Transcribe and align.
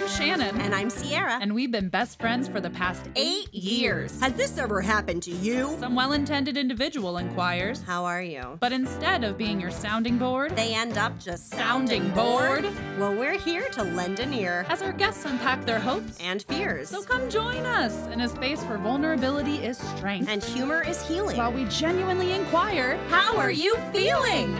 I'm 0.00 0.08
Shannon. 0.08 0.58
And 0.62 0.74
I'm 0.74 0.88
Sierra. 0.88 1.38
And 1.42 1.54
we've 1.54 1.70
been 1.70 1.90
best 1.90 2.18
friends 2.18 2.48
for 2.48 2.58
the 2.58 2.70
past 2.70 3.06
eight 3.16 3.52
years. 3.52 4.18
Has 4.20 4.32
this 4.32 4.56
ever 4.56 4.80
happened 4.80 5.22
to 5.24 5.30
you? 5.30 5.76
Some 5.78 5.94
well 5.94 6.12
intended 6.12 6.56
individual 6.56 7.18
inquires. 7.18 7.82
How 7.82 8.06
are 8.06 8.22
you? 8.22 8.56
But 8.60 8.72
instead 8.72 9.24
of 9.24 9.36
being 9.36 9.60
your 9.60 9.70
sounding 9.70 10.16
board, 10.16 10.56
They 10.56 10.74
end 10.74 10.96
up 10.96 11.18
just 11.20 11.50
Sounding 11.50 12.08
bored? 12.12 12.64
Well, 12.98 13.14
we're 13.14 13.38
here 13.38 13.68
to 13.72 13.82
lend 13.82 14.20
an 14.20 14.32
ear 14.32 14.64
as 14.70 14.80
our 14.80 14.92
guests 14.92 15.26
unpack 15.26 15.66
their 15.66 15.78
hopes. 15.80 16.18
and 16.18 16.42
fears. 16.44 16.88
So 16.88 17.02
come 17.02 17.28
join 17.28 17.66
us 17.66 18.06
in 18.06 18.22
a 18.22 18.28
space 18.28 18.62
where 18.62 18.78
vulnerability 18.78 19.56
is 19.56 19.76
strength. 19.76 20.30
And 20.30 20.42
humor 20.42 20.82
is 20.82 21.06
healing. 21.06 21.36
while 21.36 21.52
we 21.52 21.66
genuinely 21.66 22.32
inquire, 22.32 22.96
how 23.10 23.36
are 23.36 23.50
you 23.50 23.76
feeling? 23.92 24.56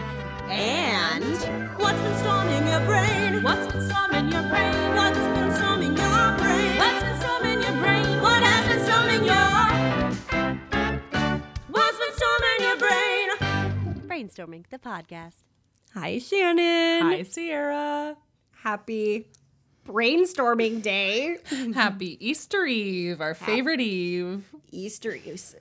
and 0.51 1.23
what's 1.79 1.97
been 2.01 2.17
storming 2.17 2.67
your 2.67 2.81
brain? 2.81 3.41
What's 3.41 3.71
been 3.71 3.89
storming 3.89 4.29
your 4.33 4.41
brain? 4.49 4.95
What's 4.95 5.17
Brainstorming 14.07 14.65
the 14.69 14.77
podcast. 14.79 15.35
Hi 15.93 16.19
Shannon. 16.19 17.01
Hi, 17.01 17.23
Sierra. 17.23 18.15
Happy 18.63 19.27
brainstorming 19.87 20.81
day. 20.81 21.37
Happy 21.73 22.17
Easter 22.25 22.65
Eve, 22.65 23.19
our 23.21 23.33
favorite 23.33 23.79
Eve. 23.81 24.43
Easter 24.71 25.13
Eve. 25.13 25.55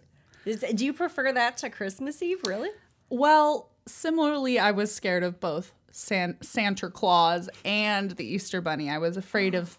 Is- 0.45 0.65
Do 0.75 0.85
you 0.85 0.93
prefer 0.93 1.33
that 1.33 1.57
to 1.59 1.71
Christmas 1.71 2.23
Eve, 2.23 2.41
really? 2.45 2.71
Well, 3.09 3.71
similarly, 3.87 4.59
I 4.59 4.71
was 4.73 4.95
scared 4.95 5.23
of 5.23 5.41
both 5.41 5.73
San- 5.91 6.37
Santa 6.43 6.91
Claus 6.91 7.49
and 7.65 8.11
the 8.13 8.25
Easter 8.25 8.61
Bunny. 8.61 8.91
I 8.91 8.99
was 8.99 9.17
afraid 9.17 9.55
of 9.55 9.79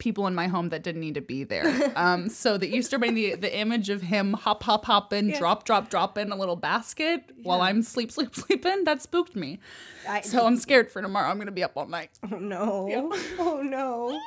people 0.00 0.26
in 0.26 0.34
my 0.34 0.48
home 0.48 0.70
that 0.70 0.82
didn't 0.82 1.00
need 1.00 1.14
to 1.14 1.20
be 1.20 1.44
there. 1.44 1.60
Um, 2.00 2.30
so 2.30 2.56
the 2.56 2.68
Easter 2.74 2.98
Bunny, 2.98 3.30
the, 3.30 3.34
the 3.34 3.58
image 3.58 3.90
of 3.90 4.00
him 4.00 4.32
hop, 4.32 4.62
hop, 4.62 4.84
hop 4.84 5.10
hopping, 5.10 5.32
drop, 5.32 5.64
drop, 5.64 5.90
drop 5.90 6.16
in 6.16 6.32
a 6.32 6.36
little 6.36 6.56
basket 6.56 7.30
while 7.42 7.60
I'm 7.60 7.82
sleep, 7.82 8.10
sleep, 8.10 8.34
sleeping, 8.34 8.84
that 8.84 9.02
spooked 9.02 9.36
me. 9.36 9.58
I, 10.08 10.22
So 10.22 10.46
I'm 10.46 10.56
scared 10.56 10.90
for 10.90 11.02
tomorrow. 11.02 11.28
I'm 11.28 11.36
going 11.36 11.46
to 11.46 11.52
be 11.52 11.62
up 11.62 11.72
all 11.76 11.86
night. 11.86 12.10
oh 12.32 12.36
no. 12.38 13.12
Oh 13.38 13.60
no. 13.62 14.18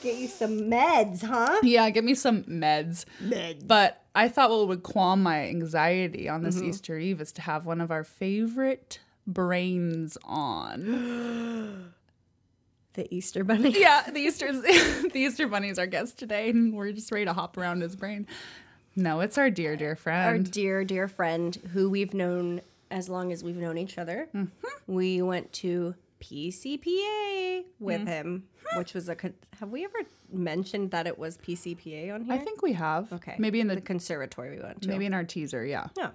Get 0.00 0.16
you 0.16 0.28
some 0.28 0.60
meds, 0.70 1.22
huh? 1.22 1.60
Yeah, 1.62 1.90
give 1.90 2.04
me 2.04 2.14
some 2.14 2.44
meds. 2.44 3.04
Meds. 3.22 3.66
But 3.66 4.02
I 4.14 4.28
thought 4.28 4.50
what 4.50 4.68
would 4.68 4.82
calm 4.82 5.22
my 5.22 5.48
anxiety 5.48 6.28
on 6.28 6.42
this 6.44 6.62
Easter 6.62 6.96
Eve 6.96 7.20
is 7.20 7.32
to 7.32 7.42
have 7.42 7.66
one 7.66 7.80
of 7.80 7.90
our 7.90 8.04
favorite 8.04 9.00
brains 9.26 10.16
on. 10.24 11.90
The 12.98 13.14
Easter 13.14 13.44
Bunny. 13.44 13.78
Yeah, 13.78 14.10
the 14.12 14.18
Easter 14.18 14.52
the 14.60 15.10
Easter 15.14 15.46
Bunny 15.46 15.68
is 15.68 15.78
our 15.78 15.86
guest 15.86 16.18
today, 16.18 16.50
and 16.50 16.74
we're 16.74 16.90
just 16.90 17.12
ready 17.12 17.26
to 17.26 17.32
hop 17.32 17.56
around 17.56 17.80
his 17.80 17.94
brain. 17.94 18.26
No, 18.96 19.20
it's 19.20 19.38
our 19.38 19.50
dear, 19.50 19.76
dear 19.76 19.94
friend. 19.94 20.26
Our 20.26 20.38
dear, 20.38 20.82
dear 20.82 21.06
friend 21.06 21.54
who 21.72 21.88
we've 21.88 22.12
known 22.12 22.60
as 22.90 23.08
long 23.08 23.30
as 23.30 23.44
we've 23.44 23.56
known 23.56 23.78
each 23.78 23.98
other. 23.98 24.28
Mm-hmm. 24.34 24.66
We 24.88 25.22
went 25.22 25.52
to 25.52 25.94
PCPA 26.20 27.66
with 27.78 28.00
mm. 28.00 28.08
him, 28.08 28.48
which 28.74 28.94
was 28.94 29.08
a. 29.08 29.14
con- 29.14 29.34
Have 29.60 29.70
we 29.70 29.84
ever 29.84 30.00
mentioned 30.32 30.90
that 30.90 31.06
it 31.06 31.16
was 31.16 31.38
PCPA 31.38 32.12
on 32.12 32.24
here? 32.24 32.34
I 32.34 32.38
think 32.38 32.62
we 32.62 32.72
have. 32.72 33.12
Okay. 33.12 33.36
Maybe 33.38 33.60
in 33.60 33.68
the 33.68 33.76
the 33.76 33.80
conservatory 33.80 34.56
we 34.56 34.60
went 34.60 34.82
to. 34.82 34.88
maybe 34.88 35.06
in 35.06 35.14
our 35.14 35.22
teaser. 35.22 35.64
Yeah. 35.64 35.86
Yeah. 35.96 36.10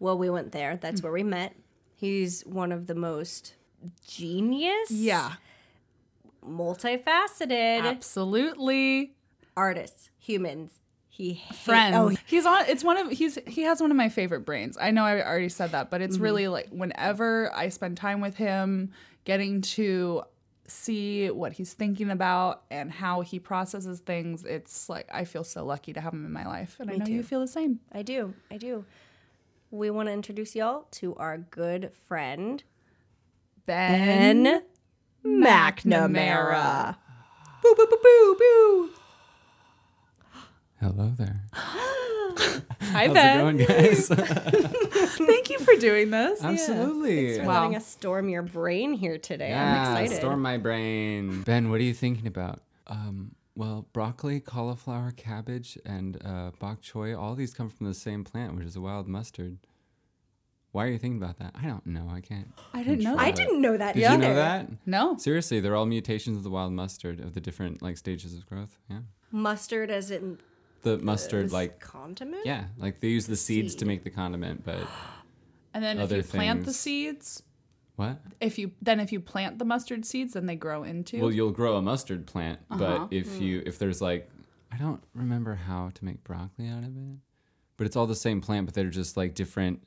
Well, 0.00 0.16
we 0.16 0.30
went 0.30 0.52
there. 0.52 0.78
That's 0.78 1.02
mm. 1.02 1.04
where 1.04 1.12
we 1.12 1.24
met. 1.24 1.54
He's 1.94 2.40
one 2.46 2.72
of 2.72 2.86
the 2.86 2.94
most 2.94 3.54
genius, 4.06 4.90
Yeah. 4.90 5.32
Multifaceted 6.46 7.82
Absolutely. 7.82 9.14
artists, 9.56 10.10
humans. 10.18 10.80
He 11.08 11.34
hate- 11.34 11.56
Friends. 11.58 11.96
Oh, 11.96 12.16
he's 12.26 12.46
on. 12.46 12.64
It's 12.68 12.82
one 12.82 12.96
of 12.96 13.10
he's 13.10 13.38
he 13.46 13.62
has 13.62 13.80
one 13.82 13.90
of 13.90 13.96
my 13.96 14.08
favorite 14.08 14.40
brains. 14.46 14.78
I 14.80 14.90
know 14.92 15.04
I 15.04 15.24
already 15.24 15.50
said 15.50 15.72
that, 15.72 15.90
but 15.90 16.00
it's 16.00 16.14
Mm-hmm. 16.16 16.24
really 16.24 16.48
like 16.48 16.68
whenever 16.70 17.54
I 17.54 17.68
spend 17.68 17.98
time 17.98 18.20
with 18.22 18.36
him, 18.36 18.92
getting 19.24 19.60
to 19.62 20.22
see 20.66 21.28
what 21.30 21.52
he's 21.52 21.74
thinking 21.74 22.10
about 22.10 22.62
and 22.70 22.90
how 22.90 23.20
he 23.20 23.38
processes 23.38 24.00
things. 24.00 24.42
It's 24.44 24.88
like 24.88 25.06
I 25.12 25.24
feel 25.24 25.44
so 25.44 25.66
lucky 25.66 25.92
to 25.92 26.00
have 26.00 26.14
him 26.14 26.24
in 26.24 26.32
my 26.32 26.46
life, 26.46 26.76
and 26.80 26.90
I 26.90 26.96
know 26.96 27.04
you 27.06 27.22
feel 27.22 27.40
the 27.40 27.46
same. 27.46 27.80
I 27.92 28.00
do. 28.02 28.32
I 28.50 28.56
do. 28.56 28.86
We 29.70 29.90
want 29.90 30.08
to 30.08 30.12
introduce 30.14 30.56
y'all 30.56 30.86
to 30.92 31.14
our 31.16 31.36
good 31.36 31.92
friend 32.06 32.62
Ben, 33.66 34.42
Ben 34.44 34.62
McNamara. 35.24 36.96
Boo 37.62 37.74
boo 37.76 37.86
boo 37.86 37.98
boo 38.02 38.36
boo. 38.38 38.90
Hello 40.80 41.12
there. 41.16 41.42
Hi 41.52 43.06
How's 43.06 43.14
Ben. 43.14 43.38
it 43.38 43.40
going, 43.40 43.56
guys? 43.84 44.08
Thank 45.16 45.50
you 45.50 45.58
for 45.60 45.74
doing 45.76 46.10
this. 46.10 46.42
Absolutely. 46.42 47.38
For 47.38 47.44
Wow. 47.44 47.60
letting 47.62 47.76
us 47.76 47.86
storm 47.86 48.28
your 48.28 48.42
brain 48.42 48.92
here 48.92 49.16
today. 49.18 49.50
Yeah, 49.50 49.90
I'm 49.92 50.02
excited. 50.04 50.16
storm 50.20 50.42
my 50.42 50.58
brain. 50.58 51.42
Ben, 51.42 51.70
what 51.70 51.80
are 51.80 51.84
you 51.84 51.94
thinking 51.94 52.26
about? 52.26 52.60
Um, 52.88 53.34
well, 53.54 53.86
broccoli, 53.92 54.40
cauliflower, 54.40 55.12
cabbage, 55.16 55.78
and 55.86 56.20
uh, 56.24 56.50
bok 56.58 56.82
choy, 56.82 57.14
all 57.18 57.34
these 57.34 57.54
come 57.54 57.70
from 57.70 57.86
the 57.86 57.94
same 57.94 58.24
plant, 58.24 58.56
which 58.56 58.66
is 58.66 58.76
a 58.76 58.80
wild 58.80 59.06
mustard. 59.08 59.58
Why 60.72 60.86
are 60.86 60.88
you 60.90 60.98
thinking 60.98 61.22
about 61.22 61.38
that? 61.38 61.54
I 61.54 61.66
don't 61.66 61.86
know. 61.86 62.08
I 62.10 62.20
can't. 62.20 62.50
I 62.72 62.82
didn't 62.82 63.00
know. 63.04 63.10
control 63.10 63.20
I 63.20 63.30
That. 63.30 63.38
it. 63.38 63.44
didn't 63.44 63.60
know 63.60 63.76
that 63.76 63.94
Did 63.94 64.04
either. 64.04 64.12
you 64.14 64.18
know 64.20 64.34
that? 64.34 64.68
No. 64.86 65.16
Seriously, 65.18 65.60
they're 65.60 65.76
all 65.76 65.84
mutations 65.86 66.38
of 66.38 66.42
the 66.44 66.50
wild 66.50 66.72
mustard 66.72 67.20
of 67.20 67.34
the 67.34 67.40
different 67.40 67.82
like 67.82 67.98
stages 67.98 68.34
of 68.34 68.46
growth. 68.46 68.78
Yeah. 68.90 69.00
Mustard 69.30 69.90
as 69.90 70.10
in 70.10 70.38
The 70.82 70.98
mustard, 70.98 71.46
this 71.46 71.52
like 71.52 71.78
condiment? 71.78 72.46
yeah, 72.46 72.64
like 72.78 73.00
they 73.00 73.08
use 73.08 73.26
the 73.26 73.36
seeds 73.36 73.74
to 73.76 73.84
make 73.84 74.02
the 74.02 74.10
condiment, 74.10 74.64
but 74.64 74.78
And 75.74 75.82
then 75.84 75.98
if 75.98 76.04
Other 76.04 76.16
you 76.16 76.22
plant 76.22 76.64
the 76.64 76.72
seeds, 76.72 77.42
what? 77.96 78.18
if 78.40 78.58
you 78.58 78.72
then 78.82 78.98
if 79.00 79.12
you 79.12 79.20
plant 79.20 79.58
the 79.58 79.64
mustard 79.66 80.04
seeds, 80.06 80.32
then 80.34 80.46
they 80.46 80.56
grow 80.56 80.82
into. 80.84 81.20
Well, 81.20 81.32
you'll 81.32 81.50
grow 81.52 81.76
a 81.76 81.82
mustard 81.82 82.26
plant, 82.26 82.60
Uh-huh. 82.70 82.78
but 83.08 83.12
if 83.14 83.40
you 83.40 83.62
if 83.66 83.78
there's 83.78 84.00
like 84.00 84.28
I 84.70 84.76
don't 84.78 85.02
remember 85.14 85.54
how 85.54 85.90
to 85.94 86.04
make 86.04 86.24
broccoli 86.24 86.68
out 86.68 86.82
of 86.84 86.96
it, 86.96 87.18
but 87.76 87.86
it's 87.86 87.94
all 87.96 88.06
the 88.06 88.14
same 88.16 88.40
plant, 88.40 88.64
but 88.66 88.74
they're 88.74 88.88
just 88.88 89.16
like 89.18 89.34
different 89.34 89.82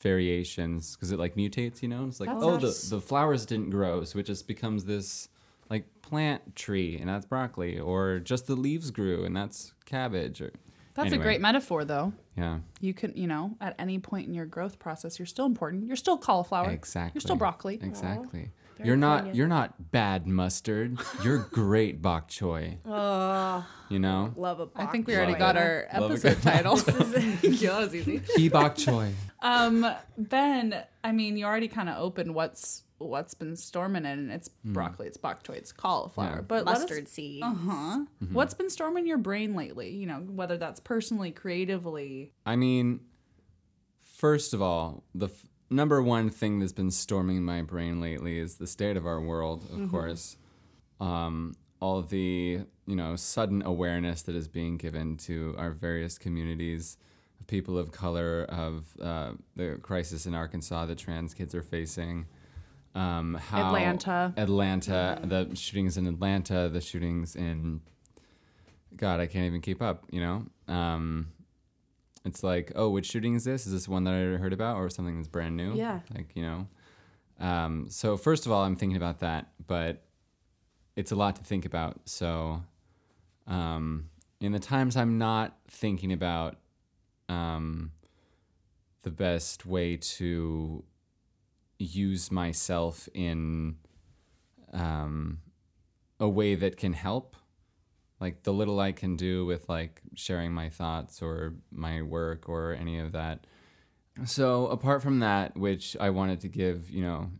variations 0.00 0.96
because 0.96 1.12
it 1.12 1.18
like 1.18 1.34
mutates, 1.36 1.82
you 1.82 1.88
know. 1.88 2.06
It's 2.06 2.20
like 2.20 2.28
That 2.28 2.38
oh, 2.38 2.56
the 2.56 2.86
the 2.90 3.00
flowers 3.00 3.46
didn't 3.46 3.70
grow, 3.70 4.04
so 4.04 4.18
it 4.18 4.26
just 4.26 4.46
becomes 4.46 4.84
this 4.84 5.28
like 5.68 5.84
plant 6.02 6.56
tree, 6.56 6.98
and 6.98 7.08
that's 7.08 7.26
broccoli, 7.26 7.78
or 7.78 8.18
just 8.18 8.46
the 8.46 8.56
leaves 8.56 8.90
grew, 8.90 9.24
and 9.24 9.36
that's 9.36 9.72
cabbage. 9.86 10.40
Or 10.40 10.52
That's 10.94 11.06
Anyway, 11.08 11.22
a 11.22 11.24
great 11.24 11.40
metaphor, 11.40 11.84
though. 11.84 12.12
yeah, 12.36 12.58
You 12.80 12.92
can, 12.92 13.12
you 13.16 13.28
know, 13.28 13.56
at 13.60 13.76
any 13.78 13.98
point 14.00 14.26
in 14.26 14.34
your 14.34 14.46
growth 14.46 14.78
process, 14.80 15.18
you're 15.18 15.26
still 15.26 15.46
important. 15.46 15.86
You're 15.86 15.96
still 15.96 16.18
cauliflower. 16.18 16.70
exactly. 16.70 17.12
You're 17.14 17.20
still 17.20 17.36
broccoli. 17.36 17.78
Exactly. 17.80 18.50
Very 18.80 18.88
You're 18.88 18.96
not 18.96 19.16
poignant. 19.18 19.36
you're 19.36 19.48
not 19.48 19.90
bad 19.92 20.26
mustard. 20.26 20.98
You're 21.22 21.38
great 21.52 22.02
bok 22.02 22.28
choy. 22.28 22.78
Oh, 22.84 23.66
You 23.88 23.98
know. 23.98 24.32
love 24.36 24.60
a 24.60 24.64
I 24.64 24.66
bok 24.66 24.88
I 24.88 24.92
think 24.92 25.06
we 25.06 25.14
already 25.16 25.32
Love 25.32 25.38
got 25.38 25.56
it. 25.56 25.62
our 25.62 25.86
Love 26.00 26.10
a 26.10 26.14
episode 26.14 26.34
good- 26.34 26.42
title. 26.42 26.76
yeah, 27.42 27.70
that 27.70 27.80
was 27.80 27.94
easy. 27.94 28.20
He 28.36 28.48
bok 28.48 28.76
choy. 28.76 29.12
Um, 29.40 29.86
Ben, 30.18 30.82
I 31.04 31.12
mean, 31.12 31.36
you 31.36 31.44
already 31.46 31.68
kind 31.68 31.88
of 31.88 31.98
opened 31.98 32.34
what's 32.34 32.82
what's 32.98 33.32
been 33.32 33.56
storming 33.56 34.04
it, 34.04 34.18
and 34.18 34.30
it's 34.30 34.48
broccoli, 34.62 35.06
it's 35.06 35.16
bok 35.16 35.42
choy, 35.42 35.54
it's 35.56 35.72
cauliflower. 35.72 36.36
Yeah. 36.36 36.40
But 36.42 36.66
let 36.66 36.74
us- 36.76 36.82
mustard 36.82 37.08
seeds. 37.08 37.42
Uh-huh. 37.42 38.04
What's 38.32 38.52
been 38.52 38.68
storming 38.68 39.06
your 39.06 39.16
brain 39.16 39.54
lately? 39.54 39.90
You 39.90 40.06
know, 40.06 40.16
whether 40.18 40.58
that's 40.58 40.80
personally, 40.80 41.30
creatively. 41.30 42.32
I 42.44 42.56
mean, 42.56 43.00
first 44.18 44.52
of 44.54 44.60
all, 44.62 45.04
the 45.14 45.26
f- 45.28 45.46
number 45.70 46.02
one 46.02 46.28
thing 46.28 46.58
that's 46.58 46.72
been 46.72 46.90
storming 46.90 47.42
my 47.42 47.62
brain 47.62 48.00
lately 48.00 48.38
is 48.38 48.56
the 48.56 48.66
state 48.66 48.96
of 48.96 49.06
our 49.06 49.20
world, 49.20 49.64
of 49.72 49.90
course. 49.90 50.36
Um, 51.00 51.54
all 51.80 52.02
the, 52.02 52.60
you 52.86 52.96
know, 52.96 53.16
sudden 53.16 53.62
awareness 53.64 54.22
that 54.22 54.34
is 54.34 54.48
being 54.48 54.76
given 54.76 55.16
to 55.16 55.54
our 55.56 55.70
various 55.70 56.18
communities 56.18 56.98
of 57.40 57.46
people 57.46 57.78
of 57.78 57.90
color, 57.90 58.44
of 58.50 58.84
uh, 59.00 59.32
the 59.56 59.78
crisis 59.80 60.26
in 60.26 60.34
Arkansas 60.34 60.86
that 60.86 60.98
trans 60.98 61.32
kids 61.32 61.54
are 61.54 61.62
facing. 61.62 62.26
Um, 62.94 63.34
how 63.34 63.68
Atlanta. 63.68 64.34
Atlanta, 64.36 65.20
the 65.24 65.54
shootings 65.54 65.96
in 65.96 66.06
Atlanta, 66.06 66.68
the 66.68 66.80
shootings 66.80 67.36
in 67.36 67.80
God, 68.96 69.20
I 69.20 69.26
can't 69.26 69.46
even 69.46 69.60
keep 69.60 69.80
up, 69.80 70.04
you 70.10 70.20
know? 70.20 70.44
Um, 70.68 71.28
it's 72.24 72.42
like, 72.42 72.72
oh, 72.74 72.90
which 72.90 73.06
shooting 73.06 73.34
is 73.34 73.44
this? 73.44 73.66
Is 73.66 73.72
this 73.72 73.88
one 73.88 74.04
that 74.04 74.14
I 74.14 74.38
heard 74.38 74.52
about 74.52 74.76
or 74.76 74.90
something 74.90 75.16
that's 75.16 75.28
brand 75.28 75.56
new? 75.56 75.74
Yeah. 75.74 76.00
Like, 76.14 76.34
you 76.34 76.42
know? 76.42 76.68
Um, 77.40 77.86
so, 77.88 78.16
first 78.16 78.44
of 78.44 78.52
all, 78.52 78.62
I'm 78.62 78.76
thinking 78.76 78.96
about 78.96 79.20
that, 79.20 79.48
but 79.66 80.02
it's 80.96 81.12
a 81.12 81.16
lot 81.16 81.36
to 81.36 81.42
think 81.42 81.64
about. 81.64 82.00
So, 82.04 82.62
um, 83.46 84.10
in 84.40 84.52
the 84.52 84.58
times 84.58 84.96
I'm 84.96 85.16
not 85.16 85.56
thinking 85.68 86.12
about 86.12 86.56
um, 87.28 87.92
the 89.02 89.10
best 89.10 89.64
way 89.64 89.96
to 89.96 90.84
use 91.78 92.30
myself 92.30 93.08
in 93.14 93.76
um, 94.72 95.38
a 96.18 96.28
way 96.28 96.54
that 96.54 96.76
can 96.76 96.92
help 96.92 97.36
like 98.20 98.42
the 98.42 98.52
little 98.52 98.78
I 98.78 98.92
can 98.92 99.16
do 99.16 99.46
with 99.46 99.68
like 99.68 100.02
sharing 100.14 100.52
my 100.52 100.68
thoughts 100.68 101.22
or 101.22 101.54
my 101.72 102.02
work 102.02 102.48
or 102.48 102.74
any 102.74 102.98
of 102.98 103.12
that. 103.12 103.46
So 104.24 104.66
apart 104.66 105.02
from 105.02 105.20
that, 105.20 105.56
which 105.56 105.96
I 105.98 106.10
wanted 106.10 106.40
to 106.40 106.48
give, 106.48 106.90
you 106.90 107.02
know, 107.02 107.30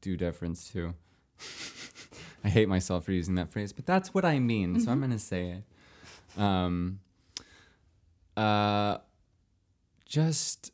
due 0.00 0.16
deference 0.16 0.68
to. 0.72 0.94
I 2.44 2.48
hate 2.48 2.68
myself 2.68 3.04
for 3.04 3.12
using 3.12 3.36
that 3.36 3.50
phrase, 3.50 3.72
but 3.72 3.86
that's 3.86 4.12
what 4.12 4.24
I 4.24 4.38
mean, 4.38 4.78
so 4.78 4.90
I'm 4.90 5.00
gonna 5.00 5.18
say 5.18 5.50
it. 6.36 6.40
Um, 6.40 7.00
uh, 8.36 8.98
just 10.04 10.70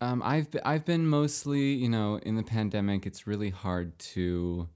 um, 0.00 0.22
I've 0.22 0.48
I've 0.64 0.84
been 0.84 1.06
mostly, 1.06 1.72
you 1.72 1.88
know, 1.88 2.18
in 2.22 2.36
the 2.36 2.42
pandemic. 2.42 3.06
It's 3.06 3.26
really 3.26 3.48
hard 3.48 3.98
to 3.98 4.68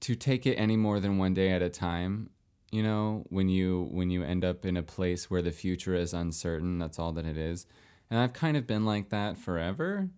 to 0.00 0.14
take 0.14 0.46
it 0.46 0.54
any 0.54 0.76
more 0.76 1.00
than 1.00 1.18
one 1.18 1.34
day 1.34 1.50
at 1.50 1.62
a 1.62 1.68
time. 1.68 2.30
You 2.70 2.82
know, 2.82 3.24
when 3.28 3.48
you 3.48 3.88
when 3.90 4.10
you 4.10 4.22
end 4.22 4.44
up 4.44 4.66
in 4.66 4.76
a 4.76 4.82
place 4.82 5.30
where 5.30 5.42
the 5.42 5.52
future 5.52 5.94
is 5.94 6.12
uncertain, 6.12 6.78
that's 6.78 6.98
all 6.98 7.12
that 7.12 7.24
it 7.24 7.36
is. 7.36 7.66
And 8.10 8.20
I've 8.20 8.32
kind 8.32 8.56
of 8.56 8.66
been 8.66 8.84
like 8.84 9.08
that 9.10 9.36
forever. 9.38 10.10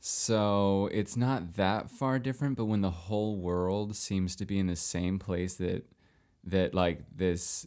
So 0.00 0.88
it's 0.92 1.16
not 1.16 1.54
that 1.54 1.90
far 1.90 2.18
different, 2.18 2.56
but 2.56 2.64
when 2.64 2.80
the 2.80 2.90
whole 2.90 3.36
world 3.36 3.94
seems 3.94 4.34
to 4.36 4.44
be 4.44 4.58
in 4.58 4.66
the 4.66 4.76
same 4.76 5.18
place 5.18 5.54
that 5.54 5.84
that 6.44 6.74
like 6.74 7.02
this 7.14 7.66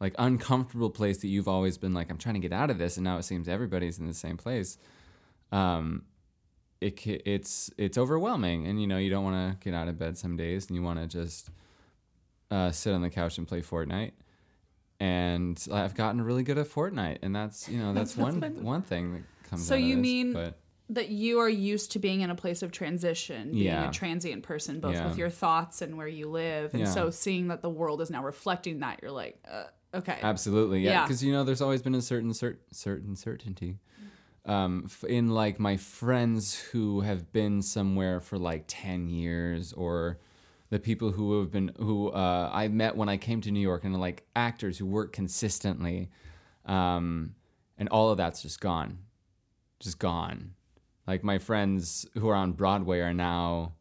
like 0.00 0.14
uncomfortable 0.18 0.90
place 0.90 1.18
that 1.18 1.28
you've 1.28 1.48
always 1.48 1.76
been 1.76 1.92
like 1.92 2.10
I'm 2.10 2.16
trying 2.16 2.36
to 2.36 2.40
get 2.40 2.52
out 2.52 2.70
of 2.70 2.78
this 2.78 2.96
and 2.96 3.04
now 3.04 3.18
it 3.18 3.24
seems 3.24 3.48
everybody's 3.48 3.98
in 3.98 4.06
the 4.06 4.14
same 4.14 4.36
place. 4.36 4.78
Um 5.52 6.04
it 6.84 7.22
it's 7.26 7.70
it's 7.78 7.96
overwhelming 7.96 8.66
and 8.66 8.80
you 8.80 8.86
know 8.86 8.98
you 8.98 9.08
don't 9.10 9.24
want 9.24 9.36
to 9.60 9.64
get 9.64 9.74
out 9.74 9.88
of 9.88 9.98
bed 9.98 10.18
some 10.18 10.36
days 10.36 10.66
and 10.66 10.76
you 10.76 10.82
want 10.82 10.98
to 11.00 11.06
just 11.06 11.50
uh, 12.50 12.70
sit 12.70 12.92
on 12.92 13.00
the 13.02 13.10
couch 13.10 13.38
and 13.38 13.48
play 13.48 13.62
Fortnite. 13.62 14.12
And 15.00 15.62
I've 15.72 15.94
gotten 15.94 16.20
really 16.22 16.42
good 16.42 16.58
at 16.58 16.66
Fortnite 16.68 17.18
and 17.22 17.34
that's 17.34 17.68
you 17.68 17.78
know 17.78 17.92
that's, 17.98 18.16
one 18.16 18.40
one 18.62 18.82
thing 18.82 19.12
that 19.14 19.22
comes 19.50 19.62
up. 19.62 19.66
So 19.68 19.74
you 19.74 19.96
this, 19.96 20.02
mean 20.02 20.32
but 20.32 20.58
that 20.90 21.08
you 21.08 21.38
are 21.40 21.48
used 21.48 21.92
to 21.92 21.98
being 21.98 22.20
in 22.20 22.28
a 22.30 22.34
place 22.34 22.62
of 22.62 22.70
transition, 22.70 23.52
being 23.52 23.64
Yeah. 23.64 23.88
a 23.88 23.92
transient 23.92 24.42
person, 24.42 24.80
both 24.80 24.94
Yeah. 24.94 25.08
with 25.08 25.16
your 25.16 25.30
thoughts 25.30 25.80
and 25.80 25.96
where 25.96 26.06
you 26.06 26.28
live. 26.28 26.74
And 26.74 26.82
Yeah. 26.82 26.90
so 26.90 27.08
seeing 27.10 27.48
that 27.48 27.62
the 27.62 27.70
world 27.70 28.02
is 28.02 28.10
now 28.10 28.22
reflecting 28.22 28.80
that, 28.80 29.00
you're 29.02 29.10
like, 29.10 29.42
uh, 29.50 29.64
okay. 29.94 30.18
Absolutely, 30.22 30.80
yeah. 30.82 31.02
Because 31.04 31.24
you 31.24 31.32
know, 31.32 31.42
there's 31.42 31.62
always 31.62 31.80
been 31.80 31.94
a 31.94 32.02
certain 32.02 32.34
cer- 32.34 32.58
certain 32.70 33.16
certainty 33.16 33.78
um, 34.46 34.88
in 35.08 35.30
like 35.30 35.58
my 35.58 35.76
friends 35.76 36.54
who 36.54 37.00
have 37.00 37.32
been 37.32 37.62
somewhere 37.62 38.20
for 38.20 38.38
like 38.38 38.64
ten 38.66 39.08
years, 39.08 39.72
or 39.72 40.18
the 40.70 40.78
people 40.78 41.12
who 41.12 41.40
have 41.40 41.50
been 41.50 41.72
who 41.78 42.10
uh, 42.10 42.50
I 42.52 42.68
met 42.68 42.96
when 42.96 43.08
I 43.08 43.16
came 43.16 43.40
to 43.42 43.50
New 43.50 43.60
York, 43.60 43.84
and 43.84 43.98
like 43.98 44.26
actors 44.36 44.78
who 44.78 44.86
work 44.86 45.12
consistently, 45.12 46.10
um, 46.66 47.34
and 47.78 47.88
all 47.88 48.10
of 48.10 48.18
that's 48.18 48.42
just 48.42 48.60
gone, 48.60 48.98
just 49.80 49.98
gone. 49.98 50.54
Like 51.06 51.24
my 51.24 51.38
friends 51.38 52.06
who 52.14 52.28
are 52.28 52.34
on 52.34 52.52
Broadway 52.52 53.00
are 53.00 53.14
now 53.14 53.74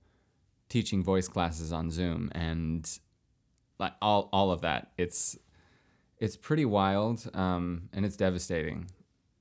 teaching 0.70 1.04
voice 1.04 1.28
classes 1.28 1.74
on 1.74 1.92
Zoom, 1.92 2.32
and 2.34 2.90
like 3.80 3.94
all 4.02 4.30
all 4.32 4.52
of 4.52 4.62
that. 4.62 4.92
It's 4.98 5.38
it's 6.20 6.38
pretty 6.38 6.64
wild 6.64 7.30
um, 7.34 7.90
and 7.92 8.06
it's 8.06 8.16
devastating 8.16 8.88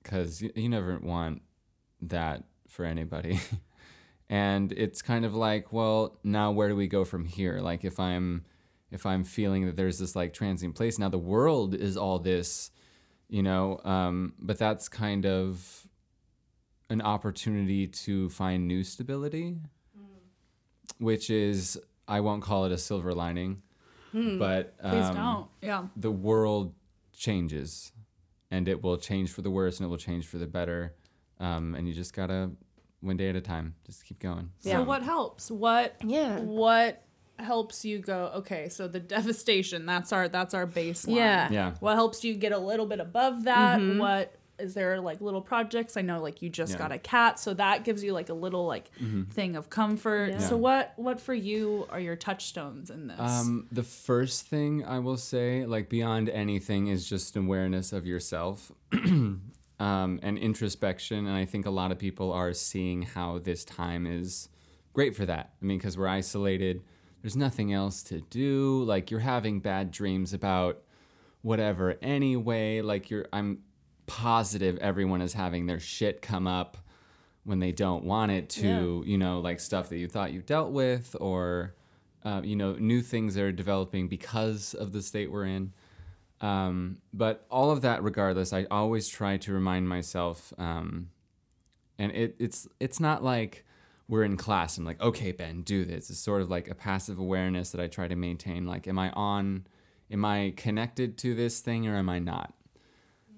because 0.02 0.43
you, 0.43 0.50
you 0.54 0.69
never 0.69 0.99
want 0.99 1.43
that 2.02 2.44
for 2.69 2.84
anybody. 2.84 3.40
And 4.28 4.72
it's 4.72 5.02
kind 5.02 5.26
of 5.26 5.34
like 5.34 5.75
well 5.75 6.19
now 6.25 6.52
where 6.52 6.70
do 6.70 6.75
we 6.75 6.88
go 6.88 7.04
from 7.04 7.26
here? 7.26 7.60
Like 7.60 7.84
if 7.84 8.00
i'm 8.00 8.46
if 8.93 9.06
i'm 9.06 9.25
feeling 9.25 9.66
that 9.66 9.76
there's 9.76 9.99
this 9.99 10.14
like 10.14 10.32
transient 10.32 10.75
place 10.76 10.99
now 10.99 11.08
the 11.08 11.19
world 11.19 11.75
is 11.75 11.96
all 11.96 12.19
this 12.19 12.70
you 13.28 13.43
know 13.43 13.81
um, 13.84 14.34
but 14.38 14.58
that's 14.58 14.88
kind 14.88 15.26
of 15.26 15.87
an 16.90 17.00
opportunity 17.00 17.87
to 17.87 18.28
find 18.28 18.69
new 18.69 18.84
stability 18.84 19.56
which 20.98 21.31
is 21.31 21.81
i 22.06 22.20
won't 22.20 22.43
call 22.43 22.66
it 22.66 22.72
a 22.72 22.78
silver 22.78 23.12
lining 23.14 23.62
but 24.12 24.78
Please 24.78 25.06
um, 25.06 25.16
don't. 25.16 25.46
Yeah. 25.62 25.87
the 25.96 26.10
world 26.10 26.75
changes 27.16 27.92
and 28.52 28.69
it 28.69 28.82
will 28.82 28.96
change 28.99 29.31
for 29.32 29.43
the 29.43 29.50
worse 29.50 29.78
and 29.81 29.87
it 29.87 29.88
will 29.88 29.96
change 30.10 30.26
for 30.26 30.38
the 30.38 30.46
better 30.46 30.94
um, 31.40 31.75
and 31.75 31.88
you 31.88 31.94
just 31.94 32.14
gotta 32.14 32.50
one 33.00 33.16
day 33.16 33.28
at 33.28 33.34
a 33.34 33.40
time 33.40 33.75
just 33.84 34.04
keep 34.04 34.20
going 34.20 34.50
Yeah. 34.62 34.78
So 34.78 34.82
what 34.84 35.02
helps? 35.02 35.50
What 35.50 35.96
Yeah. 36.04 36.38
what 36.38 37.02
helps 37.38 37.84
you 37.84 37.99
go, 37.99 38.31
okay, 38.37 38.69
so 38.69 38.87
the 38.87 39.00
devastation, 39.16 39.87
that's 39.87 40.12
our 40.12 40.28
that's 40.28 40.54
our 40.54 40.66
baseline. 40.66 41.16
Yeah. 41.16 41.49
yeah 41.50 41.75
What 41.81 41.94
helps 41.94 42.22
you 42.22 42.34
get 42.34 42.52
a 42.52 42.58
little 42.58 42.87
bit 42.87 43.00
above 43.00 43.44
that? 43.44 43.81
What 43.81 44.37
is 44.62 44.75
there 44.75 45.00
like 45.00 45.20
little 45.20 45.43
projects? 45.43 45.97
I 45.97 46.03
know 46.03 46.23
like 46.23 46.41
you 46.43 46.49
just 46.49 46.73
Yeah. 46.73 46.79
got 46.79 46.93
a 46.93 46.99
cat, 46.99 47.38
so 47.38 47.53
that 47.55 47.85
gives 47.85 48.03
you 48.05 48.12
like 48.12 48.29
a 48.29 48.35
little 48.35 48.67
like 48.67 48.91
thing 49.31 49.56
of 49.56 49.69
comfort. 49.70 50.31
Yeah. 50.31 50.38
So 50.38 50.56
what 50.56 50.93
what 50.97 51.20
for 51.20 51.35
you 51.35 51.87
are 51.91 52.00
your 52.00 52.17
touchstones 52.17 52.88
in 52.91 53.09
this? 53.09 53.19
um, 53.20 53.67
the 53.73 53.82
first 53.82 54.47
thing 54.47 54.85
i 54.85 54.99
will 54.99 55.17
say 55.17 55.67
like 55.67 55.88
beyond 55.88 56.29
anything 56.29 56.87
is 56.88 57.09
just 57.09 57.37
awareness 57.37 57.93
of 57.93 58.06
yourself 58.06 58.70
um, 59.81 60.20
and 60.23 60.38
introspection 60.38 61.26
and 61.26 61.37
i 61.37 61.44
think 61.44 61.67
a 61.67 61.70
lot 61.70 61.91
of 61.93 61.99
people 61.99 62.32
are 62.32 62.53
seeing 62.53 63.03
how 63.03 63.38
this 63.38 63.65
time 63.65 64.06
is 64.06 64.49
great 64.93 65.15
for 65.17 65.26
that 65.26 65.50
i 65.61 65.65
mean 65.65 65.79
because 65.79 65.97
we're 65.99 66.08
isolated 66.08 66.82
there's 67.23 67.37
nothing 67.37 67.73
else 67.73 68.03
to 68.03 68.20
do 68.23 68.82
like 68.85 69.11
you're 69.11 69.20
having 69.20 69.61
bad 69.61 69.91
dreams 69.91 70.32
about 70.32 70.82
whatever 71.43 71.97
anyway 72.03 72.81
like 72.81 73.11
you're 73.11 73.26
i'm 73.32 73.58
positive 74.12 74.76
everyone 74.82 75.23
is 75.23 75.32
having 75.32 75.64
their 75.64 75.81
shit 75.81 76.20
come 76.20 76.47
up 76.47 76.76
when 77.44 77.61
they 77.61 77.73
don't 77.73 78.05
want 78.05 78.31
it 78.31 78.50
to 78.50 79.03
you 79.06 79.17
know 79.17 79.41
like 79.41 79.59
stuff 79.59 79.88
that 79.88 79.97
you 79.97 80.06
thought 80.06 80.35
you 80.35 80.43
dealt 80.43 80.70
with 80.70 81.17
or 81.19 81.75
uh, 82.23 82.43
you 82.44 82.55
know 82.55 82.75
new 82.75 83.00
things 83.00 83.35
that 83.35 83.43
are 83.43 83.50
developing 83.50 84.09
because 84.09 84.75
of 84.75 84.93
the 84.93 85.00
state 85.00 85.32
we're 85.32 85.47
in. 85.47 85.73
Um, 86.43 86.99
but 87.14 87.47
all 87.50 87.70
of 87.70 87.82
that 87.82 88.03
regardless 88.03 88.53
i 88.53 88.67
always 88.70 89.09
try 89.09 89.38
to 89.38 89.53
remind 89.53 89.88
myself 89.88 90.53
um, 90.58 91.08
and 91.99 92.12
it, 92.12 92.37
it's 92.38 92.69
it's 92.81 93.00
not 93.00 93.25
like 93.25 93.65
we're 94.08 94.25
in 94.25 94.37
class 94.37 94.76
and 94.76 94.85
like 94.85 95.00
okay 95.00 95.32
ben 95.32 95.62
do 95.62 95.87
this. 95.87 96.11
It's 96.11 96.19
sort 96.19 96.43
of 96.43 96.50
like 96.50 96.69
a 96.69 96.75
passive 96.75 97.19
awareness 97.19 97.70
that 97.70 97.81
i 97.81 97.86
try 97.86 98.08
to 98.08 98.17
maintain 98.17 98.67
like 98.67 98.86
am 98.86 98.98
i 98.98 99.10
on 99.13 99.67
am 100.10 100.22
i 100.27 100.53
connected 100.55 101.17
to 101.19 101.34
this 101.34 101.60
thing 101.60 101.89
or 101.89 101.96
am 101.96 102.10
i 102.10 102.19
not 102.19 102.53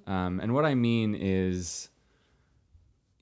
um, 0.07 0.41
and 0.41 0.55
what 0.55 0.65
i 0.65 0.75
mean 0.75 1.15
is 1.15 1.89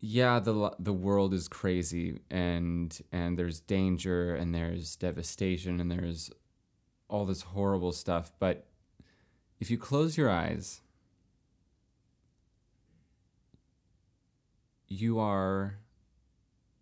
yeah 0.00 0.38
the 0.38 0.74
the 0.78 0.92
world 0.92 1.32
is 1.32 1.48
crazy 1.48 2.18
and 2.30 3.00
and 3.12 3.38
there's 3.38 3.60
danger 3.60 4.34
and 4.34 4.54
there's 4.54 4.96
devastation 4.96 5.80
and 5.80 5.90
there's 5.90 6.30
all 7.08 7.24
this 7.24 7.42
horrible 7.42 7.92
stuff 7.92 8.32
but 8.38 8.66
if 9.60 9.70
you 9.70 9.78
close 9.78 10.16
your 10.16 10.30
eyes 10.30 10.80
you 14.88 15.18
are 15.18 15.78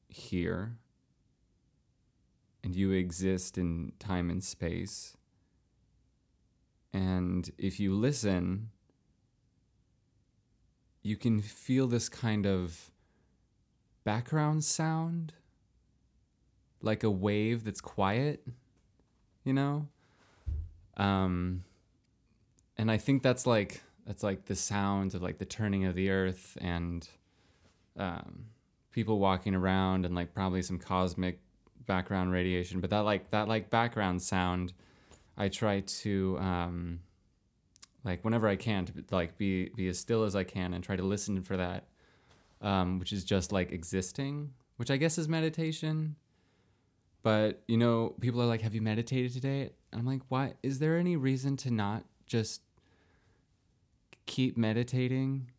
here 0.09 0.77
and 2.63 2.75
you 2.75 2.93
exist 2.93 3.57
in 3.57 3.93
time 3.99 4.31
and 4.31 4.43
space. 4.43 5.17
And 6.93 7.51
if 7.57 7.79
you 7.79 7.95
listen 7.95 8.71
you 11.03 11.17
can 11.17 11.41
feel 11.41 11.87
this 11.87 12.09
kind 12.09 12.47
of 12.47 12.91
background 14.05 14.65
sound 14.65 15.33
like 16.83 17.03
a 17.03 17.11
wave 17.11 17.65
that's 17.65 17.81
quiet 17.81 18.47
you 19.45 19.53
know? 19.55 19.89
Um 20.97 21.65
and 22.77 22.91
i 22.91 22.97
think 22.97 23.23
that's 23.23 23.47
like 23.47 23.83
that's 24.07 24.23
like 24.23 24.47
the 24.47 24.55
sounds 24.55 25.15
of 25.15 25.23
like 25.23 25.39
the 25.39 25.45
turning 25.45 25.85
of 25.85 25.95
the 25.95 26.11
earth 26.11 26.57
and 26.61 27.09
um 27.97 28.47
people 28.93 29.19
walking 29.19 29.55
around 29.55 30.05
and 30.05 30.15
like 30.15 30.35
probably 30.35 30.63
some 30.63 30.79
cosmic 30.79 31.39
background 31.87 32.33
radiation. 32.33 32.81
But 32.81 32.91
that 32.91 33.01
like 33.01 33.31
that 33.31 33.49
like 33.49 33.71
background 33.71 34.23
sound 34.23 34.73
i 35.37 35.49
try 35.49 35.81
to 35.81 36.39
um 36.39 37.01
like 38.05 38.25
whenever 38.25 38.49
i 38.49 38.57
can 38.57 38.85
to 38.85 38.93
like 39.11 39.37
be 39.37 39.69
be 39.77 39.89
as 39.89 39.99
still 39.99 40.25
as 40.25 40.35
i 40.35 40.45
can 40.45 40.75
and 40.75 40.83
try 40.83 40.97
to 40.97 41.03
listen 41.03 41.43
for 41.43 41.57
that 41.57 41.85
um, 42.63 42.99
which 42.99 43.13
is 43.13 43.25
just 43.25 43.53
like 43.53 43.73
existing, 43.73 44.53
which 44.77 44.91
I 44.91 44.97
guess 44.97 45.19
is 45.19 45.29
meditation. 45.29 46.17
But 47.23 47.63
you 47.67 47.77
know, 47.77 48.15
people 48.21 48.41
are 48.41 48.47
like, 48.47 48.63
"Have 48.63 48.75
you 48.75 48.83
meditated 48.83 49.33
today?" 49.33 49.73
And 49.93 50.01
I'm 50.01 50.07
like, 50.07 50.23
"Why? 50.29 50.55
Is 50.63 50.79
there 50.79 50.97
any 50.97 51.17
reason 51.17 51.57
to 51.59 51.71
not 51.71 52.05
just 52.27 52.63
keep 54.27 54.57
meditating? 54.57 55.51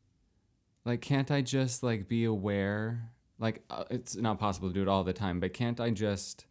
Like, 0.85 1.01
can't 1.01 1.29
I 1.29 1.41
just 1.41 1.83
like 1.83 2.07
be 2.07 2.23
aware? 2.23 3.11
Like, 3.37 3.63
uh, 3.69 3.83
it's 3.89 4.15
not 4.15 4.39
possible 4.39 4.69
to 4.69 4.73
do 4.73 4.81
it 4.81 4.87
all 4.87 5.03
the 5.03 5.13
time, 5.13 5.39
but 5.39 5.53
can't 5.53 5.79
I 5.79 5.91
just 5.91 6.45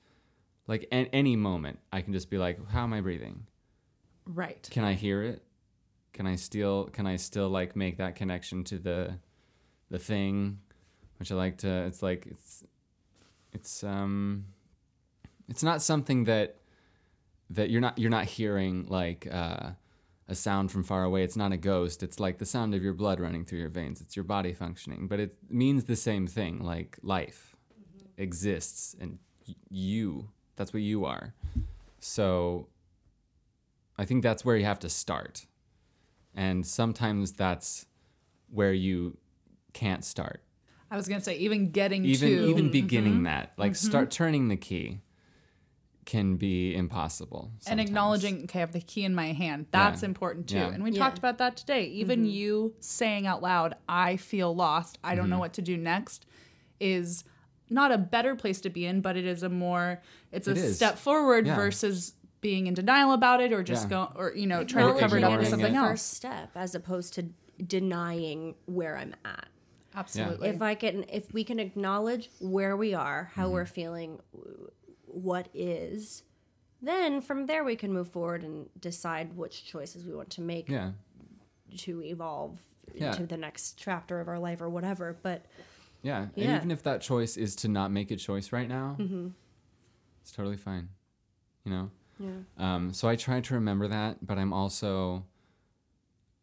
like 0.67 0.87
at 0.93 1.09
any 1.13 1.35
moment 1.37 1.81
I 1.93 2.03
can 2.03 2.13
just 2.13 2.31
be 2.31 2.39
like, 2.39 2.69
"How 2.71 2.85
am 2.85 2.93
I 2.93 3.01
breathing?" 3.01 3.47
Right. 4.27 4.69
can 4.71 4.85
I 4.85 4.95
hear 4.95 5.23
it? 5.23 5.43
Can 6.13 6.27
I 6.27 6.37
still 6.37 6.85
can 6.87 7.07
I 7.07 7.17
still 7.17 7.49
like 7.49 7.77
make 7.77 7.99
that 7.99 8.17
connection 8.17 8.65
to 8.65 8.79
the 8.79 9.19
the 9.91 9.99
thing, 9.99 10.59
which 11.19 11.31
I 11.33 11.35
like 11.35 11.59
to. 11.59 11.87
It's 11.87 12.03
like 12.03 12.27
it's 12.27 12.65
it's 13.53 13.85
um 13.85 14.47
it's 15.49 15.63
not 15.63 15.83
something 15.83 16.25
that 16.25 16.57
that 17.51 17.71
you're 17.71 17.81
not 17.81 17.99
you're 17.99 18.11
not 18.11 18.25
hearing 18.25 18.87
like 18.89 19.27
uh, 19.31 19.71
a 20.29 20.35
sound 20.35 20.71
from 20.71 20.85
far 20.85 21.03
away. 21.03 21.25
It's 21.25 21.37
not 21.37 21.53
a 21.53 21.57
ghost. 21.57 22.03
It's 22.03 22.21
like 22.21 22.39
the 22.39 22.47
sound 22.47 22.75
of 22.75 22.83
your 22.83 22.95
blood 22.95 23.21
running 23.21 23.45
through 23.45 23.59
your 23.59 23.69
veins. 23.69 24.01
It's 24.01 24.15
your 24.17 24.25
body 24.25 24.53
functioning, 24.53 25.09
but 25.09 25.19
it 25.19 25.35
means 25.49 25.85
the 25.85 25.97
same 25.97 26.27
thing. 26.27 26.61
Like 26.61 26.99
life 27.03 27.57
exists, 28.17 28.95
and 29.01 29.19
y- 29.47 29.55
you. 29.69 30.29
That's 30.57 30.73
what 30.73 30.83
you 30.83 31.05
are. 31.05 31.35
So 31.99 32.69
I 33.99 34.05
think 34.05 34.23
that's 34.23 34.45
where 34.45 34.57
you 34.57 34.65
have 34.65 34.79
to 34.81 34.89
start. 34.89 35.47
And 36.35 36.67
sometimes 36.67 37.33
that's 37.33 37.87
where 38.51 38.73
you 38.73 39.17
can't 39.73 40.05
start. 40.05 40.43
I 40.91 40.97
was 40.97 41.07
gonna 41.09 41.21
say 41.21 41.37
even 41.39 41.71
getting 41.71 42.05
Even 42.05 42.29
to 42.29 42.49
even 42.51 42.71
beginning 42.71 43.15
mm-hmm. 43.15 43.23
that, 43.25 43.53
like 43.57 43.73
mm-hmm. 43.73 43.89
start 43.89 44.11
turning 44.11 44.49
the 44.49 44.57
key 44.57 45.01
can 46.07 46.37
be 46.37 46.75
impossible. 46.75 47.53
and 47.69 47.79
acknowledging 47.81 48.43
okay 48.45 48.59
i 48.59 48.61
have 48.61 48.73
the 48.73 48.81
key 48.81 49.05
in 49.05 49.15
my 49.15 49.33
hand 49.33 49.67
that's 49.71 50.03
Yeah. 50.03 50.07
important 50.09 50.49
too 50.49 50.57
Yeah. 50.57 50.71
and 50.71 50.83
we 50.83 50.91
Yeah. 50.91 50.99
talked 50.99 51.19
about 51.19 51.39
that 51.39 51.57
today 51.57 51.85
even 51.85 52.21
Mm-hmm. 52.21 52.31
you 52.31 52.75
saying 52.81 53.27
out 53.29 53.43
loud 53.43 53.75
i 53.89 54.17
feel 54.17 54.53
lost 54.53 54.99
i 55.05 55.15
don't 55.15 55.29
know 55.29 55.35
mm-hmm. 55.35 55.41
what 55.41 55.53
to 55.53 55.63
do 55.63 55.77
next 55.77 56.27
is 56.81 57.23
not 57.69 57.93
a 57.93 57.99
better 57.99 58.35
place 58.35 58.61
to 58.63 58.71
be 58.71 58.87
in 58.87 59.03
but 59.03 59.17
it 59.17 59.25
is 59.27 59.43
a 59.45 59.49
more 59.49 60.03
it's 60.33 60.49
a 60.49 60.53
It 60.53 60.57
is. 60.59 60.77
step 60.77 60.99
forward 60.99 61.47
Yeah. 61.47 61.55
versus 61.55 62.15
being 62.41 62.67
in 62.67 62.75
denial 62.75 63.13
about 63.13 63.41
it 63.41 63.53
or 63.53 63.63
just 63.63 63.85
Yeah. 63.85 63.91
go 63.91 64.13
or 64.17 64.33
you 64.35 64.47
know 64.47 64.65
trying 64.65 64.93
to 64.95 64.99
cover 65.01 65.19
it 65.19 65.25
up 65.25 65.39
with 65.39 65.49
something 65.49 65.75
it. 65.75 65.79
else 65.79 65.91
First 65.91 66.13
step, 66.15 66.51
as 66.55 66.75
opposed 66.75 67.15
to 67.15 67.27
denying 67.65 68.55
where 68.67 68.97
I'm 68.97 69.15
at. 69.25 69.49
absolutely 69.95 70.49
If 70.49 70.63
I 70.63 70.75
can, 70.75 71.05
if 71.09 71.33
we 71.35 71.45
can 71.45 71.59
acknowledge 71.61 72.31
where 72.41 72.77
we 72.77 72.95
are, 72.95 73.31
how 73.35 73.45
Mm-hmm. 73.45 73.53
we're 73.53 73.67
feeling, 73.67 74.21
what 75.07 75.49
is, 75.53 76.23
then 76.81 77.21
from 77.21 77.47
there 77.47 77.65
we 77.65 77.77
can 77.77 77.93
move 77.93 78.09
forward 78.09 78.43
and 78.43 78.69
decide 78.81 79.37
which 79.37 79.65
choices 79.67 80.07
we 80.07 80.15
want 80.15 80.31
to 80.31 80.41
make 80.41 80.69
Yeah. 80.71 80.93
to 81.79 82.03
evolve 82.03 82.59
Yeah. 82.95 83.13
to 83.13 83.27
the 83.27 83.37
next 83.37 83.75
chapter 83.77 84.21
of 84.21 84.29
our 84.29 84.39
life 84.39 84.61
or 84.63 84.71
whatever. 84.71 85.19
But 85.23 85.45
Yeah. 86.03 86.23
And 86.23 86.31
Yeah. 86.37 86.57
even 86.57 86.71
if 86.71 86.83
that 86.85 87.03
choice 87.03 87.37
is 87.37 87.55
to 87.57 87.69
not 87.69 87.91
make 87.91 88.11
a 88.11 88.17
choice 88.17 88.53
right 88.53 88.69
now, 88.69 88.97
it's 90.23 90.33
totally 90.33 90.57
fine. 90.57 90.89
You 91.65 91.73
know? 91.73 91.91
Yeah, 92.21 92.29
Um, 92.59 92.93
so 92.93 93.09
I 93.09 93.17
try 93.17 93.41
to 93.41 93.55
remember 93.55 93.89
that, 93.89 94.25
but 94.25 94.39
I'm 94.39 94.53
also 94.53 95.25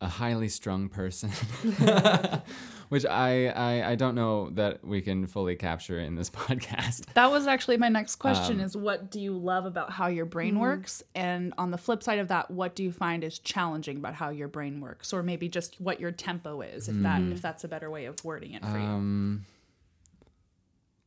a 0.01 0.07
highly 0.07 0.49
strung 0.49 0.89
person, 0.89 1.31
which 2.89 3.03
I, 3.05 3.47
I 3.47 3.91
I 3.91 3.95
don't 3.95 4.13
know 4.15 4.49
that 4.51 4.83
we 4.85 5.01
can 5.01 5.25
fully 5.27 5.55
capture 5.55 5.99
in 5.99 6.13
this 6.15 6.29
podcast. 6.45 7.05
That 7.15 7.31
was 7.31 7.47
actually 7.47 7.77
my 7.77 7.89
next 7.89 8.17
question 8.17 8.59
Um, 8.59 8.65
is 8.65 8.77
what 8.77 9.09
do 9.09 9.19
you 9.19 9.33
love 9.37 9.65
about 9.65 9.91
how 9.91 10.05
your 10.07 10.25
brain 10.25 10.53
Mm-hmm. 10.53 10.61
works? 10.61 11.01
And 11.15 11.51
on 11.57 11.71
the 11.71 11.77
flip 11.79 12.03
side 12.03 12.19
of 12.19 12.27
that, 12.27 12.51
what 12.51 12.75
do 12.75 12.83
you 12.83 12.91
find 12.91 13.23
is 13.23 13.39
challenging 13.39 13.97
about 13.97 14.13
how 14.13 14.29
your 14.29 14.47
brain 14.47 14.81
works? 14.81 15.13
Or 15.13 15.23
maybe 15.23 15.49
just 15.49 15.81
what 15.81 15.99
your 15.99 16.11
tempo 16.11 16.61
is, 16.61 16.87
if 16.89 17.01
that 17.01 17.21
if 17.31 17.41
that's 17.41 17.63
a 17.63 17.67
better 17.67 17.89
way 17.89 18.05
of 18.05 18.23
wording 18.23 18.53
it 18.53 18.63
for 18.63 18.77
you. 18.77 18.83
Um, 18.83 19.45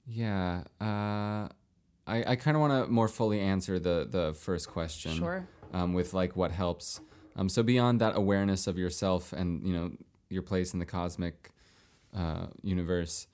yeah, 0.06 0.64
uh, 0.80 1.48
I 2.10 2.24
I 2.32 2.36
kind 2.36 2.56
of 2.56 2.60
want 2.60 2.86
to 2.86 2.92
more 2.92 3.08
fully 3.08 3.40
answer 3.40 3.78
the 3.78 4.06
the 4.10 4.34
first 4.34 4.68
question. 4.68 5.12
Sure. 5.12 5.48
Um, 5.72 5.94
with 5.94 6.12
like 6.14 6.36
what 6.36 6.50
helps. 6.50 7.00
Um, 7.36 7.48
so 7.48 7.62
beyond 7.62 8.00
that 8.00 8.16
awareness 8.16 8.66
of 8.66 8.76
yourself 8.76 9.32
and 9.32 9.66
you 9.66 9.72
know 9.72 9.92
your 10.28 10.42
place 10.42 10.72
in 10.72 10.78
the 10.80 10.86
cosmic 10.86 11.50
uh, 12.16 12.46
universe, 12.62 13.28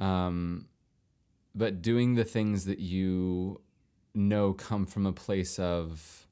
um, 0.00 0.66
but 1.54 1.82
doing 1.82 2.14
the 2.14 2.24
things 2.24 2.64
that 2.64 2.78
you 2.78 3.60
know 4.14 4.52
come 4.54 4.86
from 4.86 5.06
a 5.06 5.12
place 5.12 5.58
of 5.58 6.26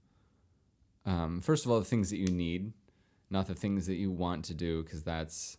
um, 1.04 1.40
first 1.40 1.64
of 1.66 1.70
all 1.70 1.78
the 1.78 1.84
things 1.84 2.10
that 2.10 2.18
you 2.18 2.28
need, 2.28 2.72
not 3.28 3.46
the 3.46 3.54
things 3.54 3.86
that 3.86 3.96
you 3.96 4.10
want 4.10 4.44
to 4.46 4.54
do 4.54 4.82
because 4.82 5.02
that's 5.02 5.58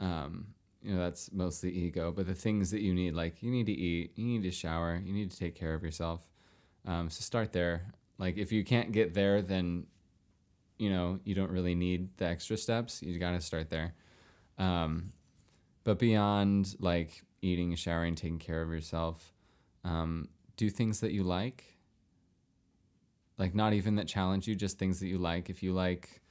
um, 0.00 0.48
you 0.86 0.94
know 0.94 1.02
that's 1.02 1.32
mostly 1.32 1.70
ego 1.70 2.12
but 2.12 2.26
the 2.26 2.34
things 2.34 2.70
that 2.70 2.80
you 2.80 2.94
need 2.94 3.12
like 3.12 3.42
you 3.42 3.50
need 3.50 3.66
to 3.66 3.72
eat 3.72 4.12
you 4.14 4.24
need 4.24 4.44
to 4.44 4.52
shower 4.52 5.02
you 5.04 5.12
need 5.12 5.30
to 5.30 5.36
take 5.36 5.56
care 5.56 5.74
of 5.74 5.82
yourself. 5.82 6.20
Um, 6.86 7.10
so 7.10 7.22
start 7.22 7.52
there. 7.52 7.92
Like 8.18 8.38
if 8.38 8.52
you 8.52 8.62
can't 8.64 8.92
get 8.92 9.12
there 9.12 9.42
then 9.42 9.86
you 10.78 10.88
know 10.88 11.18
you 11.24 11.34
don't 11.34 11.50
really 11.50 11.74
need 11.74 12.16
the 12.18 12.26
extra 12.26 12.56
steps. 12.56 13.02
You 13.02 13.18
got 13.18 13.32
to 13.32 13.40
start 13.40 13.68
there. 13.68 13.94
Um, 14.58 15.10
but 15.82 15.98
beyond 15.98 16.76
like 16.78 17.24
eating 17.42 17.74
showering 17.74 18.14
taking 18.14 18.38
care 18.38 18.62
of 18.62 18.70
yourself 18.70 19.32
um, 19.84 20.28
do 20.56 20.70
things 20.70 21.00
that 21.00 21.10
you 21.10 21.24
like. 21.24 21.64
Like 23.38 23.56
not 23.56 23.72
even 23.72 23.96
that 23.96 24.06
challenge 24.06 24.46
you 24.46 24.54
just 24.54 24.78
things 24.78 25.00
that 25.00 25.08
you 25.08 25.18
like. 25.18 25.50
If 25.50 25.64
you 25.64 25.72
like 25.72 26.22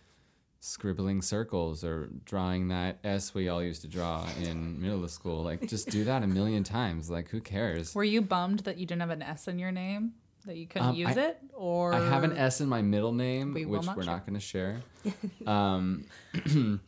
scribbling 0.66 1.22
circles 1.22 1.84
or 1.84 2.10
drawing 2.26 2.70
that 2.70 2.98
S 3.04 3.34
we 3.36 3.48
all 3.50 3.62
used 3.64 3.82
to 3.84 3.88
draw 3.88 4.26
in 4.42 4.82
middle 4.82 5.08
school. 5.08 5.44
Like, 5.44 5.68
just 5.70 5.90
do 5.90 6.04
that 6.06 6.24
a 6.24 6.28
million 6.28 6.64
times. 6.64 7.10
Like, 7.10 7.30
who 7.30 7.40
cares? 7.40 7.94
Were 7.94 8.04
you 8.04 8.22
bummed 8.22 8.60
that 8.62 8.78
you 8.78 8.86
didn't 8.88 9.02
have 9.02 9.12
an 9.12 9.22
S 9.22 9.48
in 9.48 9.60
your 9.60 9.72
name? 9.72 10.14
That 10.46 10.58
you 10.58 10.66
couldn't 10.68 10.90
Um, 10.90 10.96
use 10.96 11.18
I- 11.18 11.22
it? 11.28 11.40
Or 11.54 11.94
I 11.94 12.08
have 12.10 12.24
an 12.24 12.36
S 12.36 12.62
in 12.62 12.70
my 12.70 12.82
middle 12.82 13.14
name, 13.14 13.54
We 13.54 13.66
which 13.66 13.84
not 13.86 13.96
we're 13.96 14.04
share. 14.04 14.14
not 14.14 14.26
going 14.26 14.34
to 14.34 14.40
share. 14.40 14.82
um, 15.48 16.06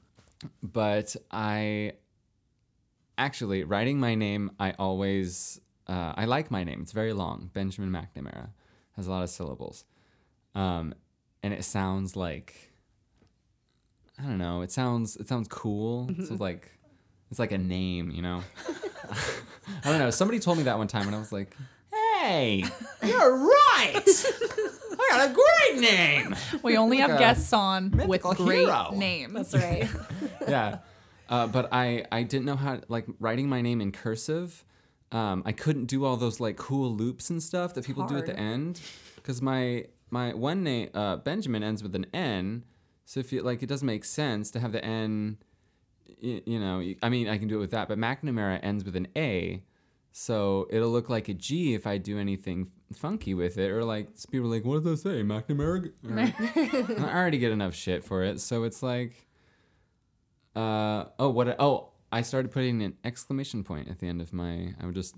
but 0.63 1.15
I 1.31 1.93
actually 3.17 3.63
writing 3.63 3.99
my 3.99 4.15
name. 4.15 4.51
I 4.59 4.71
always 4.79 5.59
uh, 5.87 6.13
I 6.15 6.25
like 6.25 6.51
my 6.51 6.63
name. 6.63 6.81
It's 6.81 6.91
very 6.91 7.13
long. 7.13 7.49
Benjamin 7.53 7.91
McNamara 7.91 8.49
has 8.95 9.07
a 9.07 9.11
lot 9.11 9.23
of 9.23 9.29
syllables, 9.29 9.85
um, 10.55 10.93
and 11.43 11.53
it 11.53 11.63
sounds 11.63 12.15
like 12.15 12.66
I 14.19 14.23
don't 14.23 14.37
know. 14.37 14.61
It 14.61 14.71
sounds 14.71 15.15
it 15.17 15.27
sounds 15.27 15.47
cool. 15.47 16.09
So 16.25 16.35
like 16.35 16.71
it's 17.29 17.39
like 17.39 17.51
a 17.51 17.57
name, 17.57 18.11
you 18.11 18.21
know. 18.21 18.41
I 19.83 19.89
don't 19.89 19.99
know. 19.99 20.09
Somebody 20.09 20.39
told 20.39 20.57
me 20.57 20.63
that 20.63 20.77
one 20.77 20.87
time, 20.87 21.07
and 21.07 21.15
I 21.15 21.19
was 21.19 21.31
like, 21.31 21.55
"Hey, 21.91 22.63
you're 23.03 23.37
right. 23.37 24.01
I 24.99 25.07
got 25.09 25.29
a 25.29 25.33
great 25.33 25.81
name." 25.81 26.35
We 26.63 26.77
only 26.77 26.97
have 26.97 27.11
a 27.11 27.17
guests 27.17 27.51
on 27.53 27.91
with 27.91 28.07
mythical 28.07 28.33
great 28.33 28.59
hero. 28.59 28.91
names. 28.95 29.33
That's 29.33 29.53
right. 29.53 29.87
yeah. 30.47 30.79
Uh, 31.29 31.47
but 31.47 31.67
I, 31.73 32.05
I 32.11 32.23
didn't 32.23 32.45
know 32.45 32.55
how 32.55 32.79
like 32.87 33.05
writing 33.19 33.49
my 33.49 33.61
name 33.61 33.81
in 33.81 33.91
cursive. 33.91 34.63
Um, 35.11 35.43
I 35.45 35.51
couldn't 35.51 35.85
do 35.85 36.05
all 36.05 36.17
those 36.17 36.39
like 36.39 36.57
cool 36.57 36.89
loops 36.89 37.29
and 37.29 37.43
stuff 37.43 37.73
that 37.75 37.85
people 37.85 38.05
do 38.05 38.17
at 38.17 38.25
the 38.25 38.37
end 38.37 38.81
because 39.15 39.41
my 39.41 39.85
my 40.09 40.33
one 40.33 40.63
name 40.63 40.89
uh, 40.93 41.17
Benjamin 41.17 41.63
ends 41.63 41.83
with 41.83 41.95
an 41.95 42.05
N. 42.13 42.63
So 43.07 43.21
if 43.21 43.31
you 43.31 43.41
like, 43.41 43.63
it 43.63 43.67
doesn't 43.67 43.85
make 43.85 44.03
sense 44.03 44.51
to 44.51 44.59
have 44.59 44.73
the 44.73 44.83
N. 44.83 45.37
You, 46.19 46.41
you 46.45 46.59
know, 46.59 46.83
I 47.01 47.07
mean, 47.07 47.29
I 47.29 47.37
can 47.37 47.47
do 47.47 47.55
it 47.55 47.59
with 47.59 47.71
that, 47.71 47.87
but 47.87 47.97
McNamara 47.97 48.59
ends 48.61 48.83
with 48.83 48.97
an 48.97 49.07
A. 49.15 49.63
So 50.11 50.67
it'll 50.69 50.89
look 50.89 51.09
like 51.09 51.29
a 51.29 51.33
G 51.33 51.73
if 51.73 51.87
I 51.87 51.99
do 51.99 52.19
anything 52.19 52.69
funky 52.93 53.33
with 53.33 53.57
it, 53.57 53.71
or 53.71 53.85
like 53.85 54.09
people 54.29 54.47
are 54.47 54.53
like, 54.53 54.65
"What 54.65 54.83
does 54.83 55.03
that 55.03 55.09
say, 55.09 55.23
McNamara?" 55.23 55.93
I 56.99 57.15
already 57.15 57.37
get 57.37 57.53
enough 57.53 57.73
shit 57.73 58.03
for 58.03 58.23
it, 58.23 58.41
so 58.41 58.63
it's 58.63 58.83
like, 58.83 59.13
uh, 60.53 61.05
oh, 61.17 61.29
what? 61.29 61.55
Oh, 61.59 61.91
I 62.11 62.23
started 62.23 62.51
putting 62.51 62.81
an 62.81 62.97
exclamation 63.05 63.63
point 63.63 63.87
at 63.87 63.99
the 63.99 64.07
end 64.09 64.19
of 64.19 64.33
my. 64.33 64.73
I 64.81 64.85
would 64.85 64.95
just 64.95 65.15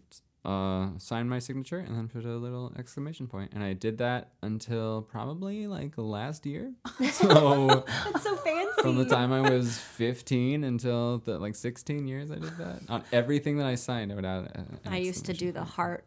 uh, 0.49 0.97
sign 0.97 1.29
my 1.29 1.39
signature 1.39 1.77
and 1.79 1.95
then 1.95 2.07
put 2.07 2.25
a 2.25 2.35
little 2.37 2.73
exclamation 2.77 3.27
point, 3.27 3.51
and 3.53 3.63
I 3.63 3.73
did 3.73 3.97
that 3.99 4.31
until 4.41 5.01
probably 5.03 5.67
like 5.67 5.93
last 5.97 6.45
year. 6.45 6.73
So 7.11 7.83
That's 7.85 8.23
so 8.23 8.35
fancy. 8.37 8.81
from 8.81 8.95
the 8.95 9.05
time 9.05 9.31
I 9.31 9.41
was 9.49 9.77
15 9.77 10.63
until 10.63 11.19
the, 11.19 11.37
like 11.37 11.55
16 11.55 12.07
years, 12.07 12.31
I 12.31 12.35
did 12.35 12.57
that 12.57 12.81
on 12.89 13.03
everything 13.11 13.57
that 13.57 13.67
I 13.67 13.75
signed. 13.75 14.11
I 14.11 14.15
would 14.15 14.25
add. 14.25 14.67
I 14.85 14.97
used 14.97 15.25
to 15.25 15.33
do 15.33 15.51
the 15.51 15.63
heart 15.63 16.05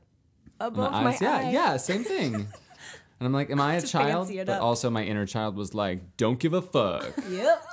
point. 0.58 0.72
above 0.72 0.92
My 0.92 1.02
my 1.04 1.10
eyes, 1.10 1.20
yeah, 1.20 1.36
eye. 1.36 1.50
yeah, 1.50 1.76
same 1.76 2.04
thing. 2.04 2.48
And 3.20 3.26
I'm 3.28 3.32
like, 3.32 3.50
am 3.50 3.60
I 3.60 3.74
a 3.76 3.80
child? 3.80 4.32
But 4.34 4.48
up. 4.48 4.62
also, 4.62 4.90
my 4.90 5.04
inner 5.04 5.26
child 5.26 5.54
was 5.54 5.74
like, 5.74 6.16
don't 6.16 6.40
give 6.40 6.54
a 6.54 6.60
fuck. 6.62 7.14
Yep. 7.30 7.64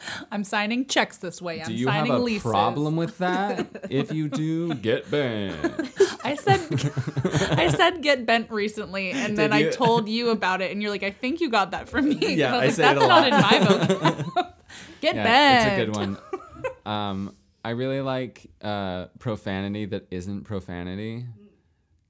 I'm 0.32 0.44
signing 0.44 0.86
checks 0.86 1.18
this 1.18 1.40
way. 1.42 1.60
I'm 1.60 1.66
Do 1.68 1.74
you 1.74 1.86
have 1.88 1.94
signing 2.06 2.12
a 2.12 2.18
leases. 2.18 2.42
problem 2.50 2.96
with 2.96 3.18
that? 3.18 3.86
if 3.90 4.12
you 4.12 4.28
do, 4.28 4.74
get 4.74 5.10
banned. 5.10 5.90
I 6.24 6.34
said 6.34 6.60
I 7.58 7.68
said 7.68 8.02
get 8.02 8.26
bent 8.26 8.50
recently, 8.50 9.10
and 9.10 9.36
then 9.36 9.50
Did 9.50 9.66
I 9.68 9.70
told 9.70 10.08
you 10.08 10.30
about 10.30 10.60
it, 10.62 10.70
and 10.72 10.80
you're 10.82 10.90
like, 10.90 11.02
I 11.02 11.10
think 11.10 11.40
you 11.40 11.50
got 11.50 11.70
that 11.72 11.88
from 11.88 12.08
me. 12.08 12.34
Yeah, 12.34 12.54
I 12.56 12.58
I 12.62 12.66
was 12.66 12.74
say 12.76 12.82
like, 12.86 12.96
it 12.96 13.00
that's 13.00 13.04
a 13.04 13.08
not 13.08 13.08
lot. 13.08 13.26
in 13.26 13.32
my 13.32 13.66
vocab. 13.66 14.52
get 15.00 15.14
Yeah, 15.16 15.24
bent. 15.24 15.68
it's 15.68 15.72
a 15.72 15.86
good 15.86 15.96
one. 15.96 16.18
Um, 16.86 17.34
I 17.64 17.70
really 17.70 18.00
like 18.00 18.46
uh, 18.62 19.06
profanity 19.18 19.84
that 19.86 20.06
isn't 20.10 20.44
profanity. 20.44 21.26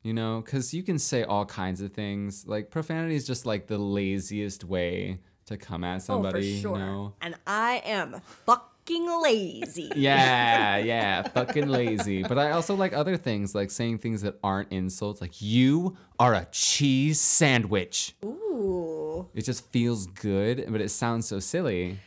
You 0.05 0.15
know, 0.15 0.41
because 0.43 0.73
you 0.73 0.83
can 0.85 0.99
say 0.99 1.25
all 1.25 1.45
kinds 1.45 1.81
of 1.81 1.93
things. 1.93 2.47
Like 2.47 2.71
profanity 2.71 3.15
is 3.17 3.27
just 3.27 3.45
like 3.45 3.67
the 3.67 3.79
laziest 3.79 4.65
way 4.65 5.19
to 5.49 5.57
come 5.59 5.85
at 5.85 5.97
Oh, 5.97 5.99
somebody. 5.99 6.57
for 6.57 6.61
sure. 6.63 6.79
You 6.79 6.85
know? 6.85 7.15
And 7.21 7.35
I 7.47 7.83
am 7.85 8.21
fucking 8.47 9.21
lazy. 9.23 9.91
Yeah, 9.97 10.77
yeah, 10.79 11.23
fucking 11.23 11.69
lazy. 11.69 12.23
But 12.23 12.39
I 12.39 12.53
also 12.53 12.75
like 12.75 12.93
other 12.95 13.17
things, 13.19 13.55
like 13.55 13.71
saying 13.71 13.99
things 13.99 14.23
that 14.23 14.39
aren't 14.43 14.73
insults, 14.73 15.21
like 15.21 15.43
you 15.43 15.97
are 16.19 16.33
a 16.35 16.47
cheese 16.53 17.21
sandwich. 17.21 18.15
Ooh. 18.25 19.29
It 19.35 19.45
just 19.45 19.67
feels 19.73 20.07
good, 20.07 20.65
but 20.71 20.81
it 20.81 20.89
sounds 20.91 21.27
so 21.27 21.39
silly, 21.41 21.99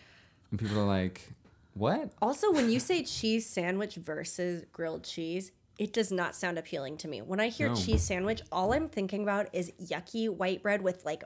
and 0.49 0.59
people 0.59 0.79
are 0.79 0.85
like, 0.85 1.33
"What?" 1.73 2.13
Also, 2.21 2.51
when 2.51 2.71
you 2.71 2.79
say 2.79 3.03
cheese 3.03 3.45
sandwich 3.45 3.95
versus 3.95 4.65
grilled 4.71 5.03
cheese, 5.03 5.51
it 5.77 5.93
does 5.93 6.11
not 6.11 6.35
sound 6.35 6.57
appealing 6.57 6.97
to 6.97 7.07
me. 7.07 7.21
When 7.21 7.39
I 7.39 7.49
hear 7.49 7.69
No. 7.69 7.75
cheese 7.75 8.03
sandwich, 8.03 8.41
all 8.51 8.73
I'm 8.73 8.87
thinking 8.89 9.23
about 9.23 9.47
is 9.53 9.71
yucky 9.81 10.29
white 10.29 10.63
bread 10.63 10.81
with 10.81 11.05
like 11.05 11.23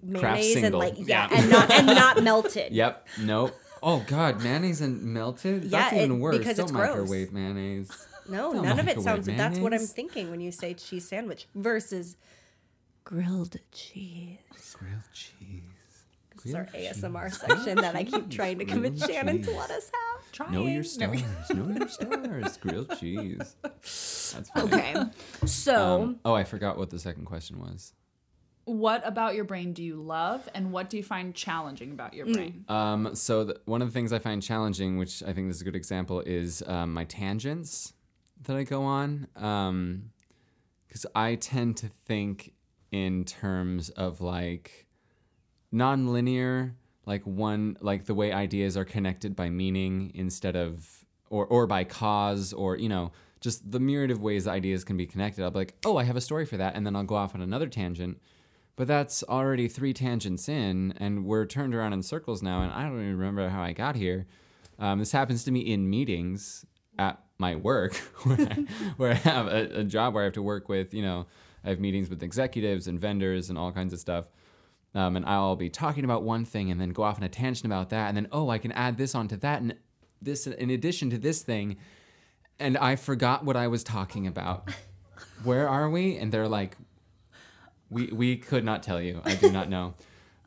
mayonnaise 0.00 0.56
and 0.62 0.74
like 0.74 0.94
yeah, 0.98 1.28
Yeah. 1.30 1.38
and 1.38 1.50
not 1.50 1.70
and 1.70 1.86
not 2.02 2.22
melted. 2.22 2.72
Yep. 2.72 3.08
Nope. 3.20 3.54
Oh 3.82 4.04
God, 4.06 4.42
mayonnaise 4.42 4.80
and 4.80 5.02
melted? 5.02 5.70
That's 5.70 5.92
even 5.94 6.12
it- 6.12 6.18
worse. 6.20 6.38
because 6.38 6.56
Don't 6.56 6.64
it's 6.64 6.72
gross. 6.72 6.88
microwave 6.98 7.32
mayonnaise. 7.32 7.90
No, 8.28 8.52
Don't 8.52 8.62
none 8.64 8.78
of 8.78 8.86
it 8.88 8.96
microwave 8.98 9.24
sounds. 9.24 9.26
That's 9.26 9.58
what 9.58 9.74
I'm 9.74 9.80
thinking 9.80 10.30
when 10.30 10.40
you 10.40 10.52
say 10.52 10.74
cheese 10.74 11.08
sandwich 11.08 11.48
versus 11.54 12.16
grilled 13.04 13.56
cheese. 13.72 14.38
Grilled 14.78 15.02
cheese. 15.12 15.62
It's 16.44 16.54
our 16.54 16.64
ASMR 16.74 17.32
section 17.32 17.76
that 17.76 17.94
I 17.94 18.02
keep 18.04 18.28
trying 18.30 18.58
to 18.58 18.64
convince 18.64 18.98
Grilled 19.04 19.12
Shannon 19.14 19.42
to 19.42 19.50
let 19.52 19.70
us 19.70 19.84
have. 19.92 20.32
Trying. 20.32 20.52
Know 20.52 20.66
your 20.66 20.82
stars. 20.82 21.22
know 21.54 21.68
your 21.68 21.88
stars. 21.88 22.56
Grilled 22.56 22.98
cheese. 22.98 23.54
That's 23.62 24.50
funny. 24.52 24.72
Okay, 24.74 24.94
so 25.44 26.02
Um, 26.02 26.20
oh, 26.24 26.34
I 26.34 26.42
forgot 26.44 26.78
what 26.78 26.90
the 26.90 26.98
second 26.98 27.26
question 27.26 27.60
was. 27.60 27.92
What 28.64 29.02
about 29.04 29.34
your 29.34 29.44
brain 29.44 29.72
do 29.72 29.82
you 29.82 29.96
love, 29.96 30.48
and 30.54 30.72
what 30.72 30.88
do 30.88 30.96
you 30.96 31.02
find 31.02 31.34
challenging 31.34 31.90
about 31.90 32.14
your 32.14 32.26
brain? 32.26 32.64
Um, 32.68 33.14
so 33.14 33.44
the, 33.44 33.60
one 33.64 33.82
of 33.82 33.88
the 33.88 33.92
things 33.92 34.12
I 34.12 34.20
find 34.20 34.40
challenging, 34.40 34.98
which 34.98 35.22
I 35.22 35.32
think 35.32 35.48
this 35.48 35.56
is 35.56 35.62
a 35.62 35.64
good 35.64 35.74
example, 35.74 36.20
is 36.20 36.62
um, 36.68 36.94
my 36.94 37.04
tangents 37.04 37.92
that 38.44 38.56
I 38.56 38.62
go 38.62 38.82
on. 38.84 39.26
Because 39.34 41.06
I 41.14 41.34
tend 41.36 41.78
to 41.78 41.88
think 42.06 42.52
in 42.92 43.24
terms 43.24 43.88
of 43.90 44.20
like 44.20 44.86
non-linear, 45.72 46.76
like 47.04 47.26
one, 47.26 47.78
like 47.80 48.04
the 48.04 48.14
way 48.14 48.30
ideas 48.30 48.76
are 48.76 48.84
connected 48.84 49.34
by 49.34 49.50
meaning 49.50 50.12
instead 50.14 50.54
of, 50.54 51.04
or 51.30 51.46
or 51.46 51.66
by 51.66 51.82
cause, 51.82 52.52
or 52.52 52.76
you 52.76 52.88
know, 52.88 53.10
just 53.40 53.72
the 53.72 53.80
myriad 53.80 54.12
of 54.12 54.20
ways 54.20 54.46
ideas 54.46 54.84
can 54.84 54.96
be 54.96 55.06
connected. 55.06 55.42
I'll 55.42 55.50
be 55.50 55.60
like, 55.60 55.74
oh, 55.84 55.96
I 55.96 56.04
have 56.04 56.14
a 56.14 56.20
story 56.20 56.44
for 56.44 56.58
that, 56.58 56.76
and 56.76 56.86
then 56.86 56.94
I'll 56.94 57.02
go 57.02 57.16
off 57.16 57.34
on 57.34 57.40
another 57.40 57.66
tangent. 57.68 58.20
But 58.76 58.88
that's 58.88 59.22
already 59.24 59.68
three 59.68 59.92
tangents 59.92 60.48
in, 60.48 60.94
and 60.96 61.24
we're 61.26 61.44
turned 61.44 61.74
around 61.74 61.92
in 61.92 62.02
circles 62.02 62.42
now, 62.42 62.62
and 62.62 62.72
I 62.72 62.84
don't 62.84 62.94
even 62.94 63.18
remember 63.18 63.48
how 63.48 63.62
I 63.62 63.72
got 63.72 63.96
here. 63.96 64.26
Um, 64.78 64.98
this 64.98 65.12
happens 65.12 65.44
to 65.44 65.50
me 65.50 65.60
in 65.60 65.88
meetings 65.90 66.64
at 66.98 67.20
my 67.38 67.54
work, 67.54 67.94
where 68.24 68.40
I, 68.40 68.66
where 68.96 69.10
I 69.12 69.14
have 69.14 69.46
a, 69.46 69.80
a 69.80 69.84
job 69.84 70.14
where 70.14 70.22
I 70.22 70.24
have 70.24 70.32
to 70.34 70.42
work 70.42 70.68
with, 70.68 70.94
you 70.94 71.02
know, 71.02 71.26
I 71.64 71.68
have 71.68 71.80
meetings 71.80 72.08
with 72.08 72.22
executives 72.22 72.86
and 72.86 73.00
vendors 73.00 73.50
and 73.50 73.58
all 73.58 73.72
kinds 73.72 73.92
of 73.92 74.00
stuff. 74.00 74.26
Um, 74.94 75.16
and 75.16 75.24
I'll 75.24 75.56
be 75.56 75.70
talking 75.70 76.04
about 76.04 76.22
one 76.22 76.44
thing 76.44 76.70
and 76.70 76.80
then 76.80 76.90
go 76.90 77.02
off 77.02 77.16
on 77.16 77.22
a 77.22 77.28
tangent 77.28 77.66
about 77.66 77.90
that, 77.90 78.08
and 78.08 78.16
then 78.16 78.28
oh, 78.32 78.48
I 78.48 78.58
can 78.58 78.72
add 78.72 78.96
this 78.96 79.14
onto 79.14 79.36
that, 79.36 79.60
and 79.60 79.76
this 80.20 80.46
in 80.46 80.70
addition 80.70 81.10
to 81.10 81.18
this 81.18 81.42
thing, 81.42 81.76
and 82.58 82.78
I 82.78 82.96
forgot 82.96 83.44
what 83.44 83.56
I 83.56 83.68
was 83.68 83.84
talking 83.84 84.26
about. 84.26 84.70
Where 85.44 85.68
are 85.68 85.90
we? 85.90 86.16
And 86.16 86.30
they're 86.30 86.48
like, 86.48 86.76
we 87.92 88.06
we 88.06 88.36
could 88.36 88.64
not 88.64 88.82
tell 88.82 89.00
you. 89.00 89.20
I 89.24 89.34
do 89.34 89.50
not 89.52 89.68
know. 89.68 89.94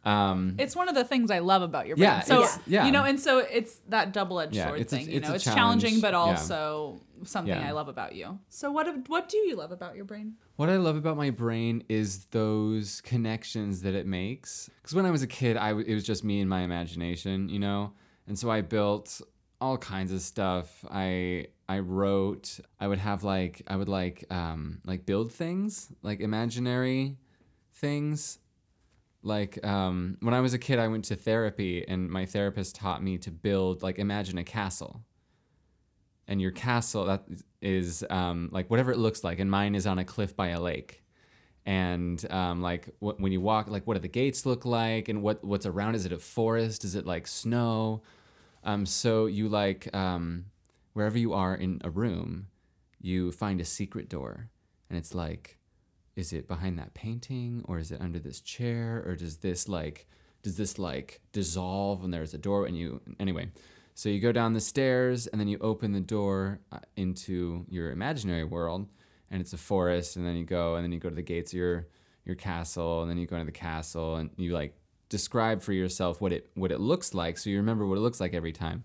Um, 0.03 0.55
It's 0.59 0.75
one 0.75 0.87
of 0.89 0.95
the 0.95 1.03
things 1.03 1.31
I 1.31 1.39
love 1.39 1.61
about 1.61 1.87
your 1.87 1.95
brain. 1.97 2.09
Yeah, 2.09 2.19
so 2.21 2.47
yeah. 2.67 2.85
you 2.85 2.91
know, 2.91 3.03
and 3.03 3.19
so 3.19 3.39
it's 3.39 3.73
that 3.89 4.13
double-edged 4.13 4.53
Yeah, 4.55 4.67
sword 4.67 4.79
it's 4.81 4.93
thing. 4.93 5.09
you 5.09 5.17
it's 5.17 5.27
know, 5.27 5.33
a 5.33 5.35
it's 5.35 5.43
challenging, 5.43 5.99
challenge. 5.99 6.01
but 6.01 6.13
Yeah. 6.13 6.19
also 6.19 7.01
something 7.23 7.55
Yeah. 7.61 7.67
I 7.69 7.71
love 7.71 7.87
about 7.87 8.13
you. 8.13 8.37
So 8.49 8.71
what 8.71 8.85
what 9.09 9.29
do 9.29 9.37
you 9.37 9.55
love 9.55 9.71
about 9.71 9.95
your 9.95 10.05
brain? 10.05 10.35
What 10.57 10.69
I 10.69 10.77
love 10.77 10.95
about 10.95 11.17
my 11.17 11.31
brain 11.31 11.83
is 11.89 12.25
those 12.25 13.01
connections 13.01 13.81
that 13.81 13.93
it 13.95 14.05
makes. 14.05 14.69
Because 14.81 14.93
when 14.95 15.05
I 15.05 15.11
was 15.11 15.23
a 15.23 15.27
kid, 15.27 15.57
I 15.57 15.69
w- 15.69 15.85
it 15.91 15.93
was 15.95 16.03
just 16.03 16.23
me 16.23 16.39
and 16.39 16.49
my 16.49 16.61
imagination, 16.61 17.49
you 17.49 17.59
know, 17.59 17.93
and 18.27 18.37
so 18.37 18.49
I 18.51 18.61
built 18.61 19.21
all 19.59 19.77
kinds 19.77 20.11
of 20.11 20.21
stuff. 20.21 20.85
I 20.91 21.47
I 21.67 21.79
wrote. 21.79 22.59
I 22.79 22.85
would 22.87 22.99
have 22.99 23.23
like 23.23 23.63
I 23.67 23.75
would 23.75 23.89
like 23.89 24.17
um, 24.29 24.81
like 24.85 25.05
build 25.07 25.31
things 25.31 25.89
like 26.03 26.19
imaginary 26.19 27.17
things. 27.75 28.39
Like 29.23 29.65
um, 29.65 30.17
when 30.21 30.33
I 30.33 30.41
was 30.41 30.53
a 30.53 30.59
kid, 30.59 30.79
I 30.79 30.87
went 30.87 31.05
to 31.05 31.15
therapy, 31.15 31.85
and 31.87 32.09
my 32.09 32.25
therapist 32.25 32.75
taught 32.75 33.03
me 33.03 33.17
to 33.19 33.31
build 33.31 33.81
like 33.83 33.99
imagine 33.99 34.37
a 34.37 34.43
castle. 34.43 35.01
And 36.27 36.41
your 36.41 36.51
castle 36.51 37.05
that 37.05 37.23
is 37.61 38.03
um, 38.09 38.49
like 38.51 38.69
whatever 38.69 38.91
it 38.91 38.97
looks 38.97 39.23
like 39.23 39.39
and 39.39 39.49
mine 39.49 39.75
is 39.75 39.85
on 39.85 39.99
a 39.99 40.05
cliff 40.05 40.35
by 40.35 40.49
a 40.49 40.59
lake. 40.59 41.03
And 41.67 42.23
um, 42.31 42.61
like 42.61 42.89
wh- 42.99 43.19
when 43.19 43.31
you 43.31 43.41
walk 43.41 43.69
like 43.69 43.85
what 43.85 43.95
do 43.95 43.99
the 43.99 44.07
gates 44.07 44.45
look 44.45 44.65
like? 44.65 45.07
And 45.09 45.21
what 45.21 45.43
what's 45.43 45.65
around? 45.65 45.95
Is 45.95 46.05
it 46.05 46.11
a 46.11 46.17
forest? 46.17 46.83
Is 46.83 46.95
it 46.95 47.05
like 47.05 47.27
snow? 47.27 48.01
Um, 48.63 48.85
so 48.85 49.27
you 49.27 49.49
like 49.49 49.95
um, 49.95 50.45
wherever 50.93 51.17
you 51.17 51.33
are 51.33 51.55
in 51.55 51.79
a 51.83 51.89
room 51.89 52.47
you 53.05 53.31
find 53.31 53.61
a 53.61 53.65
secret 53.65 54.09
door. 54.09 54.49
And 54.89 54.97
it's 54.97 55.13
like 55.13 55.57
is 56.15 56.31
it 56.31 56.47
behind 56.47 56.79
that 56.79 56.93
painting 56.93 57.63
or 57.65 57.77
is 57.79 57.91
it 57.91 58.01
under 58.01 58.19
this 58.19 58.39
chair 58.39 59.03
or 59.05 59.15
does 59.15 59.37
this 59.37 59.67
like 59.67 60.07
does 60.43 60.57
this 60.57 60.77
like 60.77 61.21
dissolve 61.33 62.03
and 62.03 62.13
there's 62.13 62.33
a 62.33 62.37
door 62.37 62.67
and 62.67 62.77
you 62.77 63.01
anyway. 63.19 63.49
So 63.95 64.09
you 64.09 64.19
go 64.19 64.31
down 64.31 64.53
the 64.53 64.61
stairs 64.61 65.25
and 65.25 65.41
then 65.41 65.47
you 65.47 65.57
open 65.59 65.91
the 65.91 65.99
door 65.99 66.59
uh, 66.71 66.79
into 66.95 67.65
your 67.69 67.91
imaginary 67.91 68.43
world 68.43 68.87
and 69.31 69.41
it's 69.41 69.53
a 69.53 69.57
forest 69.57 70.15
and 70.15 70.25
then 70.25 70.35
you 70.35 70.45
go 70.45 70.75
and 70.75 70.83
then 70.83 70.91
you 70.91 70.99
go 70.99 71.09
to 71.09 71.15
the 71.15 71.21
gates 71.21 71.51
of 71.51 71.57
your 71.57 71.87
your 72.25 72.35
castle 72.35 73.01
and 73.01 73.09
then 73.09 73.17
you 73.17 73.25
go 73.25 73.35
into 73.35 73.45
the 73.45 73.51
castle 73.51 74.15
and 74.15 74.29
you 74.37 74.51
like 74.51 74.75
describe 75.09 75.61
for 75.61 75.73
yourself 75.73 76.21
what 76.21 76.31
it 76.31 76.49
what 76.55 76.71
it 76.71 76.79
looks 76.79 77.13
like 77.13 77.37
so 77.37 77.49
you 77.49 77.57
remember 77.57 77.85
what 77.85 77.97
it 77.97 78.01
looks 78.01 78.19
like 78.19 78.33
every 78.33 78.53
time. 78.53 78.83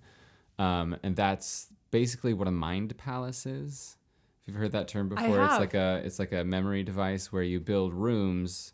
Um, 0.59 0.97
and 1.03 1.14
that's 1.14 1.69
basically 1.90 2.35
what 2.35 2.49
a 2.49 2.53
mind 2.53 2.97
palace 2.97 3.47
is 3.47 3.97
if 4.42 4.48
you've 4.48 4.57
heard 4.57 4.72
that 4.72 4.88
term 4.88 5.09
before 5.09 5.44
it's 5.44 5.59
like 5.59 5.74
a 5.74 6.00
it's 6.05 6.18
like 6.18 6.33
a 6.33 6.44
memory 6.44 6.83
device 6.83 7.33
where 7.33 7.42
you 7.42 7.61
build 7.61 7.92
rooms 7.94 8.72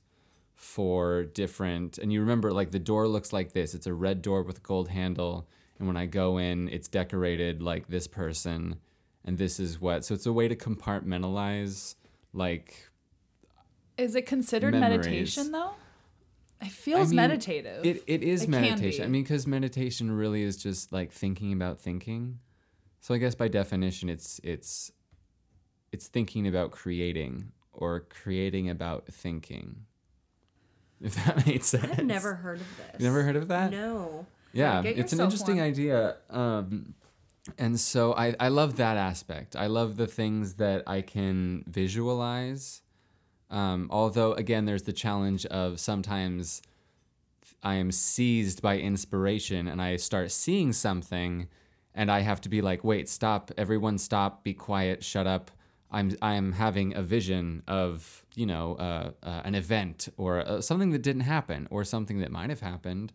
for 0.55 1.25
different 1.25 1.99
and 1.99 2.13
you 2.13 2.21
remember 2.21 2.51
like 2.51 2.71
the 2.71 2.79
door 2.79 3.07
looks 3.07 3.33
like 3.33 3.53
this 3.53 3.75
it's 3.75 3.87
a 3.87 3.93
red 3.93 4.23
door 4.23 4.43
with 4.43 4.59
a 4.59 4.61
gold 4.61 4.89
handle 4.89 5.47
and 5.79 5.87
when 5.87 5.97
i 5.97 6.07
go 6.07 6.39
in 6.39 6.69
it's 6.71 6.89
decorated 6.89 7.63
like 7.63 7.89
this 7.89 8.07
person 8.07 8.77
and 9.25 9.37
this 9.37 9.61
is 9.61 9.81
what 9.81 10.05
so 10.05 10.15
it's 10.15 10.25
a 10.25 10.33
way 10.33 10.49
to 10.49 10.57
compartmentalize 10.57 11.95
like 12.33 12.89
Is 13.99 14.15
it 14.15 14.27
considered 14.27 14.73
Memories. 14.73 14.99
meditation 15.07 15.53
though? 15.53 15.73
It 16.63 16.71
feels 16.71 17.09
mean, 17.09 17.17
meditative. 17.17 17.85
it, 17.85 18.03
it 18.07 18.23
is 18.23 18.45
It 18.45 18.49
meditation 18.49 19.05
i 19.05 19.09
mean 19.09 19.23
because 19.25 19.47
meditation 19.47 20.11
really 20.11 20.43
is 20.43 20.57
just 20.57 20.91
like 20.91 21.13
thinking 21.13 21.53
about 21.53 21.79
thinking 21.81 22.39
so 23.01 23.13
i 23.13 23.19
guess 23.19 23.35
by 23.35 23.49
definition 23.49 24.09
it's 24.09 24.41
it's 24.43 24.91
it's 25.97 26.09
thinking 26.09 26.47
about 26.47 26.73
creating 26.73 27.51
or 27.73 28.01
creating 28.01 28.69
about 28.69 29.07
thinking 29.07 29.87
if 31.01 31.15
that 31.25 31.47
made 31.47 31.65
sense. 31.65 31.85
I've 31.99 32.05
never 32.05 32.35
heard 32.35 32.61
of 32.61 32.77
this. 32.77 33.01
you 33.01 33.07
never 33.07 33.23
heard 33.23 33.37
of 33.37 33.49
that? 33.49 33.71
No. 33.71 34.27
yeah 34.53 34.83
it's 34.83 35.15
an 35.15 35.21
interesting 35.21 35.57
one. 35.57 35.65
idea 35.65 36.17
um 36.29 36.93
and 37.57 37.81
so 37.81 38.13
I, 38.13 38.35
I 38.41 38.49
love 38.49 38.77
that 38.77 38.97
aspect. 38.97 39.55
I 39.57 39.69
love 39.69 39.97
the 39.97 40.07
things 40.07 40.55
that 40.55 40.83
i 40.87 41.01
can 41.01 41.65
visualize 41.67 42.83
um, 43.49 43.89
although 43.91 44.33
again 44.35 44.67
there's 44.67 44.83
the 44.83 44.93
challenge 44.93 45.47
of 45.47 45.81
sometimes 45.81 46.61
i 47.63 47.75
am 47.77 47.91
seized 47.91 48.61
by 48.61 48.77
inspiration 48.77 49.67
and 49.67 49.81
i 49.81 49.97
start 49.97 50.31
seeing 50.31 50.75
something 50.75 51.49
and 51.95 52.11
i 52.11 52.21
have 52.21 52.41
to 52.43 52.51
be 52.51 52.61
like 52.61 52.85
wait 52.85 53.09
stop. 53.09 53.51
Everyone 53.57 53.97
stop. 53.97 54.45
Be 54.45 54.53
quiet. 54.53 55.03
Shut 55.03 55.27
up 55.27 55.51
i'm 55.91 56.17
i'm 56.23 56.53
having 56.53 56.95
a 56.95 57.03
vision 57.03 57.63
of 57.69 58.25
you 58.37 58.47
know 58.47 58.75
uh, 58.75 59.11
uh, 59.23 59.41
an 59.45 59.55
event 59.55 60.09
or 60.17 60.47
uh, 60.47 60.61
something 60.61 60.91
that 60.91 61.03
didn't 61.03 61.23
happen 61.23 61.67
or 61.71 61.83
something 61.83 62.21
that 62.21 62.31
might 62.31 62.51
have 62.51 62.61
happened. 62.61 63.13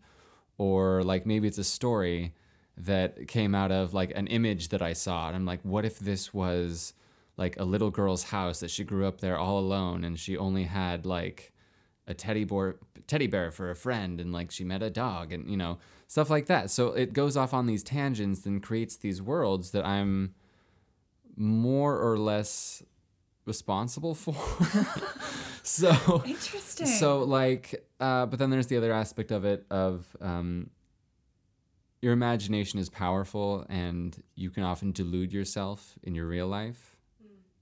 Or 0.58 1.02
like 1.02 1.24
maybe 1.24 1.48
it's 1.48 1.58
a 1.58 1.64
story 1.64 2.34
that 2.76 3.26
came 3.28 3.54
out 3.54 3.72
of 3.72 3.94
like 3.94 4.12
an 4.14 4.26
image 4.26 4.68
that 4.68 4.82
I 4.82 4.92
saw. 4.92 5.28
And 5.28 5.36
I'm 5.36 5.46
like 5.46 5.60
what 5.62 5.84
if 5.84 5.98
this 5.98 6.34
was 6.34 6.92
like 7.36 7.58
a 7.58 7.64
little 7.64 7.90
girl's 7.90 8.24
house 8.24 8.60
that 8.60 8.70
she 8.70 8.84
grew 8.84 9.06
up 9.06 9.20
there 9.20 9.38
all 9.38 9.58
alone 9.58 10.04
and 10.04 10.18
she 10.18 10.36
only 10.36 10.64
had 10.64 11.06
like 11.06 11.52
a 12.06 12.14
teddy 12.14 12.44
bear 12.44 12.76
teddy 13.06 13.28
bear 13.28 13.50
for 13.50 13.70
a 13.70 13.76
friend 13.76 14.20
and 14.20 14.32
like 14.32 14.50
she 14.50 14.64
met 14.64 14.82
a 14.82 14.90
dog 14.90 15.32
and 15.32 15.48
you 15.48 15.56
know 15.56 15.78
stuff 16.08 16.28
like 16.28 16.46
that. 16.46 16.70
So 16.70 16.88
it 16.88 17.12
goes 17.12 17.36
off 17.36 17.54
on 17.54 17.66
these 17.66 17.82
tangents 17.82 18.44
and 18.44 18.62
creates 18.62 18.96
these 18.96 19.22
worlds 19.22 19.70
that 19.70 19.86
I'm 19.86 20.34
more 21.36 21.98
or 21.98 22.18
less 22.18 22.82
responsible 23.44 24.14
for. 24.14 24.34
so 25.62 26.22
Interesting. 26.24 26.86
so 26.86 27.22
like 27.22 27.84
uh, 28.00 28.26
but 28.26 28.38
then 28.38 28.50
there's 28.50 28.66
the 28.66 28.76
other 28.76 28.92
aspect 28.92 29.30
of 29.30 29.44
it 29.44 29.64
of 29.70 30.16
um, 30.20 30.70
your 32.00 32.12
imagination 32.12 32.78
is 32.78 32.88
powerful 32.88 33.64
and 33.68 34.22
you 34.34 34.50
can 34.50 34.64
often 34.64 34.92
delude 34.92 35.32
yourself 35.32 35.94
in 36.02 36.14
your 36.14 36.26
real 36.26 36.48
life 36.48 36.96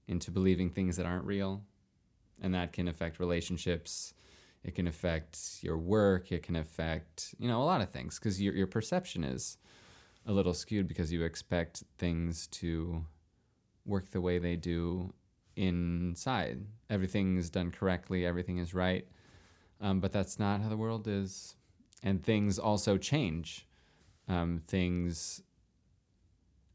into 0.07 0.31
believing 0.31 0.69
things 0.69 0.97
that 0.97 1.05
aren't 1.05 1.25
real 1.25 1.63
and 2.41 2.53
that 2.53 2.73
can 2.73 2.87
affect 2.87 3.19
relationships 3.19 4.13
it 4.63 4.75
can 4.75 4.87
affect 4.87 5.59
your 5.61 5.77
work 5.77 6.31
it 6.31 6.43
can 6.43 6.55
affect 6.55 7.33
you 7.37 7.47
know 7.47 7.61
a 7.61 7.65
lot 7.65 7.81
of 7.81 7.89
things 7.89 8.17
because 8.19 8.41
your, 8.41 8.53
your 8.53 8.67
perception 8.67 9.23
is 9.23 9.57
a 10.25 10.31
little 10.31 10.53
skewed 10.53 10.87
because 10.87 11.11
you 11.11 11.23
expect 11.23 11.83
things 11.97 12.47
to 12.47 13.05
work 13.85 14.11
the 14.11 14.21
way 14.21 14.39
they 14.39 14.55
do 14.55 15.13
inside. 15.55 16.59
Everything's 16.89 17.49
done 17.49 17.71
correctly 17.71 18.25
everything 18.25 18.57
is 18.57 18.73
right 18.73 19.07
um, 19.81 19.99
but 19.99 20.11
that's 20.11 20.37
not 20.39 20.61
how 20.61 20.69
the 20.69 20.77
world 20.77 21.07
is. 21.07 21.55
And 22.03 22.23
things 22.23 22.59
also 22.59 22.97
change. 22.97 23.67
Um, 24.27 24.61
things 24.67 25.41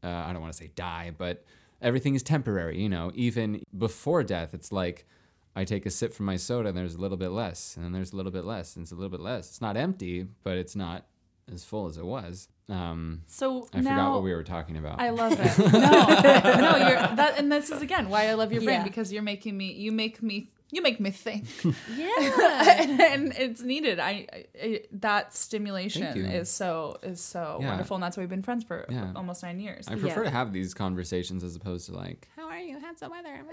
uh, 0.03 0.07
i 0.27 0.31
don't 0.31 0.41
want 0.41 0.53
to 0.53 0.57
say 0.57 0.69
die 0.75 1.11
but 1.17 1.43
everything 1.81 2.13
is 2.13 2.21
temporary 2.21 2.79
you 2.79 2.89
know? 2.89 3.11
Even 3.15 3.63
before 3.75 4.21
death 4.21 4.53
it's 4.53 4.71
like 4.71 5.07
i 5.55 5.63
take 5.63 5.85
a 5.87 5.89
sip 5.89 6.13
from 6.13 6.27
my 6.27 6.35
soda 6.35 6.69
and 6.69 6.77
there's 6.77 6.93
a 6.93 7.01
little 7.01 7.17
bit 7.17 7.29
less 7.29 7.75
and 7.75 7.83
then 7.83 7.93
there's 7.93 8.13
a 8.13 8.15
little 8.15 8.31
bit 8.31 8.45
less 8.45 8.75
and 8.75 8.83
it's 8.83 8.91
a 8.91 8.95
little 8.95 9.09
bit 9.09 9.21
less. 9.21 9.49
It's 9.49 9.61
not 9.61 9.75
empty 9.75 10.27
but 10.43 10.57
it's 10.57 10.75
not 10.75 11.07
as 11.51 11.63
full 11.63 11.87
as 11.87 11.97
it 11.97 12.05
was 12.05 12.47
um, 12.69 13.21
so 13.27 13.67
i 13.73 13.79
now, 13.79 13.89
forgot 13.91 14.11
what 14.15 14.23
we 14.23 14.33
were 14.33 14.43
talking 14.43 14.77
about 14.77 14.99
I 14.99 15.09
love 15.11 15.33
it. 15.39 15.57
No, 15.71 16.71
no, 16.71 16.77
you're 16.77 16.97
that, 17.15 17.35
and 17.37 17.51
this 17.51 17.69
is 17.69 17.81
again 17.81 18.09
why 18.09 18.27
I 18.27 18.33
love 18.33 18.51
your 18.51 18.61
brain 18.61 18.79
Yeah. 18.79 18.83
because 18.83 19.11
you're 19.13 19.21
making 19.23 19.57
me, 19.57 19.71
you 19.71 19.91
make 19.91 20.21
me, 20.21 20.49
you 20.69 20.81
make 20.81 20.99
me 20.99 21.11
think, 21.11 21.45
Yeah. 21.95 22.81
and, 22.81 22.99
and 23.01 23.33
it's 23.37 23.61
needed. 23.61 23.99
I, 23.99 24.27
I 24.61 24.81
that 24.91 25.33
stimulation 25.33 26.03
is 26.17 26.49
so 26.49 26.97
is 27.03 27.21
so 27.21 27.59
Yeah. 27.61 27.69
wonderful, 27.69 27.95
and 27.95 28.03
that's 28.03 28.17
why 28.17 28.21
we've 28.23 28.29
been 28.29 28.43
friends 28.43 28.65
for 28.65 28.85
Yeah. 28.89 29.13
almost 29.15 29.43
nine 29.43 29.59
years. 29.61 29.87
i 29.87 29.95
prefer 29.95 30.23
Yeah. 30.23 30.29
to 30.29 30.35
have 30.35 30.51
these 30.51 30.73
conversations 30.73 31.43
as 31.45 31.55
opposed 31.55 31.85
to 31.87 31.93
like 31.95 32.27
how 32.35 32.47
are 32.49 32.59
you 32.59 32.79
how's 32.79 32.99
the 32.99 33.09
weather 33.09 33.43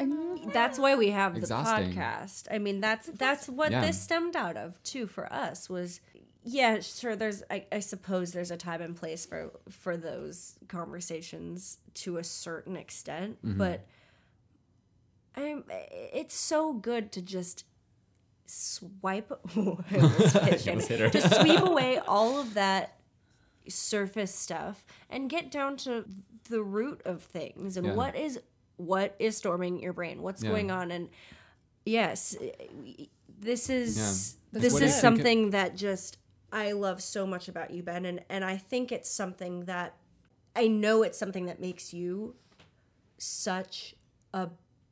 that's 0.52 0.78
why 0.78 0.96
we 0.96 1.10
have 1.10 1.40
the 1.40 1.46
podcast. 1.46 2.48
I 2.50 2.58
mean, 2.58 2.80
that's 2.80 3.06
that's 3.14 3.48
what 3.48 3.70
Yeah. 3.70 3.82
this 3.86 4.00
stemmed 4.00 4.34
out 4.34 4.56
of 4.56 4.82
too 4.82 5.06
for 5.06 5.32
us 5.32 5.70
was 5.70 6.00
yeah, 6.44 6.80
sure 6.80 7.16
there's 7.16 7.42
I, 7.50 7.64
I 7.72 7.80
suppose 7.80 8.32
there's 8.32 8.50
a 8.50 8.56
time 8.56 8.82
and 8.82 8.94
place 8.94 9.24
for 9.26 9.50
for 9.70 9.96
those 9.96 10.54
conversations 10.68 11.78
to 11.94 12.18
a 12.18 12.24
certain 12.24 12.76
extent, 12.76 13.38
Mm-hmm. 13.42 13.58
but 13.58 13.86
I'm 15.36 15.64
it's 15.70 16.34
so 16.36 16.72
good 16.72 17.10
to 17.12 17.22
just 17.22 17.64
swipe 18.46 19.32
I 19.56 19.58
almost 19.58 19.88
hit 19.88 19.94
almost 20.42 20.64
Shannon. 20.64 20.86
hit 20.86 21.00
her. 21.00 21.10
to 21.10 21.34
sweep 21.40 21.60
away 21.60 21.98
all 21.98 22.38
of 22.40 22.54
that 22.54 22.98
surface 23.68 24.34
stuff 24.34 24.84
and 25.08 25.28
get 25.30 25.50
down 25.50 25.76
to 25.78 26.04
the 26.50 26.62
root 26.62 27.00
of 27.06 27.22
things 27.22 27.76
and 27.76 27.86
Yeah. 27.86 27.94
what 27.94 28.14
is 28.14 28.38
what 28.76 29.16
is 29.18 29.36
storming 29.36 29.80
your 29.80 29.92
brain 29.94 30.20
what's 30.22 30.42
Yeah. 30.42 30.50
going 30.50 30.70
on 30.70 30.90
and 30.90 31.08
yes 31.86 32.36
this 33.40 33.70
is 33.70 33.96
Yeah. 34.52 34.60
this 34.60 34.72
What 34.72 34.78
do 34.80 34.84
you 34.84 34.88
is 34.88 34.92
think 34.92 35.00
something 35.00 35.50
that 35.50 35.74
just 35.76 36.18
i 36.54 36.72
love 36.72 37.02
so 37.02 37.26
much 37.26 37.48
about 37.48 37.70
you 37.70 37.82
ben 37.82 38.06
and 38.06 38.20
and 38.30 38.44
i 38.44 38.56
think 38.56 38.90
it's 38.90 39.10
something 39.10 39.64
that 39.66 39.94
i 40.56 40.66
know 40.66 41.02
it's 41.02 41.18
something 41.18 41.46
that 41.46 41.60
makes 41.60 41.92
you 41.92 42.34
such 43.18 43.94
a 44.32 44.48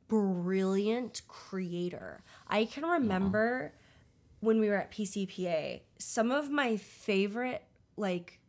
brilliant 0.07 1.21
creator. 1.27 2.21
I 2.47 2.65
can 2.65 2.83
remember 2.85 3.73
when 4.41 4.59
we 4.59 4.69
were 4.69 4.75
at 4.75 4.91
pcpa 4.91 5.81
some 5.97 6.31
of 6.31 6.51
my 6.51 6.77
favorite 6.77 7.63
like 7.95 8.39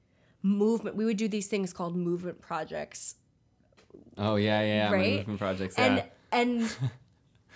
movement 0.43 0.97
we 0.97 1.05
would 1.05 1.17
do 1.17 1.29
these 1.29 1.47
things 1.47 1.73
called 1.73 1.97
movement 1.97 2.41
projects. 2.41 3.15
Oh 4.19 4.37
yeah 4.37 4.61
yeah, 4.63 4.91
Right? 4.91 5.17
movement 5.19 5.39
projects 5.39 5.77
and 5.77 5.97
yeah. 5.99 6.05
and 6.33 6.77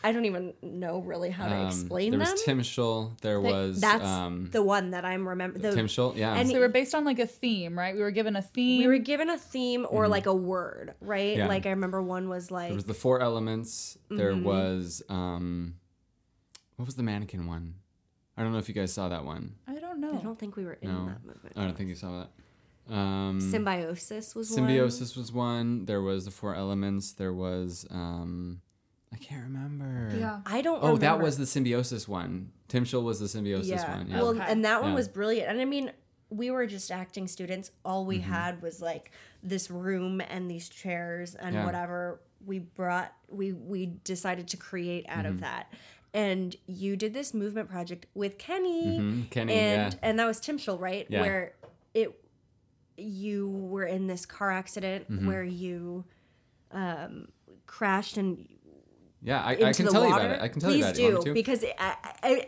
i 0.05 0.13
don't 0.13 0.25
even 0.25 0.55
know 0.63 1.01
really 1.01 1.31
how 1.31 1.49
to 1.49 1.55
Um, 1.55 1.67
explain 1.67 2.11
there 2.13 2.19
them 2.19 2.27
There 2.27 2.35
was 2.35 2.43
Tim 2.45 2.61
Schul. 2.61 3.21
There 3.21 3.41
was 3.41 3.81
that's 3.81 4.05
um, 4.07 4.49
the 4.53 4.63
one 4.63 4.91
that 4.93 5.05
i'm 5.05 5.29
remember 5.29 5.59
the, 5.59 5.73
Tim 5.75 5.87
Schul. 5.87 6.17
Yeah. 6.17 6.35
and 6.35 6.49
so 6.49 6.55
we 6.55 6.61
were 6.61 6.69
based 6.69 6.95
on 6.95 7.05
like 7.05 7.19
a 7.19 7.27
theme, 7.27 7.77
right? 7.79 7.95
We 7.95 8.03
were 8.03 8.11
given 8.11 8.37
a 8.37 8.43
theme. 8.43 8.79
we 8.83 8.87
were 8.87 8.99
given 8.99 9.29
a 9.31 9.39
theme 9.39 9.87
or 9.91 10.09
like 10.09 10.27
a 10.27 10.35
word 10.35 10.95
right 11.01 11.31
Mm-hmm. 11.31 11.39
Yeah. 11.41 11.47
like 11.49 11.67
i 11.67 11.71
remember 11.71 12.01
one 12.03 12.29
was 12.29 12.51
like 12.51 12.69
there 12.69 12.75
was 12.77 12.85
the 12.85 12.95
four 12.95 13.21
elements. 13.21 13.99
There 14.11 14.33
Mm-hmm. 14.33 14.45
was 14.45 15.03
um, 15.09 15.75
what 16.77 16.87
was 16.87 16.95
the 16.95 17.03
mannequin 17.03 17.47
one? 17.47 17.75
I 18.37 18.43
don't 18.43 18.53
know 18.53 18.59
if 18.59 18.69
you 18.69 18.75
guys 18.75 18.93
saw 18.93 19.09
that 19.09 19.25
one. 19.25 19.55
I 19.67 19.75
don't 19.81 20.01
know. 20.01 20.17
i 20.17 20.23
don't 20.23 20.39
think 20.39 20.55
we 20.57 20.65
were 20.65 20.75
in 20.81 20.89
No, 20.89 21.07
that 21.07 21.25
movement 21.25 21.55
I 21.57 21.65
don't 21.65 21.77
think 21.77 21.89
you 21.89 21.97
saw 21.97 22.21
that. 22.21 22.31
Um, 22.95 23.41
symbiosis 23.41 24.35
was 24.35 24.49
one. 24.49 24.55
symbiosis 24.55 25.17
was 25.17 25.33
one. 25.33 25.85
There 25.87 26.01
was 26.01 26.25
the 26.25 26.31
four 26.31 26.55
elements. 26.55 27.13
There 27.13 27.33
was 27.35 27.85
um, 27.91 28.61
I 29.13 29.17
can't 29.17 29.43
remember. 29.45 30.15
yeah. 30.19 30.41
i 30.47 30.61
don't 30.61 30.83
Oh, 30.83 30.97
that 30.99 31.21
was 31.21 31.39
the 31.39 31.47
symbiosis 31.47 32.07
one. 32.07 32.53
Timshel 32.69 33.03
was 33.03 33.19
the 33.21 33.29
symbiosis 33.29 33.71
yeah. 33.71 33.97
one. 33.97 34.09
Yeah. 34.09 34.17
Well, 34.17 34.29
Okay. 34.29 34.45
and 34.47 34.65
that 34.65 34.83
one 34.83 34.91
Yeah. 34.91 34.97
was 34.97 35.09
brilliant. 35.09 35.51
And 35.51 35.61
I 35.61 35.65
mean, 35.65 35.91
we 36.31 36.51
were 36.51 36.67
just 36.67 36.91
acting 36.91 37.27
students. 37.27 37.71
All 37.85 38.05
we 38.05 38.19
Mm-hmm. 38.19 38.31
had 38.33 38.63
was 38.63 38.83
like 38.83 39.13
this 39.43 39.71
room 39.71 40.21
and 40.21 40.51
these 40.51 40.69
chairs 40.69 41.35
and 41.35 41.55
Yeah. 41.55 41.65
whatever 41.65 42.21
we 42.45 42.59
brought. 42.59 43.13
We 43.29 43.53
we 43.53 43.87
decided 44.05 44.49
to 44.49 44.57
create 44.59 45.07
out 45.09 45.25
Mm-hmm. 45.25 45.35
of 45.35 45.41
that. 45.41 45.73
And 46.15 46.55
you 46.67 46.97
did 46.97 47.15
this 47.15 47.33
movement 47.33 47.69
project 47.71 48.07
with 48.15 48.37
Kenny, 48.39 48.99
Mhm, 48.99 49.31
Kenny, 49.31 49.53
and 49.55 49.93
yeah. 49.95 49.99
and 50.03 50.19
that 50.19 50.27
was 50.27 50.39
Timshel, 50.41 50.79
right? 50.79 51.07
Yeah. 51.09 51.23
Where 51.23 51.55
it 51.95 52.23
you 52.99 53.49
were 53.49 53.85
in 53.85 54.07
this 54.07 54.27
car 54.27 54.51
accident 54.51 55.11
Mm-hmm. 55.11 55.27
where 55.27 55.45
you 55.45 56.05
um 56.73 57.29
crashed 57.67 58.17
and 58.19 58.47
yeah, 59.23 59.43
I, 59.43 59.53
I 59.53 59.73
can 59.73 59.87
tell 59.89 60.03
water. 60.05 60.09
you 60.09 60.15
about 60.15 60.31
it. 60.31 60.41
I 60.41 60.49
can 60.49 60.61
tell 60.61 60.71
Please 60.71 60.79
you 60.79 60.85
about 60.85 60.95
it. 60.95 60.97
do 60.97 61.13
want 61.15 61.19
me 61.27 61.31
to? 61.31 61.35
because 61.35 61.63
it, 61.63 61.75
I, 61.79 61.97
I, 62.23 62.47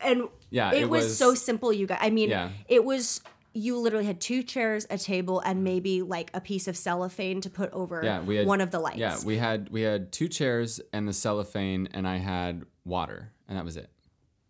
and 0.00 0.28
Yeah, 0.50 0.72
it, 0.72 0.82
it 0.82 0.90
was, 0.90 1.04
was- 1.04 1.16
so 1.18 1.34
simple. 1.34 1.72
You 1.72 1.86
guys, 1.86 1.98
I 2.00 2.10
mean, 2.10 2.30
Yeah. 2.30 2.50
it 2.68 2.84
was 2.84 3.20
you 3.52 3.76
literally 3.78 4.06
had 4.06 4.20
two 4.20 4.42
chairs, 4.44 4.86
a 4.90 4.96
table, 4.98 5.40
and 5.40 5.64
maybe 5.64 6.02
like 6.02 6.30
a 6.34 6.40
piece 6.40 6.68
of 6.68 6.76
cellophane 6.76 7.40
to 7.40 7.50
put 7.50 7.70
over 7.72 8.00
yeah, 8.04 8.20
we 8.22 8.36
had 8.36 8.46
one 8.46 8.60
of 8.60 8.70
the 8.70 8.78
lights. 8.78 8.98
Yeah, 8.98 9.18
we 9.24 9.38
had 9.38 9.68
we 9.70 9.82
had 9.82 10.12
two 10.12 10.28
chairs 10.28 10.80
and 10.92 11.08
the 11.08 11.12
cellophane, 11.12 11.88
and 11.92 12.06
I 12.06 12.18
had 12.18 12.64
water, 12.84 13.32
and 13.48 13.56
that 13.58 13.64
was 13.64 13.76
it. 13.76 13.90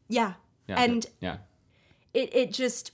yeah, 0.08 0.34
Yeah, 0.68 0.82
and 0.82 1.06
yeah, 1.20 1.38
it 2.14 2.34
it 2.34 2.52
just 2.52 2.92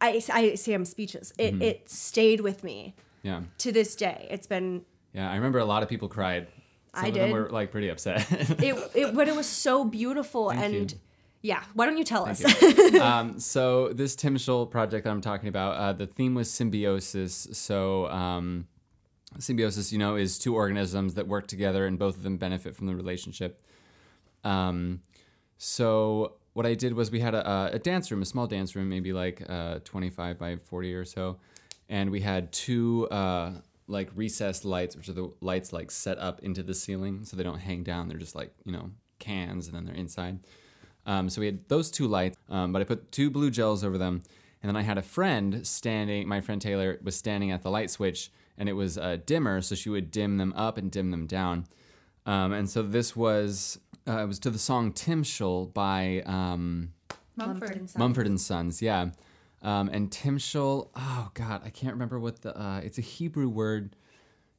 I 0.00 0.22
I 0.32 0.54
see 0.56 0.74
I'm 0.74 0.84
speechless. 0.84 1.32
It 1.38 1.54
Mm-hmm. 1.54 1.62
it 1.62 1.90
stayed 1.90 2.40
with 2.42 2.62
me 2.62 2.94
yeah, 3.22 3.40
to 3.58 3.72
this 3.72 3.96
day. 3.96 4.26
It's 4.30 4.46
been 4.46 4.84
yeah. 5.14 5.30
I 5.30 5.36
remember 5.36 5.58
a 5.58 5.64
lot 5.64 5.82
of 5.82 5.88
people 5.88 6.08
cried. 6.08 6.48
Some 6.96 7.04
I 7.04 7.08
of 7.08 7.14
them 7.14 7.28
did. 7.28 7.32
were 7.32 7.50
like 7.50 7.70
pretty 7.70 7.88
upset. 7.88 8.26
it, 8.32 8.90
it 8.94 9.14
but 9.14 9.28
it 9.28 9.36
was 9.36 9.46
so 9.46 9.84
beautiful 9.84 10.50
and 10.50 10.92
you. 10.92 10.98
yeah. 11.42 11.62
Why 11.74 11.86
don't 11.86 11.98
you 11.98 12.04
tell 12.04 12.26
us? 12.26 12.44
um, 13.00 13.38
so 13.38 13.92
this 13.92 14.16
Timshel 14.16 14.70
project 14.70 15.04
that 15.04 15.10
I'm 15.10 15.20
talking 15.20 15.48
about, 15.48 15.76
uh, 15.76 15.92
the 15.92 16.06
theme 16.06 16.34
was 16.34 16.50
symbiosis. 16.50 17.48
So 17.52 18.08
um, 18.08 18.66
symbiosis, 19.38 19.92
you 19.92 19.98
know, 19.98 20.16
is 20.16 20.38
two 20.38 20.54
organisms 20.54 21.14
that 21.14 21.28
work 21.28 21.46
together 21.46 21.86
and 21.86 21.98
both 21.98 22.16
of 22.16 22.22
them 22.22 22.36
benefit 22.36 22.74
from 22.74 22.86
the 22.86 22.94
relationship. 22.94 23.60
Um, 24.42 25.02
so 25.58 26.34
what 26.52 26.64
I 26.66 26.74
did 26.74 26.94
was 26.94 27.10
we 27.10 27.20
had 27.20 27.34
a, 27.34 27.70
a 27.74 27.78
dance 27.78 28.10
room, 28.10 28.22
a 28.22 28.24
small 28.24 28.46
dance 28.46 28.74
room, 28.74 28.88
maybe 28.88 29.12
like 29.12 29.42
uh, 29.48 29.80
25 29.84 30.38
by 30.38 30.56
40 30.56 30.94
or 30.94 31.04
so, 31.04 31.36
and 31.88 32.10
we 32.10 32.20
had 32.20 32.52
two 32.52 33.06
uh, 33.10 33.52
like 33.88 34.10
recessed 34.14 34.64
lights, 34.64 34.96
which 34.96 35.08
are 35.08 35.12
the 35.12 35.30
lights 35.40 35.72
like 35.72 35.90
set 35.90 36.18
up 36.18 36.40
into 36.42 36.62
the 36.62 36.74
ceiling, 36.74 37.24
so 37.24 37.36
they 37.36 37.42
don't 37.42 37.58
hang 37.58 37.82
down. 37.82 38.08
They're 38.08 38.18
just 38.18 38.34
like 38.34 38.52
you 38.64 38.72
know 38.72 38.90
cans, 39.18 39.66
and 39.66 39.76
then 39.76 39.84
they're 39.84 39.94
inside. 39.94 40.40
Um, 41.06 41.28
so 41.30 41.40
we 41.40 41.46
had 41.46 41.68
those 41.68 41.90
two 41.90 42.08
lights, 42.08 42.36
um, 42.48 42.72
but 42.72 42.82
I 42.82 42.84
put 42.84 43.12
two 43.12 43.30
blue 43.30 43.50
gels 43.50 43.84
over 43.84 43.96
them, 43.96 44.22
and 44.62 44.68
then 44.68 44.76
I 44.76 44.82
had 44.82 44.98
a 44.98 45.02
friend 45.02 45.66
standing. 45.66 46.26
My 46.26 46.40
friend 46.40 46.60
Taylor 46.60 46.98
was 47.02 47.16
standing 47.16 47.52
at 47.52 47.62
the 47.62 47.70
light 47.70 47.90
switch, 47.90 48.30
and 48.58 48.68
it 48.68 48.72
was 48.72 48.96
a 48.96 49.16
dimmer, 49.16 49.60
so 49.60 49.74
she 49.74 49.88
would 49.88 50.10
dim 50.10 50.38
them 50.38 50.52
up 50.56 50.78
and 50.78 50.90
dim 50.90 51.10
them 51.10 51.26
down. 51.26 51.66
Um, 52.26 52.52
and 52.52 52.68
so 52.68 52.82
this 52.82 53.14
was 53.14 53.78
uh, 54.08 54.18
it 54.22 54.26
was 54.26 54.38
to 54.40 54.50
the 54.50 54.58
song 54.58 54.92
Timshel 54.92 55.72
by 55.72 56.22
um, 56.26 56.92
Mumford. 57.36 57.70
and 57.70 57.90
Sons. 57.90 57.98
Mumford 57.98 58.26
and 58.26 58.40
Sons, 58.40 58.82
yeah. 58.82 59.10
Um, 59.66 59.88
and 59.92 60.12
Timshel, 60.12 60.90
oh 60.94 61.30
God, 61.34 61.62
I 61.64 61.70
can't 61.70 61.92
remember 61.92 62.20
what 62.20 62.40
the, 62.42 62.56
uh, 62.56 62.78
it's 62.84 62.98
a 62.98 63.02
Hebrew 63.02 63.48
word. 63.48 63.96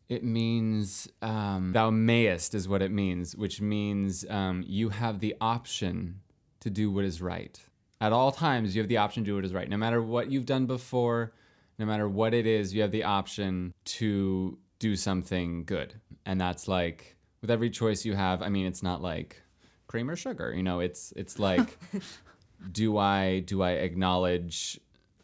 It 0.09 0.21
means, 0.21 1.07
um, 1.21 1.71
thou 1.71 1.89
mayest 1.91 2.53
is 2.53 2.67
what 2.67 2.81
it 2.81 2.91
means, 2.91 3.33
which 3.33 3.61
means 3.61 4.25
um, 4.29 4.65
you 4.67 4.89
have 4.89 5.21
the 5.21 5.33
option 5.39 6.19
to 6.59 6.69
do 6.69 6.91
what 6.91 7.05
is 7.05 7.21
right. 7.21 7.57
At 8.01 8.11
all 8.11 8.33
times, 8.33 8.75
you 8.75 8.81
have 8.81 8.89
the 8.89 8.97
option 8.97 9.23
to 9.23 9.31
do 9.31 9.35
what 9.35 9.45
is 9.45 9.53
right. 9.53 9.69
No 9.69 9.77
matter 9.77 10.01
what 10.01 10.29
you've 10.29 10.45
done 10.45 10.65
before, 10.65 11.33
no 11.79 11.85
matter 11.85 12.09
what 12.09 12.33
it 12.33 12.45
is, 12.45 12.73
you 12.73 12.81
have 12.81 12.91
the 12.91 13.05
option 13.05 13.73
to 13.85 14.57
do 14.77 14.97
something 14.97 15.63
good. 15.63 15.93
And 16.25 16.39
that's 16.39 16.67
like 16.67 17.15
with 17.39 17.49
every 17.49 17.69
choice 17.69 18.03
you 18.03 18.13
have, 18.15 18.41
I 18.41 18.49
mean, 18.49 18.65
it's 18.65 18.83
not 18.83 19.01
like 19.01 19.41
cream 19.87 20.09
or 20.09 20.17
sugar. 20.17 20.53
You 20.53 20.63
know, 20.63 20.81
it's 20.81 21.13
it's 21.15 21.39
like, 21.39 21.79
do 22.71 22.97
I 22.97 23.39
do 23.39 23.61
I 23.61 23.71
acknowledge 23.71 24.79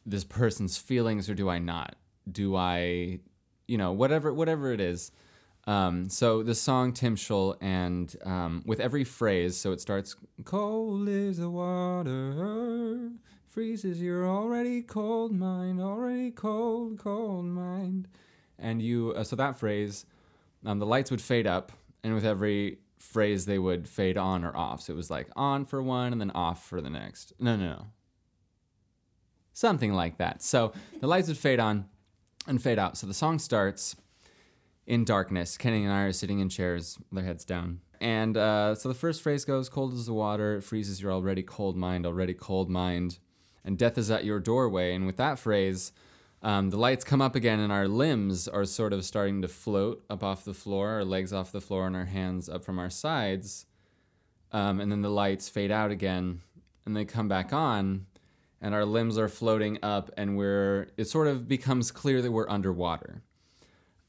this 0.05 0.23
person's 0.23 0.77
feelings 0.77 1.29
or 1.29 1.35
do 1.35 1.49
I 1.49 1.59
not? 1.59 1.95
Do 2.29 2.55
I, 2.55 3.19
you 3.67 3.77
know, 3.77 3.91
whatever 3.91 4.33
whatever 4.33 4.71
it 4.71 4.81
is. 4.81 5.11
Um, 5.65 6.09
so 6.09 6.43
the 6.43 6.55
song 6.55 6.91
Timshel 6.91 7.55
and 7.61 8.13
um, 8.25 8.63
with 8.65 8.79
every 8.81 9.05
phrase, 9.05 9.55
so 9.55 9.71
it 9.71 9.79
starts 9.79 10.15
cold 10.43 11.07
is 11.07 11.37
the 11.37 11.49
water, 11.49 13.11
freezes 13.47 14.01
your 14.01 14.27
already 14.27 14.81
cold 14.81 15.31
mind, 15.31 15.79
already 15.79 16.31
cold, 16.31 16.99
cold 16.99 17.45
mind, 17.45 18.09
and 18.59 18.81
you. 18.81 19.13
Uh, 19.15 19.23
so 19.23 19.37
that 19.37 19.57
phrase, 19.57 20.05
um, 20.65 20.79
the 20.79 20.85
lights 20.85 21.11
would 21.11 21.21
fade 21.21 21.47
up, 21.47 21.71
and 22.03 22.13
with 22.13 22.25
every 22.25 22.79
phrase 22.99 23.45
they 23.45 23.59
would 23.59 23.87
fade 23.87 24.17
on 24.17 24.43
or 24.43 24.55
off. 24.55 24.81
So 24.81 24.93
it 24.93 24.97
was 24.97 25.09
like 25.09 25.29
on 25.35 25.65
for 25.65 25.81
one 25.81 26.11
and 26.11 26.19
then 26.19 26.31
off 26.31 26.65
for 26.65 26.81
the 26.81 26.89
next. 26.89 27.33
No, 27.39 27.55
no, 27.55 27.65
no. 27.65 27.85
Something 29.53 29.93
like 29.93 30.17
that. 30.17 30.41
So 30.41 30.73
the 30.99 31.07
lights 31.07 31.27
would 31.27 31.37
fade 31.37 31.59
on 31.59 31.85
and 32.47 32.61
fade 32.61 32.79
out. 32.79 32.97
So 32.97 33.07
the 33.07 33.13
song 33.13 33.39
starts 33.39 33.95
in 34.85 35.05
darkness. 35.05 35.57
Kenny 35.57 35.83
and 35.83 35.93
I 35.93 36.01
are 36.01 36.11
sitting 36.11 36.39
in 36.39 36.49
chairs, 36.49 36.97
their 37.11 37.23
heads 37.23 37.45
down. 37.45 37.79
And 38.01 38.35
uh, 38.35 38.75
so 38.75 38.89
the 38.89 38.95
first 38.95 39.21
phrase 39.21 39.45
goes 39.45 39.69
Cold 39.69 39.93
as 39.93 40.07
the 40.07 40.13
water, 40.13 40.57
it 40.57 40.63
freezes 40.63 41.01
your 41.01 41.13
already 41.13 41.41
cold 41.41 41.77
mind, 41.77 42.05
already 42.05 42.33
cold 42.33 42.69
mind, 42.69 43.19
and 43.63 43.77
death 43.77 43.97
is 43.97 44.11
at 44.11 44.25
your 44.25 44.41
doorway. 44.41 44.93
And 44.93 45.05
with 45.05 45.15
that 45.17 45.39
phrase, 45.39 45.93
um, 46.41 46.69
the 46.69 46.77
lights 46.77 47.05
come 47.05 47.21
up 47.21 47.33
again, 47.33 47.61
and 47.61 47.71
our 47.71 47.87
limbs 47.87 48.49
are 48.49 48.65
sort 48.65 48.91
of 48.91 49.05
starting 49.05 49.41
to 49.41 49.47
float 49.47 50.03
up 50.09 50.21
off 50.21 50.43
the 50.43 50.53
floor, 50.53 50.89
our 50.89 51.05
legs 51.05 51.31
off 51.31 51.53
the 51.53 51.61
floor, 51.61 51.87
and 51.87 51.95
our 51.95 52.03
hands 52.03 52.49
up 52.49 52.65
from 52.65 52.77
our 52.77 52.89
sides. 52.89 53.65
Um, 54.51 54.81
and 54.81 54.91
then 54.91 55.01
the 55.01 55.09
lights 55.09 55.47
fade 55.47 55.71
out 55.71 55.89
again, 55.89 56.41
and 56.85 56.97
they 56.97 57.05
come 57.05 57.29
back 57.29 57.53
on, 57.53 58.07
and 58.63 58.73
our 58.73 58.85
limbs 58.85 59.19
are 59.19 59.29
floating 59.29 59.77
up, 59.83 60.09
and 60.17 60.35
we're 60.35 60.87
it 60.97 61.05
sort 61.05 61.27
of 61.27 61.47
becomes 61.47 61.91
clear 61.91 62.23
that 62.23 62.31
we're 62.31 62.49
underwater 62.49 63.21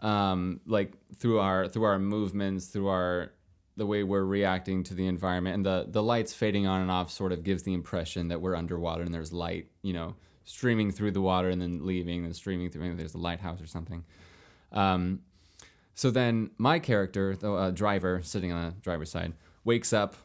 um, 0.04 0.60
like 0.66 0.92
through 1.16 1.40
our 1.40 1.66
through 1.66 1.84
our 1.84 1.98
movements, 1.98 2.66
through 2.66 2.88
our 2.88 3.32
the 3.76 3.86
way 3.86 4.04
we're 4.04 4.22
reacting 4.22 4.84
to 4.84 4.94
the 4.94 5.06
environment, 5.06 5.54
and 5.54 5.66
the 5.66 5.86
the 5.88 6.02
lights 6.02 6.34
fading 6.34 6.66
on 6.66 6.82
and 6.82 6.90
off 6.90 7.10
sort 7.10 7.32
of 7.32 7.42
gives 7.42 7.62
the 7.62 7.72
impression 7.72 8.28
that 8.28 8.40
we're 8.40 8.54
underwater 8.54 9.02
and 9.02 9.14
there's 9.14 9.32
light, 9.32 9.68
you 9.82 9.94
know, 9.94 10.14
streaming 10.44 10.90
through 10.90 11.10
the 11.10 11.22
water 11.22 11.48
and 11.48 11.60
then 11.60 11.84
leaving 11.84 12.24
and 12.24 12.36
streaming 12.36 12.70
through. 12.70 12.82
Maybe 12.82 12.94
there's 12.94 13.14
a 13.14 13.18
lighthouse 13.18 13.62
or 13.62 13.66
something. 13.66 14.04
Um, 14.72 15.20
so 15.94 16.10
then 16.10 16.50
my 16.58 16.80
character, 16.80 17.34
the 17.34 17.52
uh, 17.52 17.70
driver 17.70 18.20
sitting 18.22 18.52
on 18.52 18.66
the 18.66 18.80
driver's 18.82 19.10
side, 19.10 19.32
wakes 19.64 19.92
up, 19.92 20.16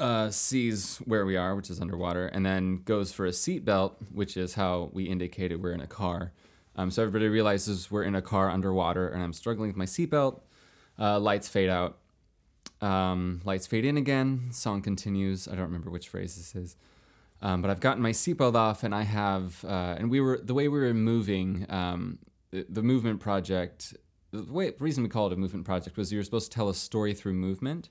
uh, 0.00 0.30
sees 0.30 0.96
where 0.98 1.24
we 1.24 1.36
are, 1.36 1.54
which 1.54 1.70
is 1.70 1.80
underwater, 1.80 2.26
and 2.26 2.44
then 2.44 2.82
goes 2.84 3.12
for 3.12 3.26
a 3.26 3.30
seatbelt, 3.30 3.94
which 4.12 4.36
is 4.36 4.54
how 4.54 4.90
we 4.92 5.04
indicated 5.04 5.62
we're 5.62 5.72
in 5.72 5.80
a 5.80 5.86
car. 5.86 6.32
Um, 6.76 6.90
so 6.90 7.02
everybody 7.02 7.28
realizes 7.28 7.90
we're 7.90 8.04
in 8.04 8.14
a 8.14 8.22
car 8.22 8.50
underwater, 8.50 9.08
and 9.08 9.22
I'm 9.22 9.32
struggling 9.32 9.68
with 9.68 9.76
my 9.76 9.84
seatbelt. 9.84 10.40
Uh, 10.98 11.20
lights 11.20 11.48
fade 11.48 11.68
out. 11.68 11.98
Um, 12.80 13.42
lights 13.44 13.66
fade 13.66 13.84
in 13.84 13.96
again. 13.96 14.48
Song 14.52 14.80
continues. 14.80 15.46
I 15.46 15.52
don't 15.52 15.64
remember 15.64 15.90
which 15.90 16.08
phrase 16.08 16.36
this 16.36 16.54
is. 16.54 16.76
Um, 17.42 17.62
but 17.62 17.70
I've 17.70 17.80
gotten 17.80 18.02
my 18.02 18.10
seatbelt 18.10 18.54
off, 18.54 18.82
and 18.82 18.94
I 18.94 19.02
have, 19.02 19.64
uh, 19.64 19.96
and 19.98 20.10
we 20.10 20.20
were 20.20 20.40
the 20.42 20.54
way 20.54 20.68
we 20.68 20.78
were 20.78 20.94
moving. 20.94 21.66
Um, 21.68 22.18
the, 22.50 22.66
the, 22.68 22.82
movement 22.82 23.20
project. 23.20 23.94
The 24.32 24.42
way 24.42 24.72
reason 24.78 25.02
we 25.02 25.08
called 25.08 25.32
it 25.32 25.36
a 25.36 25.38
movement 25.38 25.64
project 25.64 25.96
was 25.96 26.12
you 26.12 26.18
were 26.18 26.24
supposed 26.24 26.50
to 26.50 26.54
tell 26.54 26.68
a 26.68 26.74
story 26.74 27.14
through 27.14 27.34
movement. 27.34 27.88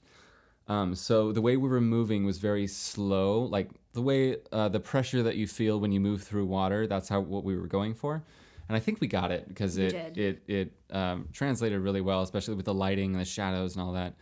Um, 0.70 0.96
so 0.96 1.32
the 1.32 1.42
way 1.42 1.58
we 1.58 1.68
were 1.68 1.82
moving 1.82 2.26
was 2.26 2.38
very 2.38 2.68
slow, 2.68 3.42
like 3.42 3.70
the 3.94 4.02
way 4.02 4.38
uh, 4.52 4.70
the 4.70 4.80
pressure 4.80 5.24
that 5.24 5.36
you 5.36 5.48
feel 5.48 5.80
when 5.80 5.92
you 5.92 6.00
move 6.00 6.24
through 6.24 6.46
water. 6.46 6.88
That's 6.88 7.10
how 7.10 7.20
what 7.20 7.44
we 7.44 7.58
were 7.58 7.68
going 7.68 7.94
for 7.94 8.24
and 8.70 8.76
I 8.76 8.80
think 8.80 9.02
we 9.02 9.08
got 9.08 9.32
it 9.32 9.48
because 9.48 9.78
it 9.78 9.94
it 10.16 10.44
it 10.48 10.72
um, 10.92 11.28
translated 11.34 11.82
really 11.82 12.02
well, 12.02 12.22
especially 12.22 12.54
with 12.54 12.66
the 12.66 12.74
lighting 12.74 13.12
and 13.12 13.20
the 13.20 13.26
shadows 13.26 13.76
and 13.76 13.84
all 13.84 13.94
that. 13.94 14.14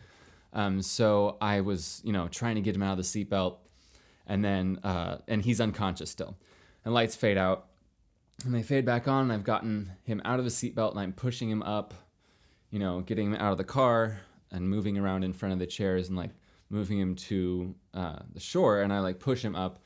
Um, 0.54 0.80
so 0.80 1.36
I 1.42 1.60
was, 1.60 2.00
you 2.02 2.14
know, 2.14 2.28
trying 2.28 2.54
to 2.54 2.62
get 2.62 2.74
him 2.74 2.82
out 2.82 2.92
of 2.92 2.96
the 2.96 3.02
seatbelt, 3.02 3.58
and 4.26 4.42
then 4.42 4.80
uh, 4.82 5.18
and 5.28 5.44
he's 5.44 5.60
unconscious 5.60 6.10
still, 6.10 6.34
and 6.86 6.94
lights 6.94 7.14
fade 7.14 7.36
out, 7.36 7.66
and 8.42 8.54
they 8.54 8.62
fade 8.62 8.86
back 8.86 9.06
on. 9.06 9.24
And 9.24 9.32
I've 9.32 9.44
gotten 9.44 9.92
him 10.04 10.22
out 10.24 10.38
of 10.38 10.46
the 10.46 10.50
seatbelt, 10.50 10.92
and 10.92 11.00
I'm 11.00 11.12
pushing 11.12 11.50
him 11.50 11.62
up, 11.62 11.92
you 12.70 12.78
know, 12.78 13.02
getting 13.02 13.26
him 13.26 13.34
out 13.34 13.52
of 13.52 13.58
the 13.58 13.64
car 13.64 14.22
and 14.50 14.68
moving 14.68 14.98
around 14.98 15.24
in 15.24 15.32
front 15.32 15.52
of 15.52 15.58
the 15.58 15.66
chairs 15.66 16.08
and 16.08 16.16
like 16.16 16.30
moving 16.70 16.98
him 16.98 17.14
to 17.14 17.74
uh, 17.94 18.18
the 18.32 18.40
shore, 18.40 18.82
and 18.82 18.92
I 18.92 19.00
like 19.00 19.18
push 19.18 19.42
him 19.42 19.54
up, 19.56 19.82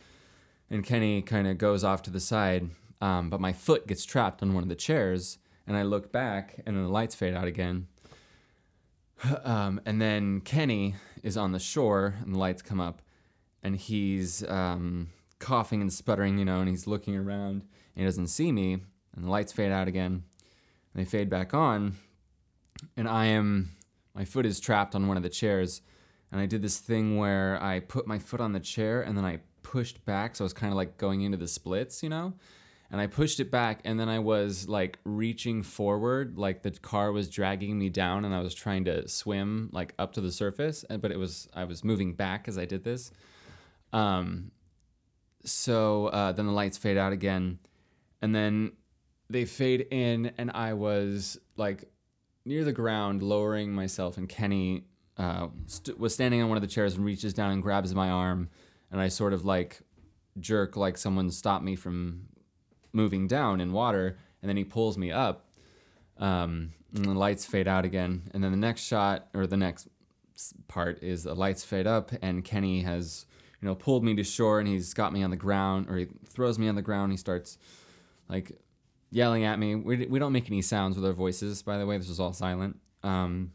and 0.71 0.85
Kenny 0.85 1.23
kind 1.23 1.47
of 1.47 1.59
goes 1.59 1.85
off 1.85 2.03
to 2.03 2.11
the 2.11 2.21
side 2.21 2.71
um, 3.03 3.31
but 3.31 3.41
my 3.41 3.53
foot 3.53 3.89
gets 3.89 4.05
trapped 4.05 4.43
on 4.43 4.55
one 4.55 4.63
of 4.63 4.69
the 4.69 4.77
chairs, 4.77 5.39
and 5.67 5.77
I 5.77 5.83
look 5.83 6.13
back, 6.13 6.61
and 6.65 6.77
then 6.77 6.85
the 6.85 6.91
lights 6.91 7.17
fade 7.17 7.35
out 7.35 7.47
again. 7.47 7.89
Um, 9.45 9.81
and 9.87 10.03
then 10.03 10.41
Kenny 10.41 10.97
is 11.23 11.37
on 11.37 11.53
the 11.53 11.61
shore, 11.61 12.17
and 12.23 12.35
the 12.35 12.39
lights 12.39 12.61
come 12.61 12.81
up, 12.81 13.03
and 13.63 13.77
he's 13.77 14.43
um, 14.49 15.11
coughing 15.39 15.81
and 15.81 15.93
sputtering, 15.93 16.39
you 16.39 16.45
know, 16.45 16.59
and 16.59 16.69
he's 16.69 16.89
looking 16.89 17.15
around, 17.17 17.63
and 17.95 18.03
he 18.03 18.05
doesn't 18.05 18.27
see 18.27 18.51
me, 18.51 18.73
and 19.15 19.25
the 19.25 19.31
lights 19.31 19.53
fade 19.53 19.71
out 19.71 19.87
again, 19.87 20.25
and 20.93 20.95
they 20.95 21.05
fade 21.05 21.31
back 21.31 21.55
on, 21.55 21.95
and 22.97 23.07
I 23.07 23.27
am, 23.27 23.71
my 24.15 24.25
foot 24.25 24.47
is 24.47 24.61
trapped 24.61 24.95
on 24.95 25.09
one 25.09 25.17
of 25.17 25.23
the 25.23 25.29
chairs, 25.29 25.83
and 26.31 26.41
I 26.41 26.47
did 26.47 26.63
this 26.63 26.79
thing 26.79 27.17
where 27.17 27.63
I 27.63 27.81
put 27.81 28.07
my 28.07 28.19
foot 28.19 28.41
on 28.41 28.53
the 28.53 28.61
chair, 28.61 29.03
and 29.03 29.17
then 29.17 29.25
I 29.25 29.41
pushed 29.63 30.05
back, 30.05 30.37
so 30.37 30.45
I 30.45 30.47
was 30.47 30.53
kind 30.53 30.73
of 30.73 30.77
like 30.77 30.99
going 30.99 31.23
into 31.23 31.39
the 31.39 31.49
splits, 31.49 32.03
you 32.03 32.09
know, 32.09 32.35
and 32.93 33.01
I 33.01 33.07
pushed 33.07 33.41
it 33.41 33.51
back 33.51 33.81
and 33.85 33.99
then 33.99 34.11
I 34.11 34.19
was 34.19 34.69
like 34.69 34.99
reaching 35.05 35.63
forward 35.63 36.37
like 36.37 36.63
the 36.63 36.71
car 36.71 37.11
was 37.11 37.29
dragging 37.31 37.79
me 37.79 37.89
down 37.89 38.27
and 38.27 38.35
I 38.35 38.41
was 38.41 38.55
trying 38.55 38.85
to 38.85 39.09
swim 39.09 39.71
like 39.73 39.95
up 39.99 40.13
to 40.13 40.21
the 40.21 40.31
surface 40.31 40.85
but 41.01 41.11
it 41.11 41.19
was 41.19 41.49
I 41.55 41.65
was 41.65 41.83
moving 41.83 42.13
back 42.13 42.47
as 42.49 42.59
I 42.59 42.67
did 42.67 42.85
this. 42.85 43.11
Um 43.95 44.53
so 45.45 46.07
uh, 46.09 46.31
then 46.33 46.47
the 46.47 46.53
lights 46.53 46.79
fade 46.79 46.99
out 46.99 47.13
again 47.13 47.59
and 48.21 48.35
then 48.35 48.73
they 49.29 49.47
fade 49.47 49.89
in 49.91 50.33
and 50.37 50.51
I 50.53 50.75
was 50.75 51.39
like 51.57 51.91
near 52.45 52.65
the 52.65 52.73
ground 52.73 53.23
lowering 53.23 53.73
myself 53.73 54.17
and 54.17 54.29
Kenny 54.29 54.85
uh, 55.17 55.49
st- 55.67 55.99
was 55.99 56.15
standing 56.15 56.43
on 56.43 56.49
one 56.49 56.57
of 56.57 56.63
the 56.63 56.69
chairs 56.69 56.97
and 56.97 57.05
reaches 57.05 57.35
down 57.35 57.53
and 57.53 57.63
grabs 57.63 57.95
my 57.95 58.09
arm 58.09 58.49
and 58.91 59.01
I 59.01 59.09
sort 59.09 59.33
of 59.33 59.45
like 59.45 59.81
jerk 60.39 60.77
like 60.77 60.97
someone 60.97 61.31
stopped 61.31 61.65
me 61.65 61.77
from 61.77 62.27
moving 62.93 63.27
down 63.27 63.61
in 63.61 63.73
water, 63.73 64.19
and 64.41 64.49
then 64.49 64.57
he 64.57 64.65
pulls 64.65 64.99
me 64.99 65.11
up. 65.11 65.49
Um, 66.19 66.73
and 66.95 67.07
the 67.07 67.15
lights 67.15 67.47
fade 67.47 67.67
out 67.67 67.85
again, 67.87 68.31
and 68.35 68.45
then 68.45 68.51
the 68.51 68.59
next 68.59 68.83
shot 68.83 69.29
or 69.33 69.47
the 69.47 69.57
next 69.57 69.89
part 70.69 71.03
is 71.03 71.25
the 71.25 71.35
lights 71.35 71.65
fade 71.65 71.87
up, 71.87 72.11
and 72.21 72.45
Kenny 72.45 72.83
has 72.83 73.25
you 73.61 73.69
know 73.69 73.75
pulled 73.75 74.05
me 74.05 74.15
to 74.17 74.25
shore, 74.25 74.59
and 74.59 74.69
he's 74.69 74.93
got 74.93 75.13
me 75.13 75.23
on 75.23 75.31
the 75.31 75.37
ground, 75.37 75.89
or 75.89 75.97
he 75.97 76.07
throws 76.27 76.59
me 76.59 76.69
on 76.69 76.75
the 76.75 76.83
ground. 76.83 77.13
He 77.13 77.17
starts 77.17 77.57
like 78.29 78.61
yelling 79.13 79.45
at 79.45 79.59
me. 79.59 79.75
We, 79.77 80.07
we 80.07 80.19
don't 80.19 80.33
make 80.33 80.49
any 80.49 80.63
sounds 80.63 80.97
with 80.97 81.05
our 81.05 81.13
voices, 81.13 81.63
by 81.63 81.79
the 81.79 81.87
way. 81.87 81.99
This 81.99 82.09
was 82.09 82.19
all 82.19 82.33
silent. 82.33 82.81
Um, 83.03 83.53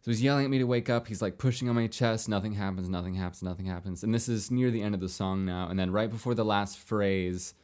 so 0.00 0.10
he's 0.10 0.22
yelling 0.22 0.44
at 0.44 0.50
me 0.50 0.58
to 0.58 0.64
wake 0.64 0.88
up. 0.88 1.06
He's 1.06 1.20
like 1.20 1.36
pushing 1.36 1.68
on 1.68 1.74
my 1.74 1.86
chest. 1.86 2.28
Nothing 2.28 2.52
happens. 2.52 2.88
Nothing 2.88 3.14
happens. 3.14 3.42
Nothing 3.42 3.66
happens. 3.66 4.02
And 4.02 4.14
this 4.14 4.28
is 4.28 4.50
near 4.50 4.70
the 4.70 4.82
end 4.82 4.94
of 4.94 5.00
the 5.00 5.08
song 5.08 5.44
now. 5.44 5.68
And 5.68 5.78
then 5.78 5.92
right 5.92 6.10
before 6.10 6.34
the 6.34 6.44
last 6.44 6.78
phrase, 6.78 7.54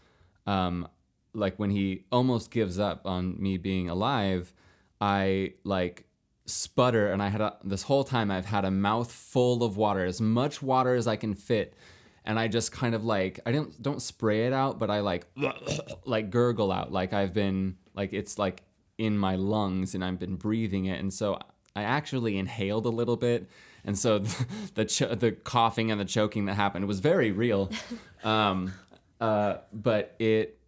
um, 0.47 0.87
like 1.35 1.59
when 1.59 1.71
he 1.71 2.05
almost 2.13 2.51
gives 2.51 2.79
up 2.79 3.07
on 3.07 3.41
me 3.41 3.57
being 3.57 3.89
alive, 3.89 4.53
I 5.01 5.55
like 5.65 6.05
sputter 6.45 7.13
and 7.13 7.23
I 7.23 7.29
had 7.29 7.41
a, 7.41 7.57
this 7.65 7.85
whole 7.85 8.05
time 8.05 8.31
I've 8.31 8.45
had 8.45 8.65
a 8.65 8.71
mouth 8.71 9.11
full 9.11 9.63
of 9.63 9.77
water, 9.77 10.05
as 10.05 10.21
much 10.21 10.61
water 10.61 10.95
as 10.95 11.07
I 11.07 11.17
can 11.17 11.35
fit. 11.35 11.75
And 12.25 12.39
I 12.39 12.49
just 12.49 12.73
kind 12.73 12.95
of 12.95 13.05
like 13.05 13.41
I 13.47 13.53
don't 13.53 13.81
don't 13.83 14.01
spray 14.01 14.47
it 14.47 14.53
out, 14.53 14.79
but 14.79 14.91
I 14.91 15.01
like 15.01 15.27
like 16.05 16.31
gurgle 16.31 16.71
out 16.71 16.93
like 16.93 17.13
I've 17.13 17.33
been 17.35 17.77
like 17.95 18.13
it's 18.13 18.39
like 18.39 18.63
in 18.99 19.19
my 19.19 19.37
lungs 19.37 19.95
and 19.95 20.05
I've 20.05 20.19
been 20.19 20.37
breathing 20.37 20.87
it. 20.87 21.01
And 21.01 21.13
so 21.13 21.39
I 21.75 21.83
actually 21.83 22.39
inhaled 22.39 22.87
a 22.87 22.91
little 22.91 23.17
bit. 23.17 23.49
And 23.85 23.99
so 23.99 24.19
the 24.21 24.47
the, 24.75 24.85
ch- 24.85 25.19
the 25.19 25.33
coughing 25.33 25.91
and 25.91 26.01
the 26.01 26.05
choking 26.05 26.47
that 26.47 26.55
happened 26.55 26.87
was 26.87 27.01
very 27.01 27.31
real. 27.31 27.71
Um, 28.25 28.73
uh, 29.21 29.57
but 29.73 30.15
it 30.21 30.61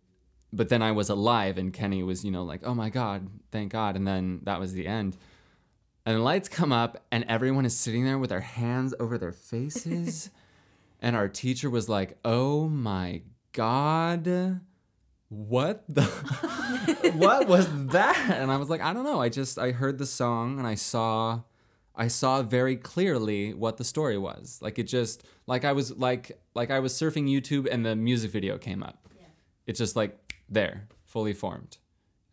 but 0.53 0.69
then 0.69 0.83
I 0.83 0.93
was 0.93 1.09
alive 1.09 1.59
and 1.59 1.73
Kenny 1.73 2.03
was, 2.03 2.25
you 2.25 2.31
know, 2.31 2.45
like, 2.45 2.61
oh 2.65 2.75
my 2.75 2.89
God, 2.89 3.29
thank 3.51 3.73
God. 3.73 3.97
And 3.97 4.07
then 4.07 4.41
that 4.45 4.61
was 4.61 4.73
the 4.73 4.87
end. 4.87 5.17
And 6.07 6.17
the 6.17 6.21
lights 6.23 6.49
come 6.49 6.73
up 6.73 7.05
and 7.11 7.25
everyone 7.29 7.65
is 7.65 7.77
sitting 7.77 8.05
there 8.05 8.19
with 8.19 8.31
their 8.31 8.41
hands 8.41 8.95
over 9.01 9.19
their 9.19 9.33
faces. 9.33 10.31
and 11.05 11.15
our 11.15 11.29
teacher 11.29 11.69
was 11.69 11.87
like, 11.87 12.17
oh 12.25 12.67
my 12.67 13.21
God, 13.53 14.61
what 15.29 15.85
the, 15.87 16.03
what 17.15 17.47
was 17.47 17.69
that? 17.89 18.31
And 18.31 18.51
I 18.51 18.57
was 18.57 18.71
like, 18.71 18.81
I 18.81 18.95
don't 18.95 19.05
know. 19.05 19.21
I 19.21 19.29
just, 19.29 19.59
I 19.59 19.73
heard 19.73 19.99
the 19.99 20.07
song 20.07 20.59
and 20.59 20.67
I 20.67 20.77
saw 20.77 21.43
I 21.95 22.09
saw 22.09 22.43
very 22.43 22.75
clearly 22.75 23.53
what 23.53 23.77
the 23.77 23.85
story 23.85 24.17
was. 24.17 24.59
Like 24.63 24.79
it 24.79 24.85
just 24.85 25.25
like 25.47 25.65
I 25.65 25.73
was 25.73 25.93
like 25.93 26.41
like 26.55 26.71
I 26.71 26.81
was 26.81 26.95
surfing 26.95 27.29
YouTube 27.29 27.69
and 27.71 27.85
the 27.85 27.95
music 27.95 28.31
video 28.31 28.57
came 28.57 28.83
up. 28.83 29.07
It's 29.67 29.79
just 29.79 29.95
like 29.95 30.43
there, 30.49 30.89
fully 31.05 31.35
formed. 31.35 31.77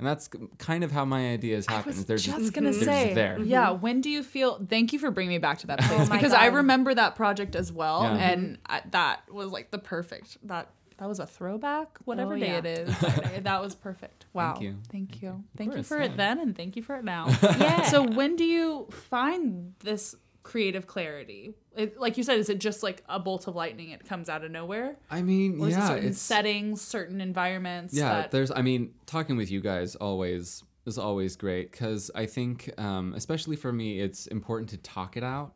And 0.02 0.08
that's 0.08 0.32
kind 0.58 0.84
of 0.84 0.92
how 0.92 1.06
my 1.06 1.30
ideas 1.32 1.68
happen. 1.68 1.96
was 1.96 2.06
They're 2.06 2.18
just 2.18 2.54
gonna 2.54 2.72
they're 2.72 2.82
say, 2.84 3.04
just 3.04 3.16
there. 3.16 3.36
Mm-hmm. 3.36 3.44
yeah. 3.52 3.70
When 3.70 4.02
do 4.02 4.10
you 4.10 4.24
feel? 4.24 4.60
Thank 4.68 4.94
you 4.94 4.98
for 5.00 5.12
bringing 5.12 5.30
me 5.30 5.38
back 5.38 5.60
to 5.60 5.68
that 5.68 5.80
oh 5.84 5.88
place 5.88 6.10
my 6.10 6.16
because 6.18 6.34
I 6.34 6.48
remember 6.48 6.92
that 6.96 7.16
project 7.16 7.56
as 7.56 7.72
well, 7.72 8.02
Yeah. 8.02 8.16
and 8.32 8.58
I, 8.66 8.82
that 8.90 9.32
was 9.32 9.52
like 9.52 9.70
the 9.70 9.78
perfect. 9.78 10.40
That 10.48 10.72
that 10.98 11.08
was 11.08 11.20
a 11.20 11.28
throwback, 11.28 12.00
whatever 12.06 12.34
Oh, 12.34 12.40
day 12.40 12.48
yeah. 12.48 12.58
it 12.58 12.66
is. 12.66 13.00
that. 13.00 13.44
That 13.44 13.62
was 13.62 13.76
perfect. 13.76 14.26
Wow. 14.34 14.54
Thank 14.54 14.64
you. 14.64 14.76
Thank 14.92 15.22
you. 15.22 15.44
Thank 15.56 15.70
you 15.70 15.76
course, 15.78 15.88
for 15.88 16.00
yeah. 16.00 16.06
it 16.06 16.18
then, 16.18 16.40
and 16.40 16.58
thank 16.58 16.76
you 16.76 16.82
for 16.82 16.96
it 16.96 17.04
now. 17.04 17.28
Yeah. 17.60 17.84
So 17.84 18.02
when 18.02 18.36
do 18.36 18.44
you 18.44 18.88
find 19.10 19.76
this 19.84 20.16
creative 20.44 20.88
clarity? 20.88 21.56
It, 21.76 22.00
like 22.00 22.18
you 22.18 22.24
said, 22.24 22.38
is 22.40 22.50
it 22.50 22.60
just 22.60 22.84
like 22.84 23.04
a 23.08 23.20
bolt 23.20 23.48
of 23.48 23.56
lightning? 23.56 23.90
It 23.92 24.06
comes 24.08 24.28
out 24.30 24.44
of 24.44 24.52
nowhere, 24.52 24.98
I 25.10 25.22
mean, 25.22 25.62
or 25.62 25.70
yeah, 25.70 25.88
certain 25.88 26.10
it's 26.10 26.20
settings, 26.20 26.82
certain 26.82 27.22
environments? 27.22 27.94
yeah. 27.94 28.14
that- 28.22 28.32
There's, 28.32 28.52
I 28.52 28.62
mean, 28.62 28.94
talking 29.06 29.38
with 29.38 29.50
you 29.52 29.62
guys 29.62 29.96
always 29.96 30.64
is 30.86 30.98
always 30.98 31.36
great 31.36 31.72
because 31.72 32.10
I 32.16 32.26
think, 32.26 32.72
um, 32.80 33.14
especially 33.16 33.56
for 33.56 33.72
me, 33.72 34.00
it's 34.00 34.26
important 34.28 34.70
to 34.72 34.78
talk 34.78 35.16
it 35.16 35.24
out. 35.24 35.54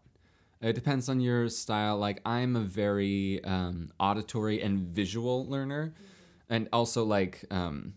It 0.61 0.73
depends 0.73 1.09
on 1.09 1.19
your 1.19 1.49
style. 1.49 1.97
Like 1.97 2.21
I'm 2.25 2.55
a 2.55 2.61
very 2.61 3.43
um, 3.43 3.91
auditory 3.99 4.61
and 4.61 4.79
visual 4.79 5.47
learner, 5.47 5.93
and 6.49 6.69
also 6.71 7.03
like 7.03 7.43
um, 7.51 7.93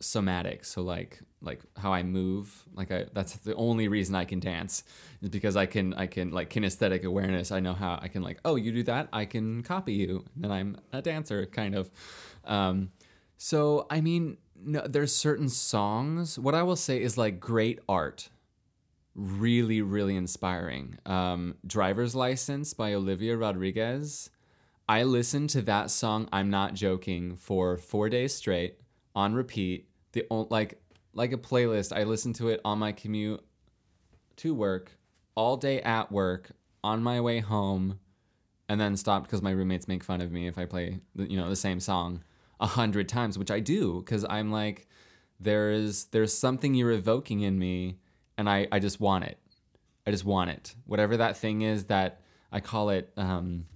somatic. 0.00 0.64
So 0.64 0.82
like 0.82 1.20
like 1.42 1.60
how 1.76 1.92
I 1.92 2.02
move. 2.02 2.64
Like 2.74 2.90
I 2.90 3.06
that's 3.12 3.34
the 3.36 3.54
only 3.54 3.88
reason 3.88 4.14
I 4.14 4.24
can 4.24 4.40
dance 4.40 4.84
is 5.20 5.28
because 5.28 5.56
I 5.56 5.66
can 5.66 5.92
I 5.94 6.06
can 6.06 6.30
like 6.30 6.50
kinesthetic 6.50 7.04
awareness. 7.04 7.52
I 7.52 7.60
know 7.60 7.74
how 7.74 7.98
I 8.00 8.08
can 8.08 8.22
like 8.22 8.38
oh 8.44 8.56
you 8.56 8.72
do 8.72 8.82
that 8.84 9.08
I 9.12 9.24
can 9.24 9.62
copy 9.62 9.94
you. 9.94 10.24
And 10.34 10.44
then 10.44 10.52
I'm 10.52 10.76
a 10.92 11.02
dancer 11.02 11.46
kind 11.46 11.74
of. 11.74 11.90
Um, 12.44 12.90
so 13.36 13.86
I 13.90 14.00
mean 14.00 14.38
no, 14.64 14.86
there's 14.86 15.14
certain 15.14 15.48
songs. 15.48 16.38
What 16.38 16.54
I 16.54 16.62
will 16.62 16.76
say 16.76 17.02
is 17.02 17.18
like 17.18 17.40
great 17.40 17.80
art 17.88 18.30
really 19.14 19.82
really 19.82 20.16
inspiring 20.16 20.98
um, 21.04 21.56
driver's 21.66 22.14
license 22.14 22.72
by 22.72 22.94
olivia 22.94 23.36
rodrigo 23.36 24.02
i 24.88 25.02
listened 25.02 25.50
to 25.50 25.60
that 25.60 25.90
song 25.90 26.26
i'm 26.32 26.48
not 26.48 26.72
joking 26.72 27.36
for 27.36 27.76
four 27.76 28.08
days 28.08 28.34
straight 28.34 28.78
on 29.14 29.34
repeat 29.34 29.86
the 30.12 30.24
on- 30.30 30.46
like 30.50 30.80
like 31.14 31.32
a 31.32 31.38
playlist 31.38 31.96
i 31.96 32.02
listen 32.02 32.32
to 32.32 32.48
it 32.48 32.60
on 32.64 32.78
my 32.78 32.92
commute 32.92 33.42
to 34.36 34.54
work 34.54 34.92
all 35.34 35.56
day 35.56 35.80
at 35.82 36.10
work 36.10 36.52
on 36.82 37.02
my 37.02 37.20
way 37.20 37.40
home 37.40 37.98
and 38.68 38.80
then 38.80 38.96
stopped 38.96 39.26
because 39.26 39.42
my 39.42 39.50
roommates 39.50 39.88
make 39.88 40.02
fun 40.02 40.20
of 40.20 40.32
me 40.32 40.46
if 40.46 40.58
i 40.58 40.64
play 40.64 41.00
you 41.16 41.36
know 41.36 41.48
the 41.48 41.56
same 41.56 41.80
song 41.80 42.22
a 42.60 42.66
hundred 42.66 43.08
times 43.08 43.38
which 43.38 43.50
i 43.50 43.60
do 43.60 44.00
because 44.00 44.24
i'm 44.28 44.50
like 44.50 44.86
there's 45.42 46.04
there's 46.06 46.32
something 46.32 46.74
you're 46.74 46.92
evoking 46.92 47.40
in 47.40 47.58
me 47.58 47.98
and 48.38 48.48
I, 48.48 48.66
I 48.72 48.78
just 48.78 49.00
want 49.00 49.24
it. 49.24 49.38
I 50.06 50.10
just 50.10 50.24
want 50.24 50.50
it. 50.50 50.74
Whatever 50.86 51.16
that 51.18 51.36
thing 51.36 51.62
is 51.62 51.84
that 51.84 52.20
i 52.50 52.60
call 52.60 52.90
it 52.90 53.12
um, 53.16 53.66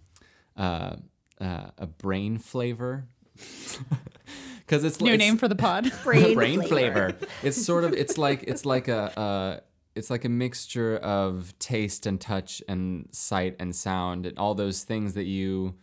uh, 0.57 0.96
uh, 1.40 1.70
a 1.79 1.87
brain 1.87 2.38
flavor 2.38 3.07
because 4.66 4.85
it's 4.85 5.00
New 5.00 5.12
it's- 5.12 5.18
name 5.26 5.37
for 5.38 5.48
the 5.48 5.55
pod. 5.57 5.90
Brain, 6.05 6.35
brain 6.35 6.62
flavor. 6.62 7.11
flavor. 7.12 7.33
It's 7.42 7.62
sort 7.64 7.85
of 7.85 7.92
it's 7.92 8.18
like 8.18 8.42
it's 8.44 8.64
like 8.66 8.88
a 8.88 9.18
uh, 9.18 9.61
it's 9.94 10.11
like 10.11 10.24
a 10.24 10.29
mixture 10.29 10.96
of 10.98 11.59
taste 11.59 12.05
and 12.07 12.20
touch 12.20 12.62
and 12.68 13.09
sight 13.12 13.57
and 13.59 13.74
sound 13.74 14.26
and 14.26 14.38
all 14.38 14.55
those 14.55 14.83
things 14.85 15.14
that 15.14 15.24
you 15.26 15.74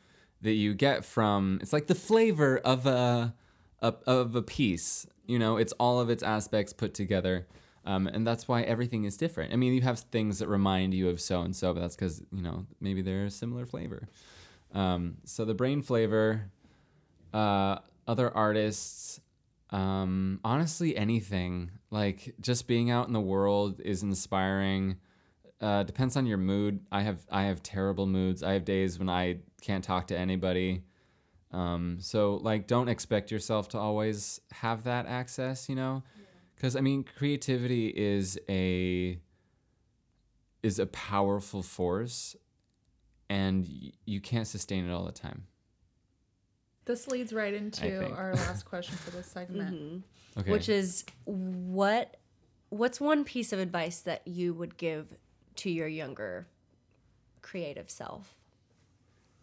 that 0.41 0.54
you 0.54 0.74
get 0.74 1.06
from. 1.06 1.60
It's 1.62 1.72
like 1.74 1.88
the 1.88 1.96
flavor 1.96 2.58
of 2.60 2.86
a, 2.86 3.34
a 3.82 3.93
of 4.06 4.36
a 4.36 4.41
piece. 4.41 5.08
You 5.26 5.39
know, 5.39 5.56
it's 5.58 5.72
all 5.80 6.00
of 6.02 6.10
its 6.10 6.22
aspects 6.22 6.74
put 6.74 6.93
together. 6.93 7.48
Um, 7.86 8.08
and 8.08 8.26
that's 8.26 8.48
why 8.48 8.62
everything 8.62 9.04
is 9.04 9.17
different. 9.17 9.52
I 9.52 9.58
mean, 9.58 9.74
you 9.74 9.82
have 9.82 10.00
things 10.00 10.39
that 10.39 10.48
remind 10.48 10.93
you 10.93 11.10
of 11.10 11.19
so 11.19 11.41
and 11.41 11.54
so, 11.56 11.74
but 11.74 11.82
that's 11.82 11.96
because 11.98 12.22
you 12.32 12.41
know 12.41 12.65
maybe 12.80 13.02
they're 13.02 13.26
a 13.26 13.30
similar 13.32 13.65
flavor. 13.65 14.08
Um, 14.74 15.17
so 15.26 15.43
the 15.46 15.54
brain 15.54 15.82
flavor, 15.82 16.50
uh, 17.34 17.80
other 18.08 18.36
artists, 18.36 19.20
um, 19.70 20.39
honestly, 20.44 20.96
anything 20.96 21.72
like 21.89 22.36
just 22.39 22.68
being 22.68 22.92
out 22.92 23.08
in 23.08 23.13
the 23.13 23.22
world 23.22 23.82
is 23.84 24.04
inspiring. 24.04 24.98
Uh, 25.62 25.84
depends 25.84 26.18
on 26.18 26.26
your 26.26 26.38
mood. 26.38 26.82
I 26.92 27.02
have 27.02 27.26
I 27.32 27.44
have 27.44 27.63
terrible 27.63 28.06
moods. 28.06 28.44
I 28.44 28.54
have 28.54 28.66
days 28.66 29.00
when 29.00 29.10
I 29.10 29.38
can't 29.62 29.84
talk 29.84 30.08
to 30.08 30.18
anybody. 30.18 30.84
Um, 31.52 31.98
so 32.02 32.36
like, 32.42 32.68
don't 32.68 32.89
expect 32.89 33.32
yourself 33.32 33.70
to 33.70 33.78
always 33.78 34.42
have 34.52 34.84
that 34.84 35.06
access. 35.06 35.70
You 35.70 35.76
know, 35.76 36.04
because 36.56 36.76
I 36.76 36.82
mean, 36.82 37.04
creativity 37.18 37.88
is 37.88 38.38
a 38.50 39.20
is 40.62 40.80
a 40.80 40.86
powerful 40.88 41.62
force, 41.62 42.36
and 43.30 43.66
y- 43.66 43.92
you 44.06 44.20
can't 44.22 44.48
sustain 44.48 44.88
it 44.88 44.92
all 44.92 45.06
the 45.06 45.12
time. 45.12 45.48
This 46.86 47.08
leads 47.08 47.32
right 47.32 47.54
into 47.54 47.82
think. 47.82 48.17
our 48.17 48.34
last 48.36 48.65
question 48.65 48.96
for 48.98 49.12
this 49.12 49.28
segment. 49.28 49.74
Mm-hmm. 49.74 50.39
Okay. 50.39 50.52
Which 50.52 50.69
is 50.69 51.06
what 51.26 52.17
what's 52.69 53.00
one 53.00 53.24
piece 53.24 53.54
of 53.54 53.60
advice 53.60 54.00
that 54.00 54.28
you 54.28 54.54
would 54.54 54.78
give 54.78 55.15
to 55.58 55.69
your 55.69 55.88
younger 55.88 56.48
creative 57.41 57.89
self? 57.89 58.36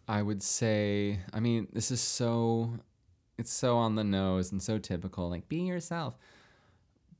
I 0.07 0.21
would 0.21 0.43
say, 0.43 1.19
I 1.31 1.39
mean, 1.39 1.69
this 1.71 1.91
is 1.91 2.01
so, 2.01 2.73
it's 3.37 3.51
so 3.51 3.77
on 3.77 3.95
the 3.95 4.03
nose 4.03 4.51
and 4.51 4.61
so 4.61 4.77
typical. 4.77 5.29
Like, 5.29 5.47
be 5.47 5.61
yourself. 5.61 6.17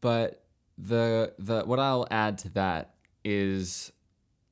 But 0.01 0.43
the 0.77 1.34
the 1.38 1.62
what 1.62 1.79
I'll 1.79 2.07
add 2.12 2.39
to 2.39 2.49
that 2.49 2.95
is, 3.23 3.93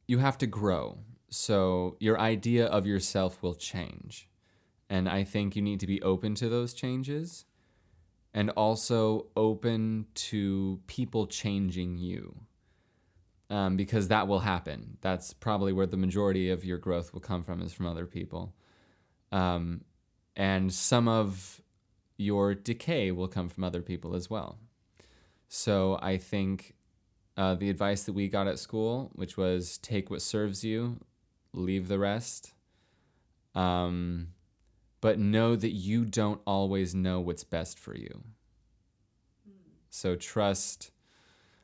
you 0.08 0.20
have 0.20 0.38
to 0.38 0.48
grow. 0.48 1.00
So 1.30 1.98
your 2.00 2.20
idea 2.20 2.68
of 2.68 2.86
yourself 2.88 3.44
will 3.44 3.56
change, 3.56 4.29
and 4.90 5.08
I 5.08 5.24
think 5.24 5.56
you 5.56 5.62
need 5.62 5.80
to 5.82 5.88
be 5.88 6.02
open 6.02 6.36
to 6.36 6.50
those 6.50 6.74
changes, 6.74 7.46
and 8.34 8.50
also 8.52 9.28
open 9.36 10.06
to 10.14 10.80
people 10.88 11.28
changing 11.28 11.98
you 11.98 12.42
um, 13.50 13.76
because 13.76 14.08
that 14.08 14.28
will 14.28 14.40
happen. 14.40 14.98
That's 15.02 15.34
probably 15.34 15.74
where 15.74 15.88
the 15.88 15.98
majority 15.98 16.50
of 16.50 16.64
your 16.64 16.78
growth 16.78 17.14
will 17.14 17.22
come 17.22 17.44
from 17.44 17.62
is 17.62 17.74
from 17.74 17.88
other 17.88 18.06
people, 18.06 18.54
um, 19.32 19.82
and 20.36 20.74
some 20.74 21.08
of 21.08 21.62
your 22.18 22.54
decay 22.54 23.12
will 23.12 23.28
come 23.28 23.50
from 23.50 23.64
other 23.64 23.82
people 23.82 24.16
as 24.16 24.30
well. 24.30 24.60
So 25.48 25.98
I 26.02 26.18
think 26.18 26.76
uh, 27.38 27.56
the 27.56 27.70
advice 27.70 28.04
that 28.04 28.14
we 28.14 28.28
got 28.28 28.48
at 28.48 28.60
school, 28.60 29.10
which 29.14 29.38
was 29.38 29.78
take 29.78 30.10
what 30.10 30.22
serves 30.22 30.64
you, 30.64 31.00
leave 31.54 31.88
the 31.88 31.98
rest, 31.98 32.54
um, 33.56 34.28
but 35.02 35.20
know 35.20 35.56
that 35.56 35.72
you 35.72 36.06
don't 36.06 36.42
always 36.46 36.94
know 36.94 37.20
what's 37.20 37.44
best 37.44 37.80
for 37.80 37.96
you. 37.96 38.24
So 39.90 40.16
trust. 40.16 40.92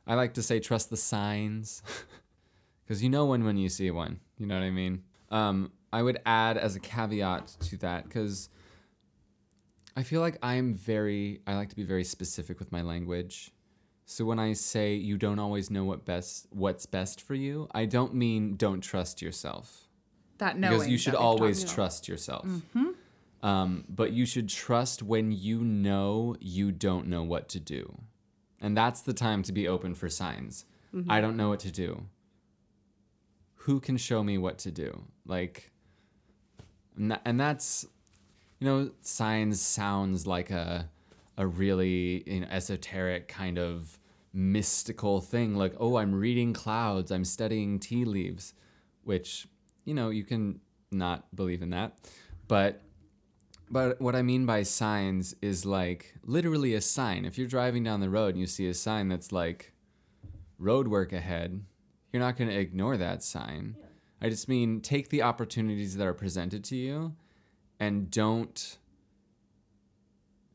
I 0.06 0.14
like 0.14 0.34
to 0.34 0.42
say 0.42 0.60
trust 0.60 0.90
the 0.90 0.96
signs 0.96 1.82
because 2.84 3.02
you 3.02 3.08
know 3.08 3.24
one 3.26 3.44
when 3.44 3.56
you 3.56 3.68
see 3.68 3.90
one. 3.90 4.20
You 4.38 4.46
know 4.46 4.54
what 4.54 4.64
I 4.64 4.70
mean? 4.70 5.02
Um, 5.30 5.72
I 5.92 6.02
would 6.02 6.18
add 6.26 6.56
as 6.56 6.76
a 6.76 6.80
caveat 6.80 7.56
to 7.60 7.76
that 7.78 8.04
because 8.04 8.48
I 9.96 10.02
feel 10.02 10.20
like 10.20 10.38
I'm 10.42 10.74
very, 10.74 11.40
I 11.46 11.54
like 11.54 11.70
to 11.70 11.76
be 11.76 11.84
very 11.84 12.04
specific 12.04 12.58
with 12.58 12.70
my 12.70 12.82
language. 12.82 13.50
So 14.04 14.24
when 14.24 14.38
I 14.38 14.52
say 14.52 14.94
you 14.94 15.18
don't 15.18 15.38
always 15.38 15.70
know 15.70 15.84
what 15.84 16.04
best, 16.04 16.46
what's 16.50 16.86
best 16.86 17.20
for 17.20 17.34
you, 17.34 17.68
I 17.72 17.86
don't 17.86 18.14
mean 18.14 18.56
don't 18.56 18.80
trust 18.80 19.20
yourself 19.20 19.88
That 20.38 20.58
knowing 20.58 20.74
because 20.74 20.88
you 20.88 20.98
should 20.98 21.16
always 21.16 21.64
trust 21.64 22.06
yourself. 22.06 22.46
Um, 23.42 23.84
but 23.88 24.12
you 24.12 24.26
should 24.26 24.48
trust 24.48 25.02
when 25.02 25.30
you 25.30 25.62
know 25.62 26.36
you 26.40 26.72
don't 26.72 27.06
know 27.06 27.22
what 27.22 27.48
to 27.50 27.60
do. 27.60 28.00
And 28.60 28.76
that's 28.76 29.02
the 29.02 29.12
time 29.12 29.42
to 29.44 29.52
be 29.52 29.68
open 29.68 29.94
for 29.94 30.08
signs. 30.08 30.64
I 31.08 31.20
don't 31.20 31.36
know 31.36 31.50
what 31.50 31.60
to 31.60 31.70
do. 31.70 32.06
Who 33.54 33.80
can 33.80 33.98
show 33.98 34.22
me 34.22 34.38
what 34.38 34.58
to 34.60 34.70
do? 34.70 35.04
Like, 35.26 35.70
and 36.96 37.18
and 37.24 37.38
that's, 37.38 37.86
you 38.58 38.66
know, 38.66 38.90
signs 39.02 39.60
sounds 39.60 40.26
like 40.26 40.50
a, 40.50 40.88
a 41.36 41.46
really 41.46 42.22
you 42.26 42.40
know, 42.40 42.46
esoteric 42.50 43.28
kind 43.28 43.58
of 43.58 43.98
mystical 44.32 45.20
thing. 45.20 45.54
Like, 45.54 45.74
oh, 45.78 45.96
I'm 45.96 46.14
reading 46.14 46.54
clouds, 46.54 47.10
I'm 47.10 47.24
studying 47.24 47.78
tea 47.78 48.04
leaves, 48.06 48.54
which, 49.04 49.46
you 49.84 49.92
know, 49.92 50.08
you 50.08 50.24
can 50.24 50.60
not 50.90 51.34
believe 51.34 51.60
in 51.60 51.70
that. 51.70 51.98
But 52.48 52.80
but 53.70 54.00
what 54.00 54.14
I 54.14 54.22
mean 54.22 54.46
by 54.46 54.62
signs 54.62 55.34
is 55.42 55.64
like 55.66 56.14
literally 56.22 56.74
a 56.74 56.80
sign. 56.80 57.24
If 57.24 57.38
you're 57.38 57.48
driving 57.48 57.82
down 57.82 58.00
the 58.00 58.10
road 58.10 58.34
and 58.34 58.38
you 58.38 58.46
see 58.46 58.68
a 58.68 58.74
sign 58.74 59.08
that's 59.08 59.32
like 59.32 59.72
road 60.58 60.88
work 60.88 61.12
ahead, 61.12 61.64
you're 62.12 62.22
not 62.22 62.36
going 62.36 62.50
to 62.50 62.56
ignore 62.56 62.96
that 62.96 63.22
sign. 63.22 63.76
I 64.20 64.30
just 64.30 64.48
mean 64.48 64.80
take 64.80 65.08
the 65.08 65.22
opportunities 65.22 65.96
that 65.96 66.06
are 66.06 66.14
presented 66.14 66.64
to 66.64 66.76
you 66.76 67.14
and 67.78 68.10
don't 68.10 68.78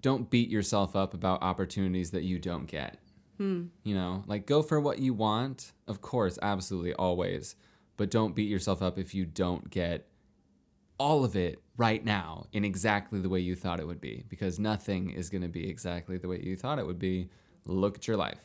don't 0.01 0.32
beat 0.32 0.49
yourself 0.49 0.95
up 0.95 1.14
about 1.14 1.43
opportunities 1.43 2.09
that 2.12 2.24
you 2.24 2.39
don't 2.39 2.66
get. 2.66 2.97
Hmm. 3.38 3.66
You 3.84 3.93
know, 3.93 4.24
like 4.26 4.47
go 4.47 4.64
for 4.64 4.80
what 4.80 4.99
you 4.99 5.14
want, 5.14 5.74
of 5.88 6.01
course, 6.01 6.39
absolutely 6.41 6.93
always, 6.93 7.55
but 7.97 8.09
don't 8.09 8.36
beat 8.36 8.49
yourself 8.49 8.82
up 8.82 8.97
if 8.97 9.14
you 9.14 9.26
don't 9.26 9.70
get 9.70 10.07
all 11.02 11.24
of 11.24 11.36
it 11.36 11.60
right 11.78 12.06
now 12.06 12.45
in 12.54 12.64
exactly 12.64 13.20
the 13.20 13.28
way 13.28 13.39
you 13.39 13.56
thought 13.56 13.80
it 13.80 13.88
would 13.88 13.99
be 13.99 14.24
because 14.30 14.60
nothing 14.60 15.10
is 15.10 15.32
going 15.32 15.41
to 15.41 15.47
be 15.47 15.68
exactly 15.68 16.20
the 16.20 16.28
way 16.28 16.39
you 16.39 16.56
thought 16.56 16.78
it 16.78 16.86
would 16.86 16.99
be. 16.99 17.28
Look 17.66 17.97
at 17.97 18.08
your 18.08 18.18
life. 18.18 18.39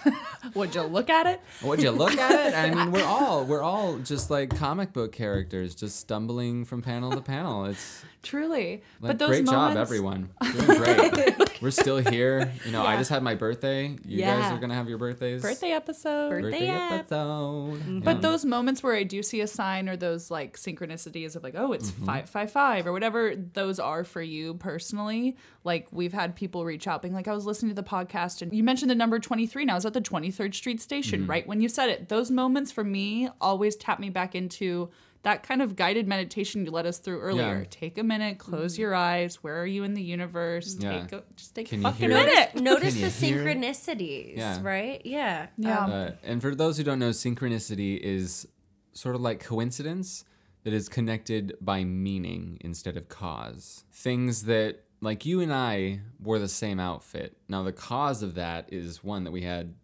Would 0.54 0.74
you 0.74 0.82
look 0.82 1.10
at 1.10 1.26
it? 1.26 1.40
Would 1.62 1.82
you 1.82 1.90
look 1.90 2.16
at 2.16 2.46
it? 2.46 2.54
I 2.54 2.74
mean, 2.74 2.90
we're 2.90 3.04
all 3.04 3.44
we're 3.44 3.62
all 3.62 3.98
just 3.98 4.30
like 4.30 4.56
comic 4.56 4.94
book 4.94 5.12
characters, 5.12 5.74
just 5.74 5.96
stumbling 5.96 6.64
from 6.64 6.80
panel 6.80 7.10
to 7.12 7.20
panel. 7.20 7.66
It's 7.66 8.02
Truly. 8.22 8.82
like 9.00 9.18
but 9.18 9.18
those 9.18 9.28
are 9.28 9.42
great 9.42 9.46
job, 9.46 9.76
everyone. 9.76 10.30
Doing 10.52 10.78
great. 10.78 11.38
we're 11.60 11.70
still 11.70 11.98
here. 11.98 12.52
You 12.64 12.72
know, 12.72 12.84
I 12.84 12.96
just 12.96 13.10
had 13.10 13.22
my 13.22 13.34
birthday. 13.34 13.88
You 13.88 13.98
Yeah. 14.18 14.40
guys 14.40 14.52
are 14.52 14.58
gonna 14.58 14.74
have 14.74 14.88
your 14.88 14.98
birthdays. 14.98 15.42
Birthday 15.42 15.70
episode. 15.72 16.30
Birthday 16.30 16.50
Birthday 16.50 16.68
ep. 16.68 16.92
episode. 16.92 18.04
But 18.04 18.16
Yeah. 18.16 18.20
those 18.22 18.44
moments 18.44 18.82
where 18.82 18.94
I 18.94 19.02
do 19.02 19.22
see 19.22 19.40
a 19.40 19.46
sign 19.46 19.88
or 19.88 19.96
those 19.96 20.30
like 20.30 20.56
synchronicities 20.56 21.36
of 21.36 21.42
like, 21.42 21.54
oh, 21.56 21.72
it's 21.72 21.90
Mm-hmm. 21.90 22.04
five 22.06 22.30
five 22.30 22.50
five 22.52 22.86
or 22.86 22.92
whatever 22.92 23.34
those 23.36 23.78
are 23.78 24.04
for 24.04 24.22
you 24.22 24.54
personally. 24.54 25.36
Like 25.64 25.88
we've 25.92 26.12
had 26.12 26.36
people 26.36 26.64
reach 26.64 26.86
out 26.86 27.02
being 27.02 27.14
like, 27.14 27.28
I 27.28 27.32
was 27.34 27.46
listening 27.46 27.74
to 27.74 27.80
the 27.82 27.88
podcast 27.88 28.42
and 28.42 28.52
you 28.52 28.62
mentioned 28.62 28.90
the 28.90 28.94
number 28.94 29.18
twenty 29.18 29.46
three, 29.46 29.64
Now 29.64 29.72
I 29.72 29.76
was 29.76 29.86
at 29.86 29.92
the 29.94 30.00
twenty 30.00 30.30
third 30.30 30.54
Street 30.54 30.80
station 30.80 31.20
Mm-hmm. 31.22 31.30
right 31.30 31.46
when 31.46 31.60
you 31.60 31.68
said 31.68 31.88
it. 31.88 32.08
Those 32.08 32.30
moments 32.30 32.70
for 32.72 32.84
me 32.84 33.28
always 33.40 33.76
tap 33.76 33.98
me 34.00 34.10
back 34.10 34.34
into 34.34 34.90
that 35.26 35.42
kind 35.42 35.60
of 35.60 35.74
guided 35.74 36.06
meditation 36.06 36.64
you 36.64 36.70
led 36.70 36.86
us 36.86 36.98
through 36.98 37.20
earlier. 37.20 37.58
Yeah. 37.58 37.66
Take 37.68 37.98
a 37.98 38.04
minute, 38.04 38.38
close 38.38 38.78
your 38.78 38.94
eyes. 38.94 39.42
Where 39.42 39.60
are 39.60 39.66
you 39.66 39.82
in 39.82 39.92
the 39.94 40.00
universe? 40.00 40.76
Yeah. 40.78 41.00
Take 41.00 41.12
a, 41.14 41.24
just 41.34 41.52
take 41.52 41.68
Can 41.68 41.80
a 41.80 41.90
fucking 41.90 42.10
hear 42.10 42.16
it? 42.16 42.26
minute. 42.26 42.54
Notice 42.62 42.94
the 42.94 43.08
synchronicities, 43.08 44.36
Yeah. 44.36 44.60
right? 44.62 45.02
Yeah. 45.04 45.48
Yeah. 45.58 45.78
Um, 45.84 45.90
Uh, 45.90 46.10
and 46.22 46.40
for 46.40 46.54
those 46.54 46.76
who 46.78 46.84
don't 46.84 47.00
know, 47.00 47.10
synchronicity 47.10 47.98
is 47.98 48.46
sort 48.92 49.16
of 49.16 49.20
like 49.20 49.40
coincidence 49.40 50.24
that 50.62 50.72
is 50.72 50.88
connected 50.88 51.56
by 51.60 51.82
meaning 51.82 52.58
instead 52.60 52.96
of 52.96 53.08
cause. 53.08 53.82
Things 53.92 54.44
that, 54.44 54.84
like 55.00 55.26
you 55.26 55.40
and 55.40 55.52
I, 55.52 56.02
wore 56.20 56.38
the 56.38 56.46
same 56.46 56.78
outfit. 56.78 57.36
Now, 57.48 57.64
the 57.64 57.72
cause 57.72 58.22
of 58.22 58.36
that 58.36 58.72
is 58.72 59.02
one, 59.02 59.24
that 59.24 59.32
we 59.32 59.42
had 59.42 59.74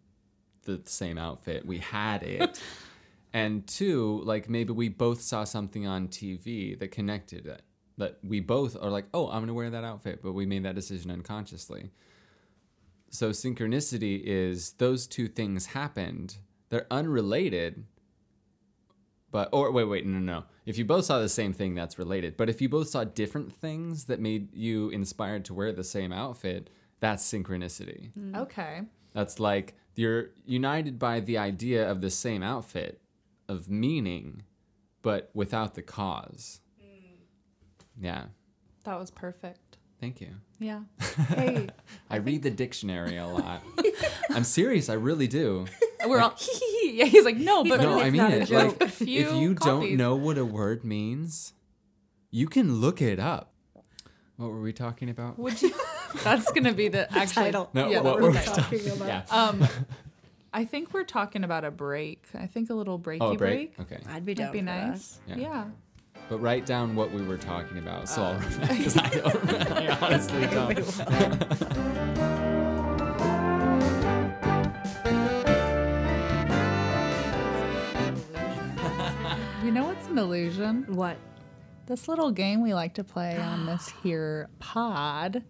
the 0.63 0.81
same 0.85 1.17
outfit, 1.17 1.65
we 1.65 1.79
had 1.79 2.23
it. 2.23 2.61
and 3.33 3.65
two, 3.67 4.21
like 4.23 4.49
maybe 4.49 4.71
we 4.73 4.89
both 4.89 5.21
saw 5.21 5.43
something 5.43 5.87
on 5.87 6.07
TV 6.07 6.77
that 6.79 6.91
connected 6.91 7.47
it. 7.47 7.63
That 7.97 8.19
we 8.23 8.39
both 8.39 8.75
are 8.79 8.89
like, 8.89 9.05
oh, 9.13 9.27
I'm 9.27 9.39
going 9.39 9.47
to 9.47 9.53
wear 9.53 9.69
that 9.69 9.83
outfit, 9.83 10.21
but 10.23 10.33
we 10.33 10.45
made 10.45 10.63
that 10.63 10.75
decision 10.75 11.11
unconsciously. 11.11 11.91
So 13.09 13.29
synchronicity 13.29 14.21
is 14.23 14.73
those 14.73 15.05
two 15.05 15.27
things 15.27 15.67
happened. 15.67 16.37
They're 16.69 16.87
unrelated. 16.89 17.85
But 19.29 19.49
or 19.51 19.71
wait, 19.71 19.85
wait, 19.85 20.05
no, 20.05 20.19
no, 20.19 20.39
no. 20.39 20.43
If 20.65 20.77
you 20.77 20.85
both 20.85 21.05
saw 21.05 21.19
the 21.19 21.29
same 21.29 21.53
thing, 21.53 21.75
that's 21.75 21.99
related. 21.99 22.37
But 22.37 22.49
if 22.49 22.61
you 22.61 22.69
both 22.69 22.87
saw 22.87 23.03
different 23.03 23.53
things 23.53 24.05
that 24.05 24.19
made 24.19 24.53
you 24.55 24.89
inspired 24.89 25.45
to 25.45 25.53
wear 25.53 25.71
the 25.71 25.83
same 25.83 26.11
outfit, 26.11 26.69
that's 26.99 27.23
synchronicity. 27.23 28.11
Mm-hmm. 28.17 28.35
Okay. 28.35 28.81
That's 29.13 29.39
like 29.39 29.75
you're 29.95 30.29
united 30.45 30.97
by 30.97 31.19
the 31.19 31.37
idea 31.37 31.89
of 31.89 32.01
the 32.01 32.09
same 32.09 32.41
outfit, 32.41 32.99
of 33.53 33.69
meaning, 33.69 34.43
but 35.01 35.29
without 35.33 35.75
the 35.75 35.81
cause. 35.81 36.59
Yeah. 37.99 38.25
That 38.83 38.99
was 38.99 39.11
perfect. 39.11 39.77
Thank 39.99 40.19
you. 40.19 40.29
Yeah. 40.59 40.81
Hey. 41.27 41.69
I 42.09 42.17
read 42.17 42.41
the 42.41 42.49
dictionary 42.49 43.17
a 43.17 43.27
lot. 43.27 43.63
I'm 44.31 44.43
serious, 44.43 44.89
I 44.89 44.93
really 44.95 45.27
do. 45.27 45.67
We're 46.07 46.19
all 46.19 46.35
yeah. 46.83 47.05
He's 47.05 47.23
like, 47.23 47.37
no, 47.37 47.63
but 47.63 47.79
No, 47.79 47.97
it's 47.97 48.05
I 48.05 48.09
mean 48.09 48.21
it. 48.23 48.49
Like, 48.49 48.81
if 48.81 48.99
you 48.99 49.53
don't 49.53 49.95
know 49.95 50.15
what 50.15 50.37
a 50.37 50.43
word 50.43 50.83
means, 50.83 51.53
you 52.31 52.47
can 52.47 52.81
look 52.81 53.01
it 53.01 53.19
up. 53.19 53.53
What 54.37 54.47
were 54.47 54.61
we 54.61 54.73
talking 54.73 55.09
about? 55.09 55.37
would 55.39 55.61
you? 55.61 55.71
That's 56.23 56.51
gonna 56.51 56.73
be 56.73 56.89
the 56.89 57.11
actually. 57.15 57.45
title. 57.45 57.69
No, 57.73 57.87
yeah, 57.89 58.01
what 58.01 58.19
that's 58.19 58.21
were 58.21 58.31
we 58.31 58.79
talking 58.81 58.91
about? 58.91 59.07
Yeah. 59.07 59.23
Um, 59.29 59.67
I 60.55 60.65
think 60.65 60.93
we're 60.93 61.03
talking 61.03 61.43
about 61.43 61.63
a 61.65 61.71
break. 61.71 62.23
I 62.35 62.45
think 62.45 62.69
a 62.69 62.73
little 62.75 62.99
breaky 62.99 63.17
oh, 63.21 63.31
a 63.31 63.37
break. 63.37 63.75
break. 63.75 63.91
Okay. 63.91 64.03
I'd 64.11 64.23
be 64.23 64.35
down 64.35 64.47
That'd 64.47 64.53
be 64.53 64.59
for 64.59 64.65
that. 64.65 64.89
nice. 64.89 65.19
Yeah. 65.27 65.35
Yeah. 65.37 65.65
But 66.29 66.39
write 66.41 66.65
down 66.67 66.95
what 66.95 67.11
we 67.11 67.23
were 67.23 67.37
talking 67.37 67.79
about, 67.79 68.07
so 68.07 68.21
Uh, 68.21 68.25
I'll 68.25 68.39
remember. 68.39 68.67
Because 68.67 68.97
I 68.97 69.09
don't 69.15 69.35
remember. 69.43 69.73
I 69.73 69.97
honestly 70.01 70.41
don't. 70.47 71.93
You 79.63 79.71
know 79.71 79.85
what's 79.85 80.07
an 80.07 80.17
illusion? 80.17 80.85
What? 80.89 81.17
This 81.85 82.07
little 82.07 82.31
game 82.31 82.61
we 82.61 82.73
like 82.73 82.93
to 82.95 83.03
play 83.03 83.37
on 83.37 83.65
this 83.65 83.91
here 84.03 84.49
pod. 84.59 85.43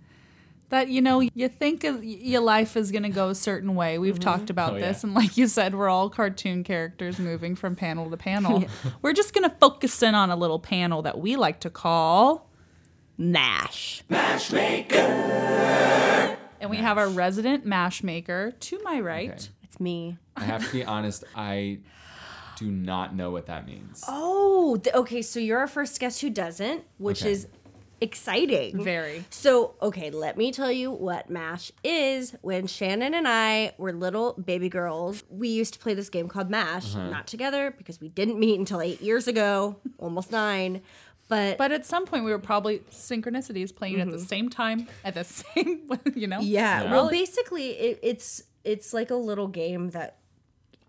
That 0.73 0.89
you 0.89 1.01
know, 1.03 1.19
you 1.19 1.49
think 1.49 1.83
of, 1.83 2.03
your 2.03 2.41
life 2.41 2.75
is 2.75 2.91
gonna 2.91 3.11
go 3.11 3.29
a 3.29 3.35
certain 3.35 3.75
way. 3.75 3.99
We've 3.99 4.15
mm-hmm. 4.15 4.23
talked 4.23 4.49
about 4.49 4.73
Oh, 4.73 4.79
this, 4.79 5.03
yeah. 5.03 5.07
and 5.07 5.13
like 5.13 5.37
you 5.37 5.47
said, 5.47 5.75
we're 5.75 5.87
all 5.87 6.09
cartoon 6.09 6.63
characters 6.63 7.19
moving 7.19 7.55
from 7.55 7.75
panel 7.75 8.09
to 8.09 8.17
panel. 8.17 8.65
We're 9.03 9.13
just 9.13 9.35
gonna 9.35 9.55
focus 9.59 10.01
in 10.01 10.15
on 10.15 10.31
a 10.31 10.35
little 10.35 10.57
panel 10.57 11.03
that 11.03 11.19
we 11.19 11.35
like 11.35 11.59
to 11.59 11.69
call 11.69 12.49
Mash. 13.19 14.01
And 16.59 16.71
we 16.71 16.77
have 16.77 16.97
our 16.97 17.07
resident 17.07 17.67
mash 17.67 18.01
maker 18.01 18.53
to 18.59 18.81
my 18.81 18.99
right. 18.99 19.29
Okay. 19.29 19.49
It's 19.61 19.79
me. 19.79 20.17
I 20.35 20.45
have 20.45 20.65
to 20.65 20.71
be 20.71 20.83
honest. 20.83 21.23
I 21.35 21.81
do 22.57 22.71
not 22.71 23.13
know 23.13 23.29
what 23.29 23.45
that 23.45 23.67
means. 23.67 24.03
Oh, 24.07 24.77
th- 24.77 24.95
okay. 24.95 25.21
So 25.21 25.39
you're 25.39 25.59
our 25.59 25.67
first 25.67 25.99
guest 25.99 26.21
who 26.21 26.31
doesn't, 26.31 26.83
which 26.97 27.21
Okay. 27.21 27.33
is 27.33 27.47
exciting. 28.03 28.83
Very. 28.83 29.25
So, 29.29 29.75
okay, 29.81 30.09
let 30.11 30.37
me 30.37 30.51
tell 30.51 30.71
you 30.71 30.91
what 30.91 31.29
MASH 31.29 31.71
is. 31.83 32.35
When 32.41 32.67
Shannon 32.67 33.13
and 33.13 33.27
I 33.27 33.73
were 33.77 33.91
little 33.93 34.33
baby 34.33 34.69
girls, 34.69 35.23
we 35.29 35.47
used 35.49 35.73
to 35.73 35.79
play 35.79 35.93
this 35.93 36.09
game 36.09 36.27
called 36.27 36.49
MASH, 36.49 36.95
Uh-huh. 36.95 37.09
not 37.09 37.27
together 37.27 37.73
because 37.77 37.99
we 38.01 38.09
didn't 38.09 38.39
meet 38.39 38.59
until 38.59 38.81
eight 38.81 39.01
years 39.01 39.27
ago, 39.27 39.77
almost 39.97 40.31
nine. 40.31 40.81
But, 41.29 41.57
But 41.57 41.71
at 41.71 41.85
some 41.85 42.05
point, 42.05 42.25
we 42.25 42.31
were 42.31 42.37
probably 42.39 42.79
synchronicities 42.91 43.73
playing 43.75 44.01
at 44.01 44.11
the 44.11 44.19
same 44.19 44.49
time, 44.49 44.87
at 45.05 45.13
the 45.15 45.23
same, 45.39 45.89
you 46.15 46.27
know? 46.27 46.41
yeah, 46.41 46.83
Yeah. 46.83 46.91
well, 46.91 47.09
basically, 47.09 47.69
it, 47.71 47.99
it's 48.03 48.43
it's 48.65 48.93
like 48.93 49.09
a 49.11 49.15
little 49.15 49.47
game 49.47 49.89
that 49.91 50.17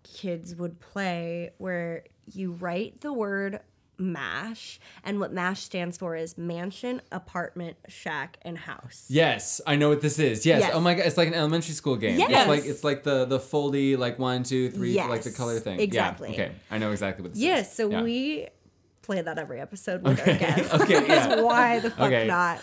kids 0.03 0.55
would 0.55 0.79
play 0.79 1.51
where 1.57 2.03
you 2.33 2.51
write 2.51 3.01
the 3.01 3.11
word 3.11 3.59
MASH, 3.97 4.79
and 5.03 5.19
what 5.19 5.31
MASH 5.33 5.61
stands 5.61 5.97
for 5.97 6.15
is 6.15 6.37
mansion, 6.37 7.01
apartment, 7.11 7.77
shack, 7.87 8.37
and 8.41 8.57
house. 8.57 9.05
Yes, 9.09 9.61
I 9.65 9.75
know 9.75 9.89
what 9.89 10.01
this 10.01 10.19
is. 10.19 10.45
Yes. 10.45 10.63
Oh 10.63 10.65
yes. 10.67 10.75
Oh 10.75 10.79
my 10.79 10.93
god, 10.95 11.05
it's 11.05 11.17
like 11.17 11.27
an 11.29 11.33
elementary 11.33 11.73
school 11.73 11.95
game. 11.95 12.19
Yes. 12.19 12.29
It's 12.31 12.47
like 12.47 12.65
it's 12.65 12.83
like 12.83 13.03
the 13.03 13.25
the 13.25 13.39
foldy 13.39 13.97
like 13.97 14.19
one, 14.19 14.43
two, 14.43 14.69
three, 14.71 14.95
like 14.95 15.23
the 15.23 15.31
color 15.31 15.59
thing. 15.59 15.79
exactly. 15.79 16.29
Yeah. 16.29 16.43
Okay. 16.43 16.51
I 16.71 16.77
know 16.77 16.91
exactly 16.91 17.23
what 17.23 17.33
this 17.33 17.41
Yes, 17.41 17.69
is. 17.71 17.75
so 17.75 17.89
Yeah. 17.89 17.99
So 17.99 18.03
we 18.03 18.47
play 19.01 19.21
that 19.21 19.37
every 19.37 19.61
episode 19.61 20.01
with 20.03 20.19
our 20.19 20.25
guests. 20.37 20.73
Okay, 20.73 20.99
because 21.01 21.27
yeah. 21.27 21.41
why 21.41 21.79
the 21.79 21.91
fuck 21.91 22.07
Okay. 22.07 22.27
not? 22.27 22.59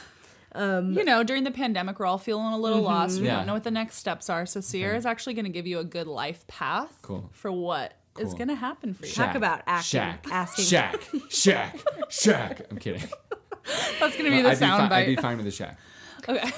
Um, 0.55 0.93
you 0.93 1.05
know, 1.05 1.23
during 1.25 1.45
the 1.45 1.51
pandemic, 1.51 1.99
we're 1.99 2.05
all 2.07 2.19
feeling 2.19 2.53
a 2.53 2.59
little 2.59 2.83
lost. 2.83 3.13
We 3.13 3.19
mm-hmm. 3.19 3.27
Yeah. 3.27 3.37
don't 3.37 3.47
know 3.47 3.55
what 3.55 3.65
the 3.65 3.71
next 3.71 3.97
steps 3.97 4.29
are. 4.29 4.45
So 4.45 4.61
Sierra 4.61 4.97
is 4.97 5.07
actually 5.07 5.33
going 5.35 5.47
to 5.47 5.51
give 5.51 5.67
you 5.67 5.79
a 5.79 5.85
good 5.85 6.07
life 6.07 6.47
path 6.47 6.99
Cool. 7.01 7.31
for 7.33 7.51
what 7.51 7.95
is 8.19 8.35
going 8.35 8.49
to 8.49 8.55
happen 8.55 8.95
for 8.95 9.07
you. 9.07 9.13
Talk 9.13 9.35
about 9.35 9.63
acting- 9.67 9.85
Shack. 10.01 10.27
asking- 10.31 10.65
Shack. 10.65 11.01
Shack. 11.31 11.79
Shack. 12.11 12.67
I'm 12.71 12.79
kidding. 12.79 13.03
That's 14.01 14.17
going 14.17 14.25
to 14.25 14.31
be 14.31 14.43
the 14.43 14.51
I'd, 14.51 14.59
be 14.59 14.67
fi- 14.67 14.89
I'd 15.01 15.07
be 15.07 15.17
fine 15.17 15.37
with 15.37 15.47
the 15.47 15.51
shack. 15.53 15.79
Okay. 16.29 16.51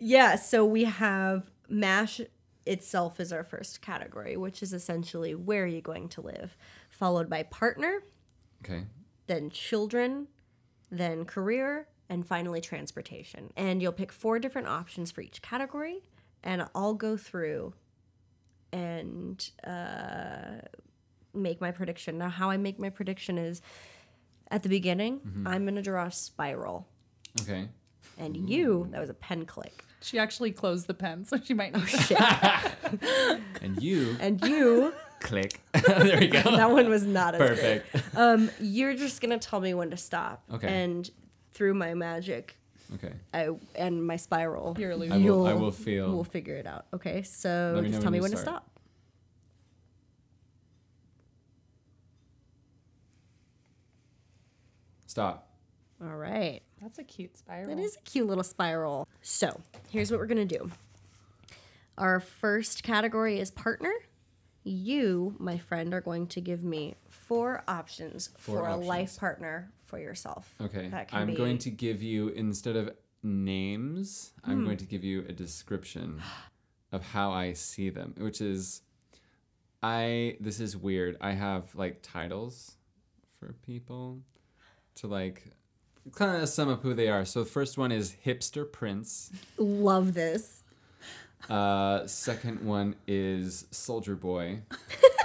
Yeah, 0.00 0.34
so 0.36 0.64
we 0.64 0.82
have 0.84 1.50
MASH 1.68 2.20
itself 2.66 3.20
is 3.20 3.32
our 3.32 3.44
first 3.44 3.80
category, 3.82 4.36
which 4.36 4.62
is 4.64 4.72
essentially 4.72 5.34
where 5.34 5.62
are 5.62 5.66
you 5.68 5.80
going 5.80 6.08
to 6.10 6.20
live, 6.20 6.56
followed 6.90 7.30
by 7.30 7.44
partner, 7.44 8.02
Okay. 8.64 8.84
then 9.28 9.48
children, 9.50 10.26
then 10.90 11.24
career, 11.24 11.86
and 12.08 12.26
finally 12.26 12.60
transportation. 12.60 13.52
And 13.56 13.80
you'll 13.80 13.92
pick 13.92 14.10
four 14.12 14.38
different 14.40 14.66
options 14.66 15.12
for 15.12 15.20
each 15.20 15.40
category, 15.40 16.02
and 16.42 16.66
I'll 16.74 16.94
go 16.94 17.16
through 17.16 17.74
and 18.72 19.50
uh, 19.66 20.60
make 21.34 21.60
my 21.60 21.70
prediction. 21.70 22.18
Now, 22.18 22.28
how 22.28 22.50
I 22.50 22.56
make 22.56 22.78
my 22.78 22.90
prediction 22.90 23.38
is 23.38 23.62
at 24.50 24.62
the 24.62 24.68
beginning, 24.68 25.20
I'm 25.46 25.62
going 25.64 25.76
to 25.76 25.82
draw 25.82 26.06
a 26.06 26.10
spiral. 26.12 26.86
Okay. 27.42 27.68
And 28.18 28.36
you, 28.48 28.88
that 28.90 29.00
was 29.00 29.08
a 29.10 29.14
pen 29.14 29.46
click. 29.46 29.84
She 30.02 30.18
actually 30.18 30.50
closed 30.50 30.86
the 30.88 30.94
pen, 30.94 31.24
so 31.24 31.38
she 31.42 31.54
might 31.54 31.74
need 31.74 31.88
Shit. 31.88 32.18
And 33.62 33.80
you 33.80 34.16
and 34.20 34.40
you 34.44 34.92
Click. 35.20 35.60
there 35.86 36.18
we 36.18 36.26
go. 36.26 36.42
that 36.42 36.68
one 36.70 36.88
was 36.88 37.04
not 37.04 37.36
as 37.36 37.38
Perfect. 37.50 37.92
good. 37.92 38.02
Um, 38.16 38.50
you're 38.60 38.94
just 38.94 39.20
gonna 39.20 39.38
tell 39.38 39.60
me 39.60 39.72
when 39.72 39.90
to 39.90 39.96
stop. 39.96 40.42
Okay. 40.52 40.66
And 40.66 41.08
through 41.52 41.74
my 41.74 41.94
magic, 41.94 42.58
Okay. 42.94 43.12
I 43.32 43.48
and 43.74 44.06
my 44.06 44.16
spiral, 44.16 44.76
Your 44.78 44.90
illusion. 44.92 45.12
I 45.14 45.16
will, 45.16 45.24
you'll 45.24 45.46
I 45.46 45.54
will 45.54 45.70
feel. 45.72 46.12
we'll 46.12 46.24
figure 46.24 46.56
it 46.56 46.66
out. 46.66 46.86
Okay. 46.94 47.22
So 47.22 47.72
Let 47.74 47.84
me 47.84 47.88
just 47.90 48.00
know 48.00 48.02
tell 48.02 48.06
when 48.06 48.12
me 48.12 48.18
you 48.18 48.22
when 48.22 48.30
to 48.32 48.36
start. 48.36 48.62
stop. 48.64 48.68
Stop. 55.06 55.48
All 56.02 56.16
right. 56.16 56.60
That's 56.80 56.98
a 56.98 57.04
cute 57.04 57.36
spiral. 57.36 57.68
That 57.74 57.78
is 57.82 57.96
a 57.96 58.00
cute 58.00 58.26
little 58.26 58.44
spiral. 58.44 59.06
So 59.20 59.60
here's 59.90 60.10
what 60.10 60.18
we're 60.18 60.26
gonna 60.26 60.44
do. 60.44 60.70
Our 61.98 62.20
first 62.20 62.82
category 62.82 63.38
is 63.38 63.50
partner. 63.50 63.92
You, 64.64 65.34
my 65.38 65.58
friend, 65.58 65.92
are 65.92 66.00
going 66.00 66.28
to 66.28 66.40
give 66.40 66.62
me 66.62 66.94
four 67.08 67.62
options 67.68 68.30
Four 68.38 68.58
for 68.60 68.66
a 68.68 68.72
options. 68.72 68.88
life 68.88 69.16
partner 69.18 69.70
for 69.92 69.98
yourself. 69.98 70.54
Okay. 70.58 70.90
I'm 71.12 71.26
be- 71.26 71.34
going 71.34 71.58
to 71.58 71.70
give 71.70 72.02
you 72.02 72.28
instead 72.28 72.76
of 72.76 72.94
names, 73.22 74.32
I'm 74.42 74.64
going 74.64 74.78
to 74.78 74.86
give 74.86 75.04
you 75.04 75.26
a 75.28 75.32
description 75.32 76.22
of 76.92 77.04
how 77.04 77.30
I 77.30 77.52
see 77.52 77.90
them, 77.90 78.14
which 78.16 78.40
is 78.40 78.80
I 79.82 80.38
this 80.40 80.60
is 80.60 80.78
weird. 80.78 81.18
I 81.20 81.32
have 81.32 81.74
like 81.74 81.98
titles 82.00 82.76
for 83.38 83.54
people 83.66 84.22
to 84.94 85.08
like 85.08 85.42
kind 86.14 86.42
of 86.42 86.48
sum 86.48 86.70
up 86.70 86.82
who 86.82 86.94
they 86.94 87.08
are. 87.08 87.26
So 87.26 87.44
the 87.44 87.50
first 87.50 87.76
one 87.76 87.92
is 87.92 88.16
hipster 88.24 88.64
prince. 88.70 89.30
Love 89.58 90.14
this. 90.14 90.62
Uh 91.50 92.06
second 92.06 92.64
one 92.64 92.96
is 93.06 93.66
soldier 93.70 94.16
boy. 94.16 94.62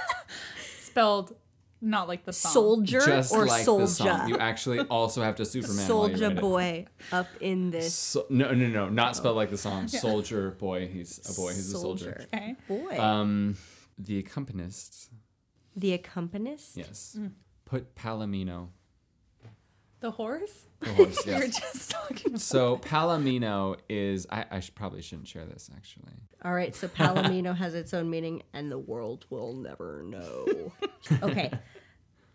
spelled 0.81 1.35
not 1.81 2.07
like 2.07 2.25
the 2.25 2.33
song. 2.33 2.51
Soldier 2.53 2.99
Just 3.01 3.33
or 3.33 3.45
like 3.45 3.63
soldier. 3.65 3.85
the 3.85 3.87
song. 3.91 4.29
You 4.29 4.37
actually 4.37 4.79
also 4.79 5.21
have 5.21 5.35
to 5.35 5.45
Superman 5.53 5.75
while 5.75 5.83
you 5.83 5.87
Soldier 6.17 6.27
read 6.29 6.37
it. 6.37 6.41
boy 6.41 6.85
up 7.11 7.27
in 7.39 7.69
this 7.71 7.93
So, 7.93 8.25
no, 8.29 8.53
no, 8.53 8.67
no, 8.67 8.89
not 8.89 9.15
spelled 9.15 9.35
like 9.35 9.49
the 9.51 9.57
song. 9.57 9.87
Soldier 9.87 10.51
boy. 10.51 10.87
He's 10.87 11.19
a 11.29 11.39
boy. 11.39 11.49
He's 11.49 11.73
a 11.73 11.77
soldier. 11.77 12.25
Okay. 12.33 12.55
boy. 12.67 12.99
Um, 12.99 13.57
the 13.97 14.19
accompanist. 14.19 15.09
the 15.75 15.93
accompanist. 15.93 16.77
Yes. 16.77 17.17
Put 17.65 17.95
Palomino. 17.95 18.69
The 19.99 20.11
horse? 20.11 20.67
The 20.81 20.89
horse. 20.93 21.17
Yes. 21.25 21.59
just 21.59 21.91
talking 21.91 22.37
so 22.37 22.77
Palomino 22.77 23.77
is. 23.89 24.27
I, 24.29 24.45
I 24.51 24.59
should, 24.59 24.75
probably 24.75 25.01
shouldn't 25.01 25.27
share 25.27 25.45
this 25.45 25.69
actually. 25.75 26.11
All 26.45 26.53
right, 26.53 26.75
so 26.75 26.87
Palomino 26.87 27.55
has 27.55 27.73
its 27.73 27.93
own 27.95 28.09
meaning, 28.09 28.43
and 28.53 28.71
the 28.71 28.77
world 28.77 29.25
will 29.31 29.53
never 29.53 30.03
know. 30.03 30.71
okay, 31.23 31.51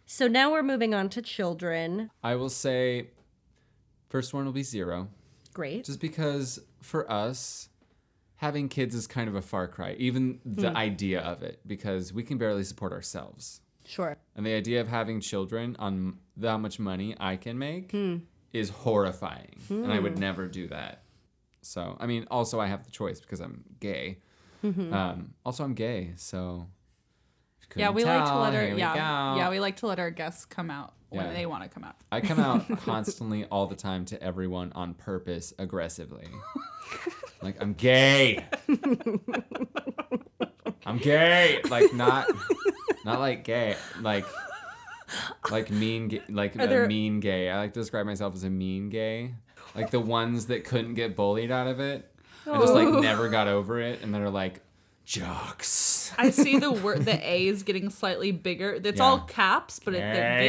so 0.06 0.26
now 0.26 0.50
we're 0.50 0.64
moving 0.64 0.92
on 0.92 1.08
to 1.10 1.22
children. 1.22 2.10
I 2.22 2.34
will 2.34 2.48
say, 2.48 3.10
first 4.08 4.34
one 4.34 4.44
will 4.44 4.52
be 4.52 4.64
zero, 4.64 5.08
Great. 5.54 5.84
just 5.84 6.00
because 6.00 6.58
for 6.82 7.10
us, 7.10 7.68
having 8.36 8.68
kids 8.68 8.94
is 8.96 9.06
kind 9.06 9.28
of 9.28 9.36
a 9.36 9.42
far 9.42 9.68
cry. 9.68 9.94
Even 9.98 10.40
the 10.44 10.70
Hmm. 10.70 10.76
idea 10.76 11.20
of 11.20 11.44
it, 11.44 11.60
because 11.64 12.12
we 12.12 12.24
can 12.24 12.38
barely 12.38 12.64
support 12.64 12.92
ourselves. 12.92 13.60
Sure. 13.84 14.16
And 14.36 14.46
the 14.46 14.54
idea 14.54 14.80
of 14.80 14.88
having 14.88 15.20
children 15.20 15.76
on 15.78 16.18
that 16.36 16.58
much 16.58 16.78
money 16.78 17.16
I 17.18 17.36
can 17.36 17.58
make 17.58 17.90
hmm. 17.92 18.18
is 18.52 18.70
horrifying. 18.70 19.56
And 19.68 19.92
I 19.92 19.98
would 19.98 20.14
hmm. 20.14 20.20
never 20.20 20.46
do 20.46 20.68
that. 20.68 21.02
So, 21.62 21.96
I 22.00 22.06
mean, 22.06 22.26
also 22.30 22.60
I 22.60 22.66
have 22.66 22.84
the 22.84 22.90
choice 22.90 23.20
because 23.20 23.40
I'm 23.40 23.64
gay. 23.80 24.18
Mm-hmm. 24.64 24.92
Um, 24.92 25.34
also, 25.44 25.64
I'm 25.64 25.74
gay. 25.74 26.12
So, 26.16 26.68
Yeah, 27.74 27.90
we 27.90 28.04
like 28.04 28.24
to 28.26 28.36
let 28.36 28.54
our 28.54 28.64
yeah 28.64 29.36
yeah 29.36 29.50
we 29.50 29.58
like 29.60 29.76
to 29.78 29.86
let 29.86 29.98
our 29.98 30.10
guests 30.10 30.44
come 30.44 30.70
out 30.70 30.92
when 31.08 31.26
Yeah. 31.26 31.32
they 31.32 31.46
want 31.46 31.62
to 31.62 31.68
come 31.68 31.84
out. 31.84 31.96
I 32.10 32.20
come 32.20 32.40
out 32.40 32.68
constantly 32.84 33.44
all 33.46 33.66
the 33.66 33.76
time 33.76 34.04
to 34.06 34.22
everyone 34.22 34.72
on 34.74 34.94
purpose 34.94 35.52
aggressively. 35.58 36.28
like, 37.42 37.60
I'm 37.60 37.74
gay. 37.74 38.44
I'm 40.86 40.98
gay. 40.98 41.60
Like, 41.68 41.92
not, 41.92 42.28
not 43.04 43.20
like 43.20 43.44
gay. 43.44 43.76
Like, 44.00 44.24
like 45.50 45.70
mean, 45.70 46.08
ga- 46.08 46.22
like 46.28 46.54
a 46.54 46.66
there- 46.66 46.86
mean 46.86 47.20
gay. 47.20 47.50
I 47.50 47.58
like 47.58 47.74
to 47.74 47.80
describe 47.80 48.06
myself 48.06 48.34
as 48.34 48.44
a 48.44 48.50
mean 48.50 48.88
gay. 48.88 49.34
Like 49.74 49.90
the 49.90 50.00
ones 50.00 50.46
that 50.46 50.64
couldn't 50.64 50.94
get 50.94 51.16
bullied 51.16 51.50
out 51.50 51.66
of 51.66 51.80
it 51.80 52.10
and 52.46 52.60
just 52.60 52.74
like 52.74 52.88
never 52.88 53.28
got 53.28 53.48
over 53.48 53.80
it 53.80 54.02
and 54.02 54.14
that 54.14 54.20
are 54.20 54.30
like, 54.30 54.60
jocks. 55.04 56.12
I 56.18 56.30
see 56.30 56.58
the 56.58 56.70
word 56.70 57.04
the 57.04 57.18
A 57.28 57.46
is 57.46 57.62
getting 57.62 57.90
slightly 57.90 58.32
bigger. 58.32 58.72
It's 58.82 58.98
Yeah. 58.98 59.02
all 59.04 59.20
caps, 59.20 59.80
but 59.84 59.94
it, 59.94 59.98
the 59.98 60.02
yeah, 60.02 60.40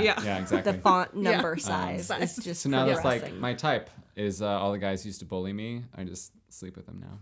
yeah, 0.00 0.22
yeah. 0.22 0.38
exactly. 0.38 0.72
The 0.72 0.78
font 0.78 1.16
number 1.16 1.52
Um, 1.52 1.58
size 1.58 2.06
size. 2.06 2.38
is 2.38 2.44
just 2.44 2.62
So 2.62 2.68
now 2.68 2.84
that's 2.86 3.04
like 3.04 3.32
my 3.34 3.54
type 3.54 3.90
is 4.14 4.42
uh, 4.42 4.46
all 4.46 4.72
the 4.72 4.78
guys 4.78 5.04
used 5.06 5.20
to 5.20 5.24
bully 5.26 5.52
me. 5.52 5.84
I 5.94 6.04
just 6.04 6.32
sleep 6.50 6.76
with 6.76 6.86
them 6.86 7.00
now. 7.00 7.18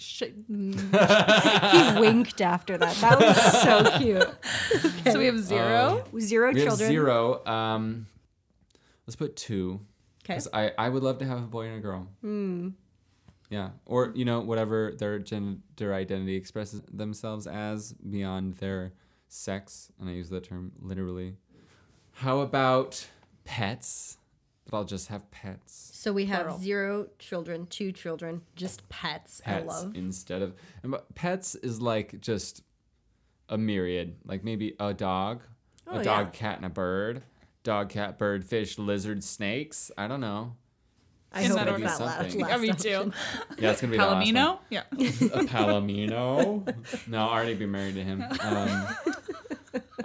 Shit. 0.00 0.50
Mm. 0.50 0.74
he 1.94 2.00
winked 2.00 2.40
after 2.40 2.78
that. 2.78 2.96
That 2.96 3.20
was 3.20 3.62
so 3.62 3.98
cute. 3.98 4.28
So 5.12 5.18
we 5.18 5.26
have 5.26 5.38
zero. 5.38 6.04
Um, 6.12 6.20
zero 6.20 6.52
We 6.52 6.60
have 6.60 6.68
children. 6.70 6.88
zero. 6.88 7.46
Um, 7.46 8.06
let's 9.06 9.16
put 9.16 9.36
two. 9.36 9.80
Okay. 10.24 10.34
Because 10.34 10.48
I, 10.54 10.72
I 10.78 10.88
would 10.88 11.02
love 11.02 11.18
to 11.18 11.26
have 11.26 11.38
a 11.38 11.42
boy 11.46 11.66
and 11.66 11.76
a 11.76 11.80
girl. 11.80 12.08
Hmm. 12.22 12.68
Yeah. 13.50 13.70
Or, 13.84 14.12
you 14.14 14.24
know, 14.24 14.40
whatever 14.40 14.94
their 14.96 15.18
gender 15.18 15.92
identity 15.92 16.34
expresses 16.36 16.80
themselves 16.90 17.46
as 17.46 17.92
beyond 17.92 18.54
their 18.54 18.92
sex. 19.28 19.90
And 20.00 20.08
I 20.08 20.12
use 20.12 20.30
that 20.30 20.44
term 20.44 20.72
literally. 20.80 21.34
How 22.12 22.40
about 22.40 23.06
pets? 23.44 24.16
But 24.70 24.76
I'll 24.78 24.84
just 24.84 25.08
have 25.08 25.28
pets. 25.32 25.90
So 25.94 26.12
we 26.12 26.26
have 26.26 26.42
Plural. 26.42 26.58
zero 26.58 27.08
children, 27.18 27.66
two 27.66 27.90
children, 27.92 28.42
just 28.54 28.88
pets. 28.88 29.42
I 29.44 29.50
Pets 29.54 29.66
love. 29.66 29.96
instead 29.96 30.42
of. 30.42 30.54
And 30.82 30.92
but 30.92 31.12
pets 31.14 31.56
is 31.56 31.80
like 31.80 32.20
just 32.20 32.62
a 33.48 33.58
myriad. 33.58 34.16
Like 34.24 34.44
maybe 34.44 34.76
a 34.78 34.94
dog, 34.94 35.42
Oh, 35.88 35.98
a 35.98 36.04
dog, 36.04 36.26
yeah. 36.26 36.38
cat, 36.38 36.56
and 36.58 36.66
a 36.66 36.70
bird. 36.70 37.22
Dog, 37.64 37.88
cat, 37.88 38.16
bird, 38.16 38.44
fish, 38.44 38.78
lizard, 38.78 39.24
snakes. 39.24 39.90
I 39.98 40.06
don't 40.06 40.20
know. 40.20 40.54
I 41.32 41.42
In 41.42 41.50
hope 41.50 41.58
that 41.58 41.62
it's 41.68 41.72
order. 41.72 41.84
that 41.84 42.00
last, 42.00 42.16
Something. 42.30 42.40
last 42.40 42.50
Yeah, 42.50 42.56
me 42.58 42.70
option. 42.70 43.10
too. 43.10 43.12
Yeah, 43.58 43.70
it's 43.72 43.80
gonna 43.80 43.90
be 43.90 43.98
the 43.98 44.04
last 44.04 44.14
one. 44.14 44.34
Palomino? 44.34 44.58
Yeah. 44.70 44.82
a 44.92 45.44
Palomino. 45.46 47.06
no, 47.08 47.18
I'll 47.22 47.28
already 47.28 47.54
be 47.54 47.66
married 47.66 47.94
to 47.96 48.02
him. 48.04 48.22
Um, 48.40 48.86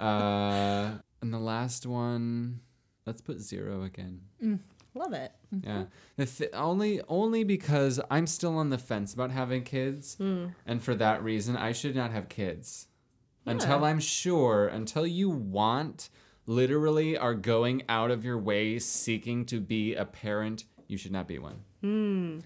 uh, 0.00 0.90
and 1.22 1.32
the 1.32 1.38
last 1.38 1.86
one, 1.86 2.60
let's 3.06 3.20
put 3.20 3.40
zero 3.40 3.84
again. 3.84 4.20
Mm, 4.42 4.58
love 4.94 5.12
it. 5.12 5.32
Mm-hmm. 5.54 5.68
Yeah, 5.68 5.84
the 6.16 6.26
th- 6.26 6.50
only 6.52 7.00
only 7.08 7.44
because 7.44 8.00
I'm 8.10 8.26
still 8.26 8.56
on 8.58 8.70
the 8.70 8.78
fence 8.78 9.14
about 9.14 9.30
having 9.30 9.62
kids, 9.62 10.16
mm. 10.20 10.52
and 10.66 10.82
for 10.82 10.94
that 10.96 11.22
reason, 11.22 11.56
I 11.56 11.72
should 11.72 11.96
not 11.96 12.10
have 12.10 12.28
kids 12.28 12.88
until 13.46 13.84
I'm 13.84 14.00
sure. 14.00 14.66
Until 14.66 15.06
you 15.06 15.30
want, 15.30 16.10
literally, 16.46 17.16
are 17.16 17.34
going 17.34 17.82
out 17.88 18.10
of 18.10 18.24
your 18.24 18.38
way 18.38 18.78
seeking 18.78 19.46
to 19.46 19.60
be 19.60 19.94
a 19.94 20.04
parent, 20.04 20.64
you 20.88 20.98
should 20.98 21.12
not 21.12 21.28
be 21.28 21.38
one. 21.38 21.60
Mm. 21.82 22.42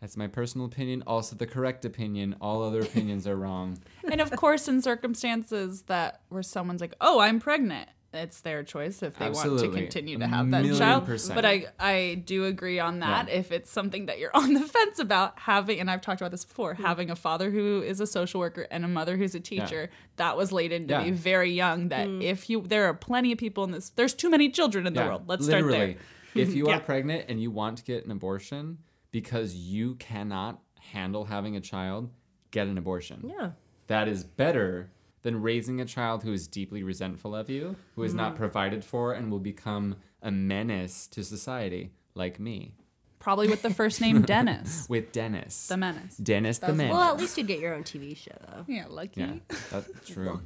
That's 0.00 0.16
my 0.16 0.26
personal 0.26 0.66
opinion. 0.66 1.02
Also, 1.06 1.34
the 1.34 1.46
correct 1.46 1.84
opinion. 1.84 2.36
All 2.40 2.62
other 2.62 2.80
opinions 2.80 3.26
are 3.26 3.36
wrong. 3.36 3.78
and 4.10 4.20
of 4.20 4.30
course, 4.32 4.68
in 4.68 4.82
circumstances 4.82 5.82
that 5.82 6.20
where 6.28 6.42
someone's 6.42 6.80
like, 6.80 6.94
"Oh, 7.00 7.20
I'm 7.20 7.40
pregnant," 7.40 7.88
it's 8.14 8.40
their 8.40 8.62
choice 8.62 9.02
if 9.02 9.16
they 9.18 9.30
want 9.30 9.58
to 9.60 9.68
continue 9.70 10.18
to 10.18 10.26
have 10.26 10.50
that 10.50 10.64
child. 10.76 11.06
percent. 11.06 11.34
But 11.34 11.44
I 11.44 11.66
I 11.78 12.22
do 12.24 12.44
agree 12.44 12.78
on 12.78 13.00
that. 13.00 13.28
Yeah. 13.28 13.34
If 13.34 13.52
it's 13.52 13.70
something 13.70 14.06
that 14.06 14.18
you're 14.18 14.30
on 14.34 14.54
the 14.54 14.60
fence 14.60 14.98
about 14.98 15.38
having, 15.38 15.80
and 15.80 15.90
I've 15.90 16.00
talked 16.00 16.20
about 16.20 16.30
this 16.30 16.44
before, 16.44 16.74
mm. 16.74 16.78
having 16.78 17.10
a 17.10 17.16
father 17.16 17.50
who 17.50 17.82
is 17.82 18.00
a 18.00 18.06
social 18.06 18.40
worker 18.40 18.66
and 18.70 18.84
a 18.84 18.88
mother 18.88 19.16
who's 19.16 19.34
a 19.34 19.40
teacher, 19.40 19.90
that 20.16 20.36
was 20.36 20.52
laid 20.52 20.72
into 20.72 20.94
Yeah. 20.94 21.04
me 21.04 21.10
very 21.10 21.52
young. 21.52 21.88
That 21.88 22.08
mm. 22.08 22.22
if 22.22 22.48
you, 22.48 22.62
there 22.62 22.86
are 22.86 22.94
plenty 22.94 23.32
of 23.32 23.38
people 23.38 23.64
in 23.64 23.70
this. 23.72 23.90
There's 23.90 24.14
too 24.14 24.30
many 24.30 24.50
children 24.50 24.86
in 24.86 24.94
the 24.94 25.02
world. 25.02 25.24
Let's 25.26 25.46
literally. 25.46 25.74
start 25.76 25.96
there. 26.34 26.42
if 26.42 26.54
you 26.54 26.68
Yeah. 26.68 26.76
are 26.76 26.80
pregnant 26.80 27.26
and 27.28 27.40
you 27.40 27.50
want 27.50 27.78
to 27.78 27.84
get 27.84 28.04
an 28.04 28.10
abortion 28.10 28.78
because 29.10 29.54
you 29.54 29.94
cannot 29.96 30.60
handle 30.80 31.24
having 31.24 31.56
a 31.56 31.60
child, 31.60 32.10
get 32.50 32.66
an 32.66 32.78
abortion. 32.78 33.32
Yeah. 33.38 33.50
That 33.86 34.08
is 34.08 34.24
better 34.24 34.90
than 35.24 35.42
raising 35.42 35.80
a 35.80 35.84
child 35.84 36.22
who 36.22 36.32
is 36.32 36.46
deeply 36.46 36.84
resentful 36.84 37.34
of 37.34 37.50
you, 37.50 37.74
who 37.96 38.04
is 38.04 38.12
Mm-hmm. 38.12 38.18
not 38.18 38.36
provided 38.36 38.84
for, 38.84 39.12
and 39.12 39.30
will 39.32 39.40
become 39.40 39.96
a 40.22 40.30
menace 40.30 41.08
to 41.08 41.24
society, 41.24 41.90
like 42.14 42.38
me. 42.38 42.76
Probably 43.18 43.48
with 43.48 43.62
the 43.62 43.70
first 43.74 44.00
name 44.00 44.22
Dennis, 44.34 44.86
with 44.88 45.10
Dennis. 45.10 45.66
the 45.66 45.76
menace. 45.76 46.16
Dennis 46.18 46.58
the 46.58 46.72
Menace. 46.74 46.92
Well, 46.94 47.10
at 47.10 47.16
least 47.18 47.36
you'd 47.38 47.46
get 47.48 47.58
your 47.58 47.74
own 47.74 47.82
TV 47.82 48.16
show, 48.16 48.36
though. 48.48 48.64
Yeah, 48.68 48.84
lucky. 48.88 49.20
yeah, 49.22 49.32
that's 49.70 49.88
true. 50.08 50.40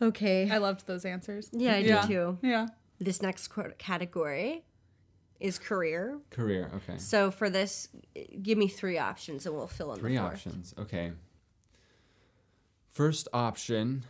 Okay. 0.00 0.48
I 0.50 0.58
loved 0.58 0.86
those 0.86 1.04
answers. 1.04 1.48
Yeah, 1.52 1.74
I 1.74 1.78
yeah. 1.78 2.02
do 2.02 2.08
too. 2.08 2.38
Yeah. 2.42 2.66
This 3.00 3.22
next 3.22 3.48
qu- 3.48 3.72
category 3.78 4.62
is 5.40 5.58
career. 5.58 6.18
Career, 6.30 6.70
okay. 6.76 6.98
So 6.98 7.30
for 7.30 7.48
this, 7.48 7.88
give 8.42 8.58
me 8.58 8.68
three 8.68 8.98
options 8.98 9.46
and 9.46 9.54
we'll 9.56 9.66
fill 9.66 9.92
in 9.94 9.98
Three 10.00 10.14
the 10.14 10.20
fourth. 10.20 10.32
options. 10.34 10.74
Okay. 10.78 11.12
First 12.92 13.28
option 13.32 14.04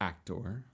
actor, 0.00 0.64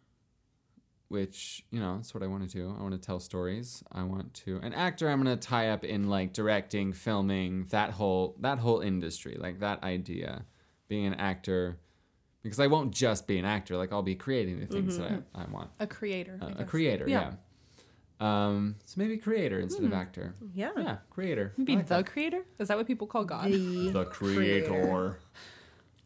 which 1.08 1.64
you 1.70 1.80
know 1.80 1.96
that's 1.96 2.12
what 2.12 2.22
I 2.22 2.26
want 2.26 2.48
to 2.48 2.54
do. 2.54 2.76
I 2.78 2.82
want 2.82 2.92
to 2.92 2.98
tell 2.98 3.18
stories. 3.18 3.82
I 3.90 4.02
want 4.02 4.34
to 4.34 4.58
an 4.62 4.74
actor. 4.74 5.08
I'm 5.08 5.18
gonna 5.18 5.36
tie 5.36 5.70
up 5.70 5.84
in 5.84 6.10
like 6.10 6.34
directing, 6.34 6.92
filming, 6.92 7.64
that 7.70 7.90
whole 7.90 8.36
that 8.40 8.58
whole 8.58 8.80
industry, 8.80 9.36
like 9.38 9.60
that 9.60 9.82
idea, 9.82 10.44
being 10.88 11.06
an 11.06 11.14
actor. 11.14 11.78
Because 12.42 12.60
I 12.60 12.66
won't 12.66 12.92
just 12.92 13.26
be 13.26 13.38
an 13.38 13.46
actor, 13.46 13.78
like 13.78 13.90
I'll 13.90 14.02
be 14.02 14.16
creating 14.16 14.60
the 14.60 14.66
things 14.66 14.98
that 14.98 15.22
I, 15.34 15.44
I 15.44 15.46
want. 15.50 15.70
A 15.80 15.86
creator. 15.86 16.38
Uh, 16.42 16.50
a 16.58 16.64
creator, 16.64 17.08
yeah. 17.08 17.30
Yeah. 18.20 18.46
Um, 18.46 18.76
so 18.84 18.94
maybe 18.98 19.16
creator 19.16 19.60
instead 19.60 19.84
of 19.84 19.94
actor. 19.94 20.34
Yeah. 20.54 20.72
Yeah, 20.76 20.96
creator. 21.08 21.54
Maybe 21.56 21.76
like 21.76 21.86
the 21.86 21.96
that. 21.96 22.06
creator? 22.06 22.44
Is 22.58 22.68
that 22.68 22.76
what 22.76 22.86
people 22.86 23.06
call 23.06 23.24
God? 23.24 23.50
The, 23.50 23.90
the 23.90 24.04
creator. 24.04 25.18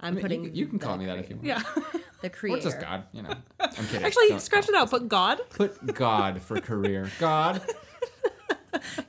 I'm 0.00 0.08
I 0.08 0.10
mean, 0.12 0.22
putting. 0.22 0.42
you, 0.44 0.48
can- 0.50 0.56
you 0.56 0.66
can 0.66 0.78
call 0.78 0.96
me 0.96 1.06
that 1.06 1.18
if 1.18 1.28
you 1.30 1.36
want. 1.36 1.46
yeah. 1.46 1.62
The 2.20 2.30
creator. 2.30 2.56
Or 2.58 2.60
creator. 2.60 2.62
just 2.62 2.80
God, 2.80 3.04
you 3.12 3.22
know. 3.22 3.32
I'm 3.60 3.70
kidding. 3.86 4.04
Actually, 4.04 4.30
Don't- 4.30 4.40
scratch 4.40 4.68
it 4.68 4.74
out. 4.74 4.90
Put 4.90 5.06
God. 5.08 5.40
Put 5.50 5.94
God 5.94 6.42
for 6.42 6.60
career. 6.60 7.10
God. 7.20 7.62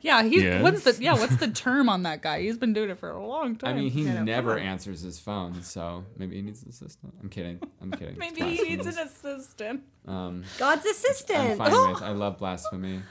Yeah, 0.02 0.24
he. 0.24 0.42
Yes. 0.42 0.64
What's 0.64 0.84
the 0.84 0.96
yeah? 1.04 1.14
What's 1.14 1.36
the 1.36 1.50
term 1.50 1.90
on 1.90 2.04
that 2.04 2.22
guy? 2.22 2.42
He's 2.42 2.58
been 2.58 2.74
doing 2.74 2.90
it 2.90 2.98
for 2.98 3.12
a 3.12 3.24
long 3.24 3.56
time. 3.58 3.76
I 3.76 3.80
mean, 3.80 3.92
he 3.92 4.10
I 4.10 4.22
never 4.24 4.56
come 4.58 4.66
answers 4.66 5.02
his 5.02 5.20
phone, 5.20 5.62
so 5.62 6.06
maybe 6.18 6.38
he 6.38 6.42
needs 6.42 6.64
an 6.64 6.70
assistant. 6.70 7.14
I'm 7.22 7.30
kidding. 7.30 7.60
I'm 7.82 7.92
kidding. 7.92 8.18
Maybe 8.18 8.42
he 8.42 8.64
needs 8.64 8.88
an 8.88 8.98
assistant. 8.98 9.84
Um, 10.08 10.44
God's 10.58 10.86
I'm 10.86 10.92
assistant. 10.92 11.58
fine 11.58 11.72
with. 11.92 12.02
I 12.02 12.12
love 12.12 12.38
blasphemy. 12.40 13.02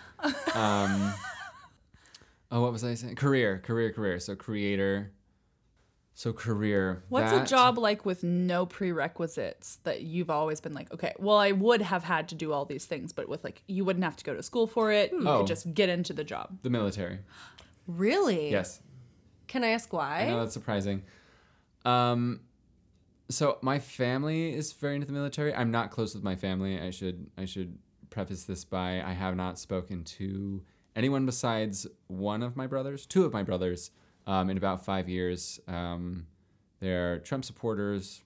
Um, 0.55 1.15
oh, 2.51 2.63
what 2.63 2.73
was 2.73 2.83
I 2.83 2.95
saying? 2.95 3.15
Career, 3.17 3.59
career, 3.59 3.93
career. 3.93 4.19
So 4.19 4.35
creator. 4.35 5.13
So 6.19 6.33
career. 6.33 7.05
What's 7.11 7.31
that- 7.31 7.45
a 7.45 7.47
job 7.49 7.79
like 7.79 8.05
with 8.05 8.25
no 8.25 8.67
prerequisites 8.67 9.77
that 9.85 10.01
you've 10.03 10.31
always 10.31 10.61
been 10.61 10.75
like, 10.75 10.93
okay, 10.93 11.15
well, 11.21 11.37
I 11.37 11.53
would 11.53 11.81
have 11.81 12.03
had 12.03 12.29
to 12.31 12.35
do 12.35 12.53
all 12.53 12.65
these 12.65 12.87
things, 12.87 13.13
but 13.13 13.29
with 13.29 13.45
like, 13.45 13.63
you 13.69 13.85
wouldn't 13.85 14.05
have 14.05 14.17
to 14.17 14.25
go 14.25 14.35
to 14.35 14.43
school 14.43 14.67
for 14.67 14.91
it. 14.91 15.13
You 15.13 15.29
Oh. 15.29 15.39
could 15.39 15.47
just 15.47 15.73
get 15.75 15.89
into 15.89 16.13
the 16.13 16.25
job. 16.25 16.59
The 16.63 16.71
military. 16.71 17.21
Really? 17.87 18.51
Yes. 18.51 18.81
Can 19.47 19.63
I 19.63 19.69
ask 19.69 19.93
why? 19.93 20.23
I 20.23 20.27
know 20.31 20.41
that's 20.41 20.53
surprising. 20.55 21.05
Um, 21.85 22.41
so 23.29 23.59
my 23.63 23.79
family 23.79 24.53
is 24.53 24.73
very 24.73 24.97
into 24.97 25.07
the 25.07 25.13
military. 25.13 25.55
I'm 25.55 25.71
not 25.71 25.93
close 25.93 26.17
with 26.17 26.25
my 26.25 26.35
family. 26.35 26.81
I 26.81 26.91
should 26.91 27.31
I 27.39 27.45
should 27.45 27.79
preface 28.11 28.43
this 28.43 28.65
by 28.65 29.01
I 29.03 29.13
have 29.13 29.37
not 29.37 29.57
spoken 29.57 30.03
to 30.19 30.65
anyone 30.97 31.27
besides 31.27 31.87
one 32.09 32.43
of 32.43 32.57
my 32.57 32.67
brothers, 32.67 33.07
two 33.07 33.25
of 33.25 33.33
my 33.33 33.45
brothers, 33.45 33.93
um, 34.29 34.51
in 34.51 34.59
about 34.59 34.85
five 34.85 35.09
years. 35.09 35.59
Um, 35.67 36.27
they're 36.81 37.19
Trump 37.21 37.45
supporters, 37.45 38.23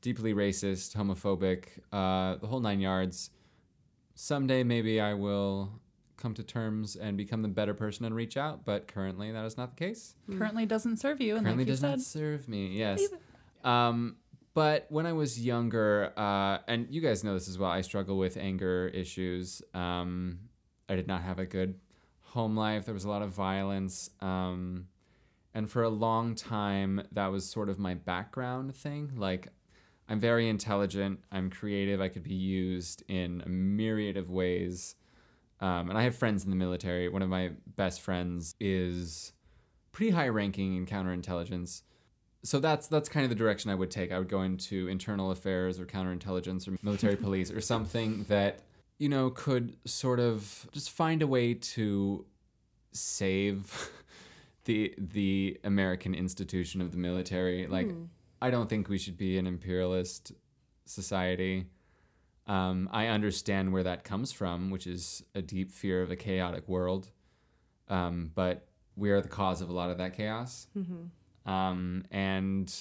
deeply 0.00 0.32
racist, 0.32 0.96
homophobic, 0.96 1.64
uh, 1.92 2.36
the 2.36 2.46
whole 2.46 2.60
nine 2.60 2.80
yards. 2.80 3.30
Someday 4.14 4.62
maybe 4.62 5.00
I 5.00 5.12
will 5.14 5.80
come 6.16 6.34
to 6.34 6.44
terms 6.44 6.94
and 6.94 7.16
become 7.16 7.42
the 7.42 7.48
better 7.48 7.74
person 7.74 8.06
and 8.06 8.14
reach 8.14 8.36
out, 8.36 8.64
but 8.64 8.86
currently 8.86 9.32
that 9.32 9.44
is 9.44 9.58
not 9.58 9.76
the 9.76 9.84
case 9.84 10.14
Currently 10.38 10.66
doesn't 10.66 10.98
serve 10.98 11.20
you. 11.20 11.36
And 11.36 11.44
currently 11.44 11.64
like 11.64 11.68
you 11.68 11.72
does 11.72 11.80
said, 11.80 11.90
not 11.90 12.00
serve 12.00 12.48
me. 12.48 12.68
Yes. 12.68 13.02
Um, 13.64 14.16
but 14.54 14.86
when 14.88 15.04
I 15.04 15.12
was 15.14 15.44
younger, 15.44 16.12
uh, 16.16 16.58
and 16.68 16.86
you 16.88 17.00
guys 17.00 17.24
know 17.24 17.34
this 17.34 17.48
as 17.48 17.58
well, 17.58 17.70
I 17.70 17.80
struggle 17.80 18.16
with 18.16 18.36
anger 18.36 18.86
issues. 18.94 19.62
Um, 19.74 20.38
I 20.88 20.94
did 20.94 21.08
not 21.08 21.22
have 21.22 21.40
a 21.40 21.44
good 21.44 21.80
home 22.20 22.56
life. 22.56 22.84
There 22.84 22.94
was 22.94 23.04
a 23.04 23.08
lot 23.08 23.22
of 23.22 23.30
violence. 23.30 24.10
Um, 24.20 24.86
and 25.54 25.70
for 25.70 25.84
a 25.84 25.88
long 25.88 26.34
time, 26.34 27.02
that 27.12 27.28
was 27.28 27.48
sort 27.48 27.68
of 27.68 27.78
my 27.78 27.94
background 27.94 28.74
thing. 28.74 29.12
Like, 29.16 29.48
I'm 30.08 30.18
very 30.18 30.48
intelligent. 30.48 31.20
I'm 31.30 31.48
creative. 31.48 32.00
I 32.00 32.08
could 32.08 32.24
be 32.24 32.34
used 32.34 33.04
in 33.08 33.42
a 33.46 33.48
myriad 33.48 34.16
of 34.16 34.30
ways. 34.30 34.96
Um, 35.60 35.88
and 35.88 35.96
I 35.96 36.02
have 36.02 36.16
friends 36.16 36.44
in 36.44 36.50
the 36.50 36.56
military. 36.56 37.08
One 37.08 37.22
of 37.22 37.28
my 37.28 37.52
best 37.76 38.00
friends 38.00 38.56
is 38.58 39.32
pretty 39.92 40.10
high 40.10 40.28
ranking 40.28 40.76
in 40.76 40.86
counterintelligence. 40.86 41.82
So 42.42 42.58
that's 42.58 42.88
that's 42.88 43.08
kind 43.08 43.24
of 43.24 43.30
the 43.30 43.36
direction 43.36 43.70
I 43.70 43.74
would 43.74 43.90
take. 43.90 44.12
I 44.12 44.18
would 44.18 44.28
go 44.28 44.42
into 44.42 44.88
internal 44.88 45.30
affairs 45.30 45.78
or 45.80 45.86
counterintelligence 45.86 46.68
or 46.68 46.76
military 46.82 47.16
police 47.26 47.50
or 47.50 47.60
something 47.60 48.26
that 48.28 48.58
you 48.98 49.08
know 49.08 49.30
could 49.30 49.76
sort 49.86 50.20
of 50.20 50.66
just 50.72 50.90
find 50.90 51.22
a 51.22 51.26
way 51.26 51.54
to 51.54 52.26
save 52.92 53.90
the 54.64 54.94
the 54.98 55.58
American 55.64 56.14
institution 56.14 56.80
of 56.80 56.90
the 56.90 56.98
military. 56.98 57.66
Like 57.66 57.88
I 58.40 58.50
don't 58.50 58.68
think 58.68 58.88
we 58.88 58.98
should 58.98 59.16
be 59.16 59.38
an 59.38 59.46
imperialist 59.46 60.32
society. 60.84 61.66
Um, 62.46 62.90
I 62.92 63.06
understand 63.06 63.72
where 63.72 63.84
that 63.84 64.04
comes 64.04 64.32
from, 64.32 64.70
which 64.70 64.86
is 64.86 65.22
a 65.34 65.40
deep 65.40 65.70
fear 65.70 66.02
of 66.02 66.10
a 66.10 66.16
chaotic 66.16 66.68
world. 66.68 67.10
Um, 67.88 68.30
but 68.34 68.66
we 68.96 69.10
are 69.10 69.20
the 69.20 69.28
cause 69.28 69.62
of 69.62 69.70
a 69.70 69.72
lot 69.72 69.90
of 69.90 69.98
that 69.98 70.14
chaos. 70.14 70.66
Um, 71.46 72.04
and, 72.10 72.72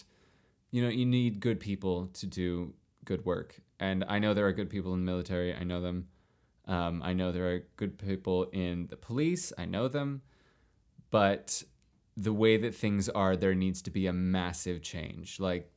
you 0.72 0.84
know, 0.84 0.90
you 0.90 1.06
need 1.06 1.40
good 1.40 1.60
people 1.60 2.08
to 2.08 2.26
do 2.28 2.74
good 3.06 3.26
work. 3.26 3.56
And 3.80 4.04
I 4.08 4.20
know 4.20 4.34
there 4.34 4.48
are 4.48 4.54
good 4.54 4.70
people 4.70 4.94
in 4.94 5.06
the 5.06 5.12
military. 5.12 5.54
I 5.54 5.64
know 5.64 5.82
them. 5.82 6.08
Um, 6.68 7.02
I 7.04 7.14
know 7.14 7.32
there 7.32 7.50
are 7.54 7.64
good 7.78 7.98
people 7.98 8.46
in 8.54 8.88
the 8.88 8.96
police. 8.98 9.52
I 9.58 9.66
know 9.66 9.88
them. 9.88 10.22
But 11.10 11.64
the 12.16 12.34
way 12.34 12.58
that 12.58 12.76
things 12.76 13.10
are, 13.10 13.36
there 13.36 13.56
needs 13.56 13.82
to 13.82 13.92
be 13.92 14.08
a 14.08 14.14
massive 14.14 14.82
change. 14.82 15.40
Like, 15.40 15.72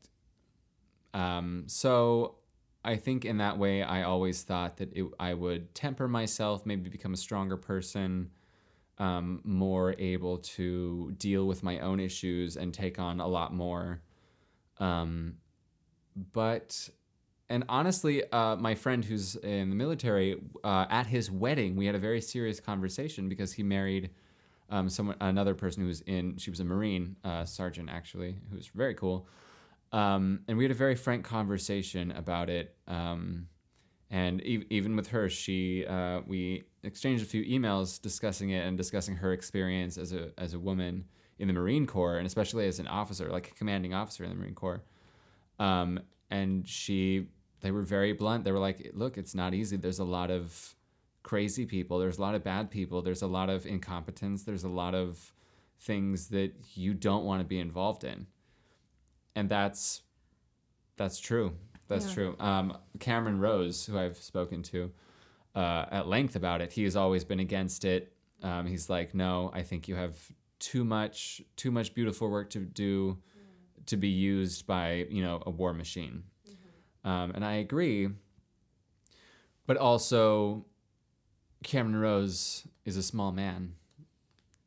um, 1.14 1.64
so 1.66 2.36
I 2.84 2.96
think 2.96 3.24
in 3.24 3.38
that 3.38 3.58
way, 3.58 3.82
I 3.82 4.02
always 4.02 4.42
thought 4.42 4.76
that 4.76 4.92
it, 4.94 5.06
I 5.18 5.34
would 5.34 5.74
temper 5.74 6.08
myself, 6.08 6.66
maybe 6.66 6.90
become 6.90 7.14
a 7.14 7.16
stronger 7.16 7.56
person, 7.56 8.30
um, 8.98 9.40
more 9.44 9.94
able 9.98 10.38
to 10.38 11.12
deal 11.18 11.46
with 11.46 11.62
my 11.62 11.80
own 11.80 12.00
issues 12.00 12.56
and 12.56 12.72
take 12.72 12.98
on 12.98 13.20
a 13.20 13.26
lot 13.26 13.54
more. 13.54 14.02
Um, 14.78 15.36
but, 16.32 16.88
and 17.48 17.64
honestly, 17.68 18.22
uh, 18.30 18.56
my 18.56 18.74
friend 18.74 19.04
who's 19.04 19.36
in 19.36 19.70
the 19.70 19.76
military, 19.76 20.40
uh, 20.62 20.86
at 20.90 21.06
his 21.06 21.30
wedding, 21.30 21.76
we 21.76 21.86
had 21.86 21.94
a 21.94 21.98
very 21.98 22.20
serious 22.20 22.60
conversation 22.60 23.28
because 23.28 23.54
he 23.54 23.62
married 23.62 24.10
um, 24.70 24.88
someone, 24.88 25.16
another 25.20 25.54
person 25.54 25.82
who 25.82 25.88
was 25.88 26.00
in, 26.02 26.36
she 26.38 26.50
was 26.50 26.60
a 26.60 26.64
Marine 26.64 27.16
uh, 27.24 27.44
sergeant 27.44 27.88
actually, 27.90 28.36
who 28.50 28.56
was 28.56 28.66
very 28.68 28.94
cool. 28.94 29.26
Um, 29.92 30.40
and 30.48 30.58
we 30.58 30.64
had 30.64 30.70
a 30.70 30.74
very 30.74 30.96
frank 30.96 31.24
conversation 31.24 32.10
about 32.12 32.50
it. 32.50 32.76
Um, 32.88 33.48
and 34.10 34.40
e- 34.42 34.66
even 34.70 34.96
with 34.96 35.08
her, 35.08 35.28
she 35.28 35.86
uh, 35.86 36.20
we 36.26 36.64
exchanged 36.82 37.24
a 37.24 37.26
few 37.26 37.44
emails 37.44 38.00
discussing 38.00 38.50
it 38.50 38.66
and 38.66 38.76
discussing 38.76 39.16
her 39.16 39.32
experience 39.32 39.98
as 39.98 40.12
a 40.12 40.30
as 40.38 40.54
a 40.54 40.58
woman 40.58 41.06
in 41.38 41.48
the 41.48 41.54
Marine 41.54 41.86
Corps, 41.86 42.18
and 42.18 42.26
especially 42.26 42.66
as 42.66 42.78
an 42.78 42.86
officer, 42.86 43.28
like 43.30 43.48
a 43.48 43.54
commanding 43.54 43.94
officer 43.94 44.24
in 44.24 44.30
the 44.30 44.36
Marine 44.36 44.54
Corps. 44.54 44.82
Um, 45.58 46.00
and 46.30 46.66
she, 46.66 47.28
they 47.60 47.70
were 47.70 47.82
very 47.82 48.12
blunt. 48.12 48.44
They 48.44 48.52
were 48.52 48.58
like, 48.58 48.92
"Look, 48.94 49.18
it's 49.18 49.34
not 49.34 49.54
easy. 49.54 49.76
There's 49.76 49.98
a 49.98 50.04
lot 50.04 50.30
of 50.30 50.75
crazy 51.26 51.66
people. 51.66 51.98
There's 51.98 52.18
a 52.18 52.20
lot 52.20 52.36
of 52.36 52.44
bad 52.44 52.70
people. 52.70 53.02
There's 53.02 53.22
a 53.22 53.26
lot 53.26 53.50
of 53.50 53.66
incompetence. 53.66 54.44
There's 54.44 54.62
a 54.62 54.68
lot 54.68 54.94
of 54.94 55.32
things 55.80 56.28
that 56.28 56.52
you 56.74 56.94
don't 56.94 57.24
want 57.24 57.40
to 57.40 57.44
be 57.44 57.58
involved 57.58 58.04
in." 58.04 58.28
And 59.34 59.48
that's 59.48 60.02
that's 60.96 61.18
true. 61.18 61.48
That's 61.88 62.06
Yeah. 62.06 62.14
true. 62.14 62.36
Um, 62.38 62.78
Cameron 63.00 63.40
Rose, 63.40 63.86
who 63.86 63.98
I've 63.98 64.16
spoken 64.16 64.62
to 64.72 64.92
uh, 65.54 65.86
at 65.90 66.06
length 66.06 66.36
about 66.36 66.60
it, 66.60 66.72
he 66.72 66.84
has 66.84 66.94
always 66.96 67.24
been 67.24 67.40
against 67.40 67.84
it. 67.84 68.12
Um, 68.42 68.66
he's 68.66 68.88
like, 68.88 69.14
no, 69.14 69.50
I 69.52 69.62
think 69.62 69.88
you 69.88 69.96
have 69.96 70.14
too 70.58 70.84
much, 70.84 71.42
too 71.56 71.70
much 71.70 71.92
beautiful 71.94 72.30
work 72.30 72.50
to 72.50 72.60
do 72.60 73.18
to 73.86 73.96
be 73.96 74.08
used 74.08 74.66
by 74.66 75.06
you 75.10 75.22
know 75.22 75.42
a 75.44 75.50
war 75.50 75.72
machine. 75.72 76.22
Um, 77.04 77.32
and 77.34 77.44
I 77.44 77.54
agree. 77.66 78.08
But 79.66 79.76
also, 79.76 80.66
Cameron 81.66 81.96
Rose 81.96 82.62
is 82.84 82.96
a 82.96 83.02
small 83.02 83.32
man, 83.32 83.74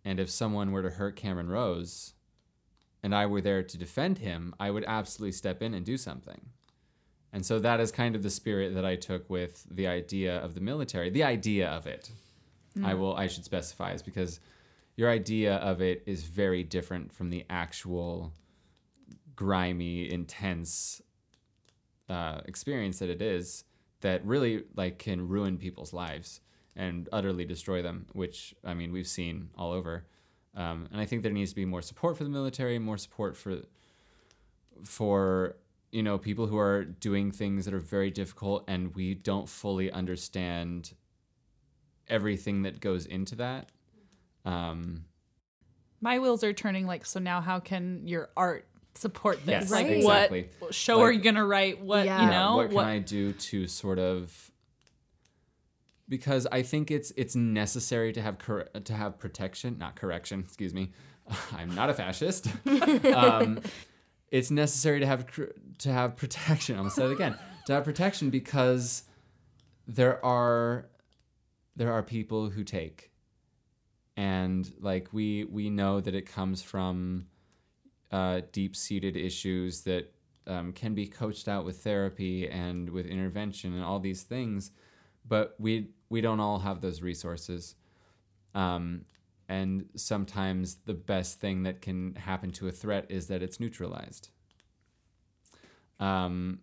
and 0.03 0.19
if 0.19 0.29
someone 0.29 0.73
were 0.73 0.81
to 0.81 0.89
hurt 0.89 1.15
Cameron 1.15 1.47
Rose, 1.47 2.13
and 3.01 3.15
I 3.15 3.25
were 3.25 3.39
there 3.39 3.63
to 3.63 3.77
defend 3.77 4.17
him, 4.17 4.53
I 4.59 4.69
would 4.69 4.83
absolutely 4.85 5.31
step 5.31 5.61
in 5.61 5.73
and 5.73 5.85
do 5.85 5.95
something. 5.95 6.41
And 7.31 7.45
so 7.45 7.57
that 7.59 7.79
is 7.79 7.93
kind 7.93 8.17
of 8.17 8.23
the 8.23 8.29
spirit 8.29 8.75
that 8.75 8.83
I 8.83 8.97
took 8.97 9.29
with 9.29 9.65
the 9.71 9.87
idea 9.87 10.39
of 10.39 10.55
the 10.55 10.59
military. 10.59 11.09
The 11.09 11.23
idea 11.23 11.69
of 11.69 11.87
it, 11.87 12.11
I 12.83 12.95
will 12.95 13.15
I 13.15 13.27
should 13.27 13.45
specify 13.45 13.93
is 13.93 14.01
because 14.01 14.41
your 14.97 15.09
idea 15.09 15.55
of 15.55 15.81
it 15.81 16.03
is 16.05 16.23
very 16.23 16.65
different 16.65 17.13
from 17.13 17.29
the 17.29 17.45
actual 17.49 18.33
grimy, 19.37 20.11
intense 20.11 21.01
uh, 22.09 22.41
experience 22.43 22.99
that 22.99 23.09
it 23.09 23.21
is 23.21 23.63
that 24.01 24.25
really 24.25 24.65
like 24.75 24.99
can 24.99 25.29
ruin 25.29 25.57
people's 25.57 25.93
lives 25.93 26.41
and 26.75 27.09
utterly 27.11 27.45
destroy 27.45 27.81
them, 27.81 28.05
which 28.13 28.53
I 28.63 28.73
mean 28.73 28.91
we've 28.91 29.07
seen 29.07 29.49
all 29.57 29.71
over. 29.71 30.05
Um, 30.55 30.87
and 30.91 30.99
I 30.99 31.05
think 31.05 31.23
there 31.23 31.31
needs 31.31 31.51
to 31.51 31.55
be 31.55 31.65
more 31.65 31.81
support 31.81 32.17
for 32.17 32.23
the 32.23 32.29
military, 32.29 32.79
more 32.79 32.97
support 32.97 33.35
for 33.37 33.61
for 34.83 35.55
you 35.91 36.03
know, 36.03 36.19
people 36.19 36.45
who 36.45 36.57
are 36.57 36.83
doing 36.85 37.31
things 37.31 37.65
that 37.65 37.73
are 37.73 37.79
very 37.79 38.11
difficult 38.11 38.63
and 38.67 38.93
we 38.95 39.15
don't 39.15 39.49
fully 39.49 39.91
understand 39.91 40.93
everything 42.07 42.61
that 42.61 42.79
goes 42.79 43.05
into 43.07 43.35
that. 43.35 43.71
Um, 44.45 45.05
My 46.01 46.19
wheels 46.19 46.43
are 46.43 46.53
turning 46.53 46.85
like 46.85 47.05
so 47.05 47.19
now 47.19 47.41
how 47.41 47.59
can 47.59 48.07
your 48.07 48.29
art 48.37 48.65
support 48.93 49.37
this? 49.45 49.63
Yes, 49.63 49.71
like 49.71 49.87
exactly. 49.87 50.49
what 50.59 50.73
show 50.73 50.97
Like- 50.97 51.03
are 51.05 51.11
you 51.11 51.21
gonna 51.21 51.45
write? 51.45 51.81
What 51.81 52.05
Yeah. 52.05 52.23
you 52.23 52.29
know? 52.29 52.55
what 52.57 52.69
can 52.69 52.77
I 52.79 52.99
do 52.99 53.33
to 53.33 53.67
sort 53.67 53.97
of 53.99 54.51
because 56.09 56.47
I 56.51 56.63
think 56.63 56.91
it's 56.91 57.11
it's 57.15 57.35
necessary 57.35 58.11
to 58.13 58.21
have 58.21 58.39
cor- 58.39 58.67
to 58.83 58.93
have 58.93 59.19
protection, 59.19 59.77
not 59.77 59.95
correction. 59.95 60.41
Excuse 60.41 60.73
me, 60.73 60.91
I'm 61.53 61.73
not 61.73 61.89
a 61.89 61.93
fascist. 61.93 62.47
um, 63.13 63.61
it's 64.31 64.51
necessary 64.51 64.99
to 64.99 65.05
have 65.05 65.27
cr- 65.27 65.55
to 65.79 65.91
have 65.91 66.15
protection. 66.17 66.75
I'm 66.77 66.83
gonna 66.83 66.91
say 66.91 67.05
it 67.05 67.11
again. 67.11 67.37
To 67.67 67.73
have 67.73 67.83
protection 67.83 68.31
because 68.31 69.03
there 69.87 70.23
are 70.25 70.89
there 71.75 71.93
are 71.93 72.03
people 72.03 72.49
who 72.49 72.63
take, 72.63 73.11
and 74.17 74.69
like 74.79 75.09
we 75.13 75.43
we 75.45 75.69
know 75.69 76.01
that 76.01 76.15
it 76.15 76.25
comes 76.25 76.63
from 76.63 77.27
uh, 78.11 78.41
deep 78.51 78.75
seated 78.75 79.15
issues 79.15 79.81
that 79.81 80.11
um, 80.47 80.73
can 80.73 80.95
be 80.95 81.05
coached 81.05 81.47
out 81.47 81.63
with 81.63 81.83
therapy 81.83 82.49
and 82.49 82.89
with 82.89 83.05
intervention 83.05 83.75
and 83.75 83.83
all 83.83 83.99
these 83.99 84.23
things, 84.23 84.71
but 85.27 85.53
we 85.59 85.89
we 86.09 86.21
don't 86.21 86.39
all 86.39 86.59
have 86.59 86.81
those 86.81 87.01
resources. 87.01 87.75
Um, 88.55 89.05
and 89.47 89.85
sometimes 89.95 90.75
the 90.85 90.93
best 90.93 91.39
thing 91.39 91.63
that 91.63 91.81
can 91.81 92.15
happen 92.15 92.51
to 92.51 92.67
a 92.67 92.71
threat 92.71 93.05
is 93.09 93.27
that 93.27 93.41
it's 93.41 93.59
neutralized. 93.59 94.29
Um, 95.99 96.59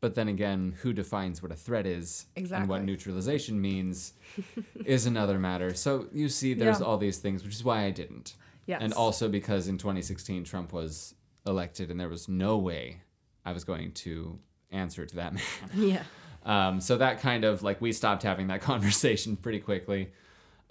but 0.00 0.14
then 0.14 0.28
again, 0.28 0.74
who 0.80 0.92
defines 0.92 1.42
what 1.42 1.52
a 1.52 1.56
threat 1.56 1.86
is 1.86 2.26
and 2.36 2.68
what 2.68 2.84
neutralization 2.84 3.60
means 3.60 4.14
is 4.84 5.06
another 5.06 5.38
matter. 5.38 5.74
So 5.74 6.06
you 6.12 6.28
see, 6.28 6.54
there's 6.54 6.80
Yeah. 6.80 6.86
all 6.86 6.96
these 6.98 7.18
things, 7.18 7.42
which 7.44 7.54
is 7.54 7.64
why 7.64 7.84
I 7.84 7.90
didn't. 7.90 8.34
Yes. 8.66 8.80
And 8.82 8.92
also 8.94 9.28
because 9.28 9.68
in 9.68 9.76
2016 9.78 10.44
Trump 10.44 10.72
was 10.72 11.14
elected, 11.46 11.90
and 11.90 11.98
there 11.98 12.08
was 12.08 12.28
no 12.28 12.56
way 12.58 13.02
I 13.44 13.52
was 13.52 13.64
going 13.64 13.92
to 13.92 14.38
answer 14.70 15.04
to 15.04 15.16
that 15.16 15.34
man. 15.34 15.42
Yeah. 15.74 16.02
Um, 16.44 16.80
so 16.80 16.96
that 16.98 17.20
kind 17.20 17.44
of 17.44 17.62
like 17.62 17.80
we 17.80 17.92
stopped 17.92 18.22
having 18.22 18.46
that 18.48 18.60
conversation 18.70 19.36
pretty 19.36 19.60
quickly. 19.60 20.10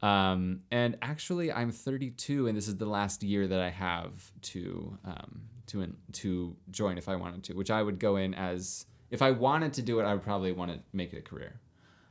Um, 0.01 0.61
and 0.71 0.97
actually, 1.01 1.51
I'm 1.51 1.71
32, 1.71 2.47
and 2.47 2.57
this 2.57 2.67
is 2.67 2.77
the 2.77 2.85
last 2.85 3.21
year 3.21 3.47
that 3.47 3.59
I 3.59 3.69
have 3.69 4.31
to 4.43 4.97
um, 5.05 5.41
to 5.67 5.81
in, 5.81 5.97
to 6.13 6.55
join 6.71 6.97
if 6.97 7.09
I 7.09 7.15
wanted 7.15 7.43
to, 7.45 7.53
which 7.53 7.69
I 7.69 7.83
would 7.83 7.99
go 7.99 8.15
in 8.15 8.33
as 8.33 8.85
if 9.11 9.21
I 9.21 9.31
wanted 9.31 9.73
to 9.73 9.81
do 9.81 9.99
it, 9.99 10.03
I 10.03 10.13
would 10.13 10.23
probably 10.23 10.51
want 10.51 10.71
to 10.71 10.79
make 10.93 11.13
it 11.13 11.17
a 11.17 11.21
career. 11.21 11.59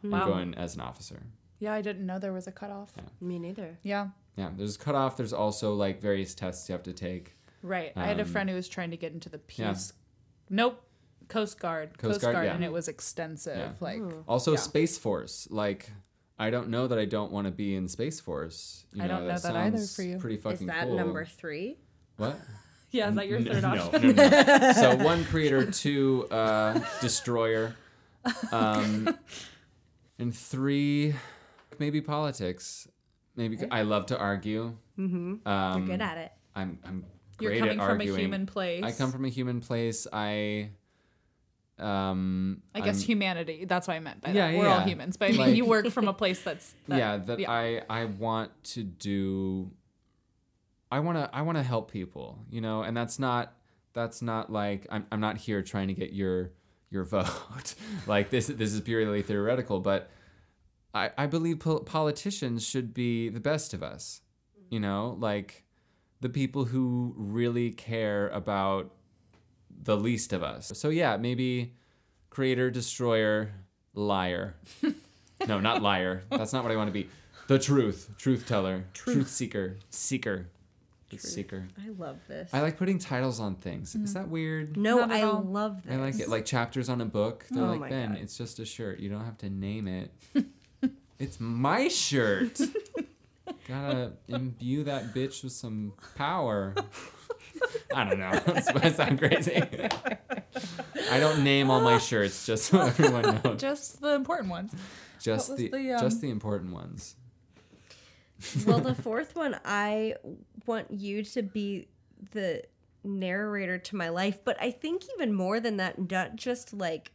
and 0.02 0.12
Wow. 0.12 0.26
Go 0.26 0.38
in 0.38 0.54
as 0.54 0.74
an 0.74 0.80
officer. 0.82 1.22
Yeah, 1.60 1.72
I 1.72 1.80
didn't 1.82 2.04
know 2.06 2.18
there 2.18 2.32
was 2.32 2.46
a 2.46 2.52
cutoff. 2.52 2.92
Me 3.20 3.38
neither. 3.38 3.78
Yeah. 3.82 4.08
Yeah, 4.36 4.50
there's 4.56 4.76
a 4.76 4.78
cutoff. 4.78 5.16
There's 5.16 5.32
also 5.32 5.74
like 5.74 6.00
various 6.00 6.34
tests 6.34 6.68
you 6.68 6.72
have 6.74 6.84
to 6.84 6.92
take. 6.92 7.36
Right. 7.62 7.92
I 7.96 8.06
had 8.06 8.18
a 8.20 8.22
Um, 8.22 8.28
friend 8.28 8.48
who 8.50 8.54
was 8.54 8.68
trying 8.68 8.90
to 8.92 8.96
get 8.96 9.12
into 9.12 9.28
the 9.28 9.40
Yeah. 9.56 9.70
peace. 9.72 9.92
Nope. 10.50 10.80
Coast 11.28 11.60
Guard. 11.60 11.98
Coast 11.98 12.12
Coast, 12.12 12.20
Guard, 12.22 12.34
Guard, 12.34 12.46
yeah. 12.46 12.54
and 12.54 12.64
it 12.64 12.72
was 12.72 12.88
extensive. 12.88 13.58
Yeah. 13.58 13.72
Like 13.80 14.02
Also, 14.26 14.52
Yeah. 14.52 14.58
Space 14.58 14.98
Force. 14.98 15.48
Like, 15.50 15.90
I 16.38 16.50
don't 16.50 16.68
know 16.68 16.86
that 16.86 16.98
I 16.98 17.04
don't 17.04 17.32
want 17.32 17.46
to 17.46 17.50
be 17.50 17.74
in 17.74 17.88
Space 17.88 18.20
Force. 18.20 18.84
You 18.92 19.02
I 19.02 19.08
don't 19.08 19.26
know 19.26 19.38
that 19.38 19.56
either 19.56 19.78
for 19.78 20.02
you. 20.02 20.18
Pretty 20.18 20.36
fucking. 20.36 20.60
Is 20.60 20.74
that 20.74 20.84
cool. 20.86 20.96
number 20.96 21.24
three? 21.24 21.78
What? 22.16 22.38
Yeah, 22.90 23.10
is 23.10 23.16
that 23.16 23.28
your 23.28 23.42
third 23.42 23.60
no, 23.62 23.68
option? 23.68 24.16
no, 24.16 24.28
no. 24.28 24.72
so 24.76 24.96
one 24.96 25.22
creator, 25.26 25.70
two 25.70 26.26
uh, 26.30 26.80
destroyer, 27.02 27.76
um, 28.50 29.14
and 30.18 30.34
three 30.34 31.14
maybe 31.78 32.00
politics. 32.00 32.88
Maybe 33.36 33.58
I 33.70 33.82
love 33.82 34.06
to 34.06 34.18
argue. 34.18 34.74
Mm-hmm. 34.98 35.46
Um, 35.46 35.78
You're 35.86 35.96
good 35.98 36.02
at 36.02 36.16
it. 36.16 36.32
I'm 36.56 36.78
I'm 36.82 37.04
You're 37.40 37.58
coming 37.58 37.70
at 37.72 37.76
from 37.76 37.90
arguing. 38.00 38.16
a 38.16 38.20
human 38.20 38.46
place. 38.46 38.82
I 38.84 38.92
come 38.92 39.12
from 39.12 39.26
a 39.26 39.28
human 39.28 39.60
place. 39.60 40.06
I 40.10 40.70
um 41.80 42.62
I 42.74 42.80
guess 42.80 42.96
I'm- 42.98 43.06
humanity. 43.06 43.64
That's 43.64 43.86
what 43.88 43.94
I 43.94 44.00
meant 44.00 44.20
by 44.20 44.30
Yeah, 44.32 44.50
that. 44.50 44.58
We're 44.58 44.68
all 44.68 44.80
humans, 44.80 45.16
but 45.16 45.26
I 45.26 45.32
mean, 45.32 45.40
Like- 45.40 45.56
you 45.56 45.64
work 45.64 45.88
from 45.90 46.08
a 46.08 46.12
place 46.12 46.42
that's 46.42 46.74
that, 46.88 46.98
yeah 46.98 47.16
that 47.18 47.38
yeah. 47.38 47.50
i 47.50 47.82
i 47.88 48.04
want 48.04 48.50
to 48.74 48.82
do 48.82 49.70
i 50.90 50.98
want 51.00 51.18
to 51.18 51.30
i 51.32 51.42
want 51.42 51.56
to 51.58 51.62
help 51.62 51.90
people 51.90 52.38
you 52.50 52.60
know 52.60 52.82
and 52.82 52.96
that's 52.96 53.18
not 53.18 53.52
that's 53.92 54.22
not 54.22 54.50
like 54.50 54.86
i'm, 54.90 55.06
I'm 55.12 55.20
not 55.20 55.36
here 55.36 55.62
trying 55.62 55.88
to 55.88 55.94
get 55.94 56.12
your 56.12 56.50
your 56.90 57.04
vote 57.14 57.74
like 58.06 58.30
this 58.30 58.46
this 58.48 58.72
is 58.72 58.80
purely 58.80 59.22
theoretical 59.22 59.80
but 59.80 60.10
i 60.94 61.10
i 61.18 61.26
believe 61.26 61.60
pol- 61.60 61.80
politicians 61.80 62.66
should 62.66 62.92
be 62.94 63.28
the 63.28 63.40
best 63.40 63.74
of 63.74 63.82
us 63.82 64.22
you 64.70 64.80
know 64.80 65.16
like 65.20 65.64
the 66.20 66.28
people 66.28 66.64
who 66.64 67.14
really 67.16 67.70
care 67.70 68.28
about 68.30 68.90
the 69.82 69.96
least 69.96 70.32
of 70.32 70.42
us 70.42 70.72
so 70.74 70.88
yeah 70.88 71.16
maybe 71.16 71.72
creator 72.30 72.70
destroyer 72.70 73.52
liar 73.94 74.56
no, 75.46 75.60
not 75.60 75.82
liar. 75.82 76.24
That's 76.30 76.52
not 76.52 76.64
what 76.64 76.72
I 76.72 76.76
want 76.76 76.88
to 76.88 76.92
be. 76.92 77.08
The 77.46 77.58
truth, 77.58 78.10
truth 78.18 78.46
teller, 78.46 78.84
truth, 78.92 79.28
seeker, 79.28 79.76
seeker, 79.90 80.48
truth 81.08 81.22
seeker. 81.22 81.68
I 81.82 81.90
love 81.90 82.18
this. 82.28 82.52
I 82.52 82.60
like 82.60 82.76
putting 82.76 82.98
titles 82.98 83.40
on 83.40 83.54
things. 83.54 83.94
Is 83.94 84.10
mm. 84.10 84.14
that 84.14 84.28
weird? 84.28 84.76
no, 84.76 85.00
I 85.00 85.22
all. 85.22 85.42
love 85.42 85.82
this. 85.84 85.92
I 85.92 85.96
like 85.96 86.20
it. 86.20 86.28
Like 86.28 86.44
chapters 86.44 86.88
on 86.88 87.00
a 87.00 87.06
book. 87.06 87.46
They're 87.50 87.64
Oh 87.64 87.68
like, 87.68 87.80
my 87.80 87.88
Ben, 87.88 88.12
God. 88.12 88.18
it's 88.18 88.36
just 88.36 88.58
a 88.58 88.66
shirt. 88.66 89.00
You 89.00 89.08
don't 89.08 89.24
have 89.24 89.38
to 89.38 89.48
name 89.48 89.88
it. 89.88 90.12
it's 91.18 91.40
my 91.40 91.88
shirt. 91.88 92.60
Gotta 93.66 94.12
imbue 94.28 94.84
that 94.84 95.14
bitch 95.14 95.42
with 95.42 95.52
some 95.52 95.94
power. 96.16 96.74
I 97.94 98.04
don't 98.04 98.18
know. 98.18 98.30
That's 98.46 98.72
why 98.72 98.80
I 98.84 98.92
sound 98.92 99.18
crazy. 99.18 99.62
I 101.10 101.20
don't 101.20 101.42
name 101.44 101.70
all 101.70 101.80
my 101.80 101.98
shirts 101.98 102.46
just 102.46 102.66
so 102.66 102.80
everyone 102.80 103.40
knows. 103.44 103.60
just 103.60 104.00
the 104.00 104.14
important 104.14 104.50
ones. 104.50 104.74
Just 105.20 105.56
the, 105.56 105.68
the, 105.68 105.92
um, 105.92 106.00
just 106.00 106.20
the 106.20 106.30
important 106.30 106.72
ones. 106.72 107.16
well, 108.66 108.78
the 108.78 108.94
fourth 109.02 109.34
one, 109.34 109.58
I 109.64 110.14
want 110.66 110.90
you 110.90 111.22
to 111.24 111.42
be 111.42 111.88
the 112.32 112.62
narrator 113.04 113.78
to 113.78 113.96
my 113.96 114.08
life, 114.08 114.38
but 114.44 114.56
I 114.60 114.70
think 114.70 115.02
even 115.16 115.32
more 115.32 115.60
than 115.60 115.78
that, 115.78 116.10
not 116.10 116.36
just 116.36 116.72
like 116.72 117.12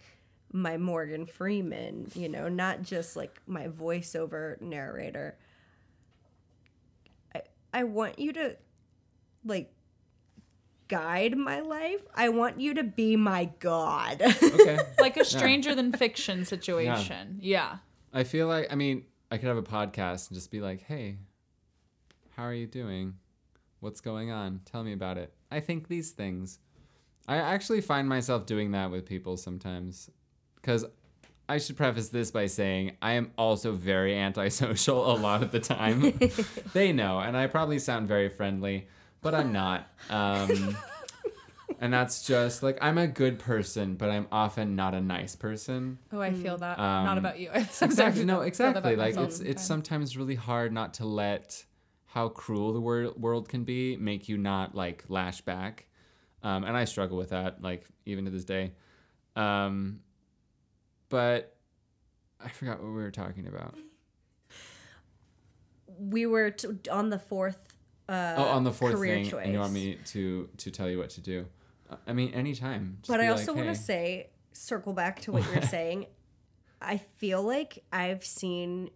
my 0.51 0.77
Morgan 0.77 1.25
Freeman, 1.25 2.11
you 2.13 2.29
know, 2.29 2.47
not 2.47 2.83
just 2.83 3.15
like 3.15 3.41
my 3.47 3.67
voiceover 3.67 4.59
narrator. 4.61 5.35
I, 7.33 7.41
I 7.73 7.83
want 7.83 8.19
you 8.19 8.33
to 8.33 8.55
like 9.45 9.73
guide 10.93 11.35
my 11.35 11.59
life. 11.59 12.01
I 12.13 12.29
want 12.29 12.61
you 12.61 12.75
to 12.75 12.83
be 12.83 13.15
my 13.15 13.45
god. 13.59 14.21
Okay. 14.21 14.77
Like 14.99 15.17
a 15.17 15.25
stranger 15.25 15.73
than 15.73 15.91
fiction 16.03 16.45
situation. 16.45 17.39
Yeah. 17.41 17.77
I 18.13 18.23
feel 18.23 18.47
like 18.47 18.67
I 18.71 18.75
mean 18.75 19.05
I 19.31 19.37
could 19.37 19.47
have 19.47 19.57
a 19.57 19.63
podcast 19.63 20.29
and 20.29 20.35
just 20.35 20.51
be 20.51 20.61
like, 20.61 20.83
"Hey, 20.83 21.17
how 22.35 22.43
are 22.43 22.53
you 22.53 22.67
doing? 22.67 23.15
What's 23.79 24.01
going 24.01 24.29
on? 24.29 24.61
Tell 24.65 24.83
me 24.83 24.93
about 24.93 25.17
it." 25.17 25.33
I 25.51 25.61
think 25.61 25.87
these 25.87 26.11
things. 26.11 26.59
I 27.27 27.37
actually 27.37 27.81
find 27.81 28.07
myself 28.07 28.45
doing 28.45 28.71
that 28.71 28.91
with 28.91 29.05
people 29.05 29.35
sometimes 29.35 30.11
cuz 30.61 30.85
I 31.49 31.57
should 31.57 31.75
preface 31.75 32.09
this 32.09 32.29
by 32.31 32.45
saying 32.45 32.97
I 33.01 33.13
am 33.13 33.31
also 33.37 33.73
very 33.73 34.15
antisocial 34.17 35.11
a 35.11 35.17
lot 35.17 35.41
of 35.41 35.51
the 35.51 35.59
time. 35.59 36.13
they 36.73 36.93
know, 36.93 37.19
and 37.19 37.35
I 37.35 37.47
probably 37.47 37.79
sound 37.79 38.07
very 38.07 38.29
friendly, 38.29 38.87
but 39.23 39.33
I'm 39.33 39.51
not. 39.51 39.87
Um, 40.09 40.77
and 41.79 41.91
that's 41.91 42.25
just 42.27 42.61
like 42.61 42.77
I'm 42.81 42.97
a 42.97 43.07
good 43.07 43.39
person, 43.39 43.95
but 43.95 44.09
I'm 44.09 44.27
often 44.31 44.75
not 44.75 44.93
a 44.93 45.01
nice 45.01 45.35
person. 45.35 45.97
Oh, 46.11 46.21
I 46.21 46.31
feel 46.33 46.57
that. 46.57 46.77
Um, 46.77 47.05
Not 47.05 47.17
about 47.17 47.39
you. 47.39 47.49
exactly 47.53 48.25
no 48.25 48.41
I 48.41 48.51
feel 48.51 48.71
that 48.73 48.77
exactly 48.77 48.95
like 48.95 49.15
myself 49.15 49.27
it's 49.29 49.39
it's 49.39 49.63
sometimes. 49.63 49.67
sometimes 50.13 50.17
really 50.17 50.35
hard 50.35 50.71
not 50.71 50.93
to 50.95 51.05
let 51.05 51.65
how 52.05 52.29
cruel 52.29 52.73
the 52.73 52.79
wor- 52.79 53.13
world 53.17 53.49
can 53.49 53.63
be 53.63 53.97
make 53.97 54.29
you 54.29 54.37
not 54.37 54.75
like 54.75 55.03
lash 55.09 55.41
back 55.41 55.87
um, 56.43 56.63
and 56.63 56.77
i 56.77 56.85
struggle 56.85 57.17
with 57.17 57.31
that 57.31 57.59
like 57.63 57.87
even 58.05 58.25
to 58.25 58.29
this 58.29 58.45
day 58.45 58.71
um, 59.35 59.99
but 61.09 61.55
i 62.39 62.49
forgot 62.49 62.77
what 62.83 62.89
we 62.89 63.01
were 63.01 63.09
talking 63.09 63.47
about 63.47 63.73
we 65.87 66.25
were 66.27 66.51
t- 66.51 66.67
on 66.91 67.09
the 67.09 67.17
fourth 67.19 67.72
uh 68.13 68.35
oh 68.37 68.43
on 68.43 68.63
the 68.63 68.71
fourth 68.71 68.95
career 68.95 69.15
thing 69.15 69.29
choice. 69.29 69.43
and 69.45 69.53
you 69.53 69.59
want 69.59 69.73
me 69.73 69.97
to 70.05 70.47
to 70.57 70.69
tell 70.71 70.89
you 70.89 70.97
what 70.97 71.09
to 71.09 71.21
do 71.21 71.45
Uh, 71.89 71.95
i 72.07 72.13
mean 72.13 72.33
anytime 72.33 72.97
Just 73.01 73.09
but 73.11 73.19
I 73.19 73.29
like, 73.29 73.39
also 73.39 73.53
want 73.53 73.67
"Hey." 73.67 73.73
to 73.75 73.79
say, 73.79 74.29
circle 74.51 74.93
back 74.93 75.21
to 75.21 75.31
what 75.31 75.43
you're 75.51 75.61
saying. 75.77 76.05
I 76.81 76.97
feel 77.17 77.41
like 77.41 77.83
I've 77.91 78.23
seen 78.25 78.89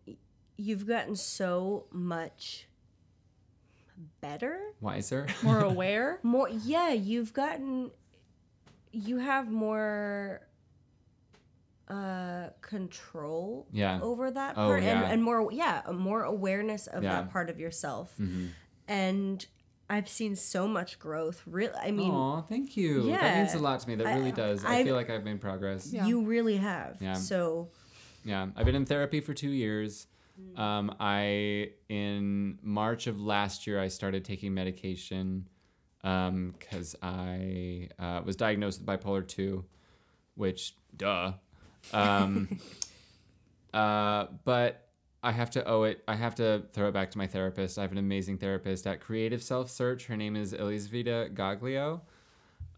you've 0.57 0.85
gotten 0.87 1.15
so 1.15 1.85
much 1.91 2.67
better. 4.21 4.59
wiser 4.81 5.25
more 5.43 5.59
aware. 5.73 6.19
More, 6.23 6.49
yeah, 6.49 6.91
you've 6.91 7.33
gotten 7.33 7.91
you 8.91 9.17
have 9.19 9.49
more 9.49 10.41
uh 11.89 12.49
control 12.61 13.67
Yeah. 13.71 13.99
over 14.01 14.29
that 14.29 14.51
Oh, 14.57 14.67
part 14.67 14.83
and, 14.83 14.99
yeah. 15.01 15.09
and 15.11 15.23
more 15.23 15.49
yeah 15.51 15.81
more 15.93 16.23
awareness 16.23 16.87
of 16.87 17.03
Yeah. 17.03 17.09
Mm-hmm. 17.11 17.25
that 17.27 17.31
part 17.31 17.49
of 17.49 17.59
yourself 17.59 18.13
and 18.87 19.45
i've 19.89 20.07
seen 20.09 20.35
so 20.35 20.67
much 20.67 20.99
growth 20.99 21.41
really 21.45 21.73
i 21.81 21.91
mean 21.91 22.11
Aw, 22.11 22.41
thank 22.41 22.75
you. 22.77 23.03
Yeah, 23.09 23.21
That 23.21 23.37
means 23.37 23.53
a 23.53 23.59
lot 23.59 23.79
to 23.81 23.87
me. 23.87 23.95
That 23.95 24.15
really 24.17 24.31
does. 24.31 24.63
I, 24.65 24.77
I- 24.79 24.83
feel 24.83 24.95
like 24.95 25.09
I've 25.09 25.23
made 25.23 25.39
progress. 25.41 25.91
Yeah. 25.93 26.05
you 26.05 26.25
really 26.25 26.57
have 26.57 26.97
Yeah. 27.01 27.13
so 27.13 27.69
Yeah, 28.25 28.47
I've 28.55 28.65
been 28.65 28.75
in 28.75 28.85
therapy 28.85 29.21
for 29.21 29.33
two 29.33 29.49
years. 29.51 30.07
Um, 30.55 30.93
I 30.99 31.71
in 31.89 32.59
March 32.61 33.07
of 33.07 33.19
last 33.19 33.65
year 33.65 33.81
I 33.81 33.87
started 33.87 34.23
taking 34.25 34.53
medication 34.53 35.47
Um 36.03 36.53
because 36.59 36.95
I 37.01 37.89
uh, 37.97 38.21
was 38.25 38.35
diagnosed 38.35 38.81
with 38.81 38.87
bipolar 38.87 39.25
two, 39.27 39.65
which 40.35 40.75
duh. 40.95 41.33
Um, 41.93 42.59
uh, 43.73 44.27
but 44.43 44.86
I 45.23 45.31
have 45.31 45.49
to 45.51 45.67
owe 45.67 45.83
it. 45.83 46.03
I 46.07 46.15
have 46.15 46.35
to 46.35 46.63
throw 46.73 46.89
it 46.89 46.93
back 46.93 47.11
to 47.11 47.17
my 47.17 47.27
therapist. 47.27 47.77
I 47.77 47.81
have 47.81 47.91
an 47.91 47.97
amazing 47.97 48.37
therapist 48.37 48.85
at 48.85 49.01
Creative 49.01 49.41
Self 49.41 49.69
Search. 49.69 50.05
Her 50.05 50.15
name 50.15 50.35
is 50.35 50.53
Elisvita 50.53 51.33
Gaglio. 51.33 52.01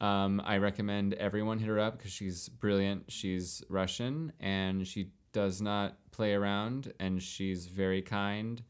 Um, 0.01 0.41
I 0.45 0.57
recommend 0.57 1.13
everyone 1.15 1.59
hit 1.59 1.67
her 1.67 1.79
up 1.79 1.97
because 1.97 2.11
she's 2.11 2.47
brilliant. 2.47 3.11
She's 3.11 3.61
Russian 3.69 4.31
and 4.39 4.87
she 4.87 5.11
does 5.33 5.61
not 5.61 5.97
play 6.11 6.33
around 6.33 6.93
and 6.99 7.21
she's 7.21 7.67
very 7.67 8.01
kind 8.01 8.63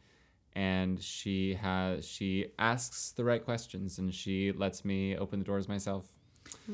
and 0.54 1.02
she 1.02 1.54
has 1.54 2.06
she 2.06 2.48
asks 2.58 3.12
the 3.12 3.24
right 3.24 3.44
questions 3.44 4.00
and 4.00 4.14
she 4.14 4.52
lets 4.52 4.84
me 4.84 5.16
open 5.16 5.40
the 5.40 5.46
doors 5.46 5.70
myself. 5.70 6.06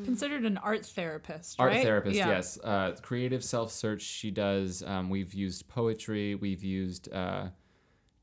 Considered 0.04 0.44
an 0.46 0.58
art 0.58 0.86
therapist, 0.86 1.60
Art 1.60 1.72
right? 1.74 1.84
therapist, 1.84 2.16
Yeah. 2.18 2.30
yes. 2.30 2.60
Uh, 2.64 2.96
creative 3.02 3.44
self 3.44 3.72
search. 3.72 4.02
She 4.02 4.32
does. 4.32 4.84
Um, 4.84 5.10
we've 5.10 5.34
used 5.34 5.68
poetry. 5.68 6.36
We've 6.36 6.64
used 6.64 7.12
uh, 7.14 7.48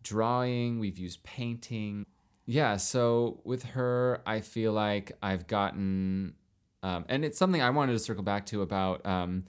drawing. 0.02 0.78
We've 0.78 0.98
used 0.98 1.22
painting. 1.22 2.04
Yeah. 2.46 2.76
So 2.76 3.40
with 3.44 3.62
her, 3.64 4.20
I 4.26 4.40
feel 4.40 4.72
like 4.72 5.12
I've 5.22 5.46
gotten, 5.46 6.34
um, 6.82 7.04
and 7.08 7.24
it's 7.24 7.38
something 7.38 7.62
I 7.62 7.70
wanted 7.70 7.92
to 7.92 7.98
circle 7.98 8.22
back 8.22 8.46
to 8.46 8.62
about 8.62 9.04
um, 9.06 9.44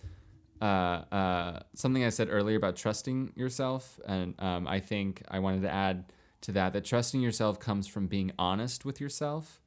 uh, 0.62 0.66
uh, 1.12 1.60
something 1.76 2.04
I 2.06 2.10
said 2.10 2.30
earlier 2.32 2.56
about 2.58 2.76
trusting 2.78 3.34
yourself, 3.36 4.00
and 4.08 4.34
um, 4.40 4.68
I 4.68 4.80
think 4.80 5.24
I 5.28 5.40
wanted 5.40 5.64
to 5.64 5.70
add 5.70 6.06
to 6.42 6.52
that 6.54 6.74
that 6.74 6.86
trusting 6.86 7.22
yourself 7.22 7.60
comes 7.60 7.88
from 7.88 8.08
being 8.08 8.32
honest 8.38 8.86
with 8.86 9.00
yourself 9.02 9.62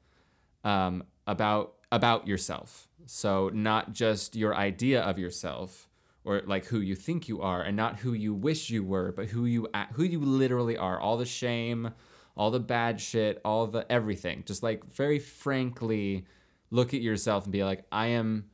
um, 0.65 1.03
about 1.27 1.75
about 1.93 2.27
yourself. 2.27 2.89
So 3.07 3.51
not 3.53 3.93
just 3.93 4.37
your 4.37 4.55
idea 4.55 5.01
of 5.03 5.19
yourself 5.19 5.89
or 6.25 6.43
like 6.45 6.67
who 6.67 6.81
you 6.81 6.97
think 6.97 7.29
you 7.29 7.41
are, 7.41 7.63
and 7.63 7.77
not 7.77 8.01
who 8.01 8.13
you 8.13 8.35
wish 8.35 8.69
you 8.69 8.83
were, 8.83 9.13
but 9.13 9.27
who 9.27 9.45
you 9.45 9.69
who 9.93 10.03
you 10.03 10.19
literally 10.21 10.77
are. 10.77 10.99
All 10.99 11.17
the 11.17 11.25
shame, 11.25 11.93
all 12.37 12.51
the 12.51 12.59
bad 12.59 13.01
shit, 13.01 13.41
all 13.45 13.69
the 13.69 13.91
everything. 13.91 14.43
Just 14.45 14.63
like 14.63 14.85
very 14.93 15.21
frankly, 15.21 16.27
look 16.73 16.93
at 16.95 17.01
yourself 17.01 17.45
and 17.45 17.53
be 17.53 17.63
like, 17.63 17.85
I 17.93 18.09
am, 18.09 18.47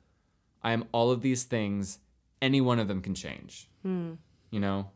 I 0.62 0.72
am 0.72 0.84
all 0.92 1.10
of 1.10 1.22
these 1.22 1.44
things. 1.44 1.98
Any 2.42 2.60
one 2.60 2.78
of 2.78 2.88
them 2.88 3.00
can 3.00 3.14
change. 3.14 3.70
You 4.50 4.60
know. 4.60 4.90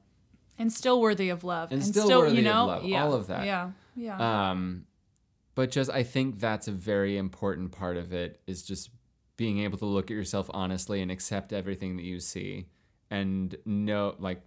And 0.59 0.71
still 0.71 1.01
worthy 1.01 1.31
of 1.31 1.45
love. 1.45 1.73
And 1.73 1.83
still 1.83 2.09
worthy 2.09 2.35
you 2.35 2.39
of 2.41 2.45
know, 2.45 2.67
love. 2.67 2.85
Yeah. 2.85 3.05
All 3.05 3.15
of 3.15 3.29
that. 3.29 3.47
Yeah. 3.47 3.71
Yeah. 3.95 4.51
Um, 4.51 4.85
but 5.57 5.73
just 5.73 5.91
I 5.91 6.05
think 6.05 6.39
that's 6.39 6.69
a 6.69 6.73
very 6.73 7.17
important 7.17 7.73
part 7.73 7.97
of 7.97 8.13
it 8.13 8.41
is 8.47 8.63
just 8.63 8.91
being 9.37 9.59
able 9.61 9.79
to 9.79 9.87
look 9.87 10.11
at 10.11 10.15
yourself 10.15 10.49
honestly 10.55 11.03
and 11.03 11.11
accept 11.11 11.53
everything 11.53 11.97
that 11.97 12.05
you 12.05 12.21
see 12.21 12.67
and 13.11 13.57
know 13.65 14.15
like 14.21 14.43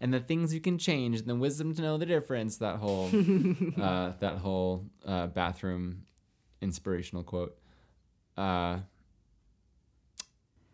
and 0.00 0.14
the 0.14 0.20
things 0.20 0.54
you 0.54 0.60
can 0.60 0.78
change 0.78 1.18
and 1.18 1.28
the 1.28 1.34
wisdom 1.34 1.74
to 1.74 1.82
know 1.82 1.98
the 1.98 2.06
difference 2.06 2.58
that 2.58 2.76
whole 2.76 3.06
uh, 3.80 4.12
that 4.20 4.38
whole 4.38 4.86
uh, 5.04 5.26
bathroom 5.26 6.04
inspirational 6.60 7.24
quote 7.24 7.58
uh, 8.36 8.78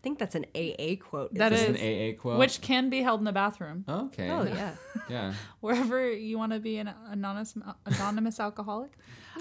think 0.07 0.19
that's 0.21 0.37
an 0.37 0.47
aa 0.55 0.95
quote. 1.09 1.35
That 1.35 1.53
is 1.53 1.61
is- 1.63 1.67
this 1.73 1.83
an 1.83 1.87
AA 1.87 2.09
quote? 2.21 2.39
Which 2.39 2.61
can 2.61 2.91
be 2.91 3.03
held 3.03 3.19
in 3.21 3.25
the 3.25 3.33
bathroom. 3.33 3.85
okay. 3.89 4.29
Oh 4.31 4.45
yeah. 4.45 4.75
Yeah. 5.09 5.35
Wherever 5.61 5.99
you 6.29 6.39
want 6.39 6.53
to 6.53 6.61
be 6.61 6.79
an 6.79 6.89
anonymous 7.11 7.57
anonymous 7.85 8.39
alcoholic. 8.41 8.93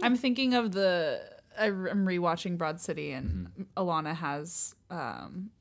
I'm 0.02 0.16
thinking 0.16 0.54
of 0.56 0.72
the 0.72 1.22
I- 1.58 1.68
I'm 1.92 2.06
rewatching 2.14 2.58
Broad 2.58 2.82
City 2.82 3.12
and 3.12 3.30
Ilana 3.78 4.16
has 4.16 4.74
um 4.90 5.52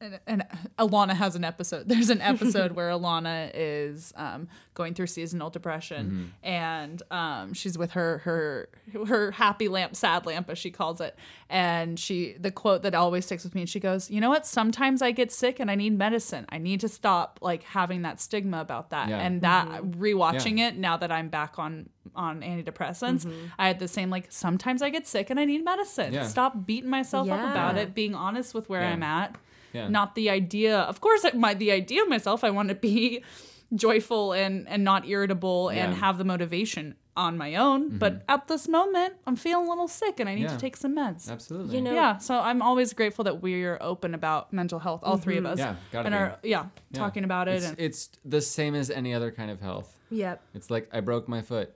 and, 0.00 0.18
and 0.26 0.44
Ilana 0.78 1.14
has 1.14 1.36
an 1.36 1.44
episode. 1.44 1.88
There's 1.88 2.10
an 2.10 2.20
episode 2.20 2.72
where 2.72 2.88
Ilana 2.90 3.50
is 3.54 4.12
um, 4.16 4.48
going 4.74 4.94
through 4.94 5.08
seasonal 5.08 5.50
depression, 5.50 6.32
and 6.42 7.02
um, 7.10 7.52
she's 7.54 7.76
with 7.76 7.92
her 7.92 8.18
her 8.18 8.68
her 9.06 9.30
happy 9.32 9.68
lamp, 9.68 9.94
sad 9.96 10.26
lamp, 10.26 10.48
as 10.50 10.58
she 10.58 10.70
calls 10.70 11.00
it. 11.00 11.16
And 11.48 11.98
she 11.98 12.36
the 12.38 12.50
quote 12.50 12.82
that 12.82 12.94
always 12.94 13.26
sticks 13.26 13.44
with 13.44 13.54
me. 13.54 13.66
She 13.66 13.80
goes, 13.80 14.10
"You 14.10 14.20
know 14.20 14.30
what? 14.30 14.46
Sometimes 14.46 15.02
I 15.02 15.10
get 15.10 15.30
sick 15.32 15.60
and 15.60 15.70
I 15.70 15.74
need 15.74 15.96
medicine. 15.98 16.46
I 16.48 16.58
need 16.58 16.80
to 16.80 16.88
stop 16.88 17.38
like 17.42 17.62
having 17.64 18.02
that 18.02 18.20
stigma 18.20 18.60
about 18.60 18.90
that." 18.90 19.08
Yeah. 19.08 19.18
And 19.18 19.42
that 19.42 19.68
rewatching 19.82 20.58
Yeah. 20.58 20.68
it 20.68 20.76
now 20.78 20.96
that 20.96 21.12
I'm 21.12 21.28
back 21.28 21.58
on 21.58 21.90
on 22.16 22.40
antidepressants, 22.40 23.30
I 23.58 23.66
had 23.68 23.78
the 23.78 23.86
same 23.88 24.10
like 24.10 24.26
sometimes 24.30 24.82
I 24.82 24.90
get 24.90 25.06
sick 25.06 25.30
and 25.30 25.38
I 25.38 25.44
need 25.44 25.64
medicine. 25.64 26.12
Yeah. 26.12 26.26
Stop 26.26 26.66
beating 26.66 26.90
myself 26.90 27.28
up 27.30 27.40
about 27.40 27.76
it. 27.76 27.94
Being 27.94 28.14
honest 28.14 28.54
with 28.54 28.68
where 28.68 28.80
Yeah. 28.80 28.92
I'm 28.92 29.02
at 29.02 29.36
yeah 29.72 29.88
not 29.88 30.14
the 30.14 30.28
idea 30.30 30.78
of 30.80 31.00
course 31.00 31.24
my 31.34 31.54
the 31.54 31.70
idea 31.72 32.02
of 32.02 32.08
myself 32.08 32.42
i 32.44 32.50
want 32.50 32.68
to 32.68 32.74
be 32.74 33.22
joyful 33.74 34.32
and 34.32 34.68
and 34.68 34.82
not 34.84 35.06
irritable 35.06 35.68
and 35.68 35.76
Yeah. 35.78 35.86
Mm-hmm. 35.90 36.00
have 36.00 36.18
the 36.18 36.24
motivation 36.24 36.96
on 37.16 37.36
my 37.36 37.56
own 37.56 37.98
but 37.98 38.22
at 38.28 38.48
this 38.48 38.66
moment 38.68 39.14
i'm 39.26 39.36
feeling 39.36 39.66
a 39.66 39.68
little 39.68 39.88
sick 39.88 40.20
and 40.20 40.28
i 40.28 40.34
need 40.34 40.42
Yeah. 40.42 40.48
to 40.56 40.56
take 40.58 40.76
some 40.76 40.94
meds 40.96 41.30
absolutely 41.30 41.76
You 41.76 41.82
know- 41.82 41.92
yeah 41.92 42.18
so 42.18 42.38
i'm 42.38 42.62
always 42.62 42.92
grateful 42.94 43.24
that 43.24 43.42
we're 43.42 43.78
open 43.80 44.14
about 44.14 44.52
mental 44.52 44.78
health 44.78 45.00
all 45.02 45.16
three 45.18 45.36
of 45.36 45.44
us 45.46 45.58
Yeah, 45.58 45.74
gotta 45.92 46.06
and 46.06 46.14
be. 46.14 46.18
are 46.18 46.38
yeah, 46.42 46.66
Yeah. 46.92 46.98
talking 46.98 47.24
about 47.24 47.48
it 47.48 47.56
it's, 47.56 47.66
and 47.68 47.78
it's 47.80 48.10
the 48.24 48.40
same 48.40 48.74
as 48.74 48.90
any 48.90 49.12
other 49.14 49.30
kind 49.30 49.50
of 49.50 49.60
health 49.60 49.94
yep 50.10 50.40
It's 50.54 50.70
like 50.70 50.88
I 50.92 51.00
broke 51.00 51.28
my 51.28 51.42
foot. 51.42 51.70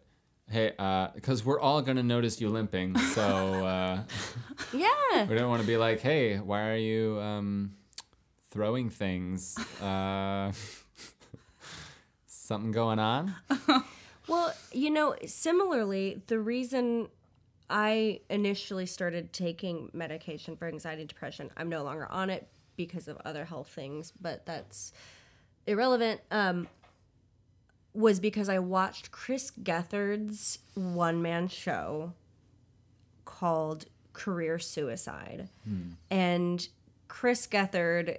Hey, 0.51 0.73
because 1.15 1.43
we're 1.43 1.59
all 1.59 1.81
gonna 1.81 2.03
notice 2.03 2.39
you 2.39 2.51
limping, 2.51 2.99
so 2.99 3.23
uh, 3.23 4.03
yeah 4.75 5.25
we 5.29 5.35
don't 5.37 5.49
want 5.49 5.63
to 5.63 5.67
be 5.67 5.79
like, 5.79 6.01
hey, 6.01 6.37
why 6.39 6.69
are 6.69 6.77
you 6.77 7.19
um, 7.19 7.73
throwing 8.55 8.89
things? 8.89 9.59
Uh, 9.83 10.53
something 12.27 12.73
going 12.73 12.99
on? 12.99 13.35
Well, 14.27 14.55
you 14.73 14.89
know, 14.89 15.17
similarly, 15.27 16.23
the 16.29 16.39
reason 16.39 17.09
I 17.69 18.21
initially 18.31 18.87
started 18.87 19.35
taking 19.35 19.91
medication 19.93 20.57
for 20.57 20.67
anxiety 20.67 21.03
and 21.03 21.09
depression, 21.11 21.51
I'm 21.59 21.69
no 21.69 21.85
longer 21.85 22.11
on 22.11 22.31
it 22.31 22.49
because 22.75 23.07
of 23.07 23.19
other 23.27 23.45
health 23.45 23.69
things, 23.69 24.15
but 24.19 24.47
that's 24.47 24.95
irrelevant. 25.67 26.23
Um, 26.31 26.69
was 27.93 28.19
because 28.19 28.49
I 28.49 28.61
watched 28.61 29.11
Chris 29.13 29.51
Gethard's 29.63 30.59
one 30.73 31.21
man 31.21 31.49
show 31.49 32.15
called 33.27 33.85
Career 34.15 34.59
Suicide. 34.59 35.51
And 36.11 36.67
Chris 37.09 37.47
Gethard 37.47 38.17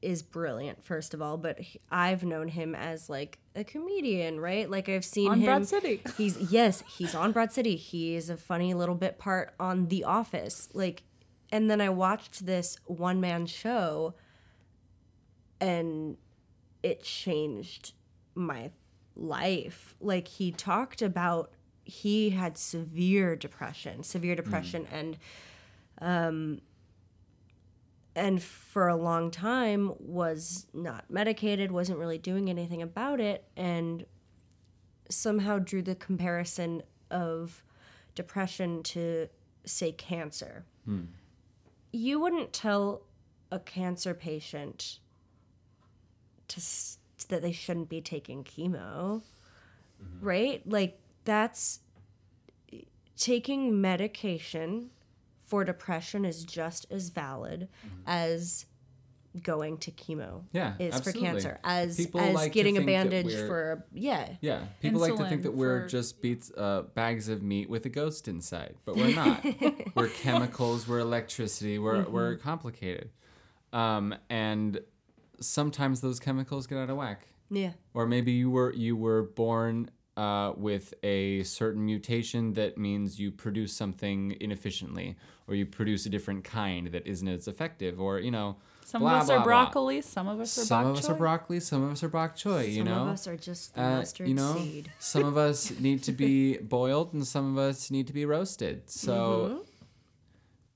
is 0.00 0.22
brilliant, 0.22 0.84
first 0.84 1.12
of 1.14 1.20
all, 1.20 1.36
but 1.36 1.58
he- 1.58 1.80
I've 1.90 2.22
known 2.22 2.48
him 2.48 2.74
as 2.74 3.08
like 3.08 3.38
a 3.54 3.64
comedian, 3.64 4.38
right? 4.40 4.70
Like 4.70 4.88
I've 4.88 5.04
seen 5.04 5.30
On 5.30 5.38
him. 5.40 5.46
Broad 5.46 5.66
City. 5.66 6.00
He's 6.16 6.36
yes, 6.52 6.82
he's 6.86 7.14
on 7.14 7.32
Broad 7.32 7.52
City. 7.52 7.76
He 7.76 8.14
is 8.14 8.30
a 8.30 8.36
funny 8.36 8.74
little 8.74 8.94
bit 8.94 9.18
part 9.18 9.54
on 9.58 9.88
The 9.88 10.04
Office. 10.04 10.68
Like, 10.72 11.02
and 11.50 11.70
then 11.70 11.80
I 11.80 11.88
watched 11.88 12.46
this 12.46 12.76
one 12.86 13.20
man 13.20 13.46
show, 13.46 14.14
and 15.60 16.16
it 16.82 17.02
changed 17.02 17.92
my 18.34 18.70
life. 19.16 19.94
Like 20.00 20.28
he 20.28 20.52
talked 20.52 21.02
about 21.02 21.50
he 21.84 22.30
had 22.30 22.56
severe 22.58 23.34
depression, 23.34 24.02
severe 24.02 24.36
depression, 24.36 24.86
and 24.92 25.16
um, 26.00 26.60
and 28.18 28.42
for 28.42 28.88
a 28.88 28.96
long 28.96 29.30
time 29.30 29.92
was 30.00 30.66
not 30.74 31.04
medicated, 31.08 31.70
wasn't 31.70 31.98
really 31.98 32.18
doing 32.18 32.50
anything 32.50 32.82
about 32.82 33.20
it, 33.20 33.44
and 33.56 34.04
somehow 35.08 35.58
drew 35.58 35.82
the 35.82 35.94
comparison 35.94 36.82
of 37.10 37.62
depression 38.14 38.82
to 38.82 39.28
say 39.64 39.92
cancer. 39.92 40.64
Hmm. 40.84 41.04
You 41.92 42.20
wouldn't 42.20 42.52
tell 42.52 43.02
a 43.50 43.60
cancer 43.60 44.12
patient 44.12 44.98
to 46.48 46.58
s- 46.58 46.98
that 47.28 47.40
they 47.40 47.52
shouldn't 47.52 47.88
be 47.88 48.00
taking 48.00 48.42
chemo, 48.42 49.22
mm-hmm. 50.02 50.26
right? 50.26 50.62
Like 50.68 50.98
that's 51.24 51.80
taking 53.16 53.80
medication 53.80 54.90
for 55.48 55.64
depression 55.64 56.24
is 56.24 56.44
just 56.44 56.86
as 56.90 57.08
valid 57.10 57.68
as 58.06 58.64
going 59.42 59.76
to 59.78 59.90
chemo 59.92 60.42
Yeah, 60.52 60.74
is 60.78 60.94
absolutely. 60.94 61.20
for 61.20 61.26
cancer 61.32 61.58
as 61.62 61.96
People 61.96 62.20
as 62.20 62.34
like 62.34 62.52
getting 62.52 62.76
a 62.78 62.80
bandage 62.80 63.32
for 63.46 63.84
yeah 63.92 64.30
Yeah, 64.40 64.64
people 64.80 65.00
like 65.00 65.16
to 65.16 65.28
think 65.28 65.42
that 65.42 65.54
we're 65.54 65.82
for- 65.82 65.88
just 65.88 66.22
beats 66.22 66.50
uh, 66.56 66.82
bags 66.94 67.28
of 67.28 67.42
meat 67.42 67.68
with 67.70 67.84
a 67.86 67.88
ghost 67.90 68.26
inside, 68.28 68.74
but 68.84 68.96
we're 68.96 69.14
not. 69.14 69.44
we're 69.94 70.08
chemicals, 70.08 70.88
we're 70.88 70.98
electricity, 71.00 71.78
we're 71.78 72.04
we're 72.08 72.36
complicated, 72.36 73.10
um, 73.72 74.14
and 74.30 74.80
sometimes 75.40 76.00
those 76.00 76.18
chemicals 76.18 76.66
get 76.66 76.78
out 76.78 76.90
of 76.90 76.96
whack. 76.96 77.28
yeah 77.50 77.72
Or 77.94 78.06
maybe 78.06 78.32
you 78.32 78.50
were 78.50 78.72
you 78.72 78.96
were 78.96 79.22
born 79.22 79.90
uh, 80.18 80.52
with 80.56 80.94
a 81.02 81.42
certain 81.44 81.84
mutation 81.86 82.52
that 82.54 82.76
means 82.76 83.20
you 83.20 83.30
produce 83.30 83.72
something 83.72 84.36
inefficiently, 84.40 85.16
or 85.46 85.54
you 85.54 85.64
produce 85.66 86.06
a 86.06 86.10
different 86.10 86.42
kind 86.44 86.88
that 86.88 87.06
isn't 87.06 87.28
as 87.28 87.46
effective, 87.48 88.00
or 88.00 88.18
you 88.18 88.30
know. 88.30 88.56
Some 88.84 89.02
blah, 89.02 89.16
of 89.16 89.20
us 89.20 89.26
blah, 89.26 89.34
are 89.34 89.38
blah. 89.38 89.44
broccoli, 89.44 90.00
some 90.00 90.28
of 90.28 90.40
us 90.40 90.56
are 90.58 90.62
Some 90.64 90.84
bok 90.84 90.92
of 90.92 90.98
us 90.98 91.10
are 91.10 91.14
broccoli, 91.14 91.60
some 91.60 91.82
of 91.84 91.92
us 91.92 92.02
are 92.02 92.08
bok 92.08 92.34
choy. 92.36 92.72
You 92.72 92.84
know, 92.84 92.94
some 92.94 93.08
of 93.08 93.14
us 93.14 93.26
are 93.28 93.36
just 93.36 93.74
the 93.74 93.82
uh, 93.82 93.98
mustard 93.98 94.28
you 94.28 94.34
know, 94.34 94.54
seed 94.56 94.90
some 94.98 95.24
of 95.26 95.36
us 95.36 95.78
need 95.78 96.02
to 96.04 96.12
be 96.12 96.56
boiled 96.56 97.12
and 97.12 97.26
some 97.26 97.52
of 97.52 97.58
us 97.58 97.90
need 97.90 98.06
to 98.06 98.14
be 98.14 98.24
roasted. 98.24 98.88
So, 98.90 99.62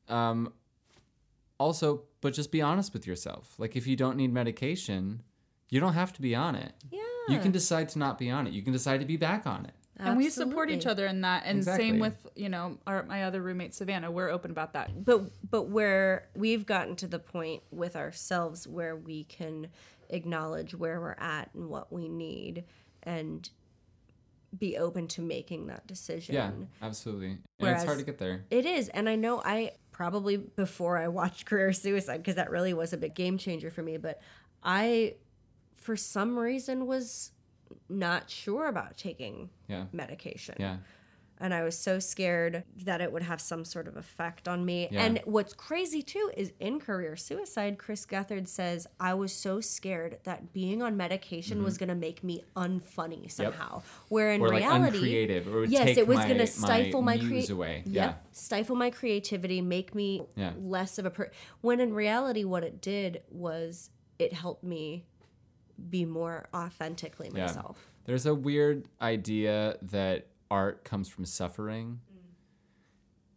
Mm-hmm. 0.09 0.15
um, 0.15 0.53
also, 1.59 2.03
but 2.21 2.35
just 2.35 2.51
be 2.53 2.61
honest 2.61 2.93
with 2.93 3.07
yourself. 3.07 3.55
Like, 3.59 3.77
if 3.77 3.87
you 3.87 3.97
don't 3.97 4.17
need 4.17 4.33
medication, 4.33 5.23
you 5.71 5.81
don't 5.81 5.95
have 5.95 6.13
to 6.15 6.21
be 6.23 6.35
on 6.35 6.55
it. 6.55 6.73
yeah 6.91 7.02
You 7.29 7.39
can 7.39 7.53
decide 7.53 7.89
to 7.91 7.99
not 7.99 8.19
be 8.19 8.31
on 8.31 8.47
it. 8.47 8.53
You 8.53 8.63
can 8.63 8.73
decide 8.73 9.01
to 9.01 9.07
be 9.07 9.17
back 9.17 9.47
on 9.47 9.65
it. 9.67 9.73
and 9.99 10.17
we 10.17 10.29
support 10.31 10.71
each 10.71 10.87
other 10.87 11.07
in 11.07 11.21
that. 11.21 11.45
And 11.47 11.59
Exactly. 11.59 11.91
same 11.91 11.99
with 12.01 12.27
you 12.35 12.49
know 12.49 12.79
our 12.87 13.03
my 13.05 13.25
other 13.25 13.41
roommate 13.43 13.75
Savannah. 13.75 14.11
We're 14.11 14.31
open 14.31 14.51
about 14.51 14.73
that. 14.73 15.05
but 15.05 15.31
but 15.51 15.65
where 15.65 16.29
we've 16.35 16.67
gotten 16.67 16.97
to 16.97 17.07
the 17.07 17.19
point 17.19 17.63
with 17.71 17.95
ourselves 17.97 18.67
where 18.67 18.97
we 18.97 19.25
can 19.25 19.69
acknowledge 20.11 20.75
where 20.75 21.01
we're 21.01 21.17
at 21.19 21.51
and 21.55 21.69
what 21.69 21.93
we 21.93 22.09
need 22.09 22.65
and 23.05 23.49
be 24.59 24.77
open 24.77 25.09
to 25.09 25.23
making 25.23 25.67
that 25.69 25.87
decision. 25.87 26.35
Yeah, 26.35 26.51
absolutely. 26.83 27.39
And 27.61 27.69
it's 27.71 27.85
hard 27.85 27.99
to 27.99 28.05
get 28.05 28.19
there. 28.19 28.45
It 28.51 28.67
is. 28.67 28.89
And 28.91 29.09
I 29.09 29.15
know 29.17 29.41
I 29.43 29.73
probably 29.93 30.37
before 30.37 30.99
I 30.99 31.09
watched 31.09 31.47
Career 31.51 31.73
Suicide, 31.73 32.19
because 32.19 32.35
that 32.35 32.51
really 32.51 32.75
was 32.75 32.93
a 32.93 32.97
big 32.99 33.15
game 33.15 33.39
changer 33.39 33.71
for 33.71 33.83
me, 33.83 33.97
but 33.97 34.21
I, 34.63 35.15
for 35.83 35.97
some 35.97 36.39
reason, 36.39 36.87
was 36.87 37.33
not 37.89 38.31
sure 38.31 38.67
about 38.69 38.97
taking 38.97 39.51
Yeah. 39.69 39.87
medication. 39.93 40.55
Yeah. 40.59 40.77
And 41.39 41.53
I 41.53 41.65
was 41.65 41.77
so 41.77 41.99
scared 41.99 42.63
that 42.85 43.01
it 43.01 43.11
would 43.11 43.23
have 43.25 43.41
some 43.41 43.65
sort 43.65 43.89
of 43.89 43.97
effect 43.97 44.47
on 44.47 44.65
me. 44.65 44.87
Yeah. 44.93 45.05
And 45.05 45.21
what's 45.25 45.53
crazy 45.55 46.01
too 46.01 46.31
is 46.37 46.53
in 46.61 46.79
Career 46.79 47.17
Suicide, 47.17 47.79
Chris 47.79 48.07
Gethard 48.07 48.47
says, 48.47 48.87
I 49.01 49.15
was 49.15 49.33
so 49.33 49.61
scared 49.61 50.19
that 50.23 50.53
being 50.53 50.83
on 50.83 50.97
medication 50.97 51.65
was 51.65 51.79
going 51.79 51.89
to 51.89 51.97
make 51.97 52.23
me 52.23 52.45
unfunny 52.55 53.29
somehow. 53.29 53.83
Where 54.09 54.31
in 54.31 54.41
Mm-hmm. 54.41 54.53
Or 54.53 54.57
reality. 54.57 55.27
Or 55.49 55.65
it 55.65 55.71
yes, 55.71 55.97
it 55.97 56.07
was 56.07 56.19
my- 56.19 56.27
going 56.29 56.39
to 56.39 56.47
stifle 56.47 57.03
my, 57.03 57.17
muse 57.17 57.27
creativity 57.27 57.53
away. 57.55 57.83
Yep, 57.87 57.95
Yeah. 57.95 58.15
stifle 58.31 58.77
my 58.77 58.91
creativity, 58.91 59.61
make 59.63 59.97
me 59.97 60.23
Yeah. 60.37 60.53
less 60.57 60.97
of 60.99 61.07
a 61.07 61.11
per. 61.11 61.33
When 61.61 61.81
in 61.81 61.93
reality, 61.93 62.45
what 62.45 62.63
it 62.63 62.81
did 62.81 63.23
was 63.31 63.91
it 64.21 64.33
helped 64.33 64.63
me 64.63 65.07
be 65.91 66.05
more 66.05 66.49
authentically 66.55 67.31
Yeah. 67.35 67.47
myself. 67.47 67.91
There's 68.05 68.27
a 68.27 68.35
weird 68.35 68.89
idea 69.01 69.77
that 69.83 70.29
art 70.51 70.85
comes 70.85 71.09
from 71.09 71.25
suffering. 71.25 72.01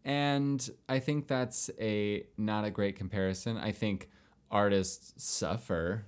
And 0.04 0.68
I 0.88 1.00
think 1.00 1.28
that's 1.28 1.70
a 1.80 2.26
not 2.38 2.64
a 2.66 2.70
great 2.70 2.96
comparison. 2.96 3.58
I 3.58 3.72
think 3.72 4.10
artists 4.52 5.14
suffer 5.24 6.06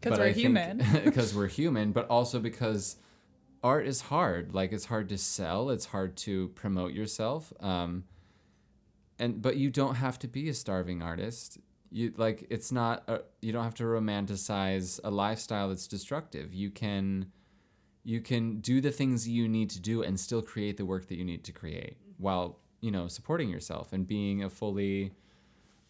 Because 0.00 0.18
we're 0.18 0.24
I 0.26 0.32
human. 0.32 0.78
because 1.04 1.34
we're 1.34 1.46
human, 1.48 1.92
but 1.92 2.08
also 2.08 2.40
because 2.40 2.96
art 3.62 3.86
is 3.86 4.00
hard. 4.02 4.54
Like 4.54 4.72
it's 4.72 4.86
hard 4.86 5.08
to 5.10 5.18
sell, 5.18 5.70
it's 5.70 5.86
hard 5.86 6.16
to 6.18 6.48
promote 6.48 6.92
yourself. 6.92 7.52
Um, 7.60 8.04
and 9.18 9.40
but 9.40 9.56
you 9.56 9.70
don't 9.70 9.96
have 9.96 10.18
to 10.20 10.28
be 10.28 10.48
a 10.48 10.54
starving 10.54 11.02
artist. 11.02 11.58
You 11.90 12.12
like 12.16 12.46
it's 12.50 12.70
not. 12.70 13.02
A, 13.08 13.20
you 13.42 13.52
don't 13.52 13.64
have 13.64 13.74
to 13.76 13.84
romanticize 13.84 15.00
a 15.02 15.10
lifestyle 15.10 15.68
that's 15.68 15.86
destructive. 15.88 16.54
You 16.54 16.70
can, 16.70 17.26
you 18.04 18.20
can 18.20 18.60
do 18.60 18.80
the 18.80 18.92
things 18.92 19.28
you 19.28 19.48
need 19.48 19.70
to 19.70 19.80
do 19.80 20.02
and 20.02 20.18
still 20.18 20.42
create 20.42 20.76
the 20.76 20.84
work 20.84 21.08
that 21.08 21.16
you 21.16 21.24
need 21.24 21.44
to 21.44 21.52
create 21.52 21.96
while 22.18 22.58
you 22.80 22.90
know 22.90 23.08
supporting 23.08 23.48
yourself 23.48 23.92
and 23.92 24.06
being 24.06 24.44
a 24.44 24.50
fully 24.50 25.12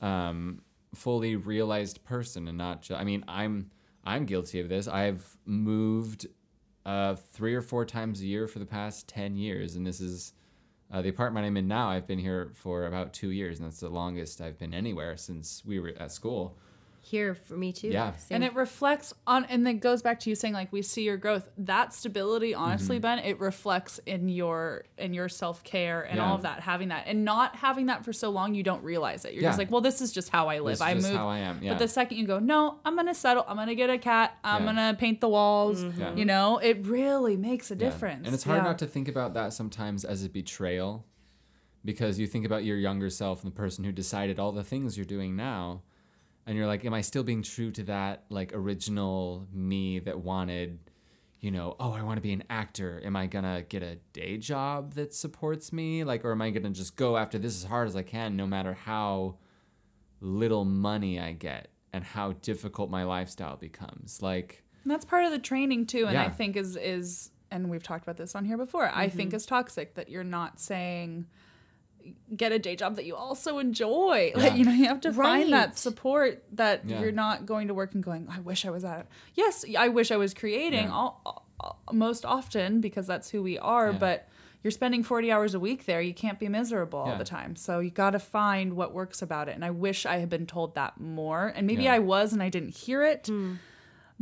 um, 0.01 0.63
fully 0.95 1.37
realized 1.37 2.03
person 2.05 2.49
and 2.49 2.57
not 2.57 2.83
just. 2.83 3.01
I 3.01 3.05
mean, 3.05 3.25
I'm 3.29 3.71
I'm 4.05 4.25
guilty 4.25 4.61
of 4.61 4.69
this. 4.69 4.89
I've 4.89 5.37
moved 5.45 6.27
uh, 6.87 7.15
three 7.15 7.55
or 7.55 7.63
four 7.63 7.85
times 7.85 8.21
a 8.21 8.27
year 8.27 8.49
for 8.49 8.59
the 8.59 8.67
past 8.67 9.09
ten 9.09 9.37
years, 9.37 9.77
and 9.77 9.87
this 9.87 10.01
is 10.01 10.33
uh, 10.93 11.03
the 11.03 11.09
apartment 11.09 11.47
I'm 11.47 11.57
in 11.57 11.69
now. 11.69 11.89
I've 11.91 12.07
been 12.07 12.19
here 12.19 12.51
for 12.55 12.87
about 12.87 13.13
two 13.13 13.31
years, 13.31 13.59
and 13.59 13.67
that's 13.67 13.81
the 13.81 13.89
longest 13.89 14.41
I've 14.41 14.59
been 14.59 14.75
anywhere 14.75 15.17
since 15.17 15.63
we 15.65 15.79
were 15.79 15.93
at 15.99 16.13
school. 16.13 16.59
Here 17.03 17.35
for 17.35 17.55
me 17.55 17.73
too. 17.73 17.89
Yeah. 17.89 18.13
Same. 18.17 18.37
and 18.37 18.45
it 18.45 18.55
reflects 18.55 19.15
on 19.27 19.47
and 19.47 19.67
then 19.67 19.79
goes 19.79 20.03
back 20.03 20.21
to 20.21 20.31
you 20.31 20.37
saying 20.37 20.53
like 20.53 20.71
we 20.71 20.83
see 20.83 21.03
your 21.03 21.17
growth 21.17 21.49
that 21.59 21.95
stability 21.95 22.55
honestly 22.55 22.97
Mm-hmm. 22.97 23.03
ben 23.03 23.19
it 23.21 23.41
reflects 23.41 23.99
in 24.07 24.29
your 24.29 24.85
in 24.99 25.15
your 25.15 25.29
self-care 25.29 26.03
and 26.03 26.19
Yeah. 26.19 26.29
all 26.29 26.35
of 26.37 26.43
that 26.43 26.61
having 26.61 26.89
that 26.89 27.05
and 27.07 27.25
not 27.25 27.57
having 27.57 27.87
that 27.87 28.05
for 28.05 28.13
so 28.13 28.29
long 28.31 28.55
you 28.55 28.63
don't 28.63 28.85
realize 28.85 29.25
it 29.25 29.33
you're 29.33 29.43
Yeah. 29.43 29.49
just 29.49 29.59
like 29.59 29.71
well 29.71 29.81
this 29.81 30.01
is 30.03 30.13
just 30.13 30.29
how 30.29 30.49
i 30.49 30.59
live 30.59 30.75
This 30.75 30.81
i 30.83 30.93
just 30.95 31.09
move 31.09 31.17
how 31.17 31.29
I 31.29 31.39
am, 31.39 31.63
yeah. 31.63 31.71
but 31.73 31.79
the 31.79 31.89
second 31.89 32.19
you 32.19 32.27
go 32.27 32.39
no 32.39 32.79
i'm 32.85 32.95
gonna 32.97 33.15
settle 33.15 33.45
i'm 33.49 33.57
gonna 33.57 33.75
get 33.75 33.89
a 33.91 33.99
cat 33.99 34.37
i'm 34.45 34.65
Yeah. 34.65 34.73
gonna 34.73 34.97
paint 34.99 35.21
the 35.23 35.29
walls 35.29 35.83
Yeah. 35.83 36.15
you 36.15 36.27
know 36.27 36.59
it 36.59 36.87
really 36.87 37.37
makes 37.37 37.71
a 37.71 37.75
Yeah. 37.75 37.81
difference 37.89 38.27
And 38.27 38.35
it's 38.35 38.45
hard 38.45 38.59
Yeah. 38.59 38.65
not 38.65 38.79
to 38.81 38.87
think 38.87 39.09
about 39.09 39.33
that 39.35 39.53
sometimes 39.55 40.05
as 40.05 40.23
a 40.23 40.29
betrayal 40.29 41.07
because 41.85 42.19
you 42.19 42.27
think 42.27 42.45
about 42.45 42.63
your 42.65 42.77
younger 42.77 43.09
self 43.09 43.43
and 43.43 43.51
the 43.51 43.57
person 43.57 43.85
who 43.85 43.93
decided 43.93 44.39
all 44.39 44.53
the 44.53 44.63
things 44.65 44.99
you're 44.99 45.07
doing 45.07 45.35
now 45.35 45.83
and 46.47 46.57
you're 46.57 46.67
like 46.67 46.85
am 46.85 46.95
I 46.95 47.01
still 47.03 47.23
being 47.23 47.43
true 47.43 47.71
to 47.73 47.83
that 47.85 48.25
like 48.29 48.53
original 48.55 49.47
me 49.53 49.99
that 50.01 50.19
wanted 50.21 50.79
you 51.41 51.51
know 51.51 51.77
oh 51.81 51.93
I 51.93 52.03
want 52.03 52.17
to 52.19 52.23
be 52.23 52.33
an 52.33 52.45
actor 52.51 53.01
am 53.05 53.17
I 53.17 53.27
going 53.27 53.45
to 53.45 53.65
get 53.69 53.83
a 53.83 53.97
day 54.13 54.37
job 54.39 54.95
that 54.95 55.15
supports 55.15 55.73
me 55.73 56.05
like 56.05 56.25
or 56.25 56.33
am 56.33 56.43
I 56.43 56.51
going 56.51 56.63
to 56.65 56.71
just 56.71 56.97
go 56.97 57.17
after 57.17 57.39
this 57.39 57.57
as 57.57 57.65
hard 57.65 57.89
as 57.89 57.97
I 57.97 58.03
can 58.03 58.37
no 58.37 58.47
matter 58.47 58.75
how 58.75 59.37
little 60.21 60.65
money 60.65 61.19
I 61.19 61.33
get 61.33 61.69
and 61.93 62.05
how 62.05 62.33
difficult 62.33 62.91
my 62.91 63.05
lifestyle 63.05 63.57
becomes 63.57 64.21
like 64.23 64.63
And 64.85 64.91
that's 64.91 65.05
part 65.05 65.25
of 65.25 65.31
the 65.33 65.39
training 65.39 65.87
too, 65.87 66.07
and 66.07 66.17
I 66.17 66.29
think 66.29 66.57
is 66.57 66.77
is 66.77 67.31
and 67.51 67.69
we've 67.69 67.83
talked 67.83 68.05
about 68.05 68.17
this 68.17 68.35
on 68.37 68.45
here 68.45 68.57
before. 68.57 68.89
I 68.89 69.09
Mm-hmm. 69.09 69.17
think 69.17 69.35
is 69.35 69.45
toxic 69.45 69.95
that 69.95 70.09
you're 70.09 70.23
not 70.23 70.61
saying 70.61 71.27
get 72.37 72.53
a 72.53 72.59
day 72.59 72.77
job 72.77 72.97
that 72.97 73.05
you 73.05 73.17
also 73.17 73.59
enjoy. 73.59 74.33
Like 74.35 74.57
you 74.57 74.65
know, 74.65 74.73
you 74.73 74.87
have 74.87 75.01
to 75.03 75.13
find 75.13 75.53
that 75.53 75.79
support 75.79 76.43
that 76.53 76.83
Yeah. 76.89 77.01
you're 77.01 77.13
not 77.13 77.47
going 77.47 77.69
to 77.69 77.75
work 77.75 77.95
and 77.95 78.03
going, 78.03 78.27
I 78.31 78.41
wish 78.41 78.65
I 78.67 78.71
was 78.71 78.85
at. 78.85 79.07
Yes, 79.35 79.65
I 79.79 79.89
wish 79.89 80.11
I 80.11 80.17
was 80.17 80.33
creating 80.35 80.85
Yeah. 80.85 80.93
all, 80.93 81.21
all- 81.25 81.79
most 81.93 82.25
often 82.25 82.81
because 82.81 83.07
that's 83.07 83.31
who 83.31 83.43
we 83.43 83.59
are, 83.59 83.91
Yeah. 83.93 83.99
but 83.99 84.29
you're 84.63 84.71
spending 84.71 85.03
40 85.03 85.33
hours 85.33 85.55
a 85.55 85.61
week 85.61 85.87
there. 85.87 86.01
You 86.03 86.13
can't 86.15 86.39
be 86.39 86.49
miserable 86.49 86.99
all 87.01 87.17
the 87.17 87.25
time. 87.25 87.57
So 87.57 87.81
you 87.81 87.91
got 87.91 88.11
to 88.11 88.19
find 88.19 88.75
what 88.75 88.93
works 88.93 89.23
about 89.23 89.49
it. 89.49 89.55
And 89.55 89.65
I 89.65 89.71
wish 89.71 90.05
I 90.07 90.19
had 90.19 90.29
been 90.29 90.47
told 90.47 90.75
that 90.75 91.01
more. 91.01 91.49
And 91.55 91.67
maybe 91.67 91.85
Yeah. 91.85 91.95
I 91.95 91.99
was 91.99 92.33
and 92.35 92.43
I 92.43 92.49
didn't 92.51 92.77
hear 92.77 93.03
it 93.03 93.27
hmm. 93.27 93.55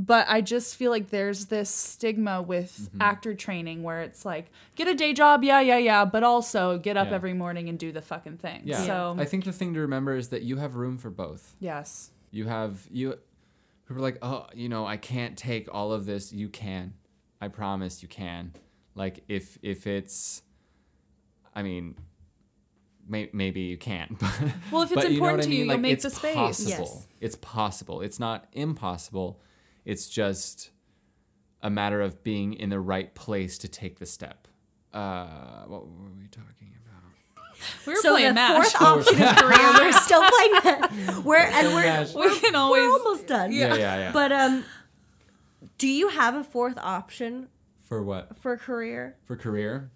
But 0.00 0.26
I 0.28 0.40
just 0.40 0.76
feel 0.76 0.92
like 0.92 1.10
there's 1.10 1.46
this 1.46 1.68
stigma 1.68 2.40
with 2.40 2.72
Mm-hmm. 2.78 3.02
actor 3.02 3.34
training 3.34 3.82
where 3.82 4.00
it's 4.02 4.24
like 4.24 4.50
get 4.76 4.86
a 4.86 4.94
day 4.94 5.12
job, 5.12 5.42
yeah, 5.42 5.60
yeah, 5.60 5.76
yeah, 5.78 6.04
but 6.04 6.22
also 6.22 6.78
get 6.78 6.96
up 6.96 7.08
Yeah. 7.08 7.14
every 7.16 7.34
morning 7.34 7.68
and 7.68 7.78
do 7.78 7.90
the 7.92 8.00
fucking 8.02 8.38
thing. 8.38 8.62
yeah 8.64 8.84
So 8.86 9.16
I 9.18 9.24
think 9.24 9.44
the 9.44 9.52
thing 9.52 9.74
to 9.74 9.80
remember 9.80 10.16
is 10.16 10.28
that 10.28 10.42
you 10.42 10.56
have 10.58 10.76
room 10.76 10.98
for 10.98 11.10
both 11.10 11.56
yes, 11.60 12.10
You 12.30 12.46
have 12.46 12.86
you 12.90 13.18
people 13.86 14.00
are 14.02 14.06
like, 14.06 14.18
oh, 14.22 14.46
you 14.54 14.68
know, 14.68 14.86
I 14.86 14.98
can't 14.98 15.36
take 15.36 15.68
all 15.74 15.92
of 15.92 16.04
this. 16.06 16.30
You 16.32 16.48
can, 16.50 16.92
I 17.40 17.48
promise, 17.48 18.02
you 18.02 18.08
can. 18.08 18.52
Like 18.94 19.24
if 19.28 19.58
if 19.62 19.86
it's, 19.86 20.42
I 21.54 21.62
mean, 21.62 21.96
may, 23.08 23.30
maybe 23.32 23.62
you 23.62 23.78
can't. 23.78 24.16
But, 24.20 24.40
Well, 24.70 24.82
if 24.82 24.92
it's 24.92 25.04
important 25.06 25.42
to 25.44 25.50
you, 25.50 25.58
you'll 25.64 25.68
Like, 25.68 25.80
make 25.80 26.00
the 26.02 26.10
space. 26.10 26.34
Possible. 26.34 26.68
Yes. 26.94 27.06
It's 27.20 27.36
possible. 27.36 28.00
It's 28.02 28.20
not 28.20 28.46
impossible. 28.52 29.40
It's 29.88 30.06
just 30.06 30.68
a 31.62 31.70
matter 31.70 32.02
of 32.02 32.22
being 32.22 32.52
in 32.52 32.68
the 32.68 32.78
right 32.78 33.14
place 33.14 33.56
to 33.58 33.68
take 33.68 33.98
the 33.98 34.04
step. 34.04 34.46
Uh, 34.92 35.64
what 35.66 35.86
were 35.86 36.10
we 36.20 36.26
talking 36.28 36.74
about? 36.84 37.56
we 37.86 37.94
were 37.94 38.00
so 38.02 38.10
playing 38.12 38.28
the 38.28 38.34
Mash. 38.34 38.72
fourth 38.74 38.82
option 38.82 39.22
of 39.22 39.36
career, 39.36 39.72
we're 39.78 39.92
still 39.92 40.20
playing 40.20 40.52
that. 40.62 41.22
We're 41.24 41.38
and 41.38 41.68
we're, 41.68 42.20
we're, 42.22 42.28
We 42.30 42.38
can 42.38 42.52
we're 42.52 42.58
always- 42.58 42.82
almost 42.82 43.26
done. 43.26 43.50
Yeah, 43.50 43.76
yeah, 43.76 43.96
yeah. 43.96 44.12
But 44.12 44.30
um, 44.30 44.64
do 45.78 45.88
you 45.88 46.08
have 46.10 46.34
a 46.34 46.44
fourth 46.44 46.76
option 46.76 47.48
For 47.84 48.02
what? 48.02 48.36
for 48.38 48.58
career? 48.58 49.16
For 49.24 49.36
career? 49.36 49.90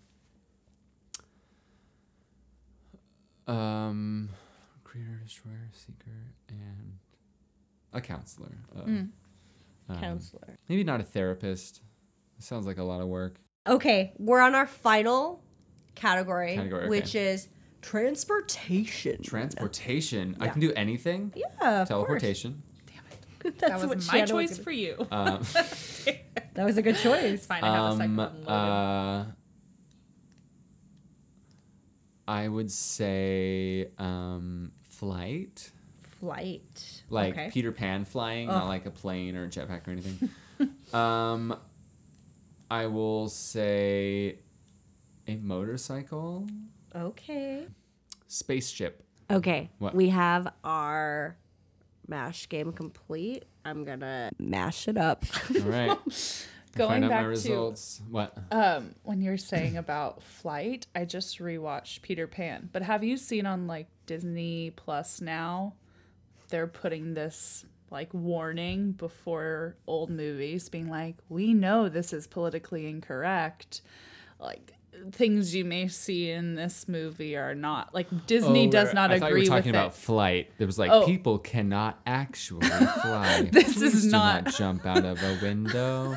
Um, 3.47 4.30
creator, 4.84 5.20
destroyer, 5.22 5.68
seeker, 5.72 6.32
and 6.49 6.99
a 7.93 8.01
counselor. 8.01 8.57
Uh, 8.74 8.80
Mm. 8.84 9.09
Um, 9.93 10.01
Counselor. 10.01 10.57
Maybe 10.68 10.84
not 10.84 11.01
a 11.01 11.05
therapist. 11.05 11.82
Sounds 12.38 12.66
like 12.66 12.78
a 12.78 12.82
lot 12.84 13.01
of 13.01 13.09
work. 13.09 13.40
Okay, 13.66 14.12
we're 14.18 14.40
on 14.40 14.55
our 14.55 14.66
final 14.66 15.45
category, 15.95 16.57
Category, 16.57 16.82
okay. 16.82 16.88
which 16.88 17.14
is 17.14 17.49
transportation. 17.80 19.22
Transportation. 19.22 20.36
I 20.40 20.49
can 20.49 20.61
do 20.61 20.72
anything. 20.72 21.32
yeah, 21.36 21.82
of 21.82 21.88
Teleportation. 21.88 22.53
course. 22.53 22.68
That 23.43 23.59
That's 23.59 23.84
was 23.84 24.07
what 24.07 24.12
my 24.12 24.24
choice 24.24 24.51
was 24.51 24.59
for 24.61 24.70
you. 24.70 25.05
Um, 25.11 25.43
That 26.55 26.64
was 26.64 26.76
a 26.76 26.82
good 26.82 26.97
choice. 26.97 27.45
Fine, 27.45 27.64
I 27.64 27.74
have 27.74 27.95
a 27.95 27.97
second 27.97 28.20
um, 28.20 28.45
one 28.45 28.49
uh, 28.49 29.26
I 32.28 32.47
would 32.49 32.70
say 32.70 33.88
um, 33.99 34.72
flight. 34.88 35.72
Flight. 36.22 37.02
like 37.10 37.32
okay. 37.34 37.50
Peter 37.52 37.72
Pan 37.72 38.04
flying, 38.04 38.46
not 38.46 38.68
like 38.68 38.86
a 38.86 38.92
plane 38.92 39.34
or 39.34 39.46
a 39.46 39.48
jetpack 39.48 39.88
or 39.88 39.90
anything. 39.90 40.30
um, 40.94 41.56
I 42.70 42.86
will 42.86 43.28
say 43.28 44.38
a 45.26 45.34
motorcycle, 45.34 46.46
Okay. 46.94 47.66
spaceship. 48.28 49.04
Okay. 49.28 49.68
What? 49.80 49.96
We 49.96 50.10
have 50.10 50.46
our 50.62 51.36
mash 52.06 52.48
game 52.48 52.72
complete. 52.72 53.44
I'm 53.64 53.84
gonna 53.84 54.30
mash 54.38 54.86
it 54.86 54.96
up. 54.96 55.24
All 55.56 55.62
right. 55.62 55.98
Going 56.76 57.06
back 57.06 57.26
my 57.26 57.34
to- 57.34 57.74
What? 58.08 58.38
Um, 58.52 58.94
when 59.02 59.20
you're 59.20 59.36
saying 59.36 59.76
about 59.76 60.22
flight, 60.22 60.86
I 60.94 61.04
just 61.04 61.40
rewatched 61.40 62.00
Peter 62.02 62.28
Pan. 62.28 62.70
But 62.72 62.82
have 62.82 63.02
you 63.02 63.16
seen 63.16 63.44
on 63.44 63.66
like 63.66 63.88
Disney 64.06 64.70
Plus 64.70 65.20
now? 65.20 65.74
They're 66.53 66.66
putting 66.68 67.14
this 67.14 67.64
like 67.90 68.12
warning 68.14 68.92
before 68.92 69.76
old 69.86 70.11
movies, 70.11 70.68
being 70.68 70.88
like, 70.88 71.16
"We 71.28 71.53
know 71.55 71.88
this 71.88 72.12
is 72.12 72.26
politically 72.26 72.86
incorrect." 72.86 73.80
Like 74.38 74.72
things 75.12 75.55
you 75.55 75.64
may 75.64 75.88
see 75.88 76.30
in 76.30 76.55
this 76.55 76.86
movie 76.86 77.34
are 77.36 77.55
not 77.55 77.94
like 77.94 78.26
Disney 78.26 78.68
Oh, 78.68 78.70
does 78.70 78.92
not 78.92 79.11
I 79.11 79.18
thought 79.18 79.30
you 79.30 79.36
agree 79.36 79.48
were 79.48 79.57
talking 79.57 79.70
about 79.70 79.86
it. 79.88 79.94
flight. 79.94 80.50
There 80.59 80.66
was 80.66 80.78
like 80.78 80.90
Oh. 80.90 81.07
people 81.07 81.38
cannot 81.38 81.98
actually 82.07 82.66
fly. 83.03 83.48
This 83.50 83.72
Please 83.78 83.82
is 83.82 84.05
do 84.05 84.11
not- 84.11 84.46
jump 84.55 84.84
out 84.84 85.05
of 85.07 85.22
a 85.22 85.38
window. 85.42 86.16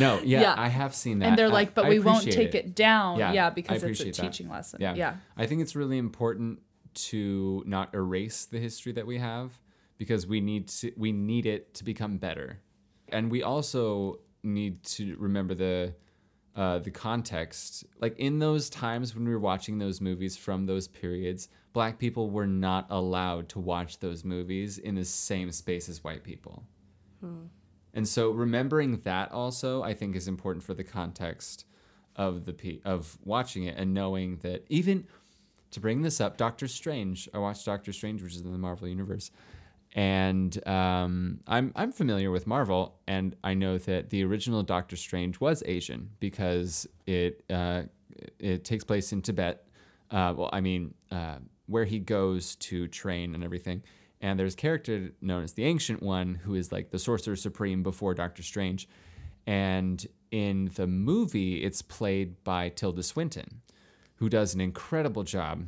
No, 0.00 0.20
yeah, 0.24 0.40
Yeah. 0.40 0.54
I 0.56 0.68
have 0.68 0.94
seen 0.94 1.18
that. 1.18 1.26
and 1.26 1.38
they're 1.38 1.50
like, 1.50 1.74
"But 1.74 1.84
I 1.84 1.88
we 1.90 1.98
won't 1.98 2.24
take 2.32 2.54
it, 2.54 2.74
down." 2.74 3.18
Yeah, 3.18 3.32
Yeah, 3.32 3.50
because 3.50 3.76
it's 3.76 3.82
a 3.82 3.86
appreciate 3.86 4.16
that. 4.16 4.22
teaching 4.32 4.48
lesson. 4.48 4.80
Yeah. 4.80 4.94
yeah. 4.94 5.16
I 5.36 5.46
think 5.46 5.60
it's 5.60 5.76
really 5.76 5.98
important 5.98 6.60
to 6.94 7.62
not 7.66 7.94
erase 7.94 8.46
the 8.46 8.58
history 8.58 8.92
that 8.92 9.06
we 9.06 9.18
have 9.18 9.58
because 9.98 10.26
we 10.26 10.40
need 10.40 10.68
to 10.68 10.92
we 10.96 11.12
need 11.12 11.46
it 11.46 11.74
to 11.74 11.84
become 11.84 12.18
better. 12.18 12.60
And 13.08 13.30
we 13.30 13.42
also 13.42 14.20
need 14.42 14.82
to 14.84 15.16
remember 15.18 15.54
the 15.54 15.94
uh, 16.54 16.78
the 16.78 16.90
context. 16.90 17.84
Like 18.00 18.18
in 18.18 18.38
those 18.38 18.70
times 18.70 19.14
when 19.14 19.24
we 19.24 19.30
were 19.30 19.38
watching 19.38 19.78
those 19.78 20.00
movies 20.00 20.36
from 20.36 20.66
those 20.66 20.88
periods, 20.88 21.48
black 21.72 21.98
people 21.98 22.30
were 22.30 22.46
not 22.46 22.86
allowed 22.90 23.48
to 23.50 23.58
watch 23.58 23.98
those 23.98 24.24
movies 24.24 24.78
in 24.78 24.94
the 24.94 25.04
same 25.04 25.52
space 25.52 25.88
as 25.88 26.02
white 26.02 26.24
people. 26.24 26.64
And 27.94 28.06
so 28.06 28.30
remembering 28.30 29.00
that 29.04 29.32
also 29.32 29.82
I 29.82 29.94
think 29.94 30.16
is 30.16 30.28
important 30.28 30.64
for 30.64 30.74
the 30.74 30.84
context 30.84 31.64
of 32.14 32.44
the 32.46 32.52
pe- 32.52 32.80
of 32.84 33.18
watching 33.24 33.64
it 33.64 33.76
and 33.76 33.92
knowing 33.92 34.38
that 34.38 34.64
even 34.68 35.06
to 35.72 35.80
bring 35.80 36.02
this 36.02 36.20
up, 36.20 36.36
Doctor 36.36 36.68
Strange. 36.68 37.28
I 37.34 37.38
watched 37.38 37.66
Doctor 37.66 37.92
Strange, 37.92 38.22
which 38.22 38.34
is 38.34 38.40
in 38.40 38.52
the 38.52 38.58
Marvel 38.58 38.88
universe, 38.88 39.30
and 39.96 40.68
um, 40.68 41.40
I'm 41.46 41.72
I'm 41.74 41.90
familiar 41.90 42.30
with 42.30 42.46
Marvel, 42.46 43.00
and 43.08 43.34
I 43.42 43.54
know 43.54 43.78
that 43.78 44.10
the 44.10 44.22
original 44.24 44.62
Doctor 44.62 44.94
Strange 44.94 45.40
was 45.40 45.62
Asian 45.64 46.10
because 46.20 46.86
it 47.06 47.42
uh, 47.50 47.84
it 48.38 48.62
takes 48.64 48.84
place 48.84 49.12
in 49.12 49.22
Tibet. 49.22 49.66
Uh, 50.10 50.34
well, 50.36 50.50
I 50.52 50.60
mean, 50.60 50.94
uh, 51.10 51.38
where 51.64 51.86
he 51.86 51.98
goes 51.98 52.56
to 52.56 52.86
train 52.88 53.34
and 53.34 53.42
everything. 53.42 53.82
And 54.20 54.38
there's 54.38 54.54
a 54.54 54.58
character 54.58 55.12
known 55.20 55.42
as 55.42 55.54
the 55.54 55.64
Ancient 55.64 56.02
One, 56.02 56.36
who 56.36 56.54
is 56.54 56.72
like 56.72 56.90
the 56.90 56.98
Sorcerer 56.98 57.36
Supreme 57.36 57.82
before 57.82 58.14
Doctor 58.14 58.42
Strange. 58.42 58.88
And 59.46 60.06
in 60.30 60.70
the 60.74 60.86
movie, 60.86 61.64
it's 61.64 61.82
played 61.82 62.42
by 62.44 62.68
Tilda 62.68 63.02
Swinton, 63.02 63.62
who 64.16 64.28
does 64.28 64.54
an 64.54 64.60
incredible 64.60 65.22
job. 65.22 65.66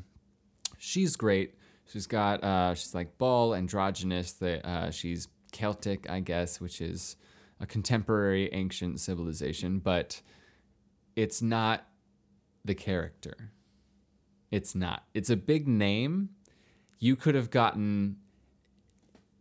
She's 0.78 1.16
great. 1.16 1.54
She's 1.88 2.06
got 2.06 2.44
uh, 2.44 2.74
she's 2.74 2.94
like 2.94 3.18
ball 3.18 3.54
androgynous. 3.54 4.32
That 4.34 4.66
uh, 4.66 4.90
she's 4.90 5.28
Celtic, 5.52 6.08
I 6.08 6.20
guess, 6.20 6.60
which 6.60 6.80
is 6.80 7.16
a 7.60 7.66
contemporary 7.66 8.52
ancient 8.52 9.00
civilization, 9.00 9.78
but 9.78 10.20
it's 11.16 11.42
not 11.42 11.86
the 12.64 12.74
character. 12.74 13.52
It's 14.50 14.74
not. 14.74 15.04
It's 15.14 15.30
a 15.30 15.36
big 15.36 15.66
name. 15.66 16.30
You 16.98 17.16
could 17.16 17.34
have 17.34 17.50
gotten 17.50 18.16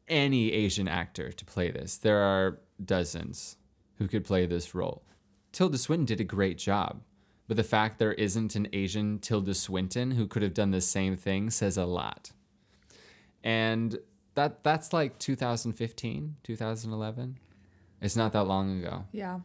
any 0.07 0.51
Asian 0.53 0.87
actor 0.87 1.31
to 1.31 1.45
play 1.45 1.69
this. 1.69 1.97
There 1.97 2.19
are 2.19 2.59
dozens 2.83 3.57
who 3.97 4.07
could 4.07 4.23
play 4.23 4.45
this 4.45 4.73
role. 4.73 5.03
Tilda 5.51 5.77
Swinton 5.77 6.05
did 6.05 6.21
a 6.21 6.25
great 6.25 6.57
job, 6.57 7.01
but 7.47 7.57
the 7.57 7.63
fact 7.63 7.99
there 7.99 8.13
isn't 8.13 8.55
an 8.55 8.67
Asian 8.73 9.19
Tilda 9.19 9.53
Swinton 9.53 10.11
who 10.11 10.27
could 10.27 10.43
have 10.43 10.53
done 10.53 10.71
the 10.71 10.81
same 10.81 11.17
thing 11.17 11.49
says 11.49 11.77
a 11.77 11.85
lot. 11.85 12.31
And 13.47 13.97
that 14.35 14.61
that's 14.61 14.91
like 14.91 15.17
2015, 15.19 16.35
2011. 16.43 17.39
It's 18.01 18.17
not 18.17 18.33
that 18.33 18.43
long 18.43 18.79
ago. 18.79 19.05
Yeah. 19.13 19.39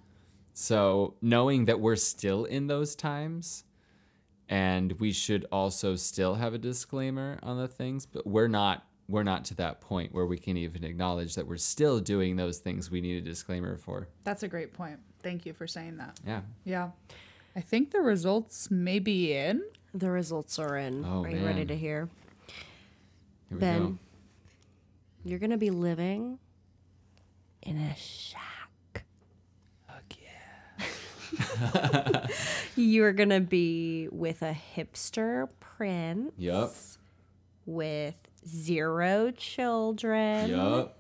So 0.55 1.15
knowing 1.23 1.67
that 1.67 1.79
we're 1.79 1.95
still 1.95 2.45
in 2.45 2.67
those 2.67 2.97
times 2.97 3.63
and 4.49 4.93
we 4.99 5.13
should 5.13 5.47
also 5.53 5.95
still 5.95 6.35
have 6.35 6.53
a 6.53 6.59
disclaimer 6.59 7.39
on 7.45 7.59
the 7.59 7.69
things, 7.69 8.05
but 8.05 8.27
we're 8.27 8.49
not 8.49 8.85
we're 9.09 9.23
not 9.23 9.45
to 9.47 9.55
that 9.55 9.81
point 9.81 10.13
where 10.13 10.27
we 10.27 10.37
can 10.37 10.57
even 10.57 10.83
acknowledge 10.83 11.37
that 11.37 11.47
we're 11.47 11.57
still 11.57 12.01
doing 12.01 12.35
those 12.35 12.59
things 12.59 12.91
we 12.91 13.01
need 13.01 13.19
a 13.19 13.21
disclaimer 13.21 13.77
for. 13.77 14.09
That's 14.25 14.43
a 14.43 14.49
great 14.49 14.73
point. 14.73 14.99
Thank 15.23 15.47
you 15.47 15.53
for 15.53 15.69
saying 15.69 15.99
that. 15.99 16.19
Yeah. 16.27 16.41
Yeah. 16.65 16.91
I 17.55 17.61
think 17.61 17.93
the 17.93 18.01
results 18.01 18.69
may 18.69 18.99
be 18.99 19.33
in. 19.33 19.63
The 19.95 20.11
results 20.11 20.59
are 20.59 20.77
in. 20.77 21.05
Oh, 21.05 21.23
are 21.23 21.31
you 21.31 21.47
ready 21.47 21.67
to 21.67 21.77
hear? 21.77 22.09
Here 23.53 23.57
we 23.57 23.61
Ben, 23.61 23.83
go. 23.93 23.99
you're 25.25 25.39
gonna 25.39 25.59
be 25.59 25.71
living 25.71 26.39
in 27.63 27.77
a 27.79 27.95
shack. 27.97 29.05
Fuck 29.87 30.15
yeah. 31.73 32.27
You're 32.77 33.13
gonna 33.13 33.41
be 33.41 34.09
with 34.11 34.43
a 34.43 34.57
hipster 34.77 35.49
prince 35.61 36.33
Yup. 36.39 36.73
with 37.67 38.15
zero 38.47 39.31
children. 39.33 40.51
Yup. 40.51 40.99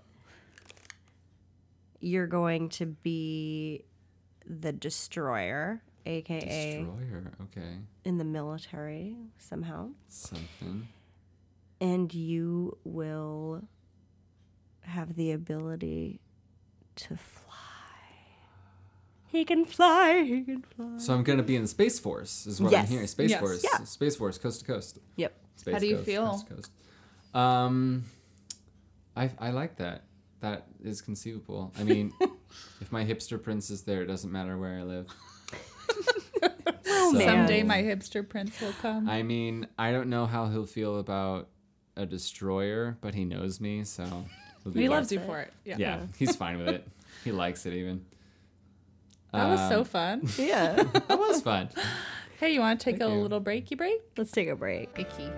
You're 2.01 2.27
going 2.27 2.69
to 2.71 2.87
be 2.87 3.85
the 4.47 4.73
destroyer, 4.73 5.81
aka 6.05 6.79
Destroyer. 6.85 7.33
Okay. 7.45 7.79
in 8.05 8.19
the 8.19 8.25
military 8.25 9.17
somehow. 9.39 9.89
Something. 10.09 10.89
And 11.83 12.15
you 12.15 12.79
will 12.85 13.65
have 14.83 15.17
the 15.17 15.33
ability 15.33 16.21
to 16.95 17.17
fly. 17.17 17.49
He 19.27 19.45
can 19.45 19.65
fly. 19.65 20.23
He 20.23 20.43
can 20.45 20.63
fly. 20.63 20.99
So 20.99 21.13
I'm 21.15 21.25
gonna 21.25 21.43
be 21.43 21.57
in 21.57 21.63
the 21.63 21.69
Space 21.69 21.99
Force, 21.99 22.47
is 22.47 22.61
what 22.61 22.75
I'm 22.75 22.87
hearing. 22.87 23.07
Space 23.07 23.31
Yes. 23.31 23.41
Force. 23.41 23.65
Yeah. 23.65 23.85
Space 23.85 24.17
Force, 24.17 24.39
coast 24.39 24.61
to 24.61 24.67
coast. 24.67 24.99
Yep. 25.17 25.35
Space 25.57 25.73
How 25.75 25.79
do 25.81 25.87
you 25.87 25.97
Coast, 25.97 26.07
feel? 26.07 26.27
Coast 26.31 26.47
to 26.49 26.55
coast. 26.55 26.71
Um, 27.35 28.05
I 29.17 29.31
I 29.39 29.51
like 29.51 29.77
that. 29.77 30.05
That 30.41 30.67
is 30.85 31.01
conceivable. 31.01 31.73
I 31.79 31.85
mean, 31.85 32.13
if 32.81 32.93
my 32.93 33.05
hipster 33.05 33.43
prince 33.43 33.71
is 33.71 33.83
there, 33.83 34.03
it 34.03 34.07
doesn't 34.07 34.31
matter 34.31 34.57
where 34.59 34.79
I 34.79 34.83
live. 34.83 35.07
So- 37.13 37.19
Someday 37.21 37.63
my 37.63 37.83
hipster 37.83 38.27
prince 38.27 38.59
will 38.61 38.73
come. 38.81 39.07
I 39.09 39.23
mean, 39.23 39.67
I 39.79 39.93
don't 39.93 40.09
know 40.09 40.25
how 40.25 40.47
he'll 40.47 40.65
feel 40.67 40.99
about 40.99 41.49
a 41.97 42.07
destroyer, 42.07 42.97
but 43.01 43.15
he 43.15 43.25
knows 43.25 43.61
me, 43.61 43.85
so 43.85 44.05
he'll 44.65 44.73
he 44.73 44.89
loves 44.89 45.13
you 45.13 45.21
it. 45.21 45.27
for 45.27 45.41
it. 45.41 45.53
Yeah. 45.65 45.77
Yeah, 45.79 46.01
he's 46.19 46.37
fine 46.37 46.59
with 46.59 46.69
it. 46.69 46.87
He 47.25 47.33
likes 47.33 47.67
it 47.67 47.75
even. 47.75 48.05
That 49.33 49.49
was 49.49 49.61
so 49.69 49.79
Um, 49.81 49.85
fun. 49.85 50.23
Yeah. 50.39 50.75
That 50.75 51.19
was 51.19 51.41
fun. 51.43 51.71
Hey, 52.39 52.53
you 52.55 52.61
want 52.61 52.81
to 52.81 52.85
take 52.85 52.99
Thank 52.99 53.11
a 53.11 53.15
you. 53.15 53.21
little 53.23 53.41
breaky 53.41 53.77
break? 53.77 54.01
Let's 54.17 54.33
take 54.33 54.49
a 54.49 54.57
break. 54.57 54.95
Breaky. 54.95 55.31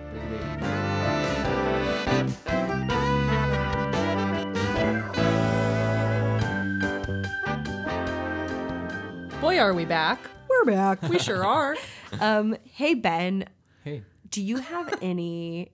Boy, 9.41 9.59
are 9.59 9.73
we 9.75 9.85
back. 9.85 10.19
We're 10.49 10.65
back. 10.65 11.01
We 11.03 11.19
sure 11.19 11.45
are. 11.45 11.75
um, 12.19 12.57
hey 12.71 12.95
Ben, 12.95 13.45
Hey. 13.83 14.01
Do 14.31 14.41
you 14.41 14.57
have 14.57 14.97
any 15.03 15.71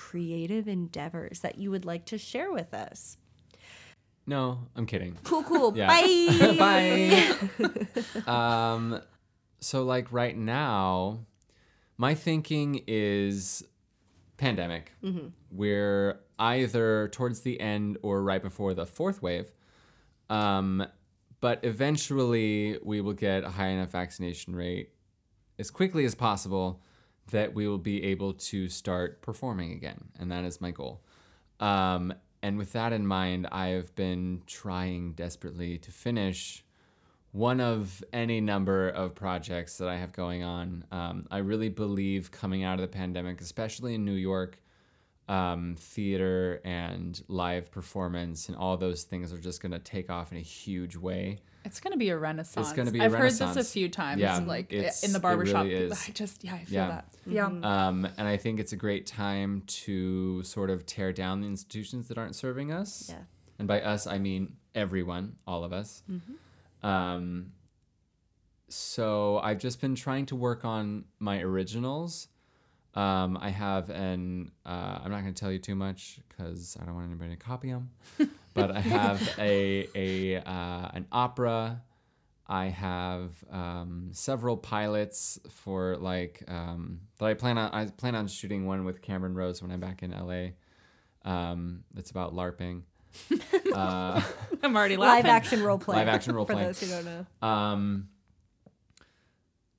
creative 0.00 0.66
endeavors 0.66 1.40
that 1.40 1.58
you 1.58 1.70
would 1.70 1.84
like 1.84 2.06
to 2.06 2.16
share 2.16 2.50
with 2.50 2.72
us? 2.72 3.18
No, 4.26 4.60
I'm 4.74 4.86
kidding. 4.86 5.18
Cool, 5.24 5.42
cool. 5.42 5.70
Bye. 5.72 6.56
Bye. 8.26 8.26
um, 8.26 9.02
so 9.60 9.82
like 9.84 10.10
right 10.10 10.34
now, 10.34 11.26
my 11.98 12.14
thinking 12.14 12.82
is 12.86 13.62
pandemic. 14.38 14.92
We're 15.50 16.20
either 16.38 17.08
towards 17.08 17.42
the 17.42 17.60
end 17.60 17.98
or 18.02 18.22
right 18.22 18.42
before 18.42 18.72
the 18.72 18.86
fourth 18.86 19.20
wave. 19.20 19.52
Um, 20.30 20.86
but 21.42 21.60
eventually, 21.62 22.78
we 22.82 23.02
will 23.02 23.12
get 23.12 23.44
a 23.44 23.50
high 23.50 23.68
enough 23.68 23.90
vaccination 23.90 24.56
rate 24.56 24.94
as 25.58 25.70
quickly 25.70 26.06
as 26.06 26.14
possible 26.14 26.80
that 27.30 27.54
we 27.54 27.68
will 27.68 27.78
be 27.78 28.02
able 28.04 28.34
to 28.34 28.68
start 28.68 29.22
performing 29.22 29.72
again. 29.72 30.08
And 30.18 30.30
that 30.30 30.44
is 30.44 30.60
my 30.60 30.70
goal. 30.70 31.02
Um, 31.58 32.12
and 32.42 32.56
with 32.56 32.72
that 32.72 32.92
in 32.92 33.06
mind, 33.06 33.46
I 33.52 33.68
have 33.68 33.94
been 33.94 34.42
trying 34.46 35.12
desperately 35.12 35.78
to 35.78 35.90
finish 35.90 36.64
one 37.32 37.60
of 37.60 38.02
any 38.12 38.40
number 38.40 38.88
of 38.88 39.14
projects 39.14 39.78
that 39.78 39.88
I 39.88 39.96
have 39.96 40.12
going 40.12 40.42
on. 40.42 40.84
Um, 40.90 41.26
I 41.30 41.38
really 41.38 41.68
believe 41.68 42.30
coming 42.30 42.64
out 42.64 42.74
of 42.74 42.80
the 42.80 42.96
pandemic, 42.96 43.40
especially 43.40 43.94
in 43.94 44.04
New 44.04 44.14
York, 44.14 44.60
um, 45.28 45.76
theater 45.78 46.60
and 46.64 47.22
live 47.28 47.70
performance 47.70 48.48
and 48.48 48.56
all 48.56 48.76
those 48.76 49.04
things 49.04 49.32
are 49.32 49.38
just 49.38 49.62
going 49.62 49.70
to 49.70 49.78
take 49.78 50.10
off 50.10 50.32
in 50.32 50.38
a 50.38 50.42
huge 50.42 50.96
way. 50.96 51.38
It's 51.64 51.78
gonna 51.80 51.96
be 51.96 52.08
a 52.08 52.16
renaissance. 52.18 52.72
gonna 52.72 52.90
be 52.90 53.00
a 53.00 53.04
I've 53.04 53.12
heard 53.12 53.32
this 53.32 53.56
a 53.56 53.64
few 53.64 53.88
times, 53.88 54.20
Yeah, 54.20 54.38
like 54.38 54.72
in 54.72 54.82
the 54.82 55.16
it 55.16 55.22
barbershop. 55.22 55.64
really 55.64 55.74
is. 55.74 56.08
I 56.08 56.12
just, 56.12 56.42
yeah, 56.42 56.54
I 56.54 56.64
feel 56.64 56.74
Yeah. 56.74 56.88
that. 56.88 57.04
Yeah. 57.26 57.46
Um, 57.46 58.06
and 58.16 58.26
I 58.26 58.36
think 58.36 58.60
it's 58.60 58.72
a 58.72 58.76
great 58.76 59.06
time 59.06 59.62
to 59.66 60.42
sort 60.42 60.70
of 60.70 60.86
tear 60.86 61.12
down 61.12 61.42
the 61.42 61.46
institutions 61.46 62.08
that 62.08 62.16
aren't 62.18 62.34
serving 62.34 62.72
us. 62.72 63.06
Yeah. 63.10 63.18
And 63.58 63.68
by 63.68 63.82
us, 63.82 64.06
I 64.06 64.18
mean 64.18 64.56
everyone, 64.74 65.36
all 65.46 65.64
of 65.64 65.72
us. 65.72 66.02
Um, 66.82 67.52
so 68.68 69.38
I've 69.38 69.58
just 69.58 69.80
been 69.80 69.94
trying 69.94 70.26
to 70.26 70.36
work 70.36 70.64
on 70.64 71.04
my 71.18 71.40
originals. 71.40 72.28
Um, 72.94 73.36
I 73.40 73.50
have 73.50 73.90
an, 73.90 74.50
uh, 74.64 75.00
I'm 75.04 75.10
not 75.10 75.20
going 75.22 75.34
to 75.34 75.38
tell 75.40 75.52
you 75.52 75.58
too 75.58 75.74
much 75.74 76.20
because 76.28 76.76
I 76.80 76.84
don't 76.86 76.94
want 76.94 77.06
anybody 77.06 77.30
to 77.30 77.36
copy 77.36 77.70
them. 77.70 77.90
but 78.60 78.76
I 78.76 78.80
have 78.80 79.34
a, 79.38 79.88
a 79.94 80.36
uh, 80.36 80.88
an 80.94 81.06
opera. 81.10 81.82
I 82.46 82.66
have 82.66 83.32
um, 83.50 84.08
several 84.12 84.56
pilots 84.56 85.38
for 85.50 85.96
like 85.96 86.42
um, 86.48 87.00
that 87.18 87.26
I 87.26 87.34
plan 87.34 87.58
on. 87.58 87.70
I 87.72 87.86
plan 87.86 88.14
on 88.14 88.26
shooting 88.26 88.66
one 88.66 88.84
with 88.84 89.02
Cameron 89.02 89.34
Rose 89.34 89.62
when 89.62 89.70
I'm 89.70 89.80
back 89.80 90.02
in 90.02 90.10
LA. 90.10 90.50
Um, 91.30 91.84
that's 91.94 92.10
about 92.10 92.34
LARPing. 92.34 92.82
uh, 93.74 94.20
I'm 94.62 94.76
already 94.76 94.96
Live 94.96 95.24
laughing. 95.24 95.30
action 95.30 95.62
role 95.62 95.78
play. 95.78 95.96
Live 95.96 96.08
action 96.08 96.34
role 96.34 96.46
play. 96.46 96.54
For 96.54 96.58
play. 96.58 96.66
those 96.66 96.80
who 96.80 96.88
don't 96.88 97.04
know. 97.42 97.48
um, 97.48 98.08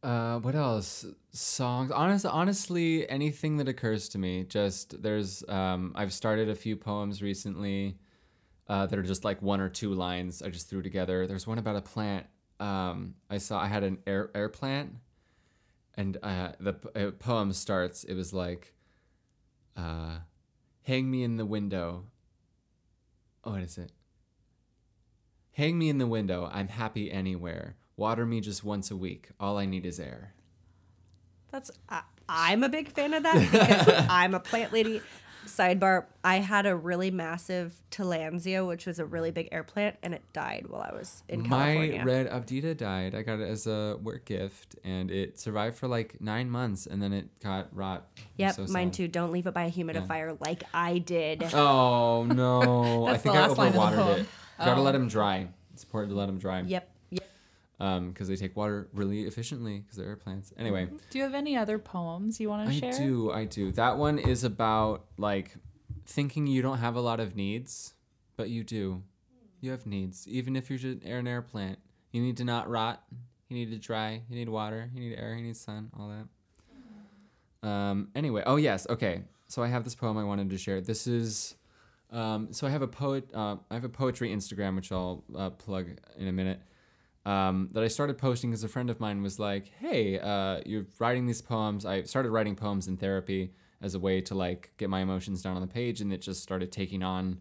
uh, 0.03 0.40
what 0.40 0.56
else? 0.56 1.06
Songs. 1.32 1.91
Honest, 1.91 2.26
honestly, 2.26 3.08
anything 3.10 3.58
that 3.58 3.68
occurs 3.68 4.10
to 4.10 4.18
me. 4.18 4.44
Just 4.44 5.02
there's. 5.02 5.44
Um, 5.48 5.94
I've 5.95 6.14
started 6.14 6.49
a 6.49 6.56
few 6.56 6.76
poems 6.76 7.22
recently, 7.22 7.98
uh, 8.72 8.85
that 8.85 8.98
are 8.98 9.03
just 9.03 9.26
like 9.26 9.41
one 9.41 9.60
or 9.60 9.68
two 9.68 9.93
lines 9.93 10.41
I 10.41 10.48
just 10.48 10.69
threw 10.69 10.81
together. 10.81 11.27
There's 11.27 11.45
one 11.45 11.57
about 11.57 11.76
a 11.76 11.81
plant. 11.81 12.26
Um, 12.57 13.15
I 13.30 13.38
saw. 13.38 13.60
I 13.61 13.68
had 13.68 13.84
an 13.84 13.98
air 14.07 14.31
air 14.34 14.48
plant, 14.48 14.93
and 15.95 16.18
uh, 16.23 16.53
the 16.57 16.76
uh, 16.95 17.11
poem 17.11 17.52
starts. 17.52 18.06
It 18.06 18.14
was 18.14 18.31
like, 18.31 18.73
uh, 19.76 20.19
"Hang 20.84 21.11
me 21.11 21.22
in 21.23 21.35
the 21.35 21.45
window." 21.45 22.06
Oh, 23.43 23.52
what 23.52 23.61
is 23.61 23.77
it? 23.77 23.91
Hang 25.52 25.77
me 25.77 25.89
in 25.89 25.98
the 25.98 26.07
window. 26.07 26.49
I'm 26.49 26.69
happy 26.69 27.11
anywhere. 27.11 27.76
Water 27.98 28.26
me 28.26 28.39
just 28.39 28.64
once 28.64 28.89
a 28.89 28.95
week. 28.95 29.31
All 29.38 29.57
I 29.57 29.65
need 29.65 29.85
is 29.85 29.99
air. 29.99 30.34
That's 31.52 31.72
I, 31.89 32.03
I'm 32.30 32.64
a 32.64 32.69
big 32.69 32.93
fan 32.93 33.14
of 33.14 33.23
that 33.23 33.52
because 33.52 34.06
I'm 34.10 34.34
a 34.34 34.39
plant 34.39 34.72
lady. 34.72 35.02
Sidebar: 35.45 36.05
I 36.23 36.38
had 36.38 36.65
a 36.65 36.76
really 36.76 37.11
massive 37.11 37.76
Tillandsia, 37.91 38.65
which 38.68 38.85
was 38.85 38.99
a 38.99 39.05
really 39.05 39.31
big 39.31 39.49
air 39.51 39.63
plant, 39.63 39.97
and 40.03 40.13
it 40.13 40.22
died 40.34 40.68
while 40.68 40.81
I 40.81 40.93
was 40.93 41.23
in 41.27 41.43
California. 41.43 41.99
My 41.99 42.03
red 42.03 42.30
Abdita 42.30 42.76
died. 42.77 43.15
I 43.15 43.22
got 43.22 43.39
it 43.39 43.47
as 43.47 43.68
a 43.68 43.97
work 44.01 44.26
gift, 44.26 44.76
and 44.84 45.09
it 45.11 45.39
survived 45.39 45.77
for 45.77 45.88
like 45.88 46.19
nine 46.22 46.49
months, 46.49 46.88
and 46.88 47.01
then 47.01 47.13
it 47.13 47.27
got 47.39 47.68
rot. 47.76 48.07
Yep, 48.38 48.55
so 48.55 48.68
mine 48.68 48.88
sad. 48.88 48.93
too. 48.93 49.07
Don't 49.07 49.31
leave 49.31 49.47
it 49.47 49.53
by 49.53 49.63
a 49.63 49.72
humidifier 49.72 50.39
like 50.39 50.63
I 50.73 50.97
did. 50.97 51.45
Oh 51.53 52.23
no! 52.23 53.05
I 53.07 53.18
think 53.18 53.35
I 53.35 53.47
last 53.47 53.57
line 53.57 53.68
of 53.69 53.73
the 53.73 53.80
overwatered 53.80 54.19
it. 54.19 54.26
Gotta 54.57 54.81
let 54.81 54.95
oh. 54.95 54.99
them 54.99 55.07
dry. 55.07 55.47
It's 55.73 55.84
important 55.84 56.11
to 56.11 56.18
let 56.18 56.27
them 56.27 56.38
dry. 56.38 56.61
Yep. 56.61 56.90
Yep. 57.82 57.90
Um, 57.90 58.12
because 58.12 58.28
they 58.28 58.36
take 58.36 58.56
water 58.56 58.90
really 58.94 59.24
efficiently 59.24 59.80
because 59.80 59.98
they're 59.98 60.08
air 60.08 60.16
plants. 60.16 60.53
Anyway. 60.58 60.88
Do 61.10 61.18
you 61.18 61.24
have 61.24 61.34
any 61.34 61.58
other 61.58 61.80
poems 61.80 62.40
you 62.40 62.49
want 62.49 62.70
to 62.70 62.74
share? 62.74 62.94
I 62.94 62.98
do, 62.98 63.32
I 63.32 63.45
do. 63.45 63.72
That 63.72 63.98
one 63.98 64.20
is 64.20 64.44
about 64.44 65.06
like 65.18 65.56
thinking 66.06 66.48
you 66.48 66.62
don't 66.62 66.78
have 66.78 66.95
a 66.95 67.02
lot 67.02 67.20
of 67.20 67.36
needs, 67.36 67.94
but 68.38 68.49
you 68.49 68.64
do. 68.64 69.03
You 69.62 69.72
have 69.72 69.86
needs, 69.86 70.28
even 70.28 70.56
if 70.56 70.70
you're 70.70 70.80
just 70.80 71.03
an 71.03 71.28
air 71.28 71.41
plant. 71.41 71.80
You 72.12 72.22
need 72.22 72.38
to 72.38 72.44
not 72.44 72.70
rot. 72.70 73.03
You 73.48 73.58
need 73.58 73.72
to 73.72 73.78
dry. 73.78 74.22
You 74.30 74.36
need 74.36 74.49
water. 74.49 74.90
You 74.94 75.02
need 75.02 75.16
air. 75.16 75.36
You 75.36 75.44
need 75.44 75.56
sun. 75.58 75.91
All 75.98 76.10
that. 77.64 77.68
Um. 77.68 78.10
Anyway. 78.16 78.44
Oh 78.45 78.56
yes. 78.56 78.88
Okay. 78.90 79.22
So 79.48 79.62
I 79.62 79.68
have 79.68 79.84
this 79.84 79.95
poem 79.95 80.18
I 80.18 80.24
wanted 80.24 80.49
to 80.49 80.58
share. 80.58 80.82
This 80.82 81.08
is. 81.08 81.56
Um, 82.12 82.52
so 82.52 82.68
I 82.68 82.70
have 82.70 82.82
a 82.82 82.88
poet. 82.88 83.30
Uh, 83.34 83.58
I 83.70 83.76
have 83.76 83.84
a 83.84 83.90
poetry 83.90 84.30
Instagram, 84.30 84.76
which 84.76 84.91
I'll 84.91 85.24
uh, 85.36 85.52
plug 85.52 85.88
in 86.18 86.28
a 86.28 86.32
minute 86.32 86.60
um, 87.26 87.69
that 87.73 87.84
I 87.84 87.88
started 87.88 88.18
posting 88.18 88.49
because 88.49 88.64
a 88.64 88.68
friend 88.68 88.89
of 88.89 88.99
mine 88.99 89.22
was 89.22 89.39
like, 89.39 89.72
"Hey, 89.80 90.19
uh, 90.19 90.61
you're 90.65 90.85
writing 90.99 91.26
these 91.26 91.41
poems." 91.41 91.85
I 91.85 92.03
started 92.03 92.31
writing 92.31 92.56
poems 92.56 92.88
in 92.88 92.98
therapy 92.98 93.53
as 93.81 93.95
a 93.95 93.99
way 93.99 94.22
to 94.22 94.35
like 94.35 94.72
get 94.77 94.89
my 94.89 95.02
emotions 95.02 95.41
down 95.41 95.56
on 95.56 95.61
the 95.61 95.68
page, 95.68 96.02
and 96.02 96.11
it 96.11 96.22
just 96.22 96.41
started 96.41 96.72
taking 96.72 97.03
on 97.03 97.39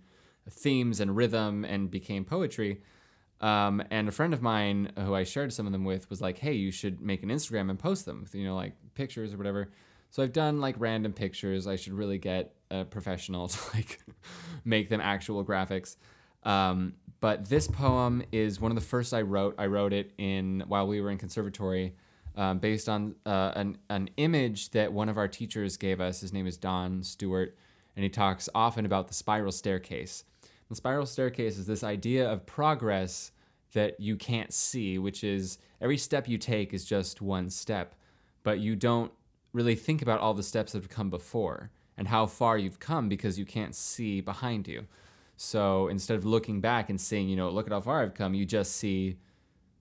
themes 0.49 1.01
and 1.01 1.17
rhythm 1.17 1.65
and 1.65 1.91
became 1.91 2.25
poetry. 2.25 2.83
Um, 3.41 3.83
and 3.91 4.07
a 4.09 4.13
friend 4.13 4.35
of 4.35 4.43
mine 4.43 4.93
who 4.99 5.15
I 5.15 5.25
shared 5.25 5.53
some 5.53 5.67
of 5.67 5.73
them 5.73 5.85
with 5.85 6.11
was 6.11 6.21
like, 6.21 6.39
"Hey, 6.39 6.53
you 6.55 6.71
should 6.71 7.01
make 7.01 7.23
an 7.23 7.31
Instagram 7.31 7.71
and 7.71 7.79
post 7.79 8.05
them, 8.05 8.27
you 8.33 8.45
know, 8.45 8.57
like 8.57 8.75
pictures 8.95 9.33
or 9.33 9.39
whatever." 9.39 9.71
So 10.11 10.23
I've 10.23 10.33
done 10.33 10.61
like 10.61 10.75
random 10.79 11.13
pictures. 11.13 11.67
I 11.67 11.77
should 11.77 11.93
really 11.95 12.19
get 12.19 12.55
a 12.71 12.85
professional 12.85 13.49
to 13.49 13.59
like 13.75 14.01
make 14.65 14.91
them 14.91 15.01
actual 15.01 15.45
graphics. 15.45 15.97
Um, 16.43 16.95
but 17.21 17.49
this 17.49 17.69
poem 17.69 18.23
is 18.33 18.61
one 18.61 18.71
of 18.71 18.75
the 18.75 18.87
first 18.87 19.13
I 19.13 19.23
wrote. 19.23 19.55
I 19.59 19.67
wrote 19.67 19.93
it 19.93 20.13
in 20.17 20.65
while 20.67 20.87
we 20.87 21.01
were 21.01 21.11
in 21.11 21.19
conservatory, 21.19 21.95
um, 22.37 22.59
based 22.59 22.89
on 22.89 23.15
uh, 23.27 23.53
an 23.57 23.79
an 23.91 24.09
image 24.17 24.71
that 24.71 24.93
one 24.93 25.09
of 25.09 25.19
our 25.19 25.29
teachers 25.29 25.77
gave 25.77 26.01
us. 26.01 26.21
His 26.21 26.33
name 26.33 26.47
is 26.47 26.57
Don 26.57 27.03
Stewart, 27.03 27.57
and 27.95 28.03
he 28.03 28.09
talks 28.09 28.49
often 28.55 28.87
about 28.87 29.09
the 29.09 29.15
spiral 29.15 29.53
staircase. 29.53 30.25
The 30.69 30.77
spiral 30.77 31.07
staircase 31.07 31.59
is 31.59 31.67
this 31.67 31.85
idea 31.85 32.31
of 32.31 32.47
progress 32.47 33.33
that 33.73 34.01
you 34.01 34.17
can't 34.17 34.53
see, 34.53 34.99
which 34.99 35.23
is 35.23 35.59
every 35.81 35.99
step 35.99 36.29
you 36.29 36.39
take 36.39 36.73
is 36.73 36.85
just 36.85 37.21
one 37.21 37.51
step, 37.51 37.95
but 38.43 38.61
you 38.61 38.77
don't 38.77 39.13
really 39.53 39.75
think 39.75 40.01
about 40.01 40.21
all 40.21 40.35
the 40.35 40.43
steps 40.43 40.73
that 40.73 40.83
have 40.83 40.89
come 40.89 41.11
before 41.11 41.71
and 41.97 42.09
how 42.09 42.25
far 42.25 42.57
you've 42.57 42.79
come 42.79 43.09
because 43.09 43.39
you 43.39 43.45
can't 43.45 43.75
see 43.75 44.21
behind 44.21 44.67
you. 44.67 44.87
So 45.43 45.89
instead 45.89 46.19
of 46.19 46.27
looking 46.27 46.61
back 46.61 46.91
and 46.91 47.01
saying, 47.01 47.31
you 47.31 47.35
know, 47.35 47.49
look 47.49 47.67
at 47.67 47.73
how 47.73 47.81
far 47.81 48.03
I've 48.03 48.13
come, 48.13 48.35
you 48.35 48.45
just 48.45 48.77
see 48.77 49.17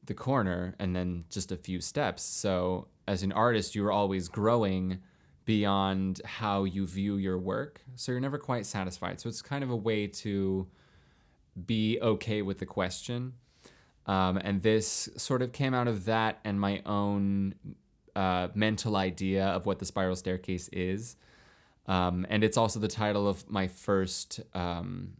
the 0.06 0.14
corner 0.14 0.74
and 0.80 0.96
then 0.96 1.26
just 1.30 1.52
a 1.52 1.58
few 1.58 1.82
steps. 1.82 2.24
So 2.24 2.88
as 3.10 3.24
an 3.24 3.34
artist, 3.34 3.76
you're 3.76 3.92
always 3.92 4.30
growing 4.30 5.00
beyond 5.44 6.22
how 6.24 6.64
you 6.64 6.88
view 6.88 7.18
your 7.18 7.38
work. 7.38 7.82
So 7.96 8.14
you're 8.14 8.22
never 8.22 8.38
quite 8.38 8.68
satisfied. 8.68 9.20
So 9.20 9.28
it's 9.28 9.42
kind 9.42 9.62
of 9.62 9.70
a 9.70 9.76
way 9.76 10.08
to 10.08 10.66
be 11.66 12.00
okay 12.02 12.42
with 12.42 12.60
the 12.60 12.66
question. 12.66 13.34
Um, 14.06 14.38
and 14.38 14.62
this 14.62 15.10
sort 15.18 15.42
of 15.42 15.52
came 15.52 15.74
out 15.74 15.90
of 15.90 16.06
that 16.06 16.40
and 16.46 16.58
my 16.58 16.82
own 16.86 17.56
uh, 18.16 18.48
mental 18.56 18.96
idea 18.96 19.48
of 19.48 19.66
what 19.66 19.80
the 19.80 19.86
spiral 19.86 20.16
staircase 20.16 20.70
is. 20.72 21.18
Um, 21.86 22.26
and 22.30 22.46
it's 22.46 22.56
also 22.56 22.80
the 22.80 22.88
title 22.88 23.28
of 23.28 23.50
my 23.50 23.68
first, 23.68 24.40
um, 24.54 25.16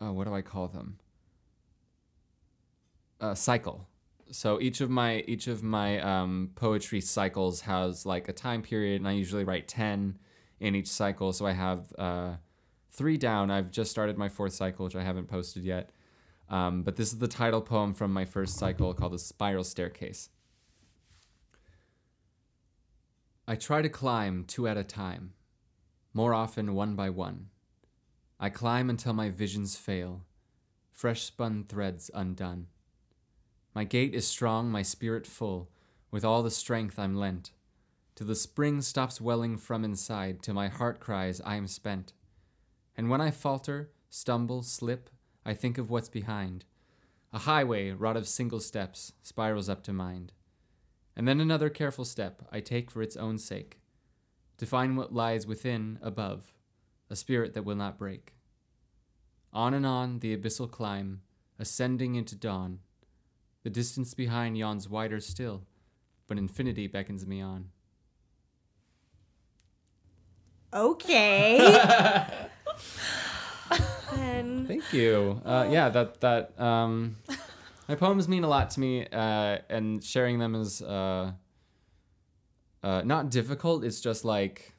oh, 0.00 0.12
what 0.12 0.26
do 0.26 0.34
I 0.34 0.42
call 0.42 0.68
them? 0.68 0.98
Uh, 3.20 3.34
cycle. 3.34 3.88
So 4.30 4.60
each 4.60 4.80
of 4.80 4.90
my 4.90 5.24
each 5.26 5.46
of 5.46 5.62
my 5.62 6.00
um, 6.00 6.50
poetry 6.54 7.00
cycles 7.00 7.62
has 7.62 8.04
like 8.04 8.28
a 8.28 8.32
time 8.32 8.62
period, 8.62 9.00
and 9.00 9.08
I 9.08 9.12
usually 9.12 9.44
write 9.44 9.68
ten 9.68 10.18
in 10.60 10.74
each 10.74 10.88
cycle. 10.88 11.32
So 11.32 11.46
I 11.46 11.52
have 11.52 11.92
uh, 11.98 12.36
three 12.90 13.16
down. 13.16 13.50
I've 13.50 13.70
just 13.70 13.90
started 13.90 14.18
my 14.18 14.28
fourth 14.28 14.52
cycle, 14.52 14.84
which 14.84 14.96
I 14.96 15.02
haven't 15.02 15.28
posted 15.28 15.64
yet. 15.64 15.90
Um, 16.50 16.82
but 16.82 16.96
this 16.96 17.12
is 17.12 17.18
the 17.18 17.28
title 17.28 17.60
poem 17.60 17.92
from 17.94 18.12
my 18.12 18.24
first 18.24 18.56
cycle 18.56 18.94
called 18.94 19.12
The 19.12 19.18
Spiral 19.18 19.64
Staircase. 19.64 20.30
I 23.46 23.54
try 23.54 23.82
to 23.82 23.88
climb 23.88 24.44
two 24.44 24.68
at 24.68 24.76
a 24.76 24.84
time, 24.84 25.32
more 26.12 26.34
often 26.34 26.74
one 26.74 26.94
by 26.94 27.10
one. 27.10 27.48
I 28.40 28.50
climb 28.50 28.88
until 28.88 29.12
my 29.14 29.30
visions 29.30 29.76
fail, 29.76 30.24
fresh 30.92 31.22
spun 31.24 31.64
threads 31.68 32.08
undone. 32.14 32.68
My 33.74 33.82
gait 33.82 34.14
is 34.14 34.28
strong, 34.28 34.70
my 34.70 34.82
spirit 34.82 35.26
full, 35.26 35.70
with 36.12 36.24
all 36.24 36.44
the 36.44 36.50
strength 36.50 36.98
I'm 36.98 37.16
lent, 37.16 37.50
till 38.14 38.28
the 38.28 38.36
spring 38.36 38.80
stops 38.80 39.20
welling 39.20 39.56
from 39.56 39.84
inside, 39.84 40.40
till 40.40 40.54
my 40.54 40.68
heart 40.68 41.00
cries, 41.00 41.40
I 41.44 41.56
am 41.56 41.66
spent. 41.66 42.12
And 42.96 43.10
when 43.10 43.20
I 43.20 43.32
falter, 43.32 43.90
stumble, 44.08 44.62
slip, 44.62 45.10
I 45.44 45.54
think 45.54 45.76
of 45.76 45.90
what's 45.90 46.08
behind. 46.08 46.64
A 47.32 47.38
highway, 47.40 47.90
wrought 47.90 48.16
of 48.16 48.28
single 48.28 48.60
steps, 48.60 49.12
spirals 49.22 49.68
up 49.68 49.82
to 49.84 49.92
mind. 49.92 50.32
And 51.16 51.26
then 51.26 51.40
another 51.40 51.70
careful 51.70 52.04
step 52.04 52.42
I 52.52 52.60
take 52.60 52.90
for 52.90 53.02
its 53.02 53.16
own 53.16 53.38
sake, 53.38 53.80
to 54.58 54.66
find 54.66 54.96
what 54.96 55.12
lies 55.12 55.44
within, 55.44 55.98
above, 56.02 56.52
a 57.10 57.16
spirit 57.16 57.54
that 57.54 57.64
will 57.64 57.76
not 57.76 57.98
break. 57.98 58.34
On 59.52 59.74
and 59.74 59.86
on 59.86 60.18
the 60.20 60.36
abyssal 60.36 60.70
climb, 60.70 61.22
ascending 61.58 62.14
into 62.14 62.36
dawn. 62.36 62.80
The 63.64 63.70
distance 63.70 64.14
behind 64.14 64.56
yawns 64.56 64.88
wider 64.88 65.20
still, 65.20 65.64
but 66.26 66.38
infinity 66.38 66.86
beckons 66.86 67.26
me 67.26 67.40
on. 67.40 67.70
Okay. 70.72 71.58
Thank 74.66 74.92
you. 74.92 75.40
Uh, 75.44 75.68
yeah, 75.70 75.88
that 75.88 76.20
that 76.20 76.60
um, 76.60 77.16
my 77.88 77.94
poems 77.94 78.28
mean 78.28 78.44
a 78.44 78.48
lot 78.48 78.70
to 78.70 78.80
me, 78.80 79.06
uh, 79.10 79.58
and 79.70 80.04
sharing 80.04 80.38
them 80.38 80.54
is 80.54 80.82
uh, 80.82 81.32
uh, 82.82 83.02
not 83.02 83.30
difficult. 83.30 83.82
It's 83.82 84.00
just 84.00 84.26
like 84.26 84.74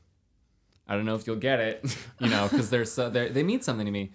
I 0.90 0.95
don't 0.95 1.06
know 1.06 1.16
if 1.16 1.28
you'll 1.28 1.36
get 1.36 1.60
it, 1.60 1.98
you 2.20 2.30
know, 2.30 2.48
because 2.49 2.70
they're 2.72 2.84
so 2.84 3.10
they 3.10 3.30
they 3.30 3.44
mean 3.44 3.61
something 3.61 3.86
to 3.86 3.91
me, 3.91 4.11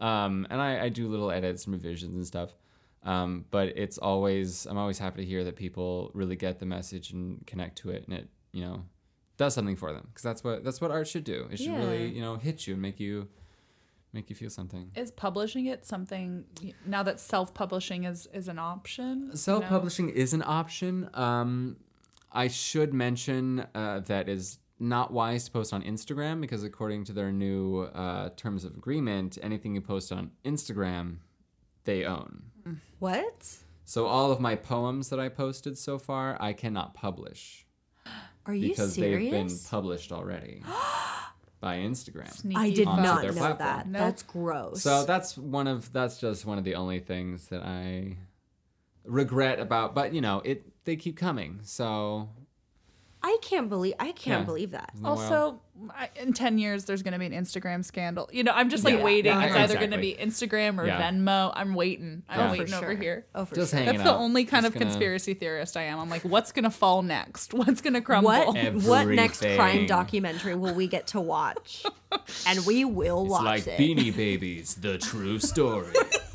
um, 0.00 0.46
and 0.50 0.60
I, 0.60 0.84
I 0.84 0.88
do 0.88 1.08
little 1.08 1.30
edits 1.30 1.64
and 1.64 1.74
revisions 1.74 2.16
and 2.16 2.26
stuff. 2.26 2.50
Um, 3.04 3.44
but 3.52 3.68
it's 3.68 3.96
always 3.96 4.66
I'm 4.66 4.76
always 4.76 4.98
happy 4.98 5.22
to 5.22 5.26
hear 5.26 5.44
that 5.44 5.54
people 5.54 6.10
really 6.14 6.34
get 6.34 6.58
the 6.58 6.66
message 6.66 7.12
and 7.12 7.46
connect 7.46 7.78
to 7.78 7.90
it, 7.90 8.04
and 8.08 8.18
it 8.18 8.28
you 8.52 8.62
know 8.64 8.84
does 9.36 9.54
something 9.54 9.76
for 9.76 9.92
them 9.92 10.08
because 10.08 10.24
that's 10.24 10.42
what 10.42 10.64
that's 10.64 10.80
what 10.80 10.90
art 10.90 11.06
should 11.06 11.24
do. 11.24 11.46
It 11.52 11.58
should 11.58 11.76
really 11.76 12.08
you 12.08 12.20
know 12.20 12.36
hit 12.36 12.66
you 12.66 12.74
and 12.74 12.82
make 12.82 12.98
you 12.98 13.28
make 14.12 14.28
you 14.28 14.34
feel 14.34 14.50
something. 14.50 14.90
Is 14.96 15.12
publishing 15.12 15.66
it 15.66 15.86
something 15.86 16.44
now 16.84 17.04
that 17.04 17.20
self-publishing 17.20 18.04
is 18.04 18.26
is 18.34 18.48
an 18.48 18.58
option? 18.58 19.36
Self 19.36 19.64
publishing 19.66 20.08
is 20.08 20.34
an 20.34 20.42
option. 20.44 21.08
Um, 21.14 21.76
I 22.32 22.48
should 22.48 22.92
mention 22.92 23.64
uh, 23.74 24.00
that 24.00 24.28
is 24.28 24.58
not 24.80 25.12
wise 25.12 25.44
to 25.46 25.50
post 25.50 25.72
on 25.72 25.82
Instagram 25.82 26.40
because, 26.40 26.64
according 26.64 27.04
to 27.04 27.12
their 27.12 27.32
new 27.32 27.82
uh, 27.94 28.30
terms 28.36 28.64
of 28.64 28.74
agreement, 28.76 29.38
anything 29.42 29.74
you 29.74 29.80
post 29.80 30.12
on 30.12 30.30
Instagram, 30.44 31.16
they 31.84 32.04
own. 32.04 32.44
what? 32.98 33.56
So 33.84 34.06
all 34.06 34.30
of 34.30 34.40
my 34.40 34.54
poems 34.54 35.08
that 35.08 35.18
I 35.18 35.28
posted 35.30 35.78
so 35.78 35.98
far, 35.98 36.36
I 36.40 36.52
cannot 36.52 36.94
publish 36.94 37.66
Are 38.46 38.54
you 38.54 38.68
because 38.68 38.94
they've 38.96 39.30
been 39.30 39.50
published 39.70 40.12
already 40.12 40.62
by 41.60 41.78
Instagram. 41.78 42.32
Sneaky 42.32 42.60
I 42.60 42.70
did 42.70 42.84
fuck. 42.84 43.00
not 43.00 43.22
their 43.22 43.32
know 43.32 43.38
platform. 43.38 43.58
that. 43.58 43.88
Nope. 43.88 44.00
That's 44.00 44.22
gross. 44.22 44.82
So 44.82 45.04
that's 45.04 45.36
one 45.36 45.66
of 45.66 45.92
that's 45.92 46.18
just 46.18 46.44
one 46.44 46.58
of 46.58 46.64
the 46.64 46.74
only 46.74 47.00
things 47.00 47.48
that 47.48 47.62
I 47.62 48.18
regret 49.04 49.58
about. 49.58 49.94
But 49.94 50.14
you 50.14 50.20
know, 50.20 50.40
it 50.44 50.64
they 50.84 50.96
keep 50.96 51.16
coming. 51.16 51.60
So 51.62 52.28
I 53.22 53.36
can't 53.42 53.68
believe 53.68 53.94
I 53.98 54.12
can't 54.12 54.40
Yeah. 54.40 54.44
believe 54.44 54.70
that. 54.72 54.92
Also, 55.04 55.60
I, 55.90 56.08
in 56.20 56.32
10 56.32 56.58
years, 56.58 56.84
there's 56.84 57.02
going 57.02 57.12
to 57.12 57.18
be 57.18 57.26
an 57.26 57.32
Instagram 57.32 57.84
scandal. 57.84 58.28
You 58.32 58.42
know, 58.44 58.52
I'm 58.52 58.68
just 58.68 58.84
like 58.84 58.94
Yeah. 58.96 59.02
waiting. 59.04 59.32
Yeah, 59.32 59.44
it's 59.44 59.54
either 59.56 59.74
going 59.74 59.90
to 59.90 59.98
exactly. 59.98 60.24
be 60.24 60.30
Instagram 60.30 60.78
or 60.78 60.86
Yeah. 60.86 61.00
Venmo. 61.10 61.52
I'm 61.54 61.74
waiting. 61.74 62.22
I'm 62.28 62.38
Yeah. 62.40 62.46
For 62.52 62.58
waiting 62.58 62.74
over 62.74 62.86
sure. 62.92 62.96
here. 62.96 63.26
Oh, 63.34 63.44
for 63.44 63.54
Just 63.56 63.70
sure. 63.70 63.78
hanging 63.80 63.94
That's 63.98 64.08
the 64.08 64.14
out. 64.14 64.20
only 64.20 64.44
kind 64.44 64.64
Just 64.64 64.74
of 64.74 64.80
gonna- 64.80 64.90
conspiracy 64.92 65.34
theorist 65.34 65.76
I 65.76 65.82
am. 65.84 65.98
I'm 65.98 66.08
like, 66.10 66.22
what's 66.22 66.52
going 66.52 66.64
to 66.64 66.70
fall 66.70 67.02
next? 67.02 67.54
What's 67.58 67.80
going 67.80 67.94
to 67.94 68.00
crumble? 68.00 68.30
What 68.30 68.74
what 68.74 69.08
next 69.08 69.40
crime 69.40 69.58
Everything. 69.60 69.86
documentary 69.86 70.54
will 70.54 70.74
we 70.74 70.86
get 70.88 71.08
to 71.08 71.20
watch? 71.20 71.84
and 72.46 72.64
we 72.66 72.84
will 72.84 73.26
watch 73.26 73.58
It's 73.58 73.66
watch 73.66 73.78
like 73.78 73.80
it. 73.80 73.96
Beanie 73.96 74.16
Babies, 74.16 74.74
the 74.76 74.96
true 74.98 75.38
story. 75.38 75.92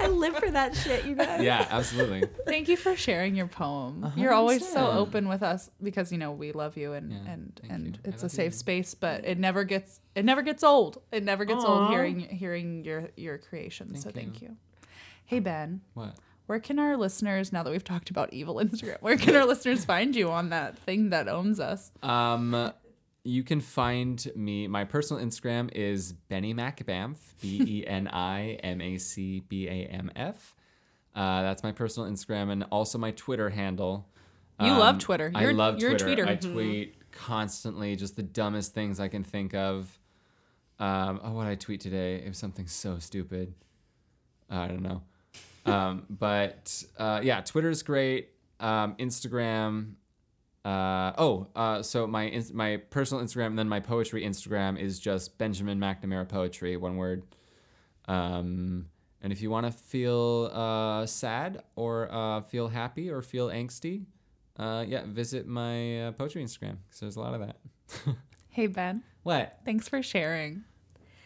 I 0.00 0.08
live 0.08 0.36
for 0.36 0.50
that 0.50 0.74
shit, 0.76 1.04
you 1.04 1.14
guys. 1.14 1.42
yeah, 1.42 1.66
absolutely. 1.70 2.24
Thank 2.46 2.68
you 2.68 2.76
for 2.76 2.96
sharing 2.96 3.34
your 3.34 3.46
poem. 3.46 4.12
You're 4.16 4.32
always 4.32 4.66
so 4.66 4.90
open 4.90 5.28
with 5.28 5.42
us 5.42 5.70
because 5.82 6.10
you 6.12 6.18
know 6.18 6.32
we 6.32 6.52
love 6.52 6.76
you 6.76 6.92
and 6.92 7.12
Yeah, 7.12 7.18
and 7.32 7.60
and 7.68 7.86
you. 8.04 8.10
It's 8.12 8.22
a 8.22 8.28
safe 8.28 8.52
you. 8.52 8.58
space, 8.58 8.94
but 8.94 9.24
it 9.24 9.38
never 9.38 9.64
gets 9.64 10.00
it 10.14 10.24
never 10.24 10.42
gets 10.42 10.62
old. 10.64 11.00
It 11.12 11.22
never 11.24 11.44
gets 11.44 11.64
old 11.64 11.90
hearing 11.90 12.20
hearing 12.20 12.84
your 12.84 13.08
your 13.16 13.38
creations. 13.38 14.02
so 14.02 14.10
Thank 14.10 14.32
thank 14.38 14.42
you. 14.42 14.56
Hey 15.24 15.38
Ben, 15.38 15.80
What? 15.94 16.14
where 16.46 16.58
can 16.60 16.78
our 16.78 16.96
listeners 16.96 17.52
now 17.52 17.62
that 17.62 17.70
we've 17.70 17.84
talked 17.84 18.10
about 18.10 18.32
evil 18.32 18.56
Instagram, 18.56 19.00
where 19.00 19.16
can 19.16 19.34
our 19.36 19.46
listeners 19.52 19.84
find 19.84 20.14
you 20.14 20.30
on 20.30 20.50
that 20.50 20.78
thing 20.78 21.10
that 21.10 21.28
owns 21.28 21.58
us? 21.60 21.90
Um, 22.02 22.72
you 23.24 23.42
can 23.44 23.60
find 23.60 24.26
me. 24.34 24.66
My 24.68 24.84
personal 24.84 25.22
Instagram 25.24 25.70
is 25.72 26.12
Benny 26.12 26.54
Macbamf. 26.54 27.16
B 27.40 27.62
E 27.82 27.86
N 27.86 28.08
I 28.12 28.58
M 28.62 28.80
A 28.80 28.98
C 28.98 29.40
B 29.48 29.68
A 29.68 29.86
M 29.86 30.10
F. 30.16 30.54
Uh, 31.14 31.42
that's 31.42 31.62
my 31.62 31.72
personal 31.72 32.10
Instagram 32.10 32.50
and 32.50 32.64
also 32.70 32.98
my 32.98 33.10
Twitter 33.12 33.50
handle. 33.50 34.08
Um, 34.58 34.66
You 34.66 34.72
love 34.74 34.98
Twitter. 34.98 35.30
I 35.34 35.42
You're- 35.42 35.54
love 35.54 35.78
you're 35.78 35.92
a 35.94 35.98
Twitter. 35.98 36.26
I 36.26 36.36
Mhm. 36.36 36.52
tweet 36.52 37.10
constantly, 37.12 37.94
just 37.96 38.16
the 38.16 38.22
dumbest 38.22 38.72
things 38.74 38.98
I 38.98 39.08
can 39.08 39.22
think 39.22 39.54
of. 39.54 39.98
Um, 40.78 41.20
oh, 41.22 41.32
what 41.32 41.46
I 41.46 41.54
tweet 41.54 41.80
today? 41.80 42.16
It 42.16 42.28
was 42.28 42.38
something 42.38 42.66
so 42.66 42.98
stupid. 42.98 43.54
I 44.50 44.66
don't 44.68 44.82
know. 44.82 45.02
Um, 45.66 46.06
but 46.10 46.82
uh, 46.98 47.20
yeah, 47.22 47.40
Twitter's 47.42 47.82
great. 47.82 48.30
Um, 48.58 48.94
Instagram. 48.96 49.92
Uh, 50.64 51.12
oh, 51.18 51.48
uh, 51.56 51.82
so 51.82 52.06
my 52.06 52.42
my 52.52 52.76
personal 52.76 53.22
Instagram 53.22 53.46
and 53.46 53.58
then 53.58 53.68
my 53.68 53.80
poetry 53.80 54.24
Instagram 54.24 54.78
is 54.78 54.98
just 54.98 55.36
Benjamin 55.38 55.78
McNamara 55.78 56.28
Poetry, 56.28 56.76
one 56.76 56.96
word. 56.96 57.24
Um, 58.06 58.86
and 59.20 59.32
if 59.32 59.40
you 59.40 59.50
want 59.50 59.66
to 59.66 59.72
feel 59.72 60.50
uh, 60.52 61.06
sad 61.06 61.62
or 61.76 62.12
uh, 62.12 62.42
feel 62.42 62.68
happy 62.68 63.10
or 63.10 63.22
feel 63.22 63.48
angsty, 63.48 64.04
uh, 64.58 64.84
yeah, 64.86 65.02
visit 65.06 65.46
my 65.46 66.06
uh, 66.06 66.12
poetry 66.12 66.44
Instagram 66.44 66.76
because 66.86 67.00
there's 67.00 67.16
a 67.16 67.20
lot 67.20 67.34
of 67.34 67.40
that. 67.40 67.56
Hey 68.54 68.66
Ben, 68.66 69.02
what? 69.22 69.60
thanks 69.64 69.88
for 69.88 70.02
sharing. 70.02 70.64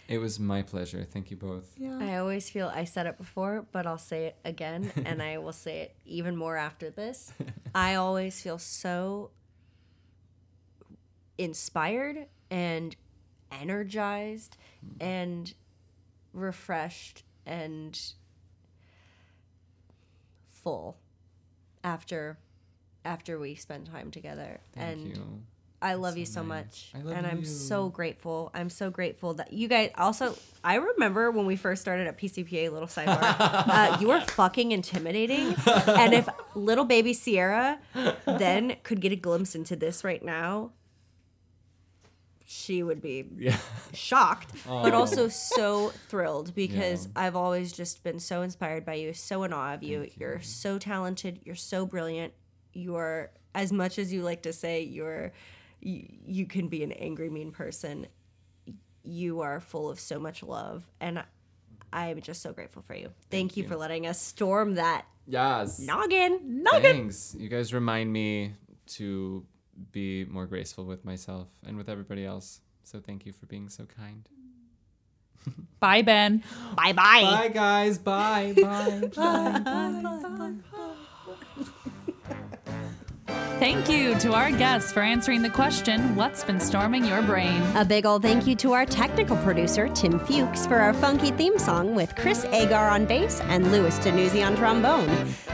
It 0.09 0.19
was 0.19 0.39
my 0.39 0.63
pleasure. 0.63 1.05
Thank 1.11 1.31
you 1.31 1.37
both. 1.37 1.75
Yeah. 1.77 1.99
I 2.01 2.19
always 2.19 2.49
feel 2.49 2.71
I 2.73 2.85
said 2.85 3.07
it 3.07 3.19
before, 3.19 3.67
but 3.73 3.87
I'll 3.87 3.99
say 3.99 4.27
it 4.27 4.37
again, 4.45 4.93
and 5.05 5.21
I 5.21 5.39
will 5.39 5.53
say 5.53 5.81
it 5.81 5.97
even 6.05 6.37
more 6.37 6.57
after 6.57 6.91
this. 6.91 7.33
I 7.75 7.97
always 7.97 8.41
feel 8.41 8.59
so 8.59 9.31
inspired 11.39 12.27
and 12.51 12.95
energized 13.51 14.57
and 15.01 15.53
refreshed 16.33 17.25
and 17.45 17.99
full 20.51 20.97
after 21.83 22.39
after 23.05 23.39
we 23.39 23.55
spend 23.55 23.87
time 23.87 24.11
together 24.11 24.61
Thank 24.75 24.99
and 24.99 25.17
you. 25.17 25.43
I 25.83 25.95
love 25.95 26.15
so 26.15 26.19
you 26.19 26.27
so 26.27 26.43
nice. 26.43 26.49
much. 26.49 26.91
I 26.95 26.99
love 27.07 27.17
and 27.17 27.27
I'm 27.27 27.39
you. 27.41 27.45
so 27.45 27.89
grateful. 27.89 28.51
I'm 28.55 28.71
so 28.71 28.91
grateful 28.91 29.35
that 29.35 29.53
you 29.53 29.69
guys 29.69 29.91
also 29.97 30.37
I 30.65 30.77
remember 30.77 31.31
when 31.31 31.47
we 31.47 31.57
first 31.57 31.83
started 31.83 32.07
at 32.07 32.19
PCPA 32.19 32.73
little 32.73 32.89
sidebar. 32.89 33.19
uh, 33.39 33.99
you 34.01 34.09
were 34.09 34.21
fucking 34.23 34.73
intimidating. 34.73 35.55
and 35.87 36.15
if 36.15 36.29
little 36.55 36.85
baby 36.87 37.13
Sierra 37.13 37.79
then 38.27 38.77
could 38.83 39.01
get 39.01 39.13
a 39.13 39.17
glimpse 39.17 39.55
into 39.55 39.77
this 39.77 40.03
right 40.03 40.25
now, 40.25 40.73
she 42.49 42.83
would 42.83 43.03
be 43.03 43.25
Yeah. 43.37 43.59
shocked, 43.93 44.53
but 44.67 44.95
Oh. 44.95 44.99
also 45.01 45.29
so 45.29 45.91
thrilled 46.09 46.55
because 46.55 47.07
Yeah. 47.07 47.13
I've 47.17 47.37
always 47.37 47.73
just 47.73 48.03
been 48.05 48.21
so 48.21 48.43
inspired 48.43 48.85
by 48.85 48.95
you, 48.95 49.13
so 49.15 49.43
in 49.43 49.53
awe 49.53 49.75
of 49.75 49.83
you. 49.83 50.03
You. 50.03 50.11
You're 50.19 50.41
so 50.43 50.79
talented. 50.79 51.41
You're 51.45 51.57
so 51.57 51.85
brilliant. 51.87 52.33
You're 52.73 53.31
as 53.55 53.73
much 53.73 53.99
as 53.99 54.13
you 54.13 54.23
like 54.23 54.43
to 54.43 54.53
say 54.53 54.83
you're 54.83 55.33
you, 55.81 56.07
you 56.25 56.47
can 56.47 56.69
be 56.69 56.83
an 56.83 56.93
angry 56.93 57.31
mean 57.31 57.53
person. 57.53 58.07
You 59.03 59.41
are 59.41 59.61
full 59.61 59.89
of 59.89 60.01
so 60.01 60.19
much 60.19 60.43
love 60.43 60.89
and 61.01 61.23
I 61.93 62.09
am 62.09 62.21
just 62.21 62.43
so 62.43 62.53
grateful 62.53 62.83
for 62.83 62.95
you. 62.95 63.11
Thank, 63.31 63.57
you, 63.57 63.63
you. 63.63 63.69
for 63.69 63.77
letting 63.77 64.07
us 64.07 64.21
storm 64.21 64.75
that 64.75 65.07
Yes. 65.27 65.79
noggin. 65.81 66.71
Thanks. 66.71 67.35
You 67.39 67.49
guys 67.49 67.73
remind 67.75 68.13
me 68.13 68.55
to 68.95 69.45
be 69.93 70.25
more 70.25 70.47
graceful 70.47 70.85
with 70.85 71.05
myself 71.05 71.49
and 71.67 71.77
with 71.77 71.89
everybody 71.89 72.25
else. 72.25 72.61
So 72.85 73.01
thank 73.01 73.27
you 73.27 73.33
for 73.33 73.47
being 73.47 73.69
so 73.69 73.85
kind. 73.85 74.29
Bye 75.79 76.03
Ben. 76.03 76.43
Bye 76.75 76.93
bye. 76.93 77.23
Bye, 77.23 77.49
guys. 77.49 77.99
Bye. 77.99 78.55
Bye. 78.57 79.09
Bye. 79.15 79.61
Bye. 79.65 80.21
Bye. 80.23 80.55
Thank 83.59 83.89
you 83.89 84.15
to 84.19 84.35
our 84.35 84.51
guests 84.51 84.93
for 84.93 85.01
answering 85.01 85.41
the 85.41 85.49
question, 85.49 86.15
What's 86.15 86.45
been 86.45 86.61
storming 86.61 87.07
your 87.07 87.23
brain? 87.23 87.63
A 87.75 87.87
big 87.87 88.05
ol' 88.05 88.19
thank 88.19 88.47
you 88.47 88.55
to 88.57 88.75
our 88.75 88.85
technical 88.85 89.35
producer, 89.39 89.89
Tim 89.89 90.19
Fuchs, 90.21 90.67
for 90.67 90.77
our 90.77 90.93
funky 90.93 91.31
theme 91.31 91.59
song 91.59 91.95
with 91.95 92.15
Chris 92.17 92.45
Agar 92.45 92.91
on 92.91 93.07
bass 93.07 93.41
and 93.45 93.73
Louis 93.73 93.99
Danuzzi 94.01 94.47
on 94.47 94.57
trombone. 94.57 95.09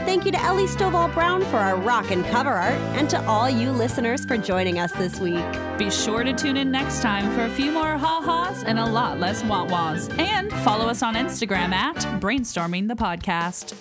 Thank 0.05 0.25
you 0.25 0.33
to 0.33 0.41
Ellie 0.41 0.67
Stovall 0.67 1.13
Brown 1.13 1.45
for 1.45 1.57
our 1.57 1.77
rock 1.77 2.11
and 2.11 2.25
cover 2.25 2.51
art, 2.51 2.79
and 2.97 3.09
to 3.09 3.25
all 3.25 3.49
you 3.49 3.71
listeners 3.71 4.25
for 4.25 4.35
joining 4.35 4.79
us 4.79 4.91
this 4.91 5.21
week. 5.21 5.45
Be 5.77 5.89
sure 5.89 6.25
to 6.25 6.33
tune 6.33 6.57
in 6.57 6.69
next 6.69 7.01
time 7.01 7.33
for 7.33 7.45
a 7.45 7.49
few 7.55 7.71
more 7.71 7.97
ha-has 7.97 8.65
and 8.65 8.79
a 8.79 8.85
lot 8.85 9.17
less 9.17 9.41
wah-wahs. 9.45 10.09
And 10.19 10.51
follow 10.65 10.89
us 10.89 11.03
on 11.03 11.15
Instagram 11.15 11.71
at 11.71 11.95
Brainstorming 12.19 12.89
the 12.89 12.95
Podcast. 12.95 13.73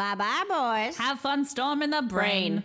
Bye 0.00 0.14
bye, 0.14 0.44
boys. 0.48 0.96
Have 0.96 1.20
fun 1.20 1.44
storming 1.44 1.90
the 1.90 2.00
brain. 2.00 2.64